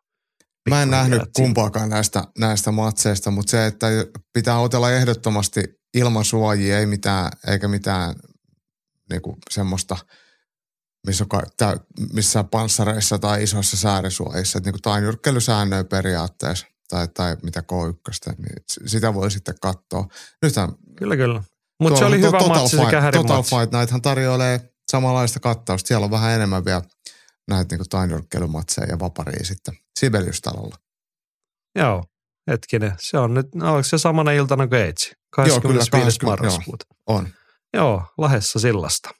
Mä 0.70 0.82
en 0.82 0.90
nähnyt 0.90 1.22
kumpaakaan 1.36 1.90
näistä, 1.90 2.24
näistä 2.38 2.72
matseista, 2.72 3.30
mutta 3.30 3.50
se, 3.50 3.66
että 3.66 3.86
pitää 4.32 4.58
otella 4.58 4.90
ehdottomasti 4.90 5.62
ilman 5.94 6.24
suojia, 6.24 6.78
ei 6.78 6.86
mitään, 6.86 7.32
eikä 7.46 7.68
mitään 7.68 8.14
niinku 9.10 9.36
semmoista, 9.50 9.96
missä 11.06 11.26
missään 12.12 12.48
panssareissa 12.48 13.18
tai 13.18 13.42
isoissa 13.42 13.76
säärisuojissa, 13.76 14.58
että 14.58 14.68
niinku 14.68 14.80
tainyrkkeilysäännöä 14.82 15.84
periaatteessa 15.84 16.66
tai, 16.88 17.08
tai 17.08 17.36
mitä 17.42 17.60
K1, 17.60 18.34
niin 18.38 18.64
sitä 18.86 19.14
voi 19.14 19.30
sitten 19.30 19.54
katsoa. 19.62 20.06
Nythän 20.42 20.68
Kyllä, 20.96 21.16
kyllä. 21.16 21.42
Mutta 21.80 21.98
se 21.98 22.04
oli 22.04 22.20
to- 22.20 22.26
hyvä 22.26 22.38
Total 22.38 22.56
matsi, 22.58 22.70
se 22.70 22.76
Fight, 22.76 22.90
Kähärin 22.90 23.22
Total 23.22 23.36
matsi. 23.36 23.56
Fight 23.56 23.72
Nighthan 23.72 24.02
tarjoilee 24.02 24.60
samanlaista 24.90 25.40
kattausta. 25.40 25.88
Siellä 25.88 26.04
on 26.04 26.10
vähän 26.10 26.32
enemmän 26.32 26.64
vielä 26.64 26.82
näitä 27.48 27.76
niin 27.76 27.88
tainyrkkeilymatseja 27.90 28.86
ja 28.86 28.98
vaparia 28.98 29.44
sitten 29.44 29.74
Sibeliustalolla. 30.00 30.76
Joo, 31.78 32.04
hetkinen. 32.50 32.92
Se 33.00 33.18
on 33.18 33.34
nyt, 33.34 33.54
no, 33.54 33.70
onko 33.70 33.82
se 33.82 33.98
samana 33.98 34.30
iltana 34.32 34.66
kuin 34.66 34.80
Eitsi? 34.80 35.12
25. 35.30 36.04
Joo, 36.04 36.18
kyllä, 36.20 36.30
marraskuuta. 36.30 36.84
Joo, 37.08 37.18
on. 37.18 37.28
Joo, 37.74 38.02
Lahessa 38.18 38.58
sillasta. 38.58 39.10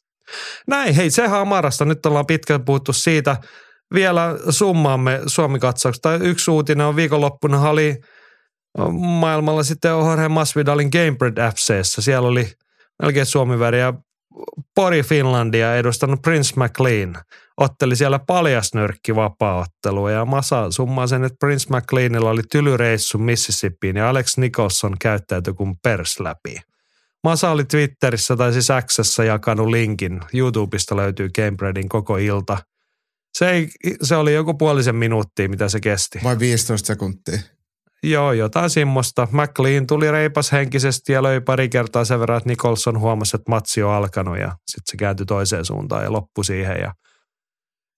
Näin, 0.67 0.95
hei, 0.95 1.11
se 1.11 1.27
Hamarasta. 1.27 1.85
Nyt 1.85 2.07
ollaan 2.07 2.27
pitkään 2.27 2.65
puhuttu 2.65 2.93
siitä. 2.93 3.37
Vielä 3.95 4.37
summaamme 4.51 5.21
Suomi-katsauksesta. 5.27 6.15
Yksi 6.15 6.51
uutinen 6.51 6.87
on 6.87 6.97
viikonloppuna 6.97 7.71
oli 7.71 7.97
maailmalla 9.01 9.63
sitten 9.63 9.89
Jorge 9.89 10.29
Masvidalin 10.29 10.89
Gamebred 10.93 11.53
FCssä. 11.53 12.03
Siellä 12.03 12.29
oli 12.29 12.53
melkein 13.03 13.27
Suomi-väriä 13.27 13.95
Pori 14.75 15.03
Finlandia 15.03 15.77
edustanut 15.77 16.23
Prince 16.23 16.53
McLean 16.57 17.17
otteli 17.57 17.97
siellä 17.97 18.19
paljasnyrkki 18.19 19.17
vapaaottelua 19.17 20.11
ja 20.11 20.25
Masa 20.25 20.71
summaa 20.71 21.07
sen, 21.07 21.25
että 21.25 21.37
Prince 21.41 21.67
McLeanilla 21.77 22.31
oli 22.31 22.43
tylyreissu 22.53 23.19
Mississippiin 23.19 23.97
ja 23.97 24.09
Alex 24.09 24.39
Nicholson 24.39 24.97
käyttäytyi 25.01 25.55
kuin 25.55 25.75
pers 25.83 26.21
läpi. 26.21 26.57
Masa 27.25 27.51
oli 27.51 27.65
Twitterissä 27.65 28.37
tai 28.37 28.53
siis 28.53 28.69
Xssä 28.87 29.25
jakanut 29.25 29.69
linkin. 29.69 30.21
YouTubesta 30.35 30.97
löytyy 30.97 31.29
Gamebredin 31.35 31.89
koko 31.89 32.17
ilta. 32.17 32.59
Se, 33.39 33.51
ei, 33.51 33.69
se 34.03 34.17
oli 34.17 34.35
joku 34.35 34.55
puolisen 34.55 34.97
minuuttia, 34.97 35.49
mitä 35.49 35.69
se 35.69 35.81
kesti. 35.81 36.19
Vai 36.25 36.39
15 36.39 36.87
sekuntia? 36.87 37.39
Joo, 38.03 38.33
jotain 38.33 38.71
semmoista. 38.71 39.29
McLean 39.31 39.87
tuli 39.87 40.11
reipas 40.11 40.53
henkisesti 40.53 41.13
ja 41.13 41.23
löi 41.23 41.41
pari 41.41 41.69
kertaa 41.69 42.05
sen 42.05 42.21
verran, 42.21 42.39
että 42.39 42.49
Nicholson 42.49 43.01
huomasi, 43.01 43.37
että 43.37 43.51
matsi 43.51 43.83
on 43.83 43.93
alkanut 43.93 44.39
ja 44.39 44.47
sitten 44.47 44.91
se 44.91 44.97
kääntyi 44.97 45.27
toiseen 45.27 45.65
suuntaan 45.65 46.05
ja 46.05 46.13
loppui 46.13 46.45
siihen. 46.45 46.81
Ja 46.81 46.95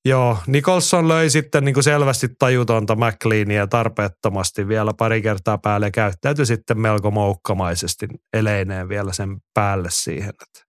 Joo, 0.07 0.39
Nicholson 0.47 1.09
löi 1.09 1.31
sitten 1.31 1.65
niin 1.65 1.75
kuin 1.75 1.85
selvästi 1.85 2.29
tajutonta 2.39 2.97
McLeania 2.97 3.67
tarpeettomasti 3.67 4.69
vielä 4.69 4.95
pari 4.99 5.23
kertaa 5.23 5.59
päälle 5.59 5.87
ja 5.87 5.91
käyttäytyi 5.91 6.47
sitten 6.47 6.81
melko 6.81 7.11
moukkamaisesti 7.11 8.07
eleineen 8.33 8.89
vielä 8.89 9.13
sen 9.13 9.37
päälle 9.55 9.89
siihen. 9.91 10.29
Että 10.29 10.61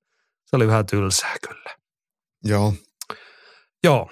se 0.45 0.55
oli 0.55 0.67
vähän 0.67 0.85
tylsää 0.85 1.35
kyllä. 1.47 1.75
Joo. 2.43 2.73
Joo, 3.83 4.09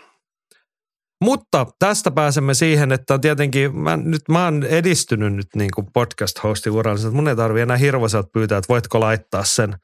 mutta 1.22 1.66
tästä 1.80 2.12
pääsemme 2.12 2.54
siihen, 2.54 2.92
että 2.92 3.20
tietenkin 3.20 3.76
mä, 3.76 3.98
nyt 3.98 4.22
mä 4.30 4.44
oon 4.44 4.64
edistynyt 4.64 5.34
nyt 5.34 5.48
niin 5.56 5.72
kuin 5.76 5.88
podcast-hostin 5.94 6.72
urallisesti, 6.72 7.08
että 7.08 7.16
mun 7.16 7.28
ei 7.28 7.36
tarvi 7.36 7.62
enää 7.62 7.78
hirvoiselta 7.78 8.30
pyytää, 8.34 8.58
että 8.58 8.70
voitko 8.70 9.00
laittaa 9.00 9.44
sen 9.44 9.76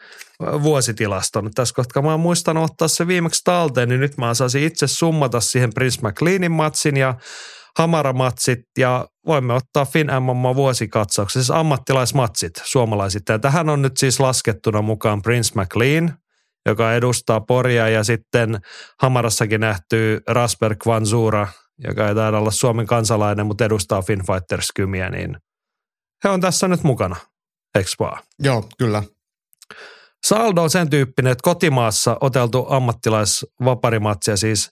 vuositilaston. 0.42 1.52
Tässä 1.56 1.76
kohtaa 1.76 2.04
mä 2.04 2.12
oon 2.12 2.20
muistanut 2.20 2.72
ottaa 2.72 2.88
se 2.88 3.08
viimeksi 3.08 3.42
talteen, 3.44 3.90
niin 3.90 4.02
nyt 4.02 4.18
mä 4.18 4.34
saisin 4.34 4.64
itse 4.64 4.88
summata 4.88 5.40
siihen 5.40 5.74
Prince 5.74 6.08
McLeanin 6.08 6.52
matsin 6.52 6.98
ja 6.98 7.16
Hamara-matsit 7.80 8.60
ja 8.78 9.08
voimme 9.28 9.54
ottaa 9.54 9.86
Fin 9.86 10.08
MMA 10.20 10.56
vuosikatsauksen, 10.56 11.44
siis 11.44 11.52
ammattilaismatsit 11.52 12.52
suomalaisit. 12.64 13.24
Ja 13.30 13.40
tähän 13.40 13.70
on 13.70 13.82
nyt 13.82 13.98
siis 13.98 14.20
laskettuna 14.20 14.82
mukaan 14.82 15.22
Prince 15.22 15.62
McLean, 15.62 16.14
joka 16.66 16.94
edustaa 16.94 17.42
Poria 17.42 17.90
ja 17.90 18.04
sitten 18.04 18.60
Hamarassakin 19.02 19.62
nähty 19.62 20.22
Rasper 20.28 20.76
Kvanzura, 20.84 21.48
joka 21.78 22.08
ei 22.08 22.16
taida 22.16 22.38
olla 22.38 22.52
Suomen 22.52 22.88
kansalainen, 22.88 23.46
mutta 23.46 23.66
edustaa 23.66 24.02
Finfighters 24.02 24.68
kymiä, 24.76 25.10
niin 25.10 25.38
he 26.24 26.30
on 26.30 26.42
tässä 26.42 26.68
nyt 26.68 26.84
mukana, 26.84 27.16
eikö 27.76 27.90
vaan? 28.00 28.24
Joo, 28.40 28.70
kyllä. 28.78 29.04
Saldo 30.28 30.64
on 30.64 30.70
sen 30.70 30.90
tyyppinen, 30.90 31.32
että 31.32 31.44
kotimaassa 31.44 32.18
oteltu 32.22 32.66
ammattilaisvaparimatsia 32.70 34.38
siis 34.38 34.72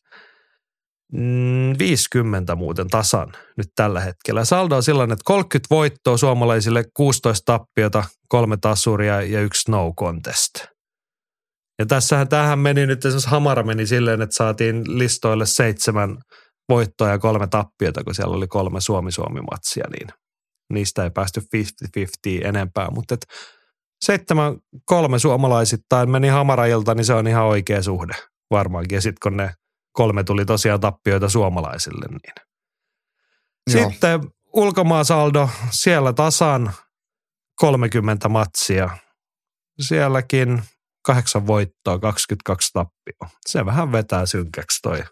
50 1.79 2.55
mm, 2.55 2.59
muuten 2.59 2.87
tasan 2.87 3.33
nyt 3.57 3.67
tällä 3.75 3.99
hetkellä. 3.99 4.45
Saldo 4.45 4.75
on 4.75 4.83
sellainen, 4.83 5.13
että 5.13 5.23
30 5.25 5.75
voittoa 5.75 6.17
suomalaisille, 6.17 6.83
16 6.93 7.45
tappiota, 7.45 8.03
kolme 8.27 8.57
tasuria 8.57 9.21
ja 9.21 9.41
yksi 9.41 9.71
no 9.71 9.93
contest– 9.99 10.51
ja 11.79 11.85
tässähän 11.85 12.27
tähän 12.27 12.59
meni 12.59 12.85
nyt, 12.85 13.05
esimerkiksi 13.05 13.29
Hamara 13.29 13.63
meni 13.63 13.87
silleen, 13.87 14.21
että 14.21 14.35
saatiin 14.35 14.83
listoille 14.99 15.45
seitsemän 15.45 16.17
voittoa 16.69 17.09
ja 17.09 17.19
kolme 17.19 17.47
tappiota, 17.47 18.03
kun 18.03 18.15
siellä 18.15 18.35
oli 18.35 18.47
kolme 18.47 18.81
Suomi-Suomi-matsia, 18.81 19.85
niin 19.91 20.07
niistä 20.73 21.03
ei 21.03 21.09
päästy 21.09 21.41
50-50 21.41 22.47
enempää. 22.47 22.89
Mutta 22.91 23.13
et 23.13 23.25
seitsemän 24.05 24.57
kolme 24.85 25.19
suomalaisittain 25.19 26.09
meni 26.09 26.27
Hamarailta, 26.27 26.95
niin 26.95 27.05
se 27.05 27.13
on 27.13 27.27
ihan 27.27 27.45
oikea 27.45 27.83
suhde 27.83 28.13
varmaankin. 28.51 28.95
Ja 28.95 29.01
sitten 29.01 29.19
kun 29.23 29.37
ne 29.37 29.53
kolme 29.91 30.23
tuli 30.23 30.45
tosiaan 30.45 30.79
tappioita 30.79 31.29
suomalaisille, 31.29 32.05
niin. 32.07 32.47
Joo. 33.73 33.89
Sitten 33.89 34.21
ulkomaasaldo, 34.53 35.49
siellä 35.69 36.13
tasan 36.13 36.71
30 37.55 38.29
matsia. 38.29 38.89
Sielläkin 39.79 40.63
kahdeksan 41.09 41.47
voittoa, 41.47 41.99
22 41.99 42.69
tappioa. 42.73 43.39
Se 43.47 43.65
vähän 43.65 43.91
vetää 43.91 44.25
synkäksi 44.25 44.79
toi 44.81 45.03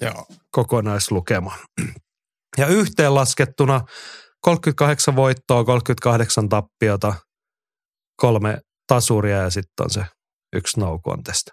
Joo. 0.00 0.26
kokonaislukema. 0.50 1.58
Ja 2.58 2.66
yhteenlaskettuna 2.66 3.80
38 4.40 5.16
voittoa, 5.16 5.64
38 5.64 6.48
tappiota, 6.48 7.14
kolme 8.16 8.60
tasuria 8.86 9.36
ja 9.36 9.50
sitten 9.50 9.84
on 9.84 9.90
se 9.90 10.04
yksi 10.52 10.80
no 10.80 10.98
contest. 10.98 11.48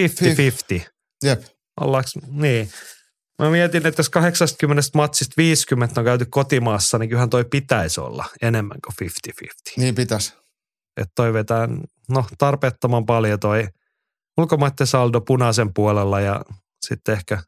50-50. 0.00 0.80
Jep. 1.24 1.42
Ollaanko, 1.80 2.10
niin. 2.26 2.70
Mä 3.42 3.50
mietin, 3.50 3.86
että 3.86 4.00
jos 4.00 4.10
80 4.10 4.90
matsista 4.94 5.34
50 5.36 6.00
on 6.00 6.04
käyty 6.04 6.26
kotimaassa, 6.30 6.98
niin 6.98 7.08
kyllähän 7.08 7.30
toi 7.30 7.44
pitäisi 7.44 8.00
olla 8.00 8.24
enemmän 8.42 8.78
kuin 8.84 9.10
50-50. 9.10 9.72
Niin 9.76 9.94
pitäisi. 9.94 10.32
Että 10.96 11.12
toi 11.14 11.32
vetää 11.32 11.68
no, 12.08 12.24
tarpeettoman 12.38 13.06
paljon 13.06 13.40
toi 13.40 13.68
ulkomaiden 14.38 14.86
saldo 14.86 15.20
punaisen 15.20 15.74
puolella 15.74 16.20
ja 16.20 16.42
sitten 16.86 17.12
ehkä 17.12 17.42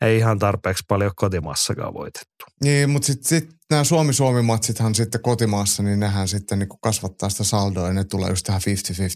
ei 0.00 0.18
ihan 0.18 0.38
tarpeeksi 0.38 0.84
paljon 0.88 1.12
kotimaassakaan 1.16 1.94
voitettu. 1.94 2.44
Niin, 2.64 2.90
mutta 2.90 3.06
sitten 3.06 3.28
sit 3.28 3.50
nämä 3.70 3.84
Suomi-Suomi-matsithan 3.84 4.94
sitten 4.94 5.22
kotimaassa, 5.22 5.82
niin 5.82 6.00
nehän 6.00 6.28
sitten 6.28 6.58
niin 6.58 6.68
kasvattaa 6.82 7.28
sitä 7.28 7.44
saldoa 7.44 7.86
ja 7.86 7.92
ne 7.92 8.04
tulee 8.04 8.30
just 8.30 8.46
tähän 8.46 8.60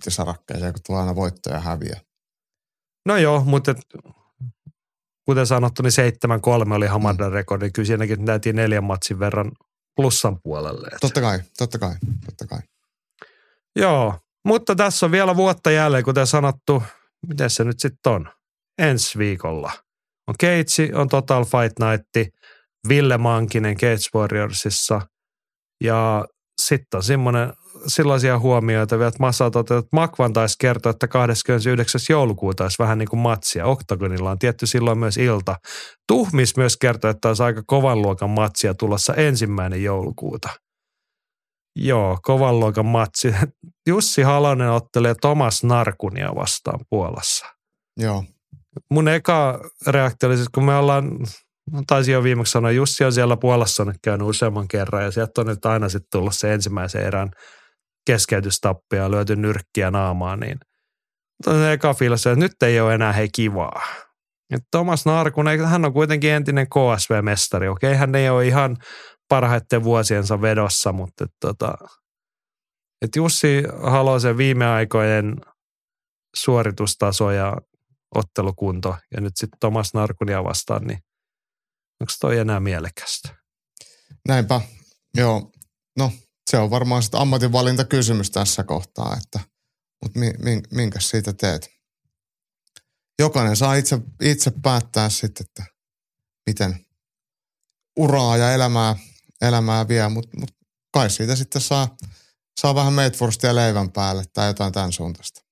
50-50 0.09 0.11
sarakkeeseen, 0.11 0.73
kun 0.73 0.83
tulee 0.87 1.01
aina 1.01 1.15
voittoja 1.15 1.61
häviä. 1.61 2.01
No 3.07 3.17
joo, 3.17 3.45
mutta 3.45 3.71
et, 3.71 3.79
kuten 5.25 5.47
sanottu, 5.47 5.83
niin 5.83 5.93
7-3 6.71 6.73
oli 6.73 6.87
Hamadan 6.87 7.31
mm. 7.31 7.35
rekordi. 7.35 7.71
Kyllä 7.71 7.87
siinäkin 7.87 8.25
näytiin 8.25 8.57
neljän 8.57 8.85
matsin 8.85 9.19
verran 9.19 9.53
plussan 9.97 10.39
puolelle. 10.43 10.89
Totta 11.01 11.21
kai, 11.21 11.41
totta 11.59 11.79
kai, 11.79 11.95
totta 12.27 12.47
kai. 12.47 12.61
Joo, 13.77 14.19
mutta 14.47 14.75
tässä 14.75 15.07
on 15.07 15.13
vielä 15.13 15.37
vuotta 15.37 15.71
jälleen, 15.71 16.05
kuten 16.05 16.27
sanottu. 16.27 16.83
Miten 17.29 17.51
se 17.51 17.65
nyt 17.65 17.81
sitten 17.81 18.13
on? 18.13 18.29
Ensi 18.79 19.19
viikolla. 19.19 19.73
On 20.29 20.35
Keitsi, 20.39 20.91
on 20.95 21.09
Total 21.09 21.45
Fight 21.45 21.79
Night, 21.79 22.33
Ville 22.89 23.19
Mankinen 23.19 23.77
Cage 23.77 24.09
Warriorsissa. 24.15 25.01
Ja 25.85 26.25
sitten 26.63 26.99
on 26.99 27.03
semmoinen, 27.03 27.53
sellaisia 27.87 28.39
huomioita 28.39 28.99
vielä, 28.99 29.09
että 29.09 29.21
Massa 29.21 29.51
toteutuu, 29.51 29.77
että 29.77 29.97
Makvan 29.97 30.33
taisi 30.33 30.57
kertoa, 30.59 30.91
että 30.91 31.09
29. 31.09 32.01
joulukuuta 32.11 32.65
olisi 32.65 32.79
vähän 32.79 32.99
niin 32.99 33.09
kuin 33.09 33.21
matsia. 33.21 33.67
Oktagonilla 33.67 34.31
on 34.31 34.39
tietty 34.39 34.67
silloin 34.67 34.99
myös 34.99 35.17
ilta. 35.17 35.57
Tuhmis 36.09 36.57
myös 36.57 36.77
kertoi, 36.77 37.11
että 37.11 37.29
olisi 37.29 37.43
aika 37.43 37.63
kovan 37.67 38.03
luokan 38.03 38.31
matsia 38.31 38.75
tulossa 38.75 39.15
ensimmäinen 39.15 39.83
joulukuuta– 39.83 40.49
Joo, 41.77 42.19
kovan 42.23 42.61
luokan 42.61 42.87
matsi. 42.87 43.35
Jussi 43.89 44.23
Halonen 44.23 44.71
ottelee 44.71 45.15
Tomas 45.21 45.65
Narkunia 45.65 46.35
vastaan 46.35 46.81
Puolassa. 46.91 47.47
Joo. 47.97 48.25
Mun 48.91 49.09
eka 49.09 49.61
reaktio 49.87 50.29
oli 50.29 50.37
siis, 50.37 50.49
kun 50.49 50.65
me 50.65 50.77
ollaan, 50.77 51.19
taisin 51.87 52.13
jo 52.13 52.23
viimeksi 52.23 52.51
sanoa, 52.51 52.71
Jussi 52.71 53.05
on 53.05 53.13
siellä 53.13 53.37
Puolassa 53.37 53.85
nyt 53.85 53.97
käynyt 54.03 54.29
useamman 54.29 54.69
kerran 54.69 55.05
ja 55.05 55.11
sieltä 55.11 55.41
on 55.41 55.47
nyt 55.47 55.67
aina 55.67 55.89
sitten 55.89 56.09
tullut 56.13 56.35
se 56.35 56.55
ensimmäisen 56.55 57.03
erän 57.03 57.31
keskeytystappi 58.07 58.97
ja 58.97 59.11
lyöty 59.11 59.37
nyrkkiä 59.37 59.91
naamaan, 59.91 60.41
niin 60.41 60.59
se 61.45 61.73
eka 61.73 61.95
fiilis, 61.95 62.27
että 62.27 62.41
nyt 62.41 62.63
ei 62.63 62.81
ole 62.81 62.95
enää 62.95 63.13
hei 63.13 63.29
kivaa. 63.35 63.83
Et 64.55 64.63
Thomas 64.71 65.07
Narkunen, 65.07 65.67
hän 65.67 65.85
on 65.85 65.93
kuitenkin 65.93 66.31
entinen 66.31 66.67
KSV-mestari. 66.67 67.69
Okei, 67.69 67.95
hän 67.95 68.15
ei 68.15 68.29
ole 68.29 68.47
ihan 68.47 68.77
parhaiten 69.33 69.85
vuosiensa 69.85 70.41
vedossa, 70.41 70.93
mutta 70.93 71.25
et, 71.25 71.31
tota, 71.41 71.75
et 73.03 73.17
Jussi 73.17 73.63
Halosen 73.83 74.37
viime 74.37 74.67
aikojen 74.67 75.37
suoritustaso 76.37 77.31
ja 77.31 77.57
ottelukunto 78.15 78.97
ja 79.15 79.21
nyt 79.21 79.37
sitten 79.37 79.59
Tomas 79.61 79.95
Narkunia 79.95 80.45
vastaan, 80.45 80.87
niin 80.87 80.99
onko 82.01 82.13
toi 82.21 82.39
enää 82.39 82.61
mielekästä? 82.61 83.37
Näinpä, 84.29 84.61
joo. 85.17 85.53
No 85.99 86.13
se 86.51 86.59
on 86.59 86.71
varmaan 86.71 87.03
sitten 87.03 87.21
ammatinvalintakysymys 87.21 88.31
tässä 88.31 88.65
kohtaa, 88.65 89.17
että 89.17 89.41
mutta 90.03 90.19
mi, 90.19 90.31
min, 90.39 90.63
minkä 90.71 91.01
siitä 91.01 91.33
teet? 91.33 91.71
jokainen 93.19 93.57
saa 93.57 93.75
itse, 93.75 93.99
itse 94.23 94.53
päättää 94.63 95.09
sitten, 95.09 95.47
että 95.49 95.65
miten 96.47 96.87
uraa 97.97 98.37
ja 98.37 98.53
elämää, 98.53 98.97
elämää 99.43 99.89
vie, 99.89 100.09
mutta 100.09 100.41
mut 100.41 100.51
kai 100.93 101.11
siitä 101.11 101.37
sitten 101.37 101.63
saa, 101.63 101.97
saa 102.61 102.75
vähän 102.75 102.93
meitvurstia 102.93 103.55
leivän 103.55 103.93
päälle 103.93 104.25
tai 104.33 104.47
jotain 104.47 104.73
tämän 104.73 104.93
suuntaista. 104.93 105.43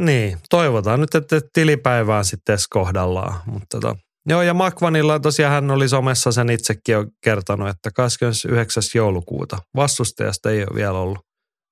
Niin, 0.00 0.38
toivotaan 0.50 1.00
nyt, 1.00 1.14
että 1.14 1.40
tilipäivää 1.52 2.22
sitten 2.22 2.52
edes 2.52 2.68
kohdallaan. 2.68 3.40
Mutta 3.46 3.80
tota, 3.80 3.96
joo, 4.28 4.42
ja 4.42 4.54
Makvanilla 4.54 5.20
tosiaan 5.20 5.52
hän 5.52 5.70
oli 5.70 5.88
somessa 5.88 6.32
sen 6.32 6.50
itsekin 6.50 6.92
jo 6.92 7.06
kertonut, 7.20 7.68
että 7.68 7.90
29. 7.90 8.82
joulukuuta 8.94 9.58
vastustajasta 9.76 10.50
ei 10.50 10.60
ole 10.60 10.74
vielä 10.74 10.98
ollut 10.98 11.18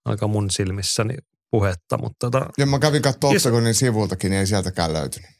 aika 0.04 0.26
mun 0.26 0.50
silmissäni 0.50 1.14
puhetta. 1.50 1.98
Mutta 1.98 2.30
tota, 2.30 2.46
ja 2.58 2.66
mä 2.66 2.78
kävin 2.78 3.02
katsomaan 3.02 3.36
Octagonin 3.36 3.74
sivultakin, 3.74 4.30
niin 4.30 4.40
ei 4.40 4.46
sieltäkään 4.46 4.92
löytynyt. 4.92 5.35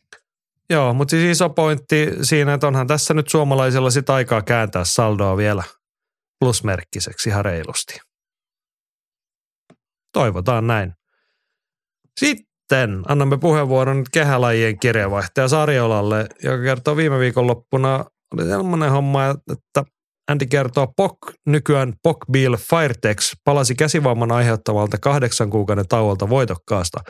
Joo, 0.70 0.94
mutta 0.94 1.10
siis 1.10 1.36
iso 1.36 1.50
pointti 1.50 2.10
siinä, 2.22 2.54
että 2.54 2.66
onhan 2.66 2.86
tässä 2.86 3.14
nyt 3.14 3.28
suomalaisilla 3.28 3.90
sit 3.90 4.10
aikaa 4.10 4.42
kääntää 4.42 4.84
saldoa 4.84 5.36
vielä 5.36 5.62
plusmerkkiseksi 6.40 7.28
ihan 7.28 7.44
reilusti. 7.44 7.98
Toivotaan 10.12 10.66
näin. 10.66 10.92
Sitten 12.20 13.02
annamme 13.08 13.38
puheenvuoron 13.38 14.04
kehälajien 14.12 14.78
kirjavaihtaja 14.78 15.48
Sarjolalle, 15.48 16.26
joka 16.42 16.62
kertoo 16.62 16.96
viime 16.96 17.18
viikonloppuna, 17.18 18.04
oli 18.34 18.44
sellainen 18.44 18.90
homma, 18.90 19.30
että 19.30 19.84
Andy 20.28 20.46
kertoo 20.46 20.92
POK, 20.96 21.18
nykyään 21.46 21.92
POK 22.02 22.18
Bill 22.32 22.56
Firetex, 22.56 23.32
palasi 23.44 23.74
käsivamman 23.74 24.32
aiheuttavalta 24.32 24.98
kahdeksan 24.98 25.50
kuukauden 25.50 25.88
tauolta 25.88 26.28
voitokkaasta. 26.28 27.00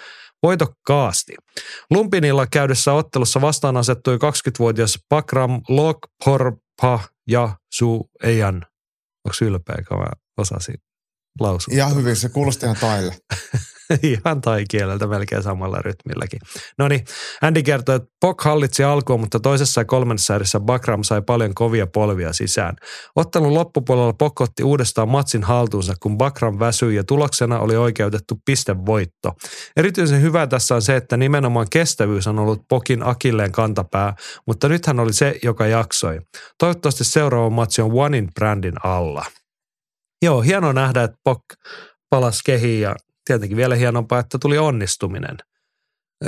Voitokkaasti. 0.46 1.34
Lumpinilla 1.90 2.46
käydessä 2.46 2.92
ottelussa 2.92 3.40
vastaan 3.40 3.76
asettui 3.76 4.16
20-vuotias 4.16 4.98
Pakram 5.08 5.62
Lokporpa 5.68 7.00
ja 7.28 7.56
Su 7.74 8.10
Ejan. 8.22 8.66
Onko 9.24 9.36
ylpeä, 9.42 9.76
kun 9.88 9.98
mä 9.98 10.06
osasin 10.38 10.74
lausua? 11.40 11.74
Ja 11.76 11.86
hyvin, 11.86 12.16
se 12.16 12.28
kuulosti 12.28 12.66
ihan 12.66 12.76
taille. 12.80 13.16
Ihan 14.02 14.40
tai-kieleltä 14.40 15.06
melkein 15.06 15.42
samalla 15.42 15.78
rytmilläkin. 15.78 16.40
No 16.78 16.88
niin, 16.88 17.04
Andy 17.42 17.62
kertoi, 17.62 17.96
että 17.96 18.08
Pok 18.20 18.42
hallitsi 18.42 18.84
alkuun, 18.84 19.20
mutta 19.20 19.40
toisessa 19.40 19.80
ja 19.80 19.84
kolmannessa 19.84 20.34
erissä 20.34 20.60
Bakram 20.60 21.02
sai 21.02 21.22
paljon 21.22 21.54
kovia 21.54 21.86
polvia 21.86 22.32
sisään. 22.32 22.76
Ottelun 23.16 23.54
loppupuolella 23.54 24.12
Pok 24.12 24.40
otti 24.40 24.62
uudestaan 24.62 25.08
matsin 25.08 25.42
haltuunsa, 25.42 25.94
kun 26.00 26.18
Bakram 26.18 26.58
väsyi 26.58 26.94
ja 26.94 27.04
tuloksena 27.04 27.58
oli 27.58 27.76
oikeutettu 27.76 28.34
pistevoitto. 28.44 29.32
Erityisen 29.76 30.22
hyvä 30.22 30.46
tässä 30.46 30.74
on 30.74 30.82
se, 30.82 30.96
että 30.96 31.16
nimenomaan 31.16 31.66
kestävyys 31.70 32.26
on 32.26 32.38
ollut 32.38 32.62
Pokin 32.68 33.06
akilleen 33.06 33.52
kantapää, 33.52 34.14
mutta 34.46 34.68
nyt 34.68 34.86
hän 34.86 35.00
oli 35.00 35.12
se, 35.12 35.38
joka 35.42 35.66
jaksoi. 35.66 36.20
Toivottavasti 36.58 37.04
seuraava 37.04 37.50
matsi 37.50 37.82
on 37.82 37.90
Onein 38.06 38.28
brändin 38.34 38.84
alla. 38.84 39.24
Joo, 40.22 40.40
hienoa 40.40 40.72
nähdä, 40.72 41.02
että 41.02 41.16
Pok 41.24 41.42
palasi 42.10 42.40
kehiin 42.46 42.80
ja 42.80 42.94
tietenkin 43.26 43.56
vielä 43.56 43.74
hienompaa, 43.74 44.18
että 44.18 44.38
tuli 44.38 44.58
onnistuminen. 44.58 45.36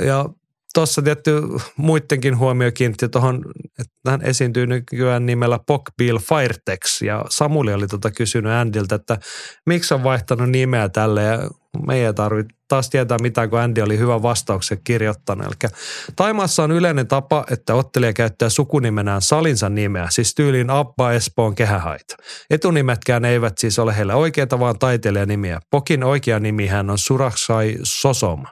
Ja 0.05 0.25
tuossa 0.73 1.01
tietty 1.01 1.31
muidenkin 1.77 2.37
huomio 2.37 2.71
kiinnitti 2.71 3.09
tuohon, 3.09 3.45
että 3.79 4.11
hän 4.11 4.21
esiintyy 4.21 4.67
nykyään 4.67 5.25
nimellä 5.25 5.59
Bill 5.97 6.17
Firetex 6.17 7.01
ja 7.01 7.25
Samuli 7.29 7.73
oli 7.73 7.87
tota 7.87 8.11
kysynyt 8.11 8.51
Andiltä, 8.51 8.95
että 8.95 9.17
miksi 9.65 9.93
on 9.93 10.03
vaihtanut 10.03 10.49
nimeä 10.49 10.89
tälle 10.89 11.23
ja 11.23 11.49
me 11.87 11.95
ei 11.95 12.13
tarvitse 12.13 12.55
taas 12.67 12.89
tietää 12.89 13.17
mitään, 13.21 13.49
kun 13.49 13.59
Andy 13.59 13.81
oli 13.81 13.97
hyvä 13.97 14.21
vastauksen 14.21 14.77
kirjoittanut. 14.83 15.45
Eli 15.45 15.71
Taimaassa 16.15 16.63
on 16.63 16.71
yleinen 16.71 17.07
tapa, 17.07 17.45
että 17.51 17.75
ottelija 17.75 18.13
käyttää 18.13 18.49
sukunimenään 18.49 19.21
salinsa 19.21 19.69
nimeä, 19.69 20.07
siis 20.09 20.35
tyyliin 20.35 20.69
Abba 20.69 21.11
Espoon 21.11 21.55
kehähait. 21.55 22.15
Etunimetkään 22.49 23.25
eivät 23.25 23.57
siis 23.57 23.79
ole 23.79 23.97
heille 23.97 24.13
oikeita, 24.13 24.59
vaan 24.59 24.79
taiteilijanimiä. 24.79 25.59
Pokin 25.71 26.03
oikea 26.03 26.39
nimihän 26.39 26.89
on 26.89 26.97
Suraksai 26.97 27.75
Sosom. 27.83 28.45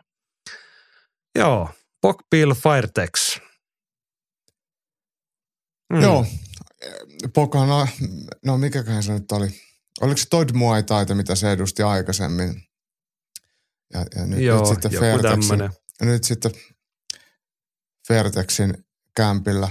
Joo, 1.39 1.69
Pokpil 2.01 2.53
Firetex. 2.53 3.39
Mm. 5.93 6.01
Joo, 6.01 6.25
Pokan, 7.33 7.69
no, 7.69 7.87
no 8.45 8.57
mikäköhän 8.57 9.03
se 9.03 9.13
nyt 9.13 9.31
oli? 9.31 9.47
Oliko 10.01 10.17
se 10.17 10.29
Todd 10.29 10.49
Muay 10.53 10.83
Taita, 10.83 11.15
mitä 11.15 11.35
se 11.35 11.51
edusti 11.51 11.83
aikaisemmin? 11.83 12.63
Ja, 13.93 14.05
ja 14.15 14.25
nyt, 14.25 14.39
Joo, 14.39 14.59
nyt 14.59 14.67
sitten 14.67 14.91
Fairtexin, 14.99 15.59
nyt 16.01 16.23
sitten 16.23 16.51
Fairtexin 18.07 18.85
kämpillä 19.15 19.69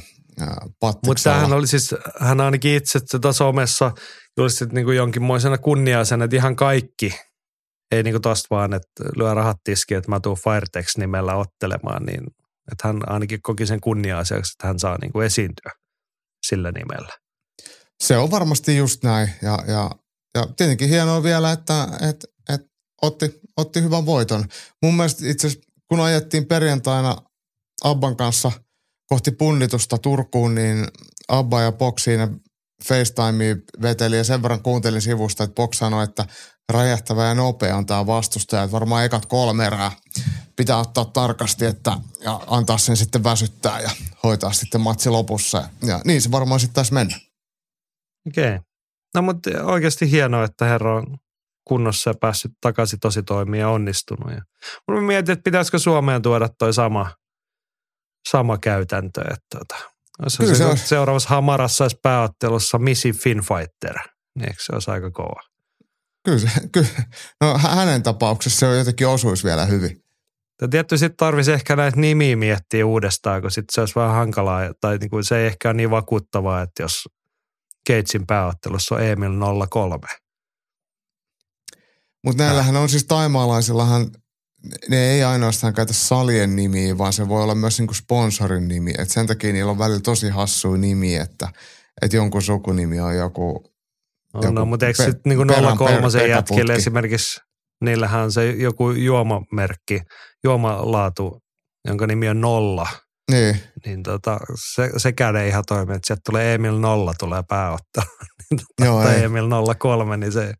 Mutta 0.82 1.22
tämähän 1.24 1.52
oli 1.52 1.66
siis, 1.66 1.94
hän 2.20 2.40
ainakin 2.40 2.76
itse 2.76 3.00
tätä 3.00 3.32
somessa 3.32 3.92
julistit 4.36 4.72
niin 4.72 4.84
kuin 4.84 4.96
jonkinmoisena 4.96 5.58
kunniaisena, 5.58 6.24
että 6.24 6.36
ihan 6.36 6.56
kaikki, 6.56 7.14
ei 7.90 8.02
niin 8.02 8.22
tosta 8.22 8.46
vaan, 8.50 8.74
että 8.74 9.04
lyö 9.16 9.34
rahat 9.34 9.56
tiskiin, 9.64 9.98
että 9.98 10.10
mä 10.10 10.20
tuun 10.20 10.36
Firetex 10.36 10.96
nimellä 10.96 11.34
ottelemaan, 11.34 12.02
niin 12.02 12.20
että 12.72 12.88
hän 12.88 13.00
ainakin 13.06 13.42
koki 13.42 13.66
sen 13.66 13.80
kunnia-asiaksi, 13.80 14.52
että 14.52 14.66
hän 14.66 14.78
saa 14.78 14.98
niin 15.00 15.12
kuin 15.12 15.26
esiintyä 15.26 15.72
sillä 16.46 16.72
nimellä. 16.72 17.12
Se 18.04 18.16
on 18.16 18.30
varmasti 18.30 18.76
just 18.76 19.04
näin 19.04 19.30
ja, 19.42 19.58
ja, 19.66 19.90
ja 20.34 20.46
tietenkin 20.56 20.88
hienoa 20.88 21.22
vielä, 21.22 21.52
että, 21.52 21.88
että, 22.08 22.28
että 22.48 22.68
otti, 23.02 23.40
otti 23.56 23.82
hyvän 23.82 24.06
voiton. 24.06 24.44
Mun 24.82 24.94
mielestä 24.94 25.26
itse 25.26 25.48
kun 25.88 26.00
ajettiin 26.00 26.46
perjantaina 26.46 27.16
Abban 27.84 28.16
kanssa 28.16 28.52
kohti 29.06 29.30
punnitusta 29.30 29.98
Turkuun, 29.98 30.54
niin 30.54 30.86
Abba 31.28 31.60
ja 31.60 31.72
Box 31.72 32.02
siinä 32.02 32.28
veteli 33.82 34.16
ja 34.16 34.24
sen 34.24 34.42
verran 34.42 34.62
kuuntelin 34.62 35.02
sivusta, 35.02 35.44
että 35.44 35.54
Box 35.54 35.76
sanoi, 35.78 36.04
että 36.04 36.26
räjähtävä 36.72 37.24
ja 37.24 37.34
nopea 37.34 37.76
on 37.76 37.86
tämä 37.86 38.06
vastustaja. 38.06 38.62
Että 38.62 38.72
varmaan 38.72 39.04
ekat 39.04 39.26
kolme 39.26 39.66
erää 39.66 39.92
pitää 40.56 40.76
ottaa 40.76 41.04
tarkasti 41.04 41.64
että, 41.64 41.92
ja 42.20 42.40
antaa 42.46 42.78
sen 42.78 42.96
sitten 42.96 43.24
väsyttää 43.24 43.80
ja 43.80 43.90
hoitaa 44.22 44.52
sitten 44.52 44.80
matsi 44.80 45.10
lopussa. 45.10 45.68
Ja 45.82 46.00
niin 46.04 46.22
se 46.22 46.30
varmaan 46.30 46.60
sitten 46.60 46.74
taisi 46.74 46.94
mennä. 46.94 47.16
Okei. 48.28 48.54
Okay. 48.54 48.58
No 49.14 49.22
mutta 49.22 49.50
oikeasti 49.62 50.10
hienoa, 50.10 50.44
että 50.44 50.64
herra 50.64 50.96
on 50.96 51.16
kunnossa 51.64 52.10
ja 52.10 52.14
päässyt 52.20 52.52
takaisin 52.60 53.00
tosi 53.00 53.22
toimia 53.22 53.60
ja 53.60 53.68
onnistunut. 53.68 54.32
Ja 54.32 54.42
mä 54.90 55.00
mietin, 55.00 55.32
että 55.32 55.42
pitäisikö 55.42 55.78
Suomeen 55.78 56.22
tuoda 56.22 56.48
toi 56.58 56.74
sama, 56.74 57.10
sama 58.28 58.58
käytäntö. 58.58 59.20
Että 59.20 59.58
tota, 59.58 59.76
se, 60.28 60.54
se 60.54 60.76
seuraavassa 60.76 61.28
Hamarassa 61.28 61.84
olisi 61.84 61.98
pääottelussa 62.02 62.78
Missy 62.78 63.12
Finfighter. 63.12 63.96
Niin 64.38 64.48
eikö 64.48 64.62
se 64.62 64.72
olisi 64.72 64.90
aika 64.90 65.10
kova? 65.10 65.55
Kyllä, 66.26 66.38
se, 66.38 66.48
kyllä. 66.72 66.88
No 67.40 67.58
hänen 67.58 68.02
tapauksessa 68.02 68.58
se 68.58 68.66
on 68.66 68.78
jotenkin 68.78 69.08
osuisi 69.08 69.44
vielä 69.44 69.66
hyvin. 69.66 70.02
Ja 70.60 70.68
tietysti 70.68 70.98
sitten 70.98 71.16
tarvitsisi 71.16 71.52
ehkä 71.52 71.76
näitä 71.76 72.00
nimiä 72.00 72.36
miettiä 72.36 72.86
uudestaan, 72.86 73.42
kun 73.42 73.50
sitten 73.50 73.74
se 73.74 73.80
olisi 73.80 73.94
vähän 73.94 74.14
hankalaa, 74.14 74.74
tai 74.80 74.98
niin 74.98 75.10
kuin 75.10 75.24
se 75.24 75.38
ei 75.38 75.46
ehkä 75.46 75.68
ole 75.68 75.76
niin 75.76 75.90
vakuuttavaa, 75.90 76.62
että 76.62 76.82
jos 76.82 77.08
Keitsin 77.86 78.26
pääottelussa 78.26 78.94
on 78.94 79.02
Emil 79.02 79.30
03. 79.70 80.06
Mutta 82.24 82.42
näillähän 82.42 82.76
on 82.76 82.88
siis 82.88 83.04
taimaalaisillahan, 83.04 84.10
ne 84.88 85.10
ei 85.10 85.24
ainoastaan 85.24 85.74
käytä 85.74 85.92
salien 85.92 86.56
nimiä, 86.56 86.98
vaan 86.98 87.12
se 87.12 87.28
voi 87.28 87.42
olla 87.42 87.54
myös 87.54 87.78
niinku 87.78 87.94
sponsorin 87.94 88.68
nimi. 88.68 88.92
Et 88.98 89.10
sen 89.10 89.26
takia 89.26 89.52
niillä 89.52 89.70
on 89.70 89.78
välillä 89.78 90.00
tosi 90.00 90.28
hassuja 90.28 90.78
nimi, 90.78 91.16
että, 91.16 91.48
että 92.02 92.16
jonkun 92.16 92.42
sukunimi 92.42 93.00
on 93.00 93.16
joku 93.16 93.75
No, 94.36 94.42
joku 94.42 94.54
no 94.54 94.64
mutta 94.64 94.86
eikö 94.86 95.02
sitten 95.02 95.38
niin 95.38 95.76
03 95.78 96.28
jätkille 96.28 96.74
esimerkiksi, 96.74 97.40
niillähän 97.84 98.22
on 98.22 98.32
se 98.32 98.50
joku 98.50 98.90
juomamerkki, 98.90 100.00
juomalaatu, 100.44 101.42
jonka 101.88 102.06
nimi 102.06 102.28
on 102.28 102.40
Nolla. 102.40 102.88
Niin. 103.30 103.60
Niin 103.86 104.02
tota, 104.02 104.38
se, 104.74 104.90
sekään 104.96 105.36
ei 105.36 105.48
ihan 105.48 105.64
toimi, 105.66 105.94
että 105.94 106.06
sieltä 106.06 106.20
tulee 106.26 106.54
Emil 106.54 106.78
Nolla 106.78 107.14
tulee 107.18 107.42
pääottaa. 107.48 108.04
niin 108.50 108.60
tota, 108.60 108.84
Joo, 108.84 109.02
tai 109.02 109.14
ei. 109.14 109.24
Emil 109.24 109.48
03, 109.78 110.16
niin 110.16 110.32
se, 110.32 110.54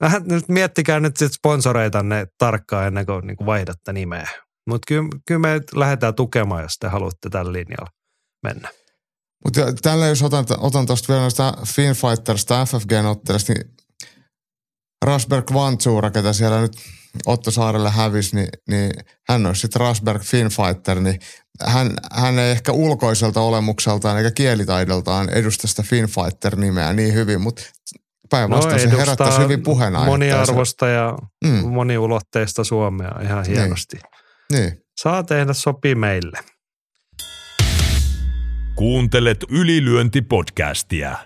vähän 0.00 0.22
nyt 0.26 0.48
miettikää 0.48 1.00
nyt 1.00 1.16
sit 1.16 1.32
sponsoreita 1.32 2.02
ne 2.02 2.26
tarkkaan 2.38 2.86
ennen 2.86 3.06
kuin, 3.06 3.26
niin 3.26 3.36
kuin 3.36 3.46
vaihdatte 3.46 3.92
nimeä. 3.92 4.28
Mutta 4.68 4.86
kyllä, 4.88 5.08
kyllä 5.26 5.40
me 5.40 5.60
lähdetään 5.74 6.14
tukemaan, 6.14 6.62
jos 6.62 6.76
te 6.80 6.88
haluatte 6.88 7.30
tällä 7.30 7.52
linjalla 7.52 7.90
mennä. 8.42 8.68
Mutta 9.44 9.72
tällä 9.82 10.06
jos 10.06 10.22
otan, 10.22 10.44
otan 10.58 10.86
tuosta 10.86 11.08
vielä 11.08 11.22
noista 11.22 11.54
Finfighterista, 11.66 12.64
FFG-ottelusta, 12.64 13.52
niin 13.52 13.74
Rasberg 15.04 15.52
Vantsura, 15.54 16.10
ketä 16.10 16.32
siellä 16.32 16.60
nyt 16.60 16.76
Otto 17.26 17.50
Saarelle 17.50 17.90
hävisi, 17.90 18.36
niin, 18.36 18.48
niin 18.68 18.90
hän 19.28 19.46
olisi 19.46 19.60
sitten 19.60 19.80
Rasberg 19.80 20.22
Finfighter, 20.22 21.00
niin 21.00 21.20
hän, 21.66 21.90
hän 22.12 22.38
ei 22.38 22.50
ehkä 22.50 22.72
ulkoiselta 22.72 23.40
olemukseltaan 23.40 24.18
eikä 24.18 24.30
kielitaidoltaan 24.30 25.28
edusta 25.28 25.66
sitä 25.66 25.82
Finfighter-nimeä 25.82 26.92
niin 26.92 27.14
hyvin, 27.14 27.40
mutta 27.40 27.62
päinvastoin 28.30 28.84
no, 28.84 28.90
se 28.90 28.96
herättäisi 28.96 29.38
hyvin 29.38 29.62
puheenaiheita. 29.62 30.10
Moniarvosta 30.10 30.88
ja 30.88 31.18
mm. 31.44 31.68
moniulotteista 31.68 32.64
Suomea 32.64 33.12
ihan 33.22 33.42
niin. 33.42 33.56
hienosti. 33.56 33.96
Niin, 34.52 34.60
Niin. 34.60 34.84
Saa 35.00 35.22
tehdä, 35.22 35.52
sopii 35.52 35.94
meille. 35.94 36.38
Kuuntelet 38.74 39.38
ylilyöntipodcastia. 39.50 41.16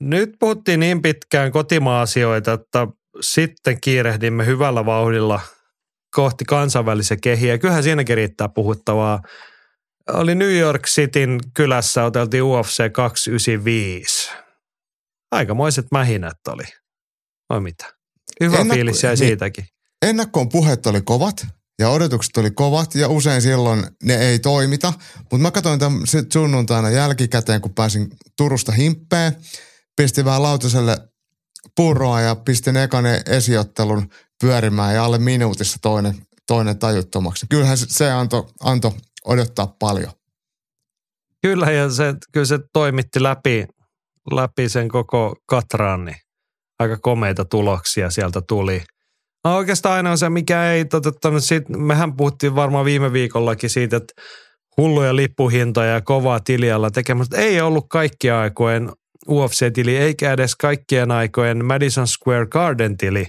Nyt 0.00 0.30
puhuttiin 0.40 0.80
niin 0.80 1.02
pitkään 1.02 1.52
kotimaa-asioita, 1.52 2.52
että 2.52 2.86
sitten 3.20 3.80
kiirehdimme 3.80 4.46
hyvällä 4.46 4.86
vauhdilla 4.86 5.40
kohti 6.14 6.44
kansainvälisiä 6.44 7.16
kehiä. 7.22 7.58
Kyllähän 7.58 7.82
siinäkin 7.82 8.16
riittää 8.16 8.48
puhuttavaa. 8.48 9.22
Oli 10.12 10.34
New 10.34 10.56
York 10.56 10.82
Cityn 10.86 11.40
kylässä, 11.54 12.04
oteltiin 12.04 12.42
UFC 12.42 12.92
295. 12.92 14.30
Aikamoiset 15.30 15.86
mähinät 15.92 16.38
oli. 16.48 16.64
Vai 17.50 17.60
mitä? 17.60 17.92
Hyvä 18.40 18.56
Ennakko- 18.56 18.74
fiilis 18.74 19.02
jäi 19.02 19.14
niin. 19.14 19.18
siitäkin. 19.18 19.64
Ennakkoon 20.06 20.48
puheet 20.48 20.86
oli 20.86 21.00
kovat 21.00 21.46
ja 21.80 21.88
odotukset 21.88 22.36
oli 22.36 22.50
kovat 22.50 22.94
ja 22.94 23.08
usein 23.08 23.42
silloin 23.42 23.86
ne 24.02 24.14
ei 24.14 24.38
toimita. 24.38 24.92
Mutta 25.18 25.38
mä 25.38 25.50
katsoin 25.50 25.78
tämän 25.78 26.00
sunnuntaina 26.32 26.90
jälkikäteen, 26.90 27.60
kun 27.60 27.74
pääsin 27.74 28.10
Turusta 28.36 28.72
himppeen. 28.72 29.36
Pistin 29.96 30.24
vähän 30.24 30.42
lautaselle 30.42 30.98
purroa 31.76 32.20
ja 32.20 32.36
pistin 32.36 32.76
ekan 32.76 33.04
esiottelun 33.26 34.08
pyörimään 34.40 34.94
ja 34.94 35.04
alle 35.04 35.18
minuutissa 35.18 35.78
toinen, 35.82 36.14
toinen 36.46 36.78
tajuttomaksi. 36.78 37.46
Kyllähän 37.50 37.78
se, 37.78 38.10
antoi 38.10 38.46
anto 38.60 38.94
odottaa 39.24 39.76
paljon. 39.78 40.12
Kyllä, 41.42 41.70
ja 41.70 41.90
se, 41.90 42.14
kyllä 42.32 42.46
se 42.46 42.58
toimitti 42.72 43.22
läpi, 43.22 43.66
läpi 44.32 44.68
sen 44.68 44.88
koko 44.88 45.36
katran, 45.46 46.04
niin 46.04 46.16
aika 46.78 46.98
komeita 46.98 47.44
tuloksia 47.44 48.10
sieltä 48.10 48.40
tuli. 48.48 48.82
No 49.44 49.56
oikeastaan 49.56 49.94
aina 49.94 50.10
on 50.10 50.18
se, 50.18 50.28
mikä 50.28 50.72
ei 50.72 50.84
toteuttanut, 50.84 51.44
sit, 51.44 51.68
mehän 51.68 52.16
puhuttiin 52.16 52.54
varmaan 52.54 52.84
viime 52.84 53.12
viikollakin 53.12 53.70
siitä, 53.70 53.96
että 53.96 54.22
hulluja 54.76 55.16
lippuhintoja 55.16 55.92
ja 55.92 56.00
kovaa 56.00 56.40
tilialla 56.40 56.90
tekemässä. 56.90 57.38
Ei 57.38 57.60
ollut 57.60 57.86
kaikkien 57.88 58.34
aikojen 58.34 58.92
UFC-tili, 59.28 59.96
eikä 59.96 60.32
edes 60.32 60.56
kaikkien 60.56 61.10
aikojen 61.10 61.64
Madison 61.64 62.06
Square 62.06 62.46
Garden-tili 62.46 63.26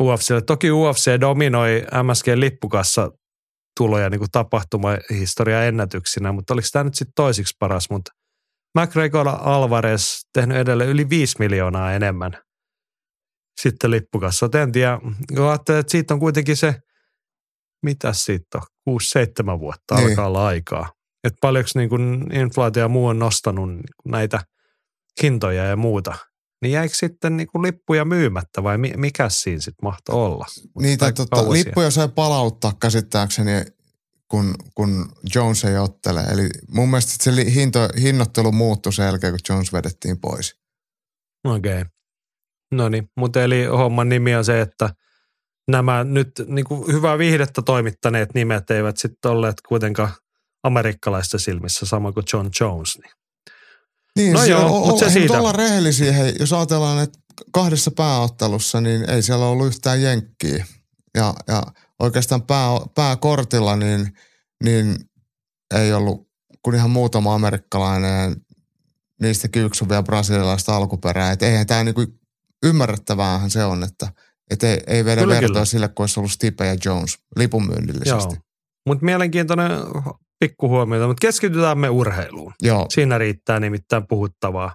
UFClle. 0.00 0.40
Toki 0.40 0.70
UFC 0.70 1.20
dominoi 1.20 1.82
MSG-lippukassa 2.02 3.10
tuloja 3.76 4.10
niin 4.10 4.18
kuin 4.18 4.30
tapahtumahistoria 4.30 5.64
ennätyksinä, 5.64 6.32
mutta 6.32 6.54
oliko 6.54 6.68
tämä 6.72 6.84
nyt 6.84 6.94
sitten 6.94 7.12
toisiksi 7.16 7.56
paras, 7.58 7.90
mutta 7.90 8.12
McGregor 8.78 9.28
Alvarez 9.28 10.20
tehnyt 10.32 10.56
edelleen 10.56 10.90
yli 10.90 11.08
5 11.10 11.36
miljoonaa 11.38 11.92
enemmän 11.92 12.32
sitten 13.60 13.90
lippukassa. 13.90 14.48
En 14.62 14.72
tiedä, 14.72 14.98
että 15.54 15.84
siitä 15.88 16.14
on 16.14 16.20
kuitenkin 16.20 16.56
se, 16.56 16.74
mitä 17.82 18.12
siitä 18.12 18.58
on, 18.58 18.98
6-7 19.56 19.60
vuotta 19.60 19.94
Niin. 19.94 20.08
alkaa 20.08 20.26
olla 20.26 20.46
aikaa. 20.46 20.92
Että 21.24 21.38
paljonko 21.40 21.70
niin 21.74 21.88
kuin 21.88 22.36
inflaatio 22.36 22.82
ja 22.82 22.88
muu 22.88 23.06
on 23.06 23.18
nostanut 23.18 23.68
niin 23.68 23.84
näitä 24.04 24.40
hintoja 25.22 25.64
ja 25.64 25.76
muuta. 25.76 26.14
Niin 26.62 26.72
jäikö 26.72 26.94
sitten 26.94 27.36
niin 27.36 27.46
kuin 27.46 27.62
lippuja 27.62 28.04
myymättä 28.04 28.62
vai 28.62 28.78
mi- 28.78 28.94
mikä 28.96 29.28
siinä 29.28 29.60
sitten 29.60 29.82
mahtoi 29.82 30.14
olla? 30.14 30.46
Niitä 30.80 31.12
tota, 31.12 31.50
lippuja 31.52 31.90
sai 31.90 32.08
palauttaa 32.08 32.72
käsittääkseni, 32.80 33.50
kun, 34.28 34.54
kun 34.74 35.12
Jones 35.34 35.64
ei 35.64 35.78
ottele. 35.78 36.20
Eli 36.20 36.48
mun 36.68 36.88
mielestä 36.88 37.24
se 37.24 37.30
hinto, 37.54 37.78
hinnoittelu 38.00 38.52
muuttui 38.52 38.92
sen 38.92 39.04
jälkeen, 39.06 39.32
kun 39.32 39.40
Jones 39.48 39.72
vedettiin 39.72 40.20
pois. 40.20 40.54
Okei. 41.44 41.80
Okay. 41.80 41.84
No 42.72 42.88
niin, 42.88 43.10
mutta 43.16 43.42
eli 43.42 43.64
homman 43.64 44.08
nimi 44.08 44.34
on 44.34 44.44
se, 44.44 44.60
että 44.60 44.90
nämä 45.68 46.04
nyt 46.04 46.30
niin 46.46 46.64
kuin 46.64 46.92
hyvää 46.92 47.18
viihdettä 47.18 47.62
toimittaneet 47.62 48.34
nimet 48.34 48.70
eivät 48.70 48.96
sitten 48.96 49.30
olleet 49.30 49.56
kuitenkaan 49.68 50.10
amerikkalaisten 50.62 51.40
silmissä 51.40 51.86
sama 51.86 52.12
kuin 52.12 52.26
John 52.32 52.50
Jones. 52.60 52.98
Niin. 52.98 53.12
Niin, 54.16 54.32
No 54.32 54.40
se, 54.40 54.50
joo, 54.50 54.76
o- 54.82 54.86
mut 54.86 54.98
se 54.98 55.10
siitä. 55.10 55.38
olla 55.38 55.52
rehellisiä, 55.52 56.12
hei, 56.12 56.34
jos 56.40 56.52
ajatellaan, 56.52 57.02
että 57.02 57.18
kahdessa 57.52 57.90
pääottelussa, 57.90 58.80
niin 58.80 59.10
ei 59.10 59.22
siellä 59.22 59.46
ollut 59.46 59.66
yhtään 59.66 60.02
jenkkiä. 60.02 60.66
Ja, 61.16 61.34
ja 61.48 61.62
oikeastaan 61.98 62.42
pää, 62.42 62.68
pääkortilla, 62.94 63.76
niin, 63.76 64.12
niin 64.64 64.96
ei 65.74 65.92
ollut 65.92 66.28
kuin 66.62 66.76
ihan 66.76 66.90
muutama 66.90 67.34
amerikkalainen, 67.34 68.36
niistäkin 69.20 69.62
yksi 69.62 69.84
on 69.84 69.88
vielä 69.88 70.02
brasilialaista 70.02 70.76
alkuperää. 70.76 71.32
Et 71.32 71.42
eihän 71.42 71.66
tämä 71.66 71.84
niinku, 71.84 72.06
ymmärrettäväähän 72.62 73.50
se 73.50 73.64
on, 73.64 73.82
että 73.82 74.08
et 74.50 74.62
ei, 74.62 74.80
ei 74.86 75.04
vedä 75.04 75.20
Kyllä, 75.20 75.34
vertoa 75.34 75.48
kyllä. 75.48 75.64
sille, 75.64 75.88
kun 75.88 76.02
olisi 76.02 76.20
ollut 76.20 76.32
Stipe 76.32 76.66
ja 76.66 76.76
Jones 76.84 77.18
lipunmyynnillisesti. 77.36 78.36
Mutta 78.86 79.04
mielenkiintoinen 79.04 79.70
pikkuhuomio, 80.40 81.06
mutta 81.06 81.20
keskitytään 81.20 81.78
me 81.78 81.88
urheiluun. 81.88 82.52
Joo. 82.62 82.86
Siinä 82.88 83.18
riittää 83.18 83.60
nimittäin 83.60 84.06
puhuttavaa. 84.08 84.74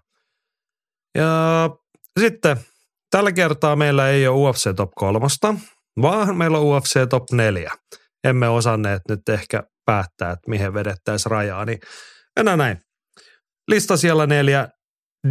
Ja 1.18 1.70
sitten 2.20 2.58
tällä 3.12 3.32
kertaa 3.32 3.76
meillä 3.76 4.10
ei 4.10 4.28
ole 4.28 4.50
UFC 4.50 4.76
Top 4.76 4.92
3, 4.96 5.20
vaan 6.02 6.38
meillä 6.38 6.58
on 6.58 6.66
UFC 6.66 7.10
Top 7.10 7.24
4. 7.32 7.72
Emme 8.24 8.50
osanneet 8.50 9.02
nyt 9.10 9.30
ehkä 9.30 9.64
päättää, 9.86 10.32
että 10.32 10.50
mihin 10.50 10.74
vedettäisiin 10.74 11.32
rajaa, 11.32 11.66
niin 11.66 11.80
mennään 12.36 12.60
näin. 12.60 12.78
Lista 13.68 13.98
siellä 13.98 14.28
neljä. 14.28 14.68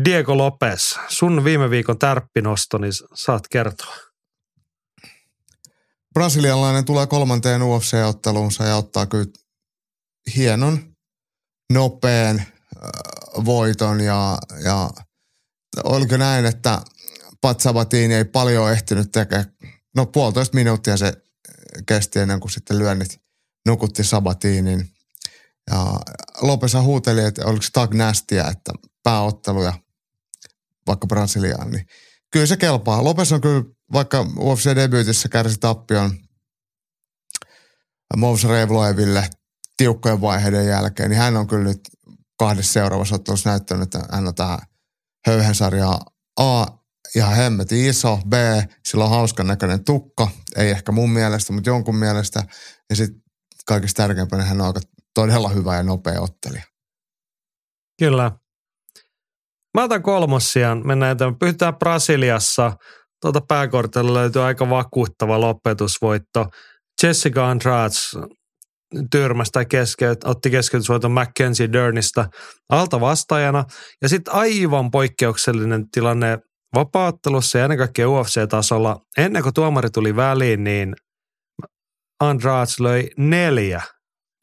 Diego 0.05 0.37
Lopez, 0.37 0.99
sun 1.09 1.45
viime 1.45 1.70
viikon 1.70 1.99
tärppinosto, 1.99 2.78
niin 2.78 2.93
saat 3.14 3.49
kertoa. 3.49 3.97
brasilialainen 6.14 6.84
tulee 6.84 7.07
kolmanteen 7.07 7.62
UFC-otteluunsa 7.62 8.64
ja 8.64 8.76
ottaa 8.76 9.07
kyllä 9.07 9.26
hienon, 10.37 10.97
nopean 11.72 12.39
äh, 12.39 12.47
voiton 13.45 14.01
ja, 14.01 14.39
ja 14.64 14.91
oliko 15.84 16.16
näin, 16.16 16.47
että 16.47 16.80
Pat 17.41 17.61
Sabatini 17.61 18.14
ei 18.14 18.24
paljon 18.24 18.72
ehtinyt 18.72 19.12
tekemään. 19.12 19.53
No 19.97 20.07
puolitoista 20.07 20.55
minuuttia 20.55 20.97
se 20.97 21.12
kesti 21.87 22.18
ennen 22.18 22.41
kuin 22.41 22.51
sitten 22.51 22.78
lyönnit 22.78 23.20
nukutti 23.66 24.05
Sabatinin. 24.05 24.91
Ja 25.70 26.01
Lopesa 26.41 26.82
huuteli, 26.82 27.24
että 27.24 27.47
oliko 27.47 27.64
Tag 27.72 27.95
Nastia, 27.95 28.49
että 28.49 28.72
pääottelu 29.07 29.62
ja 29.62 29.72
vaikka 30.86 31.07
Brasiliaan, 31.07 31.70
niin 31.70 31.86
kyllä 32.32 32.46
se 32.46 32.57
kelpaa. 32.57 33.04
Lopes 33.04 33.32
on 33.32 33.40
kyllä, 33.40 33.64
vaikka 33.92 34.26
UFC-debyytissä 34.38 35.28
kärsi 35.28 35.57
tappion 35.61 36.11
Mous 38.16 38.44
Revloeville 38.44 39.28
tiukkojen 39.76 40.20
vaiheiden 40.20 40.66
jälkeen, 40.66 41.11
niin 41.11 41.18
hän 41.18 41.36
on 41.36 41.46
kyllä 41.46 41.64
nyt 41.64 41.80
kahdessa 42.38 42.72
seuraavassa 42.72 43.14
ottelussa 43.14 43.50
näyttänyt, 43.50 43.82
että 43.82 44.09
hän 44.12 44.28
on 44.28 44.34
tähän 44.34 44.59
höyhensarjaa 45.26 46.00
A 46.40 46.66
ihan 47.14 47.36
hemmetin 47.36 47.86
iso, 47.86 48.20
B, 48.28 48.32
sillä 48.88 49.04
on 49.04 49.11
hauskan 49.11 49.46
näköinen 49.46 49.84
tukka, 49.84 50.28
ei 50.57 50.70
ehkä 50.70 50.92
mun 50.92 51.11
mielestä, 51.11 51.52
mutta 51.52 51.70
jonkun 51.70 51.96
mielestä, 51.96 52.42
ja 52.90 52.96
sitten 52.96 53.22
kaikista 53.66 54.02
tärkeimpänä 54.02 54.44
hän 54.44 54.61
on 54.61 54.66
aika 54.66 54.80
todella 55.14 55.48
hyvä 55.48 55.76
ja 55.76 55.82
nopea 55.82 56.20
ottelija. 56.20 56.64
Kyllä. 57.98 58.45
Mä 59.76 59.82
otan 59.82 60.02
kolmossian. 60.02 60.86
Mennään 60.86 61.12
eteenpäin. 61.12 61.38
Pysytään 61.38 61.76
Brasiliassa. 61.76 62.72
Tuolta 63.20 63.40
pääkortilla 63.48 64.14
löytyy 64.14 64.42
aika 64.42 64.70
vakuuttava 64.70 65.40
lopetusvoitto. 65.40 66.46
Jessica 67.02 67.50
Andrade 67.50 67.94
tyrmäsi 69.10 69.52
tai 69.52 69.66
keskeyt, 69.66 70.24
otti 70.24 70.50
keskeytysvoiton 70.50 71.10
Mackenzie 71.10 71.72
Dernistä 71.72 72.28
alta 72.68 73.00
vastaajana. 73.00 73.64
Ja 74.02 74.08
sitten 74.08 74.34
aivan 74.34 74.90
poikkeuksellinen 74.90 75.90
tilanne 75.90 76.38
vapauttelussa 76.74 77.58
ja 77.58 77.64
ennen 77.64 77.78
kaikkea 77.78 78.08
UFC-tasolla. 78.08 78.96
Ennen 79.18 79.42
kuin 79.42 79.54
tuomari 79.54 79.90
tuli 79.90 80.16
väliin, 80.16 80.64
niin 80.64 80.94
Andrade 82.20 82.72
löi 82.80 83.08
neljä 83.16 83.82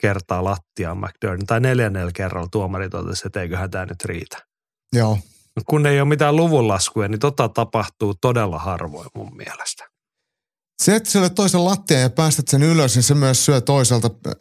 kertaa 0.00 0.44
lattiaan 0.44 0.98
McDermott, 0.98 1.46
tai 1.46 1.60
neljännellä 1.60 2.12
kerralla 2.14 2.48
tuomari 2.52 2.88
totesi, 2.88 3.26
että 3.26 3.40
eiköhän 3.40 3.70
tämä 3.70 3.86
nyt 3.86 4.04
riitä. 4.04 4.53
Joo. 4.94 5.18
Kun 5.66 5.86
ei 5.86 6.00
ole 6.00 6.08
mitään 6.08 6.36
luvunlaskuja, 6.36 7.08
niin 7.08 7.20
tota 7.20 7.48
tapahtuu 7.48 8.14
todella 8.14 8.58
harvoin 8.58 9.08
mun 9.14 9.36
mielestä. 9.36 9.88
Se, 10.82 10.96
että 10.96 11.10
sille 11.10 11.30
toisen 11.30 11.64
lattian 11.64 12.00
ja 12.00 12.10
päästät 12.10 12.48
sen 12.48 12.62
ylös, 12.62 12.94
niin 12.94 13.02
se 13.02 13.14
myös 13.14 13.44
syö 13.44 13.60
toiselta 13.60 14.10
äh, 14.26 14.34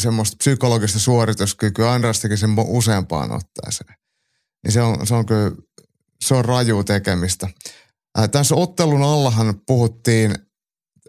semmoista 0.00 0.36
psykologista 0.36 0.98
suorituskykyä. 0.98 1.92
Andras 1.92 2.20
teki 2.20 2.36
sen 2.36 2.50
useampaan 2.66 3.32
otteeseen. 3.32 3.94
Niin 4.64 4.72
se 4.72 4.82
on, 4.82 5.06
se 5.06 5.14
on 5.14 5.26
kyllä, 5.26 5.50
se 6.24 6.34
on 6.34 6.44
raju 6.44 6.84
tekemistä. 6.84 7.48
Ää, 8.18 8.28
tässä 8.28 8.54
ottelun 8.54 9.02
allahan 9.02 9.60
puhuttiin, 9.66 10.34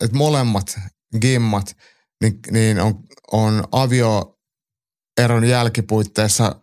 että 0.02 0.18
molemmat 0.18 0.80
gimmat 1.22 1.76
niin, 2.22 2.40
niin 2.52 2.80
on, 2.80 3.04
on 3.32 3.64
avioeron 3.72 5.44
jälkipuitteissa 5.48 6.56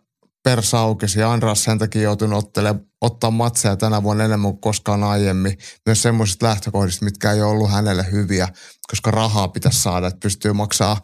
persaukesi 0.47 1.19
ja 1.19 1.31
Andras 1.31 1.63
sen 1.63 1.77
takia 1.77 2.01
joutunut 2.01 2.45
ottelemaan, 2.45 2.85
ottaa 3.01 3.31
matseja 3.31 3.75
tänä 3.75 4.03
vuonna 4.03 4.23
enemmän 4.23 4.51
kuin 4.51 4.61
koskaan 4.61 5.03
aiemmin. 5.03 5.57
Myös 5.85 6.01
semmoisista 6.01 6.45
lähtökohdista, 6.45 7.05
mitkä 7.05 7.31
ei 7.31 7.41
ole 7.41 7.51
ollut 7.51 7.71
hänelle 7.71 8.05
hyviä, 8.11 8.47
koska 8.89 9.11
rahaa 9.11 9.47
pitäisi 9.47 9.81
saada, 9.81 10.07
että 10.07 10.19
pystyy 10.19 10.53
maksaa 10.53 11.01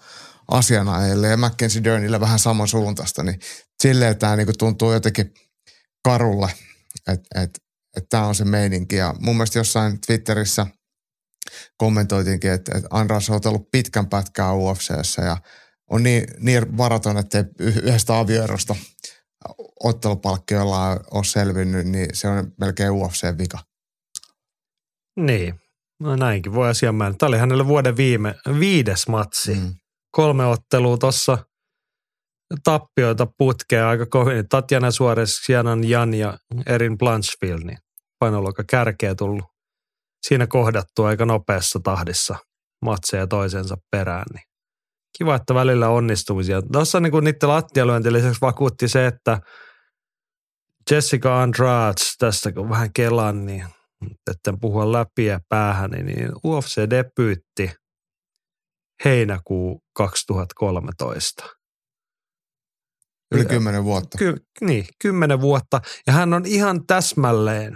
asianajille 0.52 1.28
ja 1.28 1.38
Mackenzie 1.38 1.84
Dernille 1.84 2.20
vähän 2.20 2.40
samansuuntaista, 2.40 3.24
niin 3.24 3.40
silleen 3.82 4.18
tämä 4.18 4.36
niinku 4.36 4.54
tuntuu 4.58 4.94
jotenkin 4.94 5.34
karulle, 6.04 6.52
että 7.08 7.42
et, 7.42 7.50
et 7.98 8.06
tämä 8.10 8.28
on 8.28 8.36
se 8.36 8.46
meininki. 8.46 8.96
Ja 8.96 9.14
mun 9.20 9.36
mielestä 9.36 9.60
jossain 9.60 10.02
Twitterissä 10.08 10.68
kommentoitinkin, 11.78 12.52
että, 12.52 12.78
että 12.78 12.88
Andras 12.92 13.30
on 13.30 13.40
ollut 13.46 13.72
pitkän 13.72 14.10
pätkää 14.10 14.54
UFCssä 14.54 15.22
ja 15.22 15.38
on 15.90 16.04
niin, 16.04 16.24
niin 16.40 16.78
varaton, 16.78 17.18
että 17.18 17.46
yhdestä 17.60 18.20
avioerosta 18.20 18.76
ottelupalkkiolla 19.84 20.90
ole 20.90 21.24
selvinnyt, 21.24 21.88
niin 21.88 22.10
se 22.14 22.28
on 22.28 22.52
melkein 22.60 22.92
UFC-vika. 22.92 23.60
Niin, 25.20 25.60
no 26.00 26.16
näinkin 26.16 26.54
voi 26.54 26.70
asia 26.70 26.92
mennä. 26.92 27.16
Tämä 27.18 27.28
oli 27.28 27.38
hänelle 27.38 27.68
vuoden 27.68 27.98
viime, 27.98 28.36
viides 28.60 29.08
matsi. 29.08 29.56
Mm. 29.56 29.74
Kolme 30.12 30.46
ottelua 30.46 30.98
tuossa 30.98 31.38
tappioita 32.64 33.28
putkea 33.38 33.90
aika 33.90 34.06
kovin. 34.06 34.50
Tatjana 34.50 34.92
Suores, 34.92 35.36
Sianan 35.36 35.90
Jan 35.90 36.14
ja 36.14 36.38
Erin 36.66 36.98
Blanchfield, 36.98 37.64
niin 37.64 37.78
painoluokka 38.20 38.64
kärkeä 38.70 39.16
tullut 39.16 39.46
siinä 40.28 40.48
kohdattu 40.48 41.04
aika 41.04 41.26
nopeassa 41.26 41.80
tahdissa 41.84 42.36
matseja 42.86 43.28
toisensa 43.28 43.78
perään. 43.92 44.26
Niin 44.34 44.44
kiva, 45.18 45.36
että 45.36 45.54
välillä 45.54 45.90
onnistumisia. 45.90 46.62
Tuossa 46.62 47.00
niin 47.00 47.12
kuin 47.12 47.24
niiden 47.24 47.50
lattialyönti 47.50 48.14
lisäksi 48.14 48.42
vakuutti 48.42 48.88
se, 48.88 49.08
että 49.08 49.40
Jessica 50.92 51.42
Andrade, 51.42 52.02
tästä 52.20 52.52
kun 52.52 52.70
vähän 52.70 52.94
kelan, 52.94 53.46
niin 53.46 53.66
etten 54.32 54.60
puhua 54.60 54.92
läpi 54.92 55.26
ja 55.26 55.40
päähän, 55.50 55.92
niin 55.92 56.30
UFC-debyytti 56.48 57.72
heinäkuu 59.06 59.84
2013. 59.96 61.46
Yli 63.32 63.46
kymmenen 63.46 63.84
vuotta. 63.84 64.18
Ky, 64.18 64.36
niin, 64.62 64.86
kymmenen 65.02 65.42
vuotta. 65.42 65.82
Ja 66.08 66.14
hän 66.14 66.34
on 66.34 66.46
ihan 66.46 66.86
täsmälleen 66.88 67.74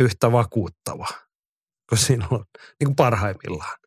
yhtä 0.00 0.32
vakuuttava 0.32 1.06
kuin 1.88 1.98
silloin 1.98 2.44
niin 2.80 2.86
kuin 2.86 2.96
parhaimmillaan. 2.96 3.79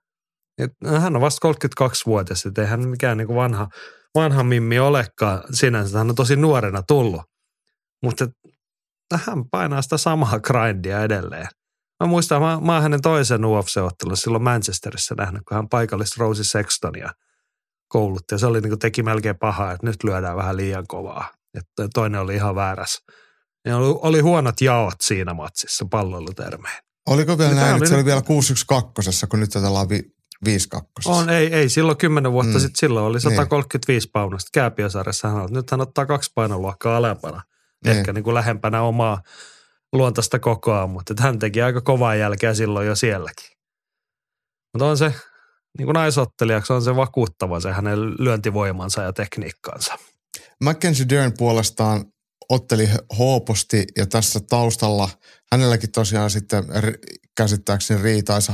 Et 0.57 0.71
hän 0.99 1.15
on 1.15 1.21
vasta 1.21 1.47
32-vuotias, 1.47 2.45
että 2.45 2.61
ei 2.61 2.67
hän 2.67 2.89
mikään 2.89 3.17
niin 3.17 3.27
kuin 3.27 3.37
vanha, 3.37 3.67
vanha 4.15 4.43
mimmi 4.43 4.79
olekaan 4.79 5.43
sinänsä. 5.51 5.97
Hän 5.97 6.09
on 6.09 6.15
tosi 6.15 6.35
nuorena 6.35 6.81
tullut. 6.87 7.21
Mutta 8.03 8.27
hän 9.13 9.43
painaa 9.51 9.81
sitä 9.81 9.97
samaa 9.97 10.39
grindia 10.39 11.03
edelleen. 11.03 11.47
Mä 12.03 12.07
muistan, 12.07 12.41
mä, 12.41 12.59
mä 12.61 12.73
oon 12.73 12.81
hänen 12.81 13.01
toisen 13.01 13.45
UFC-ottelun 13.45 14.17
silloin 14.17 14.43
Manchesterissa 14.43 15.15
nähnyt, 15.15 15.41
kun 15.47 15.55
hän 15.55 15.69
paikallista 15.69 16.15
Rosie 16.19 16.43
Sextonia 16.43 17.09
koulutti. 17.87 18.35
Ja 18.35 18.39
se 18.39 18.45
oli 18.45 18.61
niin 18.61 18.69
kuin 18.69 18.79
teki 18.79 19.03
melkein 19.03 19.37
pahaa, 19.39 19.71
että 19.71 19.87
nyt 19.87 20.03
lyödään 20.03 20.37
vähän 20.37 20.57
liian 20.57 20.87
kovaa. 20.87 21.31
Että 21.57 21.87
toinen 21.93 22.21
oli 22.21 22.35
ihan 22.35 22.55
väärässä. 22.55 22.99
Ja 23.65 23.77
oli, 23.77 23.99
oli 24.01 24.19
huonot 24.19 24.61
jaot 24.61 24.95
siinä 25.01 25.33
matsissa 25.33 25.85
palloilutermeen. 25.91 26.83
Oliko 27.07 27.37
vielä 27.37 27.55
näin, 27.55 27.75
että 27.75 27.89
se 27.89 27.95
oli 27.95 28.05
vielä 28.05 28.21
612, 28.21 29.27
kun 29.27 29.39
nyt 29.39 29.55
otellaan 29.55 29.89
vi- 29.89 30.13
52. 30.45 31.09
On, 31.09 31.29
ei, 31.29 31.53
ei. 31.53 31.69
Silloin 31.69 31.97
kymmenen 31.97 32.31
vuotta 32.31 32.53
mm. 32.53 32.59
sitten 32.59 32.79
silloin 32.79 33.05
oli 33.05 33.21
135 33.21 34.05
niin. 34.07 34.11
paunasta. 34.11 34.49
Kääpiösarjassa 34.53 35.27
hän 35.27 35.41
on. 35.41 35.53
Nyt 35.53 35.71
hän 35.71 35.81
ottaa 35.81 36.05
kaksi 36.05 36.31
painoluokkaa 36.35 36.97
alempana. 36.97 37.41
Niin. 37.85 37.97
Ehkä 37.97 38.13
niin 38.13 38.23
kuin 38.23 38.33
lähempänä 38.33 38.81
omaa 38.81 39.21
luontaista 39.93 40.39
kokoa, 40.39 40.87
mutta 40.87 41.13
hän 41.19 41.39
teki 41.39 41.61
aika 41.61 41.81
kovaa 41.81 42.15
jälkeä 42.15 42.53
silloin 42.53 42.87
jo 42.87 42.95
sielläkin. 42.95 43.57
Mutta 44.73 44.85
on 44.85 44.97
se, 44.97 45.13
niin 45.77 45.85
kuin 45.85 45.93
naisottelijaksi 45.93 46.73
on 46.73 46.81
se 46.81 46.95
vakuuttava 46.95 47.59
se 47.59 47.71
hänen 47.71 47.99
lyöntivoimansa 48.19 49.01
ja 49.01 49.13
tekniikkaansa. 49.13 49.97
Mackenzie 50.63 51.05
Dern 51.09 51.33
puolestaan 51.37 52.05
otteli 52.49 52.89
hooposti 53.17 53.85
ja 53.97 54.05
tässä 54.05 54.39
taustalla 54.49 55.09
hänelläkin 55.51 55.91
tosiaan 55.91 56.29
sitten 56.29 56.63
käsittääkseni 57.37 58.03
riitaisa 58.03 58.53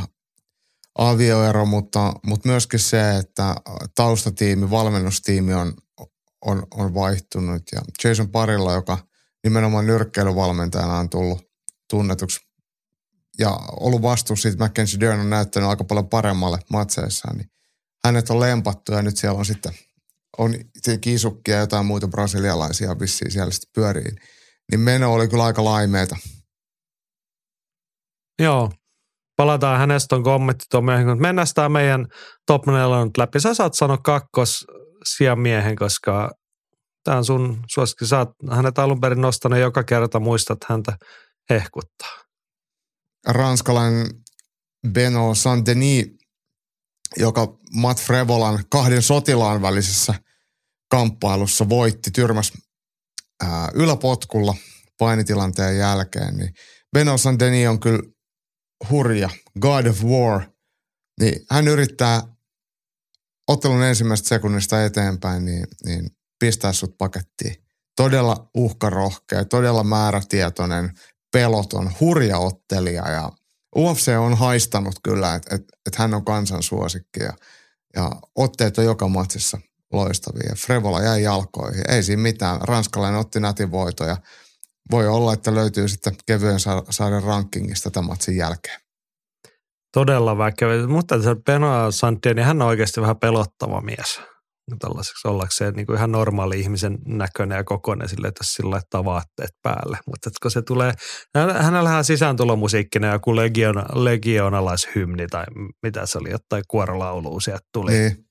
avioero, 0.99 1.65
mutta, 1.65 2.13
mutta 2.25 2.49
myöskin 2.49 2.79
se, 2.79 3.17
että 3.17 3.55
taustatiimi, 3.95 4.69
valmennustiimi 4.69 5.53
on, 5.53 5.73
on, 6.45 6.63
on 6.73 6.93
vaihtunut 6.93 7.63
ja 7.71 7.81
Jason 8.03 8.29
Parilla, 8.29 8.73
joka 8.73 8.97
nimenomaan 9.43 9.85
nyrkkeilyvalmentajana 9.85 10.97
on 10.97 11.09
tullut 11.09 11.41
tunnetuksi 11.89 12.39
ja 13.39 13.59
ollut 13.79 14.01
vastuussa 14.01 14.49
siitä, 14.49 14.63
Mackenzie 14.63 14.99
Dern 14.99 15.19
on 15.19 15.29
näyttänyt 15.29 15.69
aika 15.69 15.83
paljon 15.83 16.09
paremmalle 16.09 16.59
matseissaan, 16.71 17.37
niin 17.37 17.49
hänet 18.05 18.29
on 18.29 18.39
lempattu 18.39 18.91
ja 18.91 19.01
nyt 19.01 19.17
siellä 19.17 19.39
on 19.39 19.45
sitten 19.45 19.73
on 20.37 20.55
kiisukkia 21.01 21.55
ja 21.55 21.61
jotain 21.61 21.85
muita 21.85 22.07
brasilialaisia 22.07 22.99
vissiin 22.99 23.31
siellä 23.31 23.51
sitten 23.51 23.69
pyörii. 23.75 24.15
Niin 24.71 24.79
meno 24.79 25.13
oli 25.13 25.27
kyllä 25.27 25.43
aika 25.43 25.63
laimeeta. 25.63 26.17
Joo, 28.39 28.71
palataan 29.39 29.79
hänestä 29.79 30.15
on 30.15 30.23
kommentti 30.23 30.65
tuon 30.71 30.85
myöhemmin, 30.85 31.11
mutta 31.11 31.21
mennään 31.21 31.47
sitä 31.47 31.69
meidän 31.69 32.07
top 32.45 32.65
4 32.65 33.05
nyt 33.05 33.17
läpi. 33.17 33.39
Sä 33.39 33.53
saat 33.53 33.73
sanoa 33.73 33.97
kakkos 33.97 34.65
sijan 35.05 35.39
miehen, 35.39 35.75
koska 35.75 36.31
tämä 37.03 37.17
on 37.17 37.25
sun 37.25 37.63
suosikki. 37.69 38.05
Sä 38.05 38.17
oot 38.17 38.29
hänet 38.51 38.79
alun 38.79 38.99
perin 38.99 39.21
nostanut 39.21 39.59
joka 39.59 39.83
kerta, 39.83 40.19
muistat 40.19 40.57
häntä 40.67 40.97
hehkuttaa. 41.49 42.23
Ranskalainen 43.27 44.07
Beno 44.87 45.33
Saint-Denis, 45.35 46.05
joka 47.17 47.47
Matt 47.73 47.99
Frevolan 47.99 48.63
kahden 48.69 49.01
sotilaan 49.01 49.61
välisessä 49.61 50.13
kamppailussa 50.91 51.69
voitti, 51.69 52.11
tyrmäs 52.11 52.53
yläpotkulla 53.73 54.55
painitilanteen 54.97 55.77
jälkeen, 55.77 56.37
niin 56.37 56.53
Beno 56.93 57.17
Saint-Denis 57.17 57.69
on 57.69 57.79
kyllä 57.79 57.99
hurja, 58.89 59.29
God 59.59 59.85
of 59.85 60.03
War, 60.03 60.41
niin 61.19 61.45
hän 61.51 61.67
yrittää 61.67 62.21
ottelun 63.47 63.83
ensimmäistä 63.83 64.29
sekunnista 64.29 64.85
eteenpäin, 64.85 65.45
niin, 65.45 65.67
niin 65.85 66.09
pistää 66.39 66.73
sut 66.73 66.97
pakettiin. 66.97 67.55
Todella 67.95 68.49
uhkarohkea, 68.55 69.45
todella 69.45 69.83
määrätietoinen, 69.83 70.91
peloton, 71.31 71.91
hurja 71.99 72.37
ottelija 72.37 73.09
ja 73.11 73.31
UFC 73.75 74.07
on 74.19 74.37
haistanut 74.37 74.95
kyllä, 75.03 75.35
että 75.35 75.55
et, 75.55 75.63
et 75.87 75.95
hän 75.95 76.13
on 76.13 76.25
kansan 76.25 76.63
suosikki 76.63 77.19
ja, 77.19 77.33
ja 77.95 78.11
otteet 78.35 78.77
on 78.77 78.85
joka 78.85 79.07
matsissa 79.07 79.59
loistavia. 79.93 80.55
Frevola 80.57 81.03
jäi 81.03 81.23
jalkoihin, 81.23 81.91
ei 81.91 82.03
siinä 82.03 82.21
mitään. 82.21 82.61
Ranskalainen 82.61 83.19
otti 83.19 83.39
nätin 83.39 83.71
voito 83.71 84.05
ja 84.05 84.17
voi 84.91 85.07
olla, 85.07 85.33
että 85.33 85.55
löytyy 85.55 85.87
sitten 85.87 86.13
kevyen 86.25 86.59
saaren 86.89 87.23
rankingista 87.23 87.91
tämän 87.91 88.07
matsin 88.07 88.37
jälkeen. 88.37 88.79
Todella 89.93 90.37
väkevä, 90.37 90.87
mutta 90.87 91.21
se 91.21 91.35
Benoit 91.45 91.95
Santien, 91.95 92.39
hän 92.39 92.61
on 92.61 92.67
oikeasti 92.67 93.01
vähän 93.01 93.19
pelottava 93.19 93.81
mies 93.81 94.21
tällaiseksi 94.79 95.27
ollakseen 95.27 95.73
niin 95.73 95.85
kuin 95.85 95.97
ihan 95.97 96.11
normaali 96.11 96.59
ihmisen 96.59 96.97
näköinen 97.05 97.55
ja 97.55 97.63
kokoinen 97.63 98.09
sille, 98.09 98.27
että 98.27 98.43
sillä 98.43 98.69
laittaa 98.69 99.05
vaatteet 99.05 99.51
päälle. 99.63 99.97
Mutta 100.07 100.29
kun 100.41 100.51
se 100.51 100.61
tulee, 100.61 100.93
hänellähän 101.59 102.05
sisääntulomusiikkina 102.05 103.13
joku 103.13 103.35
legiona, 103.35 103.85
legionalaishymni 103.93 105.27
tai 105.27 105.45
mitä 105.83 106.05
se 106.05 106.17
oli, 106.17 106.29
jotain 106.31 106.63
kuorolaulua 106.67 107.39
sieltä 107.39 107.67
tuli. 107.73 107.91
Niin. 107.91 108.25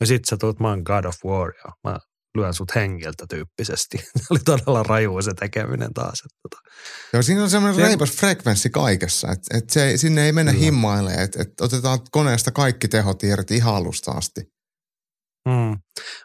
Ja 0.00 0.06
sit 0.06 0.24
sä 0.24 0.36
tulet, 0.36 0.60
mä 0.60 0.68
oon 0.68 0.82
God 0.84 1.04
of 1.04 1.16
War 1.24 1.52
ja 1.64 1.72
mä 1.84 1.98
lyön 2.34 2.54
sut 2.54 2.74
hengiltä 2.74 3.26
tyyppisesti. 3.28 3.98
Se 4.16 4.24
oli 4.30 4.38
todella 4.44 4.82
raju 4.82 5.22
se 5.22 5.34
tekeminen 5.34 5.94
taas. 5.94 6.22
Että 6.24 6.38
tota. 6.42 6.70
Joo, 7.12 7.22
siinä 7.22 7.42
on 7.42 7.50
semmoinen 7.50 7.80
ja... 7.80 7.86
reipas 7.86 8.10
frekvenssi 8.10 8.70
kaikessa, 8.70 9.28
että 9.32 9.58
et 9.58 9.70
se, 9.70 9.96
sinne 9.96 10.26
ei 10.26 10.32
mennä 10.32 10.52
Kyllä. 10.52 10.64
himmailemaan, 10.64 11.24
että 11.24 11.42
et 11.42 11.60
otetaan 11.60 11.98
koneesta 12.10 12.50
kaikki 12.50 12.88
tehot 12.88 13.22
irti 13.22 13.56
ihan 13.56 13.74
alusta 13.74 14.10
asti. 14.10 14.40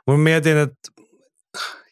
Mä 0.07 0.17
mietin, 0.17 0.57
että 0.57 0.75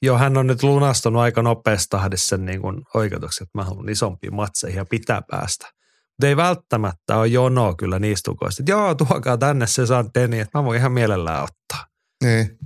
jo 0.01 0.17
hän 0.17 0.37
on 0.37 0.47
nyt 0.47 0.63
lunastunut 0.63 1.21
aika 1.21 1.41
nopeassa 1.41 1.89
tahdissa 1.89 2.27
sen 2.27 2.45
niin 2.45 2.61
kuin 2.61 2.81
oikeutuksen, 2.93 3.43
että 3.43 3.57
mä 3.57 3.63
haluan 3.63 3.89
isompia 3.89 4.31
matseihin 4.31 4.77
ja 4.77 4.85
pitää 4.85 5.21
päästä. 5.31 5.65
Mutta 5.65 6.27
ei 6.27 6.37
välttämättä 6.37 7.17
ole 7.17 7.27
jonoa 7.27 7.75
kyllä 7.75 7.99
niistä 7.99 8.31
tukoista. 8.31 8.63
Joo, 8.67 8.95
tuokaa 8.95 9.37
tänne 9.37 9.67
se 9.67 9.85
saa 9.85 10.05
Deni, 10.13 10.39
että 10.39 10.57
mä 10.57 10.63
voin 10.63 10.79
ihan 10.79 10.91
mielellään 10.91 11.43
ottaa. 11.43 11.85
Niin. 12.23 12.57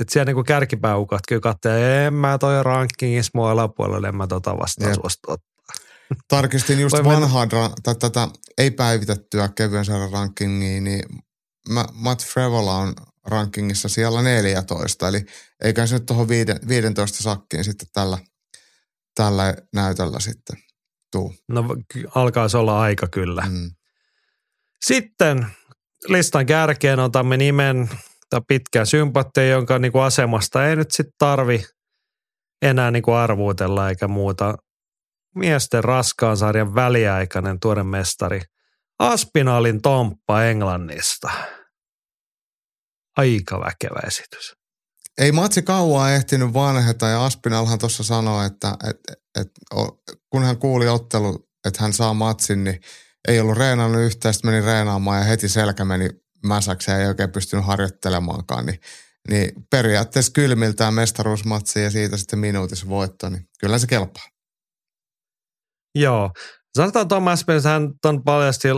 Että 0.00 0.12
siellä 0.12 0.24
niinku 0.24 0.44
kärkipääukat 0.44 1.20
kyllä 1.28 1.40
katsoo, 1.40 1.72
en 1.72 2.14
mä 2.14 2.38
toi 2.38 2.62
rankingissa 2.62 3.30
mua 3.34 3.50
alapuolella, 3.50 4.08
en 4.08 4.16
mä 4.16 4.26
tota 4.26 4.58
vastaan 4.58 4.94
suostu 4.94 5.30
ottaa. 5.30 5.74
Tarkistin 6.28 6.80
just 6.80 6.96
vanhaa, 7.04 7.46
mennä... 7.46 7.94
tätä 7.98 8.28
ei 8.58 8.70
päivitettyä 8.70 9.48
kevyen 9.48 9.84
sarjan 9.84 10.12
rankingia, 10.12 10.80
niin 10.80 11.02
Matt 11.92 12.24
Frevola 12.24 12.76
on 12.76 12.94
rankingissa 13.26 13.88
siellä 13.88 14.22
14, 14.22 15.08
eli 15.08 15.24
eikä 15.62 15.86
se 15.86 15.94
nyt 15.94 16.06
tuohon 16.06 16.28
15 16.28 17.22
sakkiin 17.22 17.64
sitten 17.64 17.88
tällä, 17.92 18.18
tällä 19.14 19.54
näytöllä 19.72 20.20
sitten 20.20 20.56
tuu. 21.12 21.34
No 21.48 21.64
alkaisi 22.14 22.56
olla 22.56 22.80
aika 22.80 23.06
kyllä. 23.06 23.42
Mm. 23.48 23.70
Sitten 24.84 25.46
listan 26.08 26.46
kärkeen 26.46 26.98
otamme 26.98 27.36
nimen 27.36 27.90
tai 28.34 28.42
pitkään 28.48 28.86
sympatia, 28.86 29.48
jonka 29.48 29.78
niin 29.78 29.92
kuin 29.92 30.04
asemasta 30.04 30.66
ei 30.66 30.76
nyt 30.76 30.90
sitten 30.90 31.14
tarvi 31.18 31.64
enää 32.62 32.90
niin 32.90 33.02
kuin 33.02 33.16
arvuutella 33.16 33.88
eikä 33.88 34.08
muuta. 34.08 34.54
Miesten 35.34 35.84
raskaan 35.84 36.36
sarjan 36.36 36.74
väliaikainen 36.74 37.60
tuore 37.60 37.82
mestari 37.82 38.40
Aspinalin 38.98 39.82
Tomppa 39.82 40.42
Englannista. 40.42 41.30
Aika 43.16 43.60
väkevä 43.60 44.00
esitys. 44.06 44.54
Ei 45.18 45.32
matsi 45.32 45.62
kauaa 45.62 46.10
ehtinyt 46.10 46.54
vanheta 46.54 47.06
ja 47.06 47.24
Aspinalhan 47.24 47.78
tuossa 47.78 48.04
sanoi, 48.04 48.46
että, 48.46 48.76
että, 48.90 49.12
että 49.40 49.60
kun 50.30 50.42
hän 50.42 50.58
kuuli 50.58 50.88
ottelu, 50.88 51.48
että 51.66 51.82
hän 51.82 51.92
saa 51.92 52.14
matsin, 52.14 52.64
niin 52.64 52.80
ei 53.28 53.40
ollut 53.40 53.58
reenannut 53.58 54.02
yhtään, 54.02 54.34
sitten 54.34 54.50
meni 54.50 54.66
reenaamaan 54.66 55.18
ja 55.18 55.24
heti 55.24 55.48
selkä 55.48 55.84
meni 55.84 56.23
mäsäksi 56.44 56.90
ja 56.90 56.98
ei 56.98 57.06
oikein 57.06 57.32
pystynyt 57.32 57.66
harjoittelemaankaan. 57.66 58.66
Niin, 58.66 58.78
niin 59.30 59.52
periaatteessa 59.70 60.32
kylmiltään 60.32 60.94
mestaruusmatsi 60.94 61.82
ja 61.82 61.90
siitä 61.90 62.16
sitten 62.16 62.38
minuutissa 62.38 62.88
voitto, 62.88 63.28
niin 63.28 63.42
kyllä 63.60 63.78
se 63.78 63.86
kelpaa. 63.86 64.24
Joo. 65.94 66.30
Sanotaan 66.76 67.08
Thomas 67.08 67.40
Spence, 67.40 67.68
hän 67.68 67.90
on 68.04 68.24
paljasti, 68.24 68.68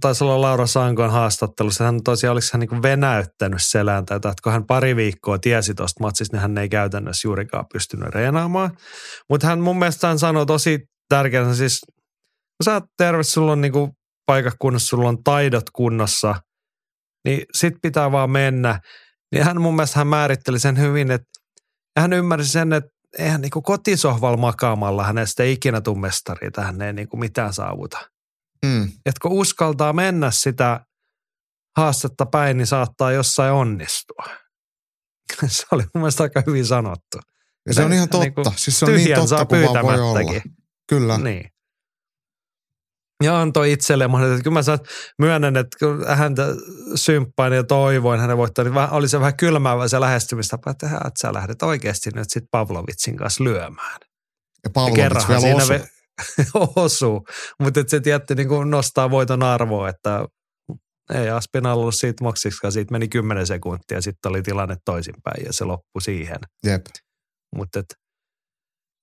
taisi 0.00 0.24
olla 0.24 0.40
Laura 0.40 0.66
Sankon 0.66 1.10
haastattelussa, 1.10 1.84
hän 1.84 2.02
tosiaan 2.04 2.32
oliko 2.32 2.46
hän 2.52 2.60
niin 2.60 2.82
venäyttänyt 2.82 3.62
selään 3.62 4.06
tätä, 4.06 4.28
että 4.28 4.42
kun 4.42 4.52
hän 4.52 4.66
pari 4.66 4.96
viikkoa 4.96 5.38
tiesi 5.38 5.74
tuosta 5.74 6.04
matsista, 6.04 6.36
niin 6.36 6.42
hän 6.42 6.58
ei 6.58 6.68
käytännössä 6.68 7.28
juurikaan 7.28 7.64
pystynyt 7.72 8.08
reenaamaan. 8.08 8.76
Mutta 9.28 9.46
hän 9.46 9.60
mun 9.60 9.78
mielestä 9.78 10.06
hän 10.06 10.18
sanoi 10.18 10.46
tosi 10.46 10.78
tärkeänä, 11.08 11.54
siis 11.54 11.80
kun 11.86 12.64
sä 12.64 12.72
oot 12.72 12.84
terve, 12.98 13.22
sulla 13.22 13.52
on 13.52 13.60
niin 13.60 13.72
paikakunnassa, 14.26 14.88
sulla 14.88 15.08
on 15.08 15.24
taidot 15.24 15.70
kunnossa, 15.72 16.34
niin 17.24 17.42
sit 17.54 17.74
pitää 17.82 18.12
vaan 18.12 18.30
mennä. 18.30 18.80
Niin 19.32 19.44
hän 19.44 19.60
mun 19.60 19.76
mielestä 19.76 19.98
hän 19.98 20.06
määritteli 20.06 20.58
sen 20.58 20.78
hyvin, 20.78 21.10
että 21.10 21.28
hän 21.98 22.12
ymmärsi 22.12 22.48
sen, 22.48 22.72
että 22.72 22.90
eihän 23.18 23.40
niin 23.40 23.50
kotisohvalla 23.50 24.36
makaamalla 24.36 25.04
hänestä 25.04 25.44
ikinä 25.44 25.80
tule 25.80 25.98
mestari, 25.98 26.46
että 26.46 26.62
hän 26.62 26.82
ei 26.82 26.92
niin 26.92 27.08
mitään 27.14 27.52
saavuta. 27.52 27.98
Mm. 28.66 28.82
Että 28.84 29.18
kun 29.22 29.32
uskaltaa 29.32 29.92
mennä 29.92 30.30
sitä 30.30 30.80
haastetta 31.76 32.26
päin, 32.26 32.56
niin 32.56 32.66
saattaa 32.66 33.12
jossain 33.12 33.52
onnistua. 33.52 34.24
se 35.46 35.66
oli 35.70 35.82
mun 35.82 36.02
mielestä 36.02 36.22
aika 36.22 36.42
hyvin 36.46 36.66
sanottu. 36.66 37.18
Ja 37.66 37.74
se 37.74 37.84
on 37.84 37.92
ihan 37.92 38.08
totta. 38.08 38.26
Niin 38.50 38.58
siis 38.58 38.78
se 38.78 38.84
on 38.84 38.94
niin 38.94 39.14
totta 39.14 39.46
kuin 39.46 39.64
vaan 39.64 39.84
voi 39.84 40.00
olla. 40.00 40.40
Kyllä. 40.88 41.18
Niin 41.18 41.50
ja 43.24 43.40
antoi 43.40 43.72
itselleen 43.72 44.10
mahdollisuuden. 44.10 44.44
Kyllä 44.44 44.62
mä 44.70 44.78
myönnän, 45.18 45.56
että 45.56 45.78
kun 45.78 46.04
häntä 46.08 46.46
symppain 46.94 47.52
ja 47.52 47.64
toivoin 47.64 48.20
hänen 48.20 48.36
voittaa, 48.36 48.64
niin 48.64 48.74
oli 48.90 49.08
se 49.08 49.20
vähän 49.20 49.36
kylmäävä 49.36 49.88
se 49.88 50.00
lähestymistapa, 50.00 50.70
että, 50.70 50.86
että 50.86 51.10
sä 51.20 51.32
lähdet 51.32 51.62
oikeasti 51.62 52.10
nyt 52.14 52.30
sitten 52.30 52.48
Pavlovitsin 52.50 53.16
kanssa 53.16 53.44
lyömään. 53.44 54.00
Ja 54.64 54.70
Pavlovits 54.70 55.28
vielä 55.28 55.40
osuu. 56.54 56.72
osuu. 56.76 57.26
Mutta 57.60 57.80
se 57.86 58.00
tietty 58.00 58.34
niin 58.34 58.70
nostaa 58.70 59.10
voiton 59.10 59.42
arvoa, 59.42 59.88
että 59.88 60.24
ei 61.14 61.30
Aspinall 61.30 61.80
ollut 61.80 61.94
siitä 61.94 62.24
moksiksikaan, 62.24 62.72
siitä 62.72 62.92
meni 62.92 63.08
kymmenen 63.08 63.46
sekuntia 63.46 63.98
ja 63.98 64.02
sitten 64.02 64.30
oli 64.30 64.42
tilanne 64.42 64.76
toisinpäin 64.84 65.44
ja 65.46 65.52
se 65.52 65.64
loppui 65.64 66.02
siihen. 66.02 66.38
Jep. 66.66 66.86
Mutta 67.56 67.82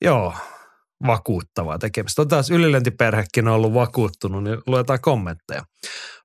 joo, 0.05 0.33
vakuuttavaa 1.07 1.79
tekemistä. 1.79 2.21
On 2.21 2.27
taas 2.27 2.49
ylilöntiperhekin 2.49 3.47
on 3.47 3.53
ollut 3.53 3.73
vakuuttunut, 3.73 4.43
niin 4.43 4.57
luetaan 4.67 4.99
kommentteja. 5.01 5.63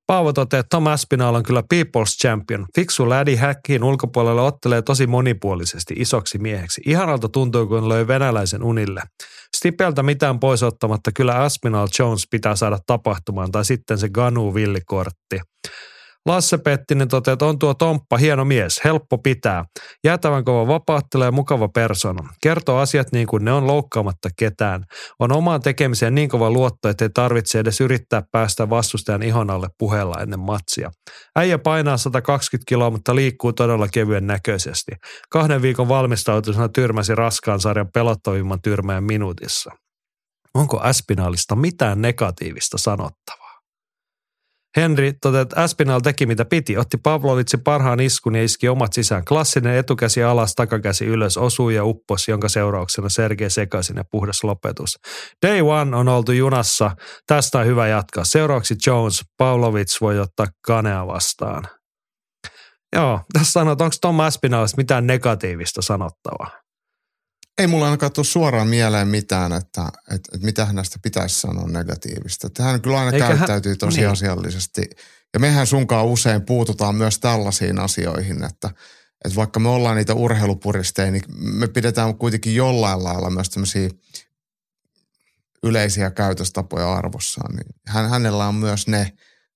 Paavo 0.06 0.32
toteaa, 0.32 0.60
että 0.60 0.76
Tom 0.76 0.86
Aspinall 0.86 1.34
on 1.34 1.42
kyllä 1.42 1.62
People's 1.74 2.18
Champion. 2.22 2.66
Fiksu 2.74 3.10
lädi 3.10 3.36
häkkiin 3.36 3.84
ulkopuolelle 3.84 4.42
ottelee 4.42 4.82
tosi 4.82 5.06
monipuolisesti 5.06 5.94
isoksi 5.96 6.38
mieheksi. 6.38 6.80
Ihanalta 6.86 7.28
tuntuu, 7.28 7.66
kun 7.66 7.88
löi 7.88 8.08
venäläisen 8.08 8.62
unille. 8.62 9.02
Stipeltä 9.56 10.02
mitään 10.02 10.40
pois 10.40 10.62
ottamatta 10.62 11.12
kyllä 11.12 11.34
Aspinall 11.34 11.88
Jones 11.98 12.26
pitää 12.30 12.56
saada 12.56 12.78
tapahtumaan 12.86 13.52
tai 13.52 13.64
sitten 13.64 13.98
se 13.98 14.08
Ganu 14.08 14.54
villikortti. 14.54 15.40
Lasse 16.26 16.58
Pettinen 16.58 17.08
toteaa, 17.08 17.32
että 17.32 17.44
on 17.44 17.58
tuo 17.58 17.74
Tomppa 17.74 18.16
hieno 18.16 18.44
mies, 18.44 18.80
helppo 18.84 19.18
pitää. 19.18 19.64
Jäätävän 20.04 20.44
kova 20.44 20.66
vapaattelee 20.66 21.30
mukava 21.30 21.68
persona. 21.68 22.28
Kertoo 22.42 22.78
asiat 22.78 23.12
niin 23.12 23.26
kuin 23.26 23.44
ne 23.44 23.52
on 23.52 23.66
loukkaamatta 23.66 24.28
ketään. 24.38 24.84
On 25.18 25.32
omaan 25.32 25.60
tekemiseen 25.60 26.14
niin 26.14 26.28
kova 26.28 26.50
luotto, 26.50 26.88
että 26.88 27.04
ei 27.04 27.10
tarvitse 27.14 27.58
edes 27.58 27.80
yrittää 27.80 28.22
päästä 28.32 28.70
vastustajan 28.70 29.22
ihon 29.22 29.50
alle 29.50 29.68
puheella 29.78 30.20
ennen 30.20 30.40
matsia. 30.40 30.90
Äijä 31.36 31.58
painaa 31.58 31.96
120 31.96 32.68
kiloa, 32.68 32.90
mutta 32.90 33.14
liikkuu 33.14 33.52
todella 33.52 33.88
kevyen 33.88 34.26
näköisesti. 34.26 34.92
Kahden 35.30 35.62
viikon 35.62 35.88
valmistautuisena 35.88 36.68
tyrmäsi 36.68 37.14
raskaan 37.14 37.60
sarjan 37.60 37.88
pelottavimman 37.94 38.62
tyrmään 38.62 39.04
minuutissa. 39.04 39.70
Onko 40.54 40.80
Aspinaalista 40.80 41.56
mitään 41.56 42.02
negatiivista 42.02 42.78
sanottavaa? 42.78 43.43
Henri 44.76 45.12
totesi, 45.12 45.42
että 45.42 45.62
Aspinall 45.62 46.00
teki 46.00 46.26
mitä 46.26 46.44
piti. 46.44 46.78
Otti 46.78 46.96
Pavlovitsin 46.96 47.60
parhaan 47.60 48.00
iskun 48.00 48.34
ja 48.34 48.44
iski 48.44 48.68
omat 48.68 48.92
sisään. 48.92 49.24
Klassinen 49.24 49.76
etukäsi 49.76 50.22
alas, 50.22 50.54
takakäsi 50.54 51.06
ylös, 51.06 51.36
osui 51.36 51.74
ja 51.74 51.84
upposi, 51.84 52.30
jonka 52.30 52.48
seurauksena 52.48 53.08
Sergei 53.08 53.50
sekaisin 53.50 53.96
ja 53.96 54.04
puhdas 54.10 54.44
lopetus. 54.44 54.98
Day 55.46 55.60
one 55.60 55.96
on 55.96 56.08
oltu 56.08 56.32
junassa. 56.32 56.90
Tästä 57.26 57.58
on 57.58 57.66
hyvä 57.66 57.88
jatkaa. 57.88 58.24
Seuraavaksi 58.24 58.74
Jones. 58.86 59.22
Pavlovits 59.38 60.00
voi 60.00 60.20
ottaa 60.20 60.46
Kanea 60.66 61.06
vastaan. 61.06 61.64
Joo, 62.96 63.20
tässä 63.32 63.60
että 63.72 63.84
onko 63.84 63.96
Tom 64.00 64.20
Aspinallista 64.20 64.76
mitään 64.76 65.06
negatiivista 65.06 65.82
sanottavaa? 65.82 66.63
Ei 67.58 67.66
mulla 67.66 67.84
ainakaan 67.84 68.12
tule 68.12 68.26
suoraan 68.26 68.68
mieleen 68.68 69.08
mitään, 69.08 69.52
että, 69.52 69.82
että, 70.10 70.30
että 70.34 70.46
mitä 70.46 70.68
näistä 70.72 70.98
pitäisi 71.02 71.40
sanoa 71.40 71.68
negatiivista. 71.68 72.46
Että 72.46 72.62
hän 72.62 72.80
kyllä 72.80 72.98
aina 72.98 73.12
Eikä 73.12 73.26
käyttäytyy 73.28 73.72
hän, 73.72 73.78
tosiasiallisesti. 73.78 74.80
Niin. 74.80 74.96
Ja 75.34 75.40
mehän 75.40 75.66
sunkaan 75.66 76.06
usein 76.06 76.42
puututaan 76.42 76.94
myös 76.94 77.18
tällaisiin 77.18 77.78
asioihin, 77.78 78.44
että, 78.44 78.70
että 79.24 79.36
vaikka 79.36 79.60
me 79.60 79.68
ollaan 79.68 79.96
niitä 79.96 80.14
urheilupuristeja, 80.14 81.10
niin 81.10 81.22
me 81.36 81.68
pidetään 81.68 82.18
kuitenkin 82.18 82.54
jollain 82.54 83.04
lailla 83.04 83.30
myös 83.30 83.50
tämmöisiä 83.50 83.88
yleisiä 85.62 86.10
käytöstapoja 86.10 86.92
arvossaan. 86.92 87.56
Niin 87.56 87.66
hän, 87.86 88.10
hänellä 88.10 88.46
on 88.46 88.54
myös 88.54 88.88
ne 88.88 89.12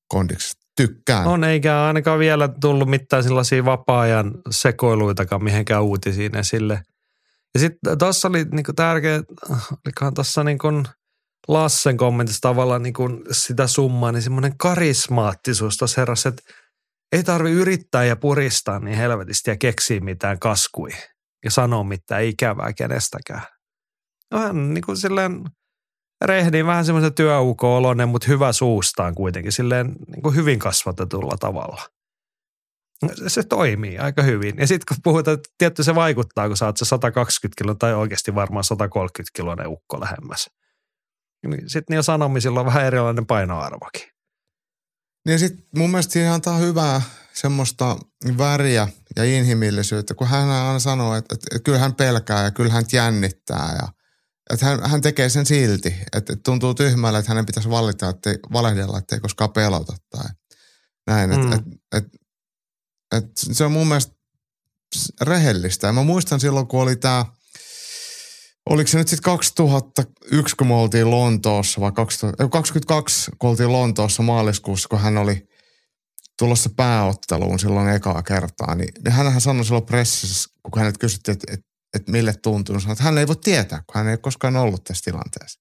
kondikset. 0.08 0.58
Tykkään. 0.76 1.26
On, 1.26 1.44
eikä 1.44 1.82
ainakaan 1.82 2.18
vielä 2.18 2.48
tullut 2.60 2.88
mitään 2.88 3.22
sellaisia 3.22 3.64
vapaa-ajan 3.64 4.34
sekoiluitakaan 4.50 5.44
mihinkään 5.44 5.82
uutisiin 5.82 6.36
esille– 6.36 6.82
ja 7.54 7.60
sitten 7.60 7.98
tuossa 7.98 8.28
oli 8.28 8.44
niinku 8.44 8.72
tärkeä, 8.72 9.22
olikohan 9.86 10.14
tuossa 10.14 10.44
niinku 10.44 10.68
Lassen 11.48 11.96
kommentissa 11.96 12.40
tavallaan 12.40 12.82
niinku 12.82 13.08
sitä 13.30 13.66
summaa, 13.66 14.12
niin 14.12 14.22
semmoinen 14.22 14.58
karismaattisuus 14.58 15.76
tuossa 15.76 16.00
herrassa, 16.00 16.28
että 16.28 16.42
ei 17.12 17.22
tarvi 17.22 17.50
yrittää 17.50 18.04
ja 18.04 18.16
puristaa 18.16 18.78
niin 18.78 18.96
helvetisti 18.96 19.50
ja 19.50 19.56
keksiä 19.56 20.00
mitään 20.00 20.38
kaskui 20.38 20.90
ja 21.44 21.50
sanoa 21.50 21.84
mitään 21.84 22.24
ikävää 22.24 22.72
kenestäkään. 22.72 23.42
Vähän 24.34 24.74
niin 24.74 24.84
kuin 24.84 24.96
silleen 24.96 25.44
rehdin 26.24 26.66
vähän 26.66 26.84
semmoisen 26.84 27.14
työuko-oloinen, 27.14 28.08
mutta 28.08 28.28
hyvä 28.28 28.52
suustaan 28.52 29.14
kuitenkin 29.14 29.52
silleen 29.52 29.96
niin 30.06 30.22
kuin 30.22 30.34
hyvin 30.36 30.58
kasvatetulla 30.58 31.36
tavalla 31.40 31.82
se 33.26 33.42
toimii 33.42 33.98
aika 33.98 34.22
hyvin. 34.22 34.54
Ja 34.58 34.66
sitten 34.66 34.86
kun 34.88 35.02
puhutaan, 35.02 35.34
että 35.34 35.48
tietty 35.58 35.82
se 35.82 35.94
vaikuttaa, 35.94 36.48
kun 36.48 36.56
oot 36.66 36.76
se 36.76 36.84
120 36.84 37.62
kilo 37.62 37.74
tai 37.74 37.94
oikeasti 37.94 38.34
varmaan 38.34 38.64
130 38.64 39.36
kiloinen 39.36 39.68
ukko 39.68 40.00
lähemmäs. 40.00 40.50
Niin 41.46 41.70
sitten 41.70 41.84
niillä 41.88 42.02
sanomisilla 42.02 42.60
on 42.60 42.66
vähän 42.66 42.84
erilainen 42.84 43.26
painoarvokin. 43.26 44.08
Niin 45.26 45.38
sitten 45.38 45.66
mun 45.76 45.90
mielestä 45.90 46.12
siinä 46.12 46.34
antaa 46.34 46.58
hyvää 46.58 47.02
semmoista 47.32 47.96
väriä 48.38 48.88
ja 49.16 49.24
inhimillisyyttä, 49.24 50.14
kun 50.14 50.26
hän 50.26 50.48
aina 50.48 50.78
sanoo, 50.78 51.14
että, 51.14 51.34
että, 51.34 51.46
että 51.50 51.64
kyllä 51.64 51.78
hän 51.78 51.94
pelkää 51.94 52.44
ja 52.44 52.50
kyllä 52.50 52.72
hän 52.72 52.84
jännittää 52.92 53.76
ja 53.82 53.88
että 54.50 54.66
hän, 54.66 54.90
hän 54.90 55.00
tekee 55.00 55.28
sen 55.28 55.46
silti. 55.46 55.94
Että, 56.12 56.36
tuntuu 56.44 56.74
tyhmälle, 56.74 57.18
että 57.18 57.30
hänen 57.30 57.46
pitäisi 57.46 57.70
valita, 57.70 58.08
että 58.08 58.30
valehdella, 58.52 58.98
että 58.98 59.16
ei 59.16 59.20
koskaan 59.20 59.52
pelota 59.52 59.92
tai 60.10 60.28
näin. 61.06 61.30
Mm. 61.30 61.42
Että, 61.42 61.56
että, 61.56 61.70
että 61.96 62.17
et 63.16 63.24
se 63.34 63.64
on 63.64 63.72
mun 63.72 63.88
mielestä 63.88 64.14
rehellistä. 65.20 65.86
Ja 65.86 65.92
mä 65.92 66.02
muistan 66.02 66.40
silloin, 66.40 66.66
kun 66.66 66.82
oli 66.82 66.96
tämä, 66.96 67.24
oliko 68.70 68.88
se 68.88 68.98
nyt 68.98 69.08
sitten 69.08 69.32
2001, 69.32 70.56
kun 70.56 70.66
me 70.66 70.74
oltiin 70.74 71.10
Lontoossa, 71.10 71.80
vai 71.80 71.92
2022, 71.92 73.30
kun 73.38 73.50
oltiin 73.50 73.72
Lontoossa 73.72 74.22
maaliskuussa, 74.22 74.88
kun 74.88 75.00
hän 75.00 75.18
oli 75.18 75.48
tulossa 76.38 76.70
pääotteluun 76.76 77.58
silloin 77.58 77.88
ekaa 77.88 78.22
kertaa, 78.22 78.74
niin, 78.74 78.94
niin 79.04 79.12
hänhän 79.12 79.40
sanoi 79.40 79.64
silloin 79.64 79.86
pressissä, 79.86 80.50
kun 80.62 80.78
hänet 80.82 80.98
kysyttiin, 80.98 81.32
että, 81.32 81.52
että, 81.52 81.66
että 81.96 82.12
mille 82.12 82.34
tuntuu, 82.42 82.80
sanoi, 82.80 82.92
että 82.92 83.04
hän 83.04 83.18
ei 83.18 83.26
voi 83.26 83.36
tietää, 83.36 83.82
kun 83.86 83.94
hän 83.94 84.08
ei 84.08 84.18
koskaan 84.18 84.56
ollut 84.56 84.84
tässä 84.84 85.04
tilanteessa. 85.04 85.60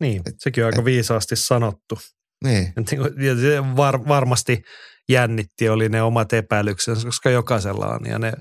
Niin, 0.00 0.22
sekin 0.38 0.64
on 0.64 0.66
aika 0.66 0.84
viisaasti 0.84 1.36
sanottu. 1.36 1.98
Niin. 2.44 2.72
Se 2.86 3.76
var, 3.76 4.08
varmasti 4.08 4.62
jännitti, 5.08 5.68
oli 5.68 5.88
ne 5.88 6.02
omat 6.02 6.32
epäilyksensä, 6.32 7.06
koska 7.06 7.30
jokaisella 7.30 7.86
on 7.86 8.06
ja 8.06 8.18
ne 8.18 8.32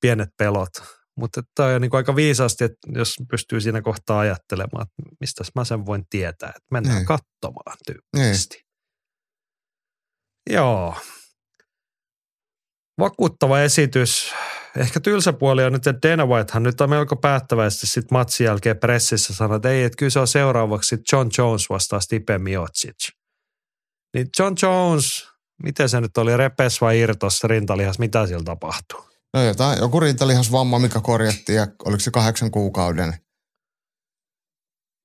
pienet 0.00 0.28
pelot. 0.38 0.72
Mutta 1.16 1.42
tämä 1.54 1.68
on 1.68 1.80
niin 1.80 1.94
aika 1.94 2.16
viisaasti, 2.16 2.64
että 2.64 2.78
jos 2.94 3.14
pystyy 3.30 3.60
siinä 3.60 3.82
kohtaa 3.82 4.18
ajattelemaan, 4.18 4.82
että 4.82 5.16
mistä 5.20 5.44
mä 5.54 5.64
sen 5.64 5.86
voin 5.86 6.04
tietää, 6.10 6.48
että 6.48 6.66
mennään 6.70 6.96
niin. 6.96 7.06
katsomaan 7.06 7.76
tyyppisesti. 7.86 8.56
Niin. 8.56 8.72
Joo. 10.56 10.96
Vakuuttava 12.98 13.60
esitys. 13.60 14.32
Ehkä 14.76 15.00
tylsä 15.00 15.32
puoli 15.32 15.64
on 15.64 15.72
nyt, 15.72 15.86
että 15.86 16.08
Dana 16.08 16.26
Whitehan 16.26 16.62
nyt 16.62 16.80
on 16.80 16.90
melko 16.90 17.16
päättäväisesti 17.16 17.86
sit 17.86 18.10
matsin 18.10 18.44
jälkeen 18.44 18.78
pressissä 18.78 19.34
sanoi, 19.34 19.56
että 19.56 19.68
ei, 19.68 19.84
että 19.84 19.96
kyllä 19.96 20.10
se 20.10 20.18
on 20.18 20.28
seuraavaksi 20.28 20.96
John 21.12 21.30
Jones 21.38 21.70
vastaa 21.70 22.00
Stipe 22.00 22.38
Miocic. 22.38 23.08
Niin 24.14 24.26
John 24.38 24.54
Jones, 24.62 25.28
miten 25.62 25.88
se 25.88 26.00
nyt 26.00 26.18
oli, 26.18 26.36
repes 26.36 26.80
vai 26.80 26.98
irtos 26.98 27.44
rintalihas, 27.44 27.98
mitä 27.98 28.26
siellä 28.26 28.44
tapahtuu? 28.44 29.04
No 29.34 29.42
jotain, 29.42 29.78
joku 29.78 30.00
rintalihasvamma, 30.00 30.78
mikä 30.78 31.00
korjattiin 31.00 31.56
ja 31.56 31.66
oliko 31.84 32.00
se 32.00 32.10
kahdeksan 32.10 32.50
kuukauden 32.50 33.14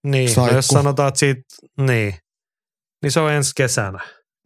Niin, 0.07 0.29
no 0.37 0.47
jos 0.47 0.67
sanotaan, 0.67 1.07
että 1.07 1.19
siitä, 1.19 1.41
niin, 1.81 2.15
niin 3.03 3.11
se 3.11 3.19
on 3.19 3.31
ensi 3.31 3.51
kesänä. 3.55 3.99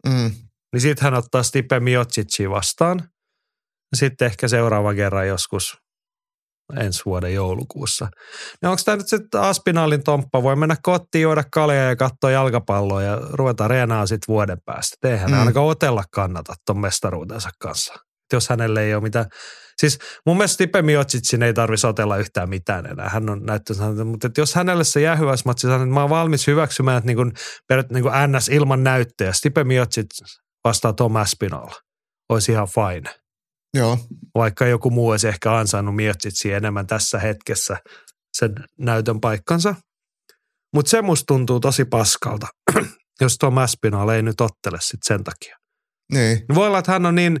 Mm. 0.06 0.34
Niin 0.72 0.80
sitten 0.80 1.04
hän 1.04 1.14
ottaa 1.14 1.42
Stipe 1.42 1.80
Miocicin 1.80 2.50
vastaan. 2.50 3.08
Sitten 3.96 4.26
ehkä 4.26 4.48
seuraava 4.48 4.94
kerran 4.94 5.28
joskus 5.28 5.78
ensi 6.80 7.02
vuoden 7.04 7.34
joulukuussa. 7.34 8.08
No 8.62 8.70
onko 8.70 8.82
tämä 8.84 8.96
nyt 8.96 9.08
sitten 9.08 9.40
Aspinaalin 9.40 10.04
tomppa? 10.04 10.42
Voi 10.42 10.56
mennä 10.56 10.76
kotiin, 10.82 11.22
juoda 11.22 11.44
kaljaa 11.52 11.88
ja 11.88 11.96
katsoa 11.96 12.30
jalkapalloa 12.30 13.02
ja 13.02 13.18
ruveta 13.30 13.68
reenaa 13.68 14.06
sitten 14.06 14.32
vuoden 14.32 14.58
päästä. 14.64 15.08
Eihän 15.08 15.30
mm. 15.30 15.38
ainakaan 15.38 15.66
otella 15.66 16.04
kannata 16.14 16.54
ton 16.66 16.80
mestaruutensa 16.80 17.50
kanssa. 17.60 17.94
Jos 18.32 18.48
hänelle 18.48 18.82
ei 18.82 18.94
ole 18.94 19.02
mitään. 19.02 19.26
Siis 19.80 19.98
mun 20.26 20.36
mielestä 20.36 20.54
Stipe 20.54 20.82
Miocicin 20.82 21.42
ei 21.42 21.54
tarvitsisi 21.54 21.86
otella 21.86 22.16
yhtään 22.16 22.48
mitään 22.48 22.86
enää. 22.86 23.08
Hän 23.08 23.30
on 23.30 23.42
näyttänyt, 23.42 24.06
mutta 24.06 24.26
että 24.26 24.40
jos 24.40 24.54
hänelle 24.54 24.84
se 24.84 25.00
jää 25.00 25.16
hyvässä 25.16 25.42
matsissa, 25.46 25.78
niin 25.78 25.94
mä 25.94 26.00
oon 26.00 26.10
valmis 26.10 26.46
hyväksymään, 26.46 26.98
että 26.98 27.06
niin 27.06 27.16
kuin, 27.16 27.32
niin 27.92 28.02
kuin 28.02 28.14
NS 28.26 28.48
ilman 28.48 28.84
näyttöä. 28.84 29.32
Stipe 29.32 29.64
Miocic 29.64 30.06
vastaa 30.64 30.92
Tom 30.92 31.16
Aspinall. 31.16 31.68
Olisi 32.28 32.52
ihan 32.52 32.68
fine. 32.68 33.21
Joo. 33.74 33.98
Vaikka 34.34 34.66
joku 34.66 34.90
muu 34.90 35.08
olisi 35.08 35.28
ehkä 35.28 35.56
ansainnut 35.56 35.96
Miocicia 35.96 36.56
enemmän 36.56 36.86
tässä 36.86 37.18
hetkessä 37.18 37.76
sen 38.32 38.54
näytön 38.78 39.20
paikkansa. 39.20 39.74
Mutta 40.74 40.90
se 40.90 41.02
musta 41.02 41.24
tuntuu 41.26 41.60
tosi 41.60 41.84
paskalta, 41.84 42.46
jos 43.20 43.36
Tom 43.38 43.58
Aspinall 43.58 44.08
ei 44.08 44.22
nyt 44.22 44.40
ottele 44.40 44.78
sit 44.80 45.00
sen 45.04 45.24
takia. 45.24 45.56
Niin. 46.12 46.44
Voi 46.54 46.66
olla, 46.66 46.78
että 46.78 46.92
hän 46.92 47.06
on 47.06 47.14
niin, 47.14 47.40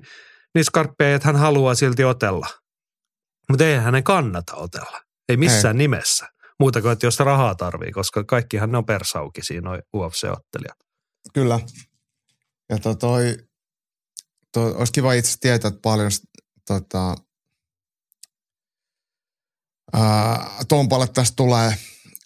niin 0.54 0.64
skarppeja, 0.64 1.16
että 1.16 1.28
hän 1.28 1.36
haluaa 1.36 1.74
silti 1.74 2.04
otella. 2.04 2.46
Mutta 3.50 3.64
ei 3.64 3.76
hänen 3.76 4.04
kannata 4.04 4.54
otella. 4.54 5.00
Ei 5.28 5.36
missään 5.36 5.76
ei. 5.76 5.78
nimessä. 5.78 6.28
Muuta 6.60 6.82
kuin, 6.82 6.92
että 6.92 7.06
jos 7.06 7.18
rahaa 7.18 7.54
tarvii, 7.54 7.92
koska 7.92 8.24
kaikkihan 8.24 8.72
ne 8.72 8.78
on 8.78 8.86
persauki 8.86 9.42
siinä 9.44 9.70
UFC-ottelijat. 9.96 10.76
Kyllä. 11.34 11.60
Ja 12.70 12.78
to, 12.78 12.94
toi, 12.94 13.36
toi, 14.52 14.74
olisi 14.74 14.92
kiva 14.92 15.12
itse 15.12 15.38
tietää, 15.40 15.68
että 15.68 15.80
paljon 15.82 16.10
tota, 16.66 17.16
ää, 19.92 20.50
Tompalle 20.68 21.08
tästä 21.08 21.36
tulee 21.36 21.74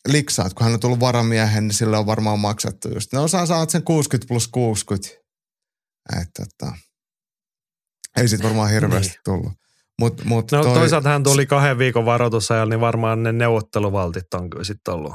liksaa, 0.08 0.50
kun 0.50 0.64
hän 0.64 0.74
on 0.74 0.80
tullut 0.80 1.00
varamiehen, 1.00 1.66
niin 1.66 1.74
sille 1.74 1.98
on 1.98 2.06
varmaan 2.06 2.40
maksettu 2.40 2.88
just. 2.94 3.12
Ne 3.12 3.18
osaa 3.18 3.46
saada 3.46 3.70
sen 3.70 3.82
60 3.82 4.28
plus 4.28 4.48
60. 4.48 5.08
että 6.20 6.44
tota, 6.44 6.72
ei 8.16 8.28
sit 8.28 8.42
varmaan 8.42 8.70
hirveästi 8.70 9.12
niin. 9.12 9.20
tullut. 9.24 9.52
Mut, 9.98 10.24
mut 10.24 10.52
no 10.52 10.62
toi... 10.62 10.74
toisaalta 10.74 11.08
hän 11.08 11.22
tuli 11.22 11.46
kahden 11.46 11.78
viikon 11.78 12.04
varoitusajalla, 12.04 12.70
niin 12.70 12.80
varmaan 12.80 13.22
ne 13.22 13.32
neuvotteluvaltit 13.32 14.34
on 14.34 14.50
kyllä 14.50 14.64
sitten 14.64 14.94
ollut 14.94 15.14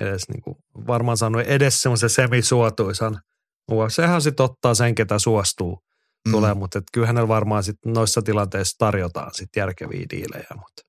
edes 0.00 0.28
niinku, 0.28 0.56
varmaan 0.86 1.16
saanut 1.16 1.42
edes 1.42 1.82
semmoisen 1.82 2.10
semisuotuisan– 2.10 3.20
UFChan 3.72 4.22
sitten 4.22 4.44
ottaa 4.44 4.74
sen, 4.74 4.94
ketä 4.94 5.18
suostuu 5.18 5.78
mm. 6.26 6.32
tulee, 6.32 6.54
mutta 6.54 6.78
et 6.78 6.84
kyllä 6.92 7.06
hänellä 7.06 7.28
varmaan 7.28 7.64
sit 7.64 7.78
noissa 7.86 8.22
tilanteissa 8.22 8.78
tarjotaan 8.78 9.30
sitten 9.34 9.60
järkeviä 9.60 10.06
diilejä. 10.10 10.46
Mutta. 10.54 10.82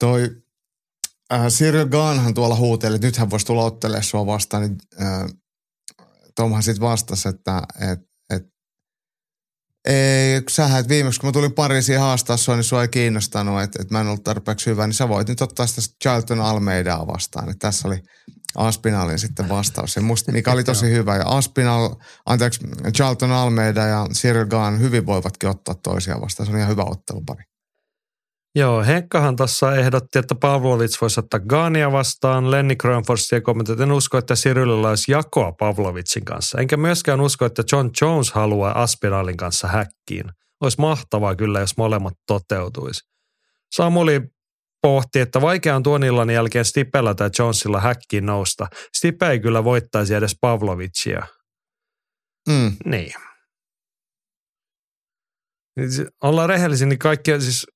Toi 0.00 0.30
äh, 1.32 1.46
Cyril 1.46 1.88
Gahnhan 1.88 2.34
tuolla 2.34 2.56
huuteli, 2.56 2.94
että 2.94 3.06
nythän 3.06 3.30
voisi 3.30 3.46
tulla 3.46 3.64
ottelemaan 3.64 4.04
sua 4.04 4.26
vastaan, 4.26 4.62
niin 4.62 4.76
äh, 5.02 5.26
Tomhan 6.34 6.62
sitten 6.62 6.88
vastasi, 6.88 7.28
että 7.28 7.62
et, 7.92 8.00
et, 8.30 8.42
ei, 9.84 10.42
sähän, 10.48 10.80
että 10.80 10.88
viimeksi 10.88 11.20
kun 11.20 11.28
mä 11.28 11.32
tulin 11.32 11.52
Pariisiin 11.52 12.00
haastaa 12.00 12.36
sua, 12.36 12.54
niin 12.54 12.64
sua 12.64 12.82
ei 12.82 12.88
kiinnostanut, 12.88 13.62
että, 13.62 13.82
että 13.82 13.94
mä 13.94 14.00
en 14.00 14.06
ollut 14.06 14.24
tarpeeksi 14.24 14.70
hyvä, 14.70 14.86
niin 14.86 14.94
sä 14.94 15.08
voit 15.08 15.28
nyt 15.28 15.40
ottaa 15.40 15.66
sitä 15.66 15.94
Charlton 16.02 16.40
Almeidaa 16.40 17.06
vastaan. 17.06 17.50
Että 17.50 17.68
tässä 17.68 17.88
oli 17.88 18.02
Aspinalin 18.56 19.18
sitten 19.18 19.48
vastaus, 19.48 19.96
ja 19.96 20.02
musta, 20.02 20.32
mikä 20.32 20.52
oli 20.52 20.64
tosi 20.64 20.90
hyvä. 20.90 21.16
Ja 21.16 21.24
Aspinal, 21.26 21.90
anteeksi, 22.26 22.60
Charlton 22.96 23.32
Almeida 23.32 23.84
ja 23.84 24.06
Cyril 24.14 24.46
Gahn 24.46 24.80
hyvin 24.80 25.06
voivatkin 25.06 25.48
ottaa 25.48 25.74
toisiaan 25.82 26.20
vastaan. 26.20 26.46
Se 26.46 26.52
on 26.52 26.58
ihan 26.58 26.70
hyvä 26.70 26.84
ottelupari. 26.84 27.44
Joo, 28.54 28.84
Henkkahan 28.84 29.36
tuossa 29.36 29.76
ehdotti, 29.76 30.18
että 30.18 30.34
Pavlovic 30.34 31.00
voisi 31.00 31.20
ottaa 31.20 31.40
Gania 31.40 31.92
vastaan. 31.92 32.50
Lenny 32.50 32.76
Grönfors 32.76 33.30
kommentti, 33.42 33.72
että 33.72 33.84
en 33.84 33.92
usko, 33.92 34.18
että 34.18 34.34
Cyrillillä 34.34 34.88
olisi 34.88 35.12
jakoa 35.12 35.52
Pavlovicin 35.52 36.24
kanssa. 36.24 36.60
Enkä 36.60 36.76
myöskään 36.76 37.20
usko, 37.20 37.44
että 37.44 37.62
John 37.72 37.90
Jones 38.00 38.32
haluaa 38.32 38.82
Aspinalin 38.82 39.36
kanssa 39.36 39.68
häkkiin. 39.68 40.24
Olisi 40.60 40.80
mahtavaa 40.80 41.36
kyllä, 41.36 41.60
jos 41.60 41.76
molemmat 41.76 42.14
toteutuisi. 42.26 43.00
Samuli 43.74 44.20
pohti, 44.86 45.20
että 45.20 45.40
vaikea 45.40 45.76
on 45.76 45.82
tuon 45.82 46.04
illan 46.04 46.30
jälkeen 46.30 46.64
Stipellä 46.64 47.14
tai 47.14 47.30
Jonesilla 47.38 47.80
häkkiin 47.80 48.26
nousta. 48.26 48.66
Stipe 48.96 49.30
ei 49.30 49.40
kyllä 49.40 49.64
voittaisi 49.64 50.14
edes 50.14 50.36
Pavlovicia. 50.40 51.26
Mm. 52.48 52.76
Niin. 52.84 53.12
Ollaan 56.22 56.48
rehellisiä, 56.48 56.86
niin 56.86 56.98
kaikki, 56.98 57.40
siis 57.40 57.66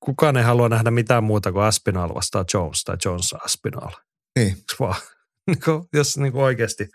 kukaan 0.00 0.36
ei 0.36 0.42
halua 0.42 0.68
nähdä 0.68 0.90
mitään 0.90 1.24
muuta 1.24 1.52
kuin 1.52 1.64
Aspinall 1.64 2.14
vastaa 2.14 2.44
Jones 2.54 2.84
tai 2.84 2.96
Jones 3.04 3.32
Aspinall. 3.32 3.90
Niin. 4.38 4.56
Vaan, 4.80 5.00
niin 5.46 5.60
kuin, 5.64 5.82
jos 5.92 6.18
niin 6.18 6.32
kuin 6.32 6.44
oikeasti 6.44 6.88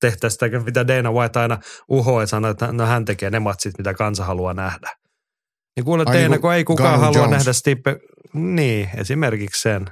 tehtäisiin 0.00 0.48
sitä, 0.50 0.60
mitä 0.60 0.86
Dana 0.88 1.12
White 1.12 1.38
aina 1.38 1.58
uhoi 1.88 2.22
ja 2.22 2.26
sanoi, 2.26 2.50
että 2.50 2.72
no 2.72 2.86
hän 2.86 3.04
tekee 3.04 3.30
ne 3.30 3.38
matsit, 3.38 3.78
mitä 3.78 3.94
kansa 3.94 4.24
haluaa 4.24 4.54
nähdä. 4.54 4.96
Niin 5.76 5.84
kuule 5.84 6.04
Ai, 6.06 6.12
Teena, 6.12 6.28
niin 6.28 6.40
kun 6.40 6.54
ei 6.54 6.64
kukaan 6.64 6.90
Gunnar 6.90 7.14
halua 7.14 7.26
Jones. 7.26 7.38
nähdä 7.38 7.52
Stipe. 7.52 8.00
Niin, 8.34 8.90
esimerkiksi 8.96 9.62
sen. 9.62 9.86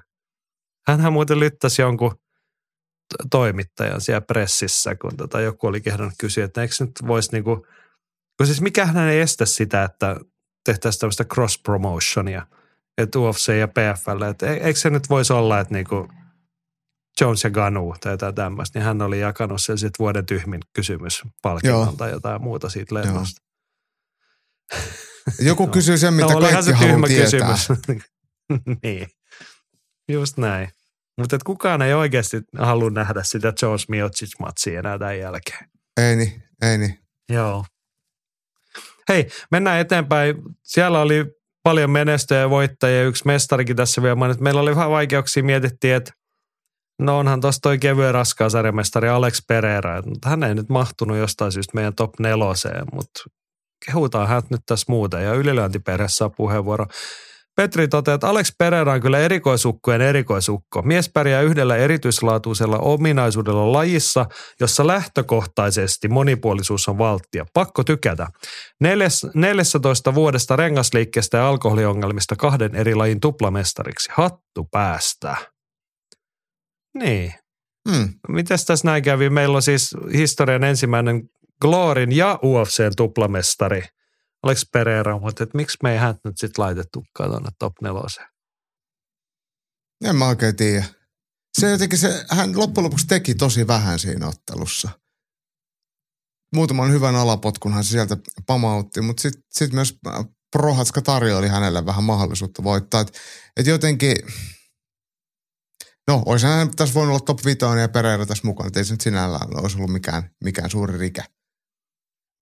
Hänhän 0.86 1.12
muuten 1.12 1.40
lyttäsi 1.40 1.82
jonkun 1.82 2.20
toimittajan 3.30 4.00
siellä 4.00 4.20
pressissä, 4.20 4.94
kun 4.94 5.16
tota 5.16 5.40
joku 5.40 5.66
oli 5.66 5.80
kehdannut 5.80 6.14
kysyä, 6.18 6.44
että 6.44 6.62
eikö 6.62 6.74
nyt 6.80 6.92
voisi 7.06 7.32
niinku, 7.32 7.66
kun 8.36 8.46
siis 8.46 8.60
mikähän 8.60 9.08
ei 9.08 9.20
estä 9.20 9.46
sitä, 9.46 9.84
että 9.84 10.16
tehtäisiin 10.64 11.00
tämmöistä 11.00 11.24
cross-promotionia, 11.24 12.42
että 12.98 13.18
UFC 13.18 13.52
ja 13.58 13.68
PFL, 13.68 14.22
että 14.22 14.46
e-, 14.46 14.60
eikö 14.66 14.80
se 14.80 14.90
nyt 14.90 15.10
voisi 15.10 15.32
olla, 15.32 15.60
että 15.60 15.74
niinku 15.74 16.08
Jones 17.20 17.44
ja 17.44 17.50
Ganu 17.50 17.94
tai 18.00 18.12
jotain 18.12 18.34
tämmöistä, 18.34 18.78
niin 18.78 18.86
hän 18.86 19.02
oli 19.02 19.20
jakanut 19.20 19.62
sen 19.62 19.78
sitten 19.78 19.98
vuoden 19.98 20.26
tyhmin 20.26 20.60
kysymys 20.72 21.22
palkinnon 21.42 21.96
tai 21.96 22.10
jotain 22.10 22.42
muuta 22.42 22.68
siitä 22.68 22.94
lennosta. 22.94 23.42
Joku 25.40 25.66
no. 25.66 25.72
kysyy 25.72 25.98
sen, 25.98 26.14
mitä 26.20 26.32
no, 26.32 26.40
kaikki 26.40 26.72
haluaa 26.72 27.08
tietää. 27.08 27.24
Kysymys. 27.24 27.68
niin, 28.82 29.06
just 30.08 30.36
näin. 30.36 30.68
Mutta 31.18 31.38
kukaan 31.44 31.82
ei 31.82 31.94
oikeasti 31.94 32.40
halua 32.58 32.90
nähdä 32.90 33.22
sitä 33.22 33.52
Jones 33.62 33.88
Miocic-matsia 33.88 34.78
enää 34.78 34.98
tämän 34.98 35.18
jälkeen. 35.18 35.70
Ei 35.96 36.16
niin, 36.16 36.42
ei 36.62 36.78
niin. 36.78 36.98
Joo. 37.28 37.64
Hei, 39.08 39.28
mennään 39.50 39.80
eteenpäin. 39.80 40.36
Siellä 40.62 41.00
oli 41.00 41.26
paljon 41.62 41.90
menestyjä 41.90 42.40
ja 42.40 42.50
voittajia. 42.50 43.04
Yksi 43.04 43.26
mestarikin 43.26 43.76
tässä 43.76 44.02
vielä 44.02 44.14
mainitsi. 44.14 44.42
Meillä 44.42 44.60
oli 44.60 44.76
vähän 44.76 44.90
vaikeuksia. 44.90 45.42
Mietittiin, 45.42 45.94
että 45.94 46.12
no 46.98 47.18
onhan 47.18 47.40
tuossa 47.40 47.60
toi 47.60 47.78
kevyen 47.78 48.14
raskaan 48.14 48.50
sarjamestari 48.50 49.08
Alex 49.08 49.46
Pereira. 49.48 50.02
Hän 50.24 50.42
ei 50.42 50.54
nyt 50.54 50.68
mahtunut 50.68 51.16
jostain 51.16 51.52
syystä 51.52 51.72
meidän 51.74 51.94
top 51.94 52.20
neloseen, 52.20 52.84
mutta 52.92 53.20
kehutaan 53.86 54.28
hän 54.28 54.42
nyt 54.50 54.62
tässä 54.66 54.86
muuten. 54.88 55.24
Ja 55.24 55.34
ylilyöntiperheessä 55.34 56.16
saa 56.16 56.30
puheenvuoro. 56.30 56.86
Petri 57.58 57.88
toteaa, 57.88 58.14
että 58.14 58.28
Alex 58.28 58.52
Pereira 58.58 58.92
on 58.92 59.00
kyllä 59.00 59.18
erikoisukkojen 59.18 60.00
erikoisukko. 60.00 60.82
Mies 60.82 61.10
pärjää 61.14 61.42
yhdellä 61.42 61.76
erityislaatuisella 61.76 62.78
ominaisuudella 62.78 63.72
lajissa, 63.72 64.26
jossa 64.60 64.86
lähtökohtaisesti 64.86 66.08
monipuolisuus 66.08 66.88
on 66.88 66.98
valttia. 66.98 67.46
Pakko 67.54 67.84
tykätä. 67.84 68.26
Neljäs, 68.80 69.26
14 69.34 70.14
vuodesta 70.14 70.56
rengasliikkeestä 70.56 71.36
ja 71.36 71.48
alkoholiongelmista 71.48 72.36
kahden 72.36 72.74
eri 72.74 72.94
lajin 72.94 73.20
tuplamestariksi. 73.20 74.10
Hattu 74.12 74.68
päästä. 74.70 75.36
Niin. 76.98 77.34
Mm. 77.88 78.08
Mites 78.28 78.64
tässä 78.64 78.88
näin 78.88 79.02
kävi? 79.02 79.30
Meillä 79.30 79.56
on 79.56 79.62
siis 79.62 79.96
historian 80.12 80.64
ensimmäinen 80.64 81.22
Glorin 81.60 82.16
ja 82.16 82.38
UFCn 82.42 82.92
tuplamestari– 82.96 83.82
Alex 84.42 84.70
Pereira, 84.72 85.18
mutta 85.18 85.42
että 85.42 85.56
miksi 85.56 85.78
me 85.82 85.92
ei 85.92 85.98
hän 85.98 86.14
nyt 86.24 86.38
sitten 86.38 86.64
laitettukaan 86.64 87.30
tuonne 87.30 87.50
top 87.58 87.72
neloseen? 87.82 88.28
En 90.04 90.16
mä 90.16 90.28
oikein 90.28 90.56
tiedä. 90.56 90.84
Se 91.58 91.70
jotenkin 91.70 91.98
se, 91.98 92.26
hän 92.30 92.58
loppujen 92.58 92.84
lopuksi 92.84 93.06
teki 93.06 93.34
tosi 93.34 93.66
vähän 93.66 93.98
siinä 93.98 94.28
ottelussa. 94.28 94.88
Muutaman 96.54 96.92
hyvän 96.92 97.16
alapotkunhan 97.16 97.84
se 97.84 97.90
sieltä 97.90 98.16
pamautti, 98.46 99.00
mutta 99.00 99.20
sitten 99.20 99.42
sit 99.50 99.72
myös 99.72 99.98
Prohatska 100.50 101.02
tarjoili 101.02 101.48
hänelle 101.48 101.86
vähän 101.86 102.04
mahdollisuutta 102.04 102.64
voittaa. 102.64 103.00
Että 103.00 103.18
et 103.56 103.66
jotenkin, 103.66 104.16
no 106.08 106.22
olisi 106.26 106.46
hän 106.46 106.76
tässä 106.76 106.94
voinut 106.94 107.10
olla 107.10 107.24
top 107.26 107.44
5 107.44 107.58
ja 107.80 107.88
Pereira 107.88 108.26
tässä 108.26 108.46
mukana, 108.46 108.70
ei 108.76 108.84
se 108.84 108.92
nyt 108.92 109.00
sinällään 109.00 109.60
olisi 109.60 109.76
ollut 109.76 109.92
mikään, 109.92 110.30
mikään 110.44 110.70
suuri 110.70 110.98
rike. 110.98 111.24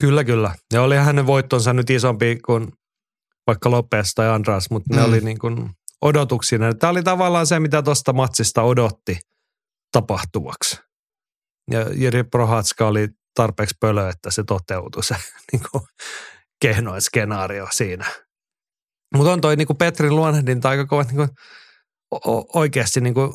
Kyllä, 0.00 0.24
kyllä. 0.24 0.54
Ja 0.72 0.82
oli 0.82 0.96
hänen 0.96 1.26
voittonsa 1.26 1.72
nyt 1.72 1.90
isompi 1.90 2.38
kuin 2.46 2.72
vaikka 3.46 3.70
Lopes 3.70 4.14
tai 4.14 4.28
Andras, 4.28 4.70
mutta 4.70 4.94
mm. 4.94 4.96
ne 4.96 5.04
oli 5.06 5.20
niin 5.20 5.38
kuin 5.38 5.70
odotuksina. 6.02 6.74
Tämä 6.74 6.90
oli 6.90 7.02
tavallaan 7.02 7.46
se, 7.46 7.60
mitä 7.60 7.82
tuosta 7.82 8.12
matsista 8.12 8.62
odotti 8.62 9.18
tapahtuvaksi. 9.92 10.76
Ja 11.70 11.80
Jiri 11.94 12.24
Prohatska 12.24 12.86
oli 12.86 13.08
tarpeeksi 13.34 13.74
pölö, 13.80 14.08
että 14.08 14.30
se 14.30 14.44
toteutui 14.44 15.04
se 15.04 15.16
niin 15.52 15.62
kuin 15.72 15.82
kehnoin 16.62 17.02
skenaario 17.02 17.66
siinä. 17.72 18.06
Mutta 19.14 19.32
on 19.32 19.40
toi 19.40 19.56
niin 19.56 19.66
kuin 19.66 19.76
Petrin 19.76 20.16
luonnehdinta 20.16 20.68
aika 20.68 20.86
kova 20.86 21.02
niin 21.02 21.16
kuin, 21.16 21.28
oikeasti 22.54 23.00
niin 23.00 23.14
kuin 23.14 23.32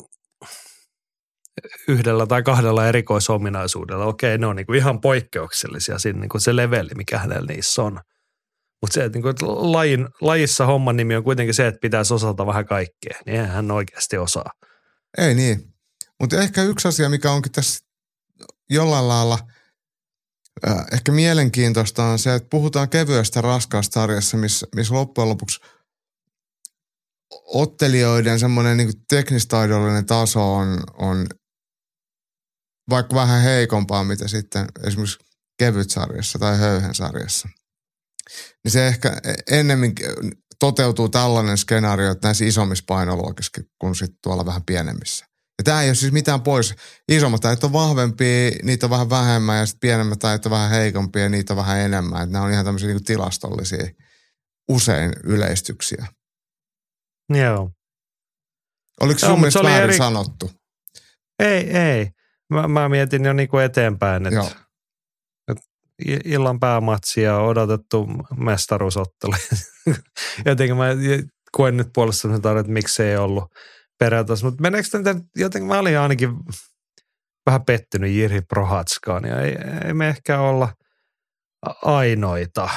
yhdellä 1.88 2.26
tai 2.26 2.42
kahdella 2.42 2.86
erikoisominaisuudella. 2.86 4.04
Okei, 4.04 4.38
ne 4.38 4.46
on 4.46 4.56
niin 4.56 4.66
kuin 4.66 4.78
ihan 4.78 5.00
poikkeuksellisia 5.00 5.98
siinä 5.98 6.20
niin 6.20 6.28
kuin 6.28 6.40
se 6.40 6.56
leveli, 6.56 6.90
mikä 6.96 7.18
hänellä 7.18 7.46
niissä 7.52 7.82
on. 7.82 8.00
Mutta 8.82 8.94
se, 8.94 9.04
että, 9.04 9.16
niin 9.16 9.22
kuin, 9.22 9.30
että 9.30 9.46
lajin, 9.46 10.08
lajissa 10.20 10.66
homman 10.66 10.96
nimi 10.96 11.16
on 11.16 11.24
kuitenkin 11.24 11.54
se, 11.54 11.66
että 11.66 11.80
pitäisi 11.80 12.14
osata 12.14 12.46
vähän 12.46 12.66
kaikkea, 12.66 13.18
niin 13.26 13.36
eihän 13.36 13.50
hän 13.50 13.70
oikeasti 13.70 14.18
osaa. 14.18 14.50
Ei 15.18 15.34
niin. 15.34 15.72
Mutta 16.20 16.40
ehkä 16.40 16.62
yksi 16.62 16.88
asia, 16.88 17.08
mikä 17.08 17.30
onkin 17.30 17.52
tässä 17.52 17.86
jollain 18.70 19.08
lailla 19.08 19.38
äh, 20.68 20.84
ehkä 20.92 21.12
mielenkiintoista 21.12 22.04
on 22.04 22.18
se, 22.18 22.34
että 22.34 22.48
puhutaan 22.50 22.88
kevyestä 22.88 23.40
raskaasta 23.40 23.94
sarjassa, 23.94 24.36
missä, 24.36 24.66
missä 24.74 24.94
loppujen 24.94 25.28
lopuksi 25.28 25.60
ottelijoiden 27.46 28.38
semmoinen 28.38 28.76
niin 28.76 28.92
teknistaidollinen 29.08 30.06
taso 30.06 30.54
on, 30.54 30.80
on 30.98 31.26
vaikka 32.92 33.14
vähän 33.14 33.42
heikompaa, 33.42 34.04
mitä 34.04 34.28
sitten 34.28 34.66
esimerkiksi 34.86 35.18
kevytsarjassa 35.58 36.38
tai 36.38 36.58
höyhensarjassa. 36.58 37.48
Niin 38.64 38.72
se 38.72 38.86
ehkä 38.86 39.16
ennemmin 39.50 39.94
toteutuu 40.58 41.08
tällainen 41.08 41.58
skenaario, 41.58 42.10
että 42.10 42.28
näissä 42.28 42.44
isommissa 42.44 42.84
painoluokissa 42.86 43.62
kuin 43.78 43.94
sitten 43.94 44.18
tuolla 44.22 44.46
vähän 44.46 44.62
pienemmissä. 44.66 45.26
Ja 45.58 45.64
tämä 45.64 45.82
ei 45.82 45.88
ole 45.88 45.94
siis 45.94 46.12
mitään 46.12 46.42
pois. 46.42 46.74
Isommat 47.08 47.44
äijät 47.44 47.64
on 47.64 47.72
vahvempia, 47.72 48.50
niitä 48.62 48.86
on 48.86 48.90
vähän 48.90 49.10
vähemmän 49.10 49.58
ja 49.58 49.66
sitten 49.66 49.80
pienemmät 49.80 50.24
äijät 50.24 50.46
on 50.46 50.52
vähän 50.52 50.70
heikompia 50.70 51.22
ja 51.22 51.28
niitä 51.28 51.52
on 51.52 51.56
vähän 51.56 51.78
enemmän. 51.78 52.22
Että 52.22 52.32
nämä 52.32 52.44
on 52.44 52.52
ihan 52.52 52.64
tämmöisiä 52.64 52.88
niin 52.88 53.04
tilastollisia 53.04 53.90
usein 54.68 55.12
yleistyksiä. 55.24 56.06
Joo. 57.28 57.70
Oliko 59.00 59.20
sun 59.20 59.40
mielestä 59.40 59.62
väärin 59.62 59.82
eri... 59.82 59.96
sanottu? 59.96 60.50
Ei, 61.38 61.76
ei. 61.78 62.10
Mä, 62.52 62.68
mä 62.68 62.88
mietin 62.88 63.24
jo 63.24 63.32
niinku 63.32 63.58
eteenpäin, 63.58 64.26
että 64.26 64.56
et 65.48 65.58
illan 66.24 66.60
päämatsia 66.60 67.36
on 67.36 67.48
odotettu 67.48 68.08
mestaruusottelu. 68.36 69.32
jotenkin 70.46 70.76
mä 70.76 70.86
koen 71.52 71.76
nyt 71.76 71.88
puolestani 71.94 72.34
että 72.34 72.72
miksi 72.72 73.02
ei 73.02 73.16
ollut 73.16 73.44
periaatteessa. 73.98 74.46
Mutta 74.46 74.62
meneekö 74.62 74.88
nyt, 74.98 75.24
jotenkin 75.36 75.68
mä 75.68 75.78
olin 75.78 75.98
ainakin 75.98 76.30
vähän 77.46 77.64
pettynyt 77.64 78.10
Jiri 78.10 78.40
Prohatskaan 78.40 79.24
ja 79.24 79.40
ei, 79.40 79.56
ei 79.86 79.94
me 79.94 80.08
ehkä 80.08 80.40
olla 80.40 80.68
ainoita. 81.82 82.68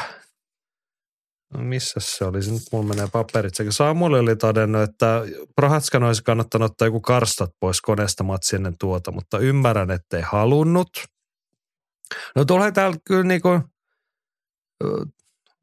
No 1.53 1.63
missä 1.63 1.99
se 2.03 2.25
oli? 2.25 2.37
Nyt 2.37 2.61
mulla 2.71 2.87
menee 2.87 3.07
paperit. 3.11 3.55
Sekä 3.55 3.71
Samuel 3.71 4.13
oli 4.13 4.35
todennut, 4.35 4.81
että 4.81 5.21
Prohatskan 5.55 6.03
olisi 6.03 6.23
kannattanut 6.23 6.71
ottaa 6.71 6.87
joku 6.87 7.01
karstat 7.01 7.49
pois 7.59 7.81
koneesta 7.81 8.23
matsi 8.23 8.55
ennen 8.55 8.75
tuota, 8.79 9.11
mutta 9.11 9.39
ymmärrän, 9.39 9.91
ettei 9.91 10.21
halunnut. 10.21 10.89
No 12.35 12.45
tulee 12.45 12.71
täällä 12.71 12.97
kyllä 13.07 13.23
niinku, 13.23 13.49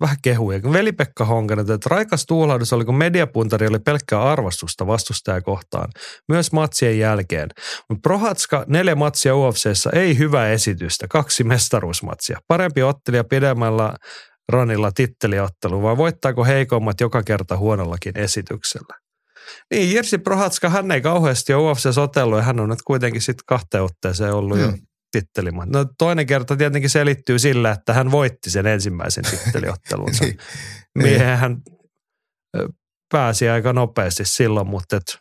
vähän 0.00 0.16
kehuja. 0.22 0.60
Veli-Pekka 0.72 1.24
Honkanen, 1.24 1.70
että 1.70 1.88
raikas 1.90 2.26
tuulahdus 2.26 2.72
oli, 2.72 2.84
kun 2.84 2.96
mediapuntari 2.96 3.66
oli 3.66 3.78
pelkkää 3.78 4.22
arvostusta 4.22 4.86
vastustaja 4.86 5.42
kohtaan, 5.42 5.88
myös 6.28 6.52
matsien 6.52 6.98
jälkeen. 6.98 7.48
Prohatska 8.02 8.64
neljä 8.68 8.94
matsia 8.94 9.36
UFCssä 9.36 9.90
ei 9.92 10.18
hyvä 10.18 10.48
esitystä, 10.48 11.06
kaksi 11.08 11.44
mestaruusmatsia. 11.44 12.38
Parempi 12.48 12.82
ottelija 12.82 13.24
pidemmällä 13.24 13.96
Ronilla 14.52 14.92
titteliottelu, 14.92 15.82
vai 15.82 15.96
voittaako 15.96 16.44
heikommat 16.44 17.00
joka 17.00 17.22
kerta 17.22 17.56
huonollakin 17.56 18.18
esityksellä? 18.18 18.98
Niin, 19.70 19.94
Jersi 19.94 20.18
Prohatska, 20.18 20.68
hän 20.68 20.90
ei 20.90 21.00
kauheasti 21.00 21.54
ole 21.54 21.70
UFC 21.70 21.98
otellut 21.98 22.38
ja 22.38 22.42
hän 22.42 22.60
on 22.60 22.68
nyt 22.68 22.82
kuitenkin 22.82 23.22
sitten 23.22 23.44
kahteen 23.46 23.84
otteeseen 23.84 24.32
ollut 24.32 24.58
mm. 24.58 24.64
jo 24.64 24.72
tittelimat. 25.12 25.68
No 25.68 25.86
toinen 25.98 26.26
kerta 26.26 26.56
tietenkin 26.56 26.90
selittyy 26.90 27.38
sillä, 27.38 27.70
että 27.70 27.92
hän 27.92 28.10
voitti 28.10 28.50
sen 28.50 28.66
ensimmäisen 28.66 29.24
titteliottelunsa. 29.24 30.24
niin, 30.24 30.36
Miehen 30.94 31.26
niin. 31.26 31.38
hän 31.38 31.56
pääsi 33.12 33.48
aika 33.48 33.72
nopeasti 33.72 34.24
silloin, 34.24 34.66
mutta 34.66 34.96
et, 34.96 35.18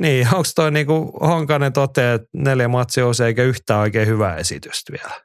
niin, 0.00 0.26
onko 0.26 0.48
toi 0.54 0.70
niinku 0.70 1.18
Honkanen 1.20 1.72
toteaa, 1.72 2.14
että 2.14 2.28
neljä 2.34 2.68
matsia 2.68 3.04
eikä 3.26 3.42
yhtään 3.42 3.80
oikein 3.80 4.08
hyvää 4.08 4.36
esitystä 4.36 4.92
vielä? 4.92 5.20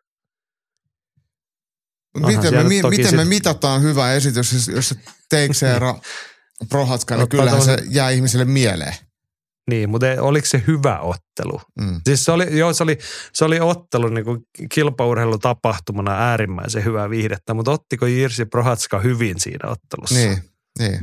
Miten 2.17 2.53
me, 2.53 2.63
mi, 2.63 2.81
miten 2.89 3.05
sit... 3.05 3.15
me 3.15 3.25
mitataan 3.25 3.81
hyvä 3.81 4.13
esitys, 4.13 4.67
jos 4.67 4.89
se 4.89 4.95
Teixeira 5.29 5.95
Prohatska, 6.69 7.15
niin 7.15 7.29
kyllähän 7.29 7.61
se 7.61 7.77
jää 7.89 8.09
ihmiselle 8.09 8.45
mieleen. 8.45 8.95
Niin, 9.69 9.89
mutta 9.89 10.05
oliko 10.19 10.47
se 10.47 10.63
hyvä 10.67 10.99
ottelu? 10.99 11.61
Mm. 11.81 12.01
Siis 12.03 12.25
se 12.25 12.31
oli, 12.31 12.57
joo, 12.57 12.73
se 12.73 12.83
oli, 12.83 12.97
se 13.33 13.45
oli 13.45 13.59
ottelu 13.59 14.07
niin 14.07 14.25
kuin 14.25 14.39
kilpaurheilutapahtumana 14.73 16.11
äärimmäisen 16.11 16.85
hyvää 16.85 17.09
viihdettä, 17.09 17.53
mutta 17.53 17.71
ottiko 17.71 18.05
Jirsi 18.05 18.45
Prohatska 18.45 18.99
hyvin 18.99 19.39
siinä 19.39 19.69
ottelussa? 19.69 20.15
Niin, 20.15 20.43
niin. 20.79 20.99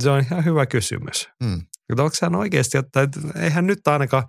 Se 0.00 0.10
on 0.10 0.20
ihan 0.20 0.44
hyvä 0.44 0.66
kysymys. 0.66 1.28
Mm. 1.42 1.62
Onko 1.90 2.16
hän 2.22 2.34
oikeasti, 2.34 2.78
että 2.78 3.08
eihän 3.40 3.66
nyt 3.66 3.88
ainakaan, 3.88 4.24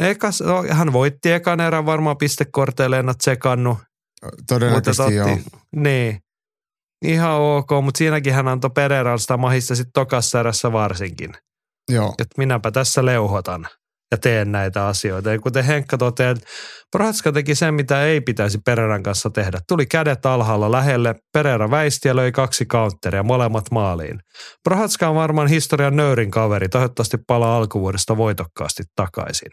ekas, 0.00 0.40
no, 0.40 0.64
hän 0.70 0.92
voitti 0.92 1.32
ekan 1.32 1.60
erän 1.60 1.86
varmaan 1.86 2.18
pistekorteille, 2.18 2.98
en 2.98 3.08
ole 3.08 3.14
tsekannut. 3.18 3.78
Todennäköisesti 4.48 5.02
mutta 5.02 5.14
joo. 5.14 5.38
Niin, 5.76 6.20
ihan 7.04 7.40
ok, 7.40 7.70
mutta 7.82 7.98
siinäkin 7.98 8.34
hän 8.34 8.48
antoi 8.48 8.70
Pereiralle 8.70 9.18
sitä 9.18 9.36
mahista 9.36 9.74
sitten 9.74 9.92
tokassa 9.92 10.40
erässä 10.40 10.72
varsinkin. 10.72 11.34
Joo. 11.92 12.14
Että 12.18 12.34
minäpä 12.38 12.70
tässä 12.70 13.04
leuhotan 13.04 13.68
ja 14.10 14.18
teen 14.18 14.52
näitä 14.52 14.86
asioita. 14.86 15.32
Ja 15.32 15.38
kuten 15.38 15.64
Henkka 15.64 15.98
toteaa, 15.98 16.34
Prohatska 16.92 17.32
teki 17.32 17.54
sen, 17.54 17.74
mitä 17.74 18.04
ei 18.04 18.20
pitäisi 18.20 18.58
Pereiran 18.64 19.02
kanssa 19.02 19.30
tehdä. 19.30 19.60
Tuli 19.68 19.86
kädet 19.86 20.26
alhaalla 20.26 20.72
lähelle, 20.72 21.14
Pereira 21.32 21.70
väisti 21.70 22.08
ja 22.08 22.16
löi 22.16 22.32
kaksi 22.32 22.64
counteria, 22.64 23.22
molemmat 23.22 23.64
maaliin. 23.70 24.20
Prohatska 24.64 25.08
on 25.08 25.14
varmaan 25.14 25.48
historian 25.48 25.96
nöyrin 25.96 26.30
kaveri, 26.30 26.68
toivottavasti 26.68 27.16
palaa 27.26 27.56
alkuvuodesta 27.56 28.16
voitokkaasti 28.16 28.82
takaisin. 28.96 29.52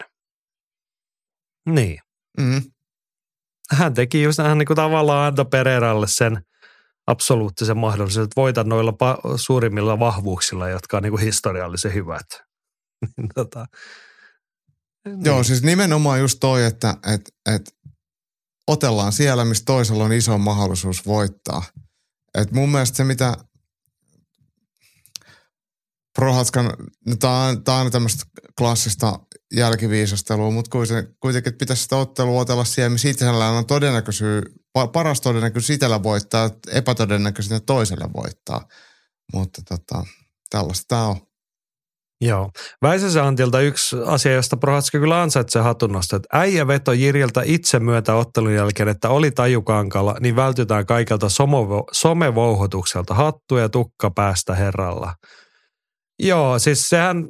Niin. 1.69 1.99
Mm 2.39 2.72
hän 3.71 3.93
teki 3.93 4.23
just, 4.23 4.37
hän 4.37 4.57
niin 4.57 4.67
kuin 4.67 4.75
tavallaan 4.75 5.27
antoi 5.27 5.45
Pereiralle 5.45 6.07
sen 6.07 6.45
absoluuttisen 7.07 7.77
mahdollisuuden, 7.77 8.25
että 8.25 8.41
voita 8.41 8.63
noilla 8.63 8.91
pa- 8.91 9.37
suurimmilla 9.37 9.99
vahvuuksilla, 9.99 10.69
jotka 10.69 10.97
on 10.97 11.03
niin 11.03 11.11
kuin 11.11 11.23
historiallisen 11.23 11.93
hyvät. 11.93 12.27
tota, 13.35 13.65
niin. 15.05 15.25
Joo, 15.25 15.43
siis 15.43 15.63
nimenomaan 15.63 16.19
just 16.19 16.37
toi, 16.39 16.65
että 16.65 16.97
et, 17.13 17.33
et 17.55 17.75
otellaan 18.67 19.11
siellä, 19.11 19.45
missä 19.45 19.63
toisella 19.65 20.03
on 20.03 20.13
iso 20.13 20.37
mahdollisuus 20.37 21.05
voittaa. 21.05 21.63
Et 22.37 22.51
mun 22.51 22.69
mielestä 22.69 22.97
se, 22.97 23.03
mitä 23.03 23.37
Prohatskan, 26.19 26.65
no 27.07 27.15
tämä 27.19 27.43
on, 27.43 27.63
tää 27.63 27.75
on 27.75 27.91
tämmöistä 27.91 28.23
klassista 28.57 29.19
jälkiviisastelua, 29.55 30.51
mutta 30.51 30.77
kuitenkin 31.19 31.53
pitäisi 31.59 31.83
sitä 31.83 31.95
ottelua 31.97 32.41
otella 32.41 32.63
siellä, 32.63 32.89
missä 32.89 33.09
itsellään 33.09 33.53
on 33.53 33.65
todennäköisyys, 33.65 34.43
paras 34.93 35.21
todennäköisyys 35.21 35.69
itsellä 35.69 36.03
voittaa, 36.03 36.49
epätodennäköisesti 36.71 37.65
toiselle 37.65 38.05
voittaa. 38.15 38.67
Mutta 39.33 39.61
tota, 39.69 40.05
tällaista 40.49 40.85
tämä 40.87 41.07
on. 41.07 41.17
Joo. 42.21 42.49
Väisäsen 42.81 43.23
Antilta 43.23 43.59
yksi 43.59 43.95
asia, 44.05 44.33
josta 44.33 44.57
Prohatska 44.57 44.99
kyllä 44.99 45.21
ansaitsee 45.21 45.61
hatunnosta, 45.61 46.15
että 46.15 46.37
äijä 46.37 46.67
veto 46.67 46.91
Jiriltä 46.91 47.41
itse 47.45 47.79
myötä 47.79 48.15
ottelun 48.15 48.53
jälkeen, 48.53 48.89
että 48.89 49.09
oli 49.09 49.31
tajukankalla, 49.31 50.15
niin 50.19 50.35
vältytään 50.35 50.85
kaikelta 50.85 51.27
somevouhotukselta, 51.91 53.13
hattu 53.13 53.57
ja 53.57 53.69
tukka 53.69 54.11
päästä 54.11 54.55
herralla. 54.55 55.13
Joo, 56.19 56.59
siis 56.59 56.89
sehän, 56.89 57.27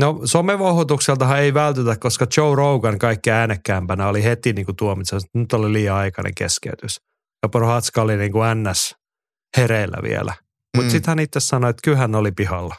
no 0.00 0.20
somevouhotukseltahan 0.24 1.38
ei 1.38 1.54
vältytä, 1.54 1.96
koska 1.96 2.26
Joe 2.36 2.56
Rogan 2.56 2.98
kaikki 2.98 3.30
äänekkäämpänä 3.30 4.08
oli 4.08 4.24
heti 4.24 4.52
niin 4.52 4.66
tuomitsa, 4.78 5.16
että 5.16 5.28
nyt 5.34 5.52
oli 5.52 5.72
liian 5.72 5.96
aikainen 5.96 6.34
keskeytys. 6.34 7.00
Ja 7.42 7.48
Prohatska 7.48 8.02
oli 8.02 8.16
niin 8.16 8.32
kuin 8.32 8.62
NS 8.62 8.94
hereillä 9.56 9.96
vielä. 10.02 10.34
Mutta 10.76 10.86
mm. 10.86 10.90
sitten 10.90 11.10
hän 11.10 11.18
itse 11.18 11.40
sanoi, 11.40 11.70
että 11.70 11.80
kyllähän 11.84 12.14
oli 12.14 12.32
pihalla. 12.32 12.74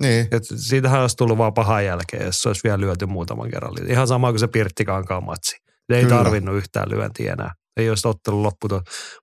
Niin. 0.00 0.28
Et 0.30 0.42
siitähän 0.56 1.00
olisi 1.00 1.16
tullut 1.16 1.38
vaan 1.38 1.54
pahan 1.54 1.84
jälkeen, 1.84 2.26
jos 2.26 2.42
se 2.42 2.48
olisi 2.48 2.60
vielä 2.64 2.80
lyöty 2.80 3.06
muutaman 3.06 3.50
kerran. 3.50 3.90
Ihan 3.90 4.08
sama 4.08 4.30
kuin 4.30 4.40
se 4.40 4.48
Pirtti 4.48 4.84
Kankaan 4.84 5.24
matsi. 5.24 5.56
Ei 5.88 6.02
Kyllä. 6.02 6.16
tarvinnut 6.16 6.56
yhtään 6.56 6.90
lyöntiä 6.90 7.32
enää. 7.32 7.52
Ei 7.76 7.88
olisi 7.88 8.08
ottelu 8.08 8.42
loppu. 8.42 8.68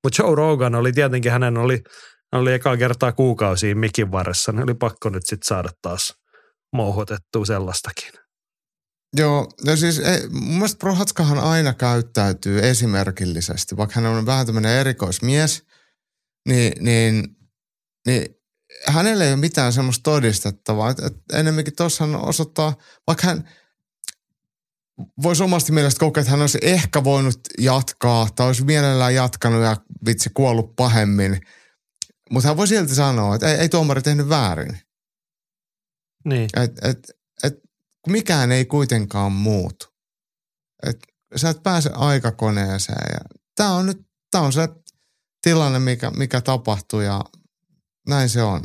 Mutta 0.03 0.23
Joe 0.23 0.35
Rogan 0.35 0.76
oli 0.76 0.91
tietenkin, 0.91 1.31
hänen 1.31 1.57
oli, 1.57 1.81
oli 2.34 2.53
eka 2.53 2.77
kertaa 2.77 3.11
kuukausiin 3.11 3.77
mikin 3.77 4.11
varressa. 4.11 4.51
Niin 4.51 4.64
oli 4.64 4.73
pakko 4.73 5.10
nyt 5.10 5.26
sitten 5.26 5.47
saada 5.47 5.69
taas 5.81 6.14
mouhotettua 6.73 7.45
sellaistakin. 7.45 8.11
Joo, 9.18 9.47
no 9.65 9.76
siis 9.76 9.99
ei, 9.99 10.30
mun 10.30 10.53
mielestä 10.53 10.80
Prohatskahan 10.80 11.39
aina 11.39 11.73
käyttäytyy 11.73 12.60
esimerkillisesti, 12.69 13.77
vaikka 13.77 14.01
hän 14.01 14.05
on 14.05 14.26
vähän 14.26 14.45
tämmöinen 14.45 14.72
erikoismies, 14.72 15.64
niin, 16.47 16.73
niin, 16.80 17.27
niin 18.07 18.26
hänellä 18.88 19.23
ei 19.23 19.31
ole 19.31 19.39
mitään 19.39 19.73
semmoista 19.73 20.03
todistettavaa. 20.03 20.89
Et, 20.89 20.99
et 20.99 21.14
enemmänkin 21.34 21.76
tuossa 21.76 22.05
osoittaa, 22.05 22.73
vaikka 23.07 23.27
hän 23.27 23.49
voisi 25.23 25.43
omasti 25.43 25.72
mielestä 25.72 25.99
kokea, 25.99 26.22
että 26.22 26.31
hän 26.31 26.41
olisi 26.41 26.57
ehkä 26.61 27.03
voinut 27.03 27.39
jatkaa 27.60 28.27
tai 28.35 28.47
olisi 28.47 28.65
mielellään 28.65 29.15
jatkanut 29.15 29.64
ja 29.64 29.77
vitsi 30.05 30.30
kuollut 30.34 30.76
pahemmin. 30.76 31.41
Mutta 32.29 32.47
hän 32.47 32.57
voi 32.57 32.67
silti 32.67 32.95
sanoa, 32.95 33.35
että 33.35 33.47
ei, 33.47 33.55
ei 33.55 33.69
tuomari 33.69 34.01
tehnyt 34.01 34.29
väärin. 34.29 34.79
Niin. 36.25 36.49
Et, 36.55 36.71
et, 36.83 36.99
et, 37.43 37.53
mikään 38.07 38.51
ei 38.51 38.65
kuitenkaan 38.65 39.31
muutu. 39.31 39.85
Et, 40.87 40.97
sä 41.35 41.49
et 41.49 41.63
pääse 41.63 41.89
aikakoneeseen. 41.93 43.13
Ja 43.13 43.39
tää 43.55 43.71
on 43.71 43.85
nyt 43.85 43.97
tää 44.31 44.41
on 44.41 44.53
se 44.53 44.67
tilanne, 45.41 45.79
mikä, 45.79 46.11
mikä 46.11 46.41
tapahtuu 46.41 47.01
ja 47.01 47.21
näin 48.07 48.29
se 48.29 48.43
on. 48.43 48.61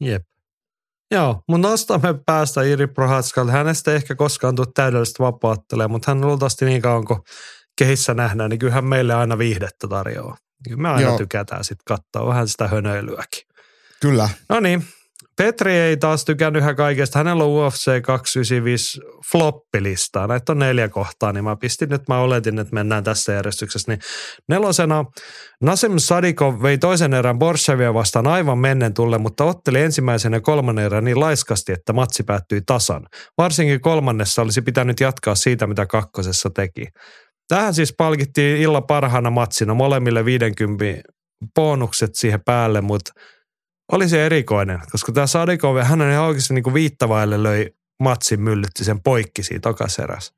Jep. 0.00 0.22
Joo, 1.10 1.42
mun 1.48 1.60
nostamme 1.60 2.14
päästä 2.26 2.62
Iri 2.62 2.86
Prohatskalta. 2.86 3.52
Hänestä 3.52 3.90
ei 3.90 3.96
ehkä 3.96 4.14
koskaan 4.14 4.56
tule 4.56 4.66
täydellistä 4.74 5.22
vapaattelemaan, 5.24 5.90
mutta 5.90 6.10
hän 6.10 6.20
luultavasti 6.20 6.64
niin 6.64 6.82
kauan 6.82 7.04
kuin 7.04 7.20
kehissä 7.78 8.14
nähdään, 8.14 8.50
niin 8.50 8.58
kyllähän 8.58 8.84
meille 8.84 9.14
aina 9.14 9.38
viihdettä 9.38 9.88
tarjoaa. 9.88 10.36
Me 10.76 10.88
aina 10.88 11.00
Joo. 11.00 11.18
tykätään 11.18 11.64
sitten 11.64 11.84
katsoa 11.84 12.28
vähän 12.28 12.48
sitä 12.48 12.68
hönöilyäkin. 12.68 13.42
Kyllä. 14.00 14.28
No 14.48 14.60
niin, 14.60 14.84
Petri 15.36 15.72
ei 15.72 15.96
taas 15.96 16.24
tykännyt 16.24 16.62
ihan 16.62 16.76
kaikesta. 16.76 17.18
Hänellä 17.18 17.44
on 17.44 17.50
UFC 17.50 18.02
295 18.02 19.00
floppilistaa. 19.32 20.26
Näitä 20.26 20.52
on 20.52 20.58
neljä 20.58 20.88
kohtaa, 20.88 21.32
niin 21.32 21.44
mä 21.44 21.56
pistin 21.56 21.88
nyt, 21.88 22.08
mä 22.08 22.18
oletin, 22.20 22.58
että 22.58 22.74
mennään 22.74 23.04
tässä 23.04 23.32
järjestyksessä. 23.32 23.92
Niin 23.92 24.00
nelosena 24.48 25.04
Nasim 25.62 25.92
Sadikov 25.98 26.62
vei 26.62 26.78
toisen 26.78 27.14
erän 27.14 27.38
Borshevia 27.38 27.94
vastaan 27.94 28.26
aivan 28.26 28.58
mennen 28.58 28.94
tulle, 28.94 29.18
mutta 29.18 29.44
otteli 29.44 29.80
ensimmäisen 29.80 30.32
ja 30.32 30.40
kolmannen 30.40 30.84
erän 30.84 31.04
niin 31.04 31.20
laiskasti, 31.20 31.72
että 31.72 31.92
matsi 31.92 32.22
päättyi 32.22 32.60
tasan. 32.66 33.06
Varsinkin 33.38 33.80
kolmannessa 33.80 34.42
olisi 34.42 34.62
pitänyt 34.62 35.00
jatkaa 35.00 35.34
siitä, 35.34 35.66
mitä 35.66 35.86
kakkosessa 35.86 36.50
teki. 36.50 36.86
Tähän 37.48 37.74
siis 37.74 37.94
palkittiin 37.98 38.56
illa 38.56 38.80
parhaana 38.80 39.30
matsina 39.30 39.74
molemmille 39.74 40.24
50 40.24 40.84
bonukset 41.54 42.14
siihen 42.14 42.40
päälle, 42.44 42.80
mutta– 42.80 43.12
oli 43.92 44.08
se 44.08 44.26
erikoinen, 44.26 44.80
koska 44.92 45.12
tämä 45.12 45.26
Sadikov, 45.26 45.76
hän 45.82 46.00
on 46.00 46.10
ihan 46.10 46.24
oikeasti 46.24 46.54
niin 46.54 46.74
viittavaille 46.74 47.42
löi 47.42 47.70
matsin 48.02 48.40
myllytti 48.40 48.84
sen 48.84 49.02
poikki 49.02 49.42
siitä 49.42 49.60
tokaserässä. 49.60 50.34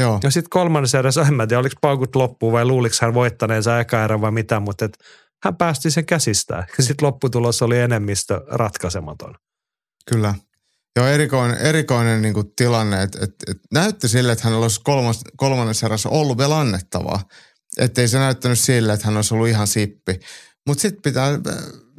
Joo. 0.00 0.20
Ja 0.22 0.30
sitten 0.30 0.50
kolmannessa 0.50 0.98
erässä, 0.98 1.22
en 1.22 1.34
mä 1.34 1.46
tiedä, 1.46 1.60
oliko 1.60 1.74
paukut 1.80 2.16
loppuun 2.16 2.52
vai 2.52 2.64
luuliko 2.64 2.94
hän 3.02 3.14
voittaneensa 3.14 3.80
eka 3.80 4.04
erä 4.04 4.20
vai 4.20 4.30
mitä, 4.30 4.60
mutta 4.60 4.84
et 4.84 4.98
hän 5.44 5.56
päästi 5.56 5.90
sen 5.90 6.06
käsistään. 6.06 6.64
Ja 6.78 6.84
sitten 6.84 7.06
lopputulos 7.06 7.62
oli 7.62 7.78
enemmistö 7.78 8.44
ratkaisematon. 8.46 9.34
Kyllä. 10.10 10.34
Joo, 10.96 11.06
erikoinen, 11.06 11.58
erikoinen 11.58 12.22
niin 12.22 12.34
tilanne, 12.56 13.02
että 13.02 13.18
et, 13.22 13.34
et 13.48 13.56
näytti 13.72 14.08
sille, 14.08 14.32
että 14.32 14.44
hän 14.48 14.58
olisi 14.58 14.80
kolmas, 14.84 15.20
kolmannessa 15.36 15.86
erässä 15.86 16.08
ollut 16.08 16.38
vielä 16.38 16.58
annettavaa. 16.58 17.24
Että 17.78 18.00
ei 18.00 18.08
se 18.08 18.18
näyttänyt 18.18 18.58
sille, 18.58 18.92
että 18.92 19.06
hän 19.06 19.16
olisi 19.16 19.34
ollut 19.34 19.48
ihan 19.48 19.66
sippi. 19.66 20.20
Mutta 20.66 20.82
sitten 20.82 21.02
pitää 21.02 21.38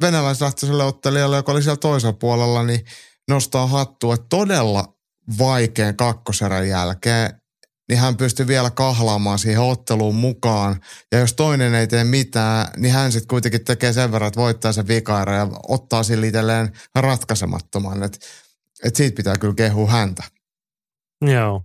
venäläislähtöiselle 0.00 0.84
ottelijalle, 0.84 1.36
joka 1.36 1.52
oli 1.52 1.62
siellä 1.62 1.76
toisella 1.76 2.12
puolella, 2.12 2.62
niin 2.62 2.84
nostaa 3.28 3.66
hattua 3.66 4.16
todella 4.16 4.84
vaikean 5.38 5.96
kakkoserän 5.96 6.68
jälkeen, 6.68 7.40
niin 7.88 7.98
hän 7.98 8.16
pystyy 8.16 8.46
vielä 8.46 8.70
kahlaamaan 8.70 9.38
siihen 9.38 9.60
otteluun 9.60 10.14
mukaan. 10.14 10.80
Ja 11.12 11.18
jos 11.18 11.32
toinen 11.32 11.74
ei 11.74 11.86
tee 11.86 12.04
mitään, 12.04 12.66
niin 12.76 12.94
hän 12.94 13.12
sitten 13.12 13.28
kuitenkin 13.28 13.64
tekee 13.64 13.92
sen 13.92 14.12
verran, 14.12 14.28
että 14.28 14.40
voittaa 14.40 14.72
sen 14.72 14.88
vikaera 14.88 15.34
ja 15.34 15.48
ottaa 15.68 16.02
sille 16.02 16.26
itselleen 16.26 16.72
ratkaisemattoman. 16.94 18.02
Että 18.02 18.18
et 18.84 18.96
siitä 18.96 19.16
pitää 19.16 19.34
kyllä 19.40 19.54
kehua 19.54 19.90
häntä. 19.90 20.22
Joo. 21.20 21.62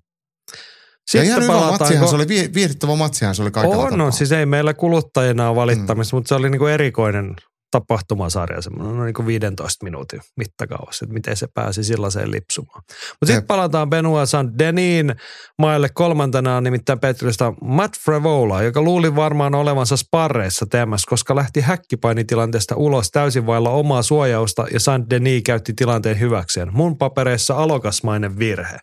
Sitten 1.07 1.19
ja 1.19 1.23
ihan 1.23 1.43
hyvä 1.43 1.53
matsihan, 1.53 2.07
se 2.07 2.15
oli 2.15 2.27
viihdyttävä 2.27 2.95
matsihan 2.95 3.35
se 3.35 3.41
oli 3.41 3.51
kaikilla 3.51 3.83
On, 3.83 4.01
on, 4.01 4.13
siis 4.13 4.31
ei 4.31 4.45
meillä 4.45 4.73
kuluttajina 4.73 5.49
ole 5.49 5.55
valittamista, 5.55 6.15
mm. 6.15 6.17
mutta 6.17 6.29
se 6.29 6.35
oli 6.35 6.49
niinku 6.49 6.65
erikoinen 6.65 7.35
tapahtumasarja, 7.71 8.61
semmoinen 8.61 8.97
no 8.97 9.03
niin 9.03 9.13
kuin 9.13 9.25
15 9.25 9.83
minuutin 9.83 10.21
mittakaavassa, 10.37 11.05
että 11.05 11.13
miten 11.13 11.37
se 11.37 11.47
pääsi 11.53 11.83
sellaiseen 11.83 12.31
lipsumaan. 12.31 12.83
Mutta 12.87 13.25
sitten 13.25 13.47
palataan 13.47 13.89
Benoit 13.89 14.29
Saint-Denin 14.29 15.15
maille 15.59 15.89
kolmantena, 15.89 16.61
nimittäin 16.61 16.99
Petristä 16.99 17.53
Matt 17.61 17.97
Frevola, 17.97 18.63
joka 18.63 18.81
luuli 18.81 19.15
varmaan 19.15 19.55
olevansa 19.55 19.97
sparreissa 19.97 20.65
TMS, 20.65 21.05
koska 21.05 21.35
lähti 21.35 21.61
häkkipainitilanteesta 21.61 22.75
ulos 22.75 23.11
täysin 23.11 23.45
vailla 23.45 23.69
omaa 23.69 24.01
suojausta 24.01 24.65
ja 24.73 24.79
Saint-Denis 24.79 25.41
käytti 25.45 25.73
tilanteen 25.73 26.19
hyväkseen. 26.19 26.69
Mun 26.73 26.97
papereissa 26.97 27.55
alokasmainen 27.55 28.39
virhe. 28.39 28.77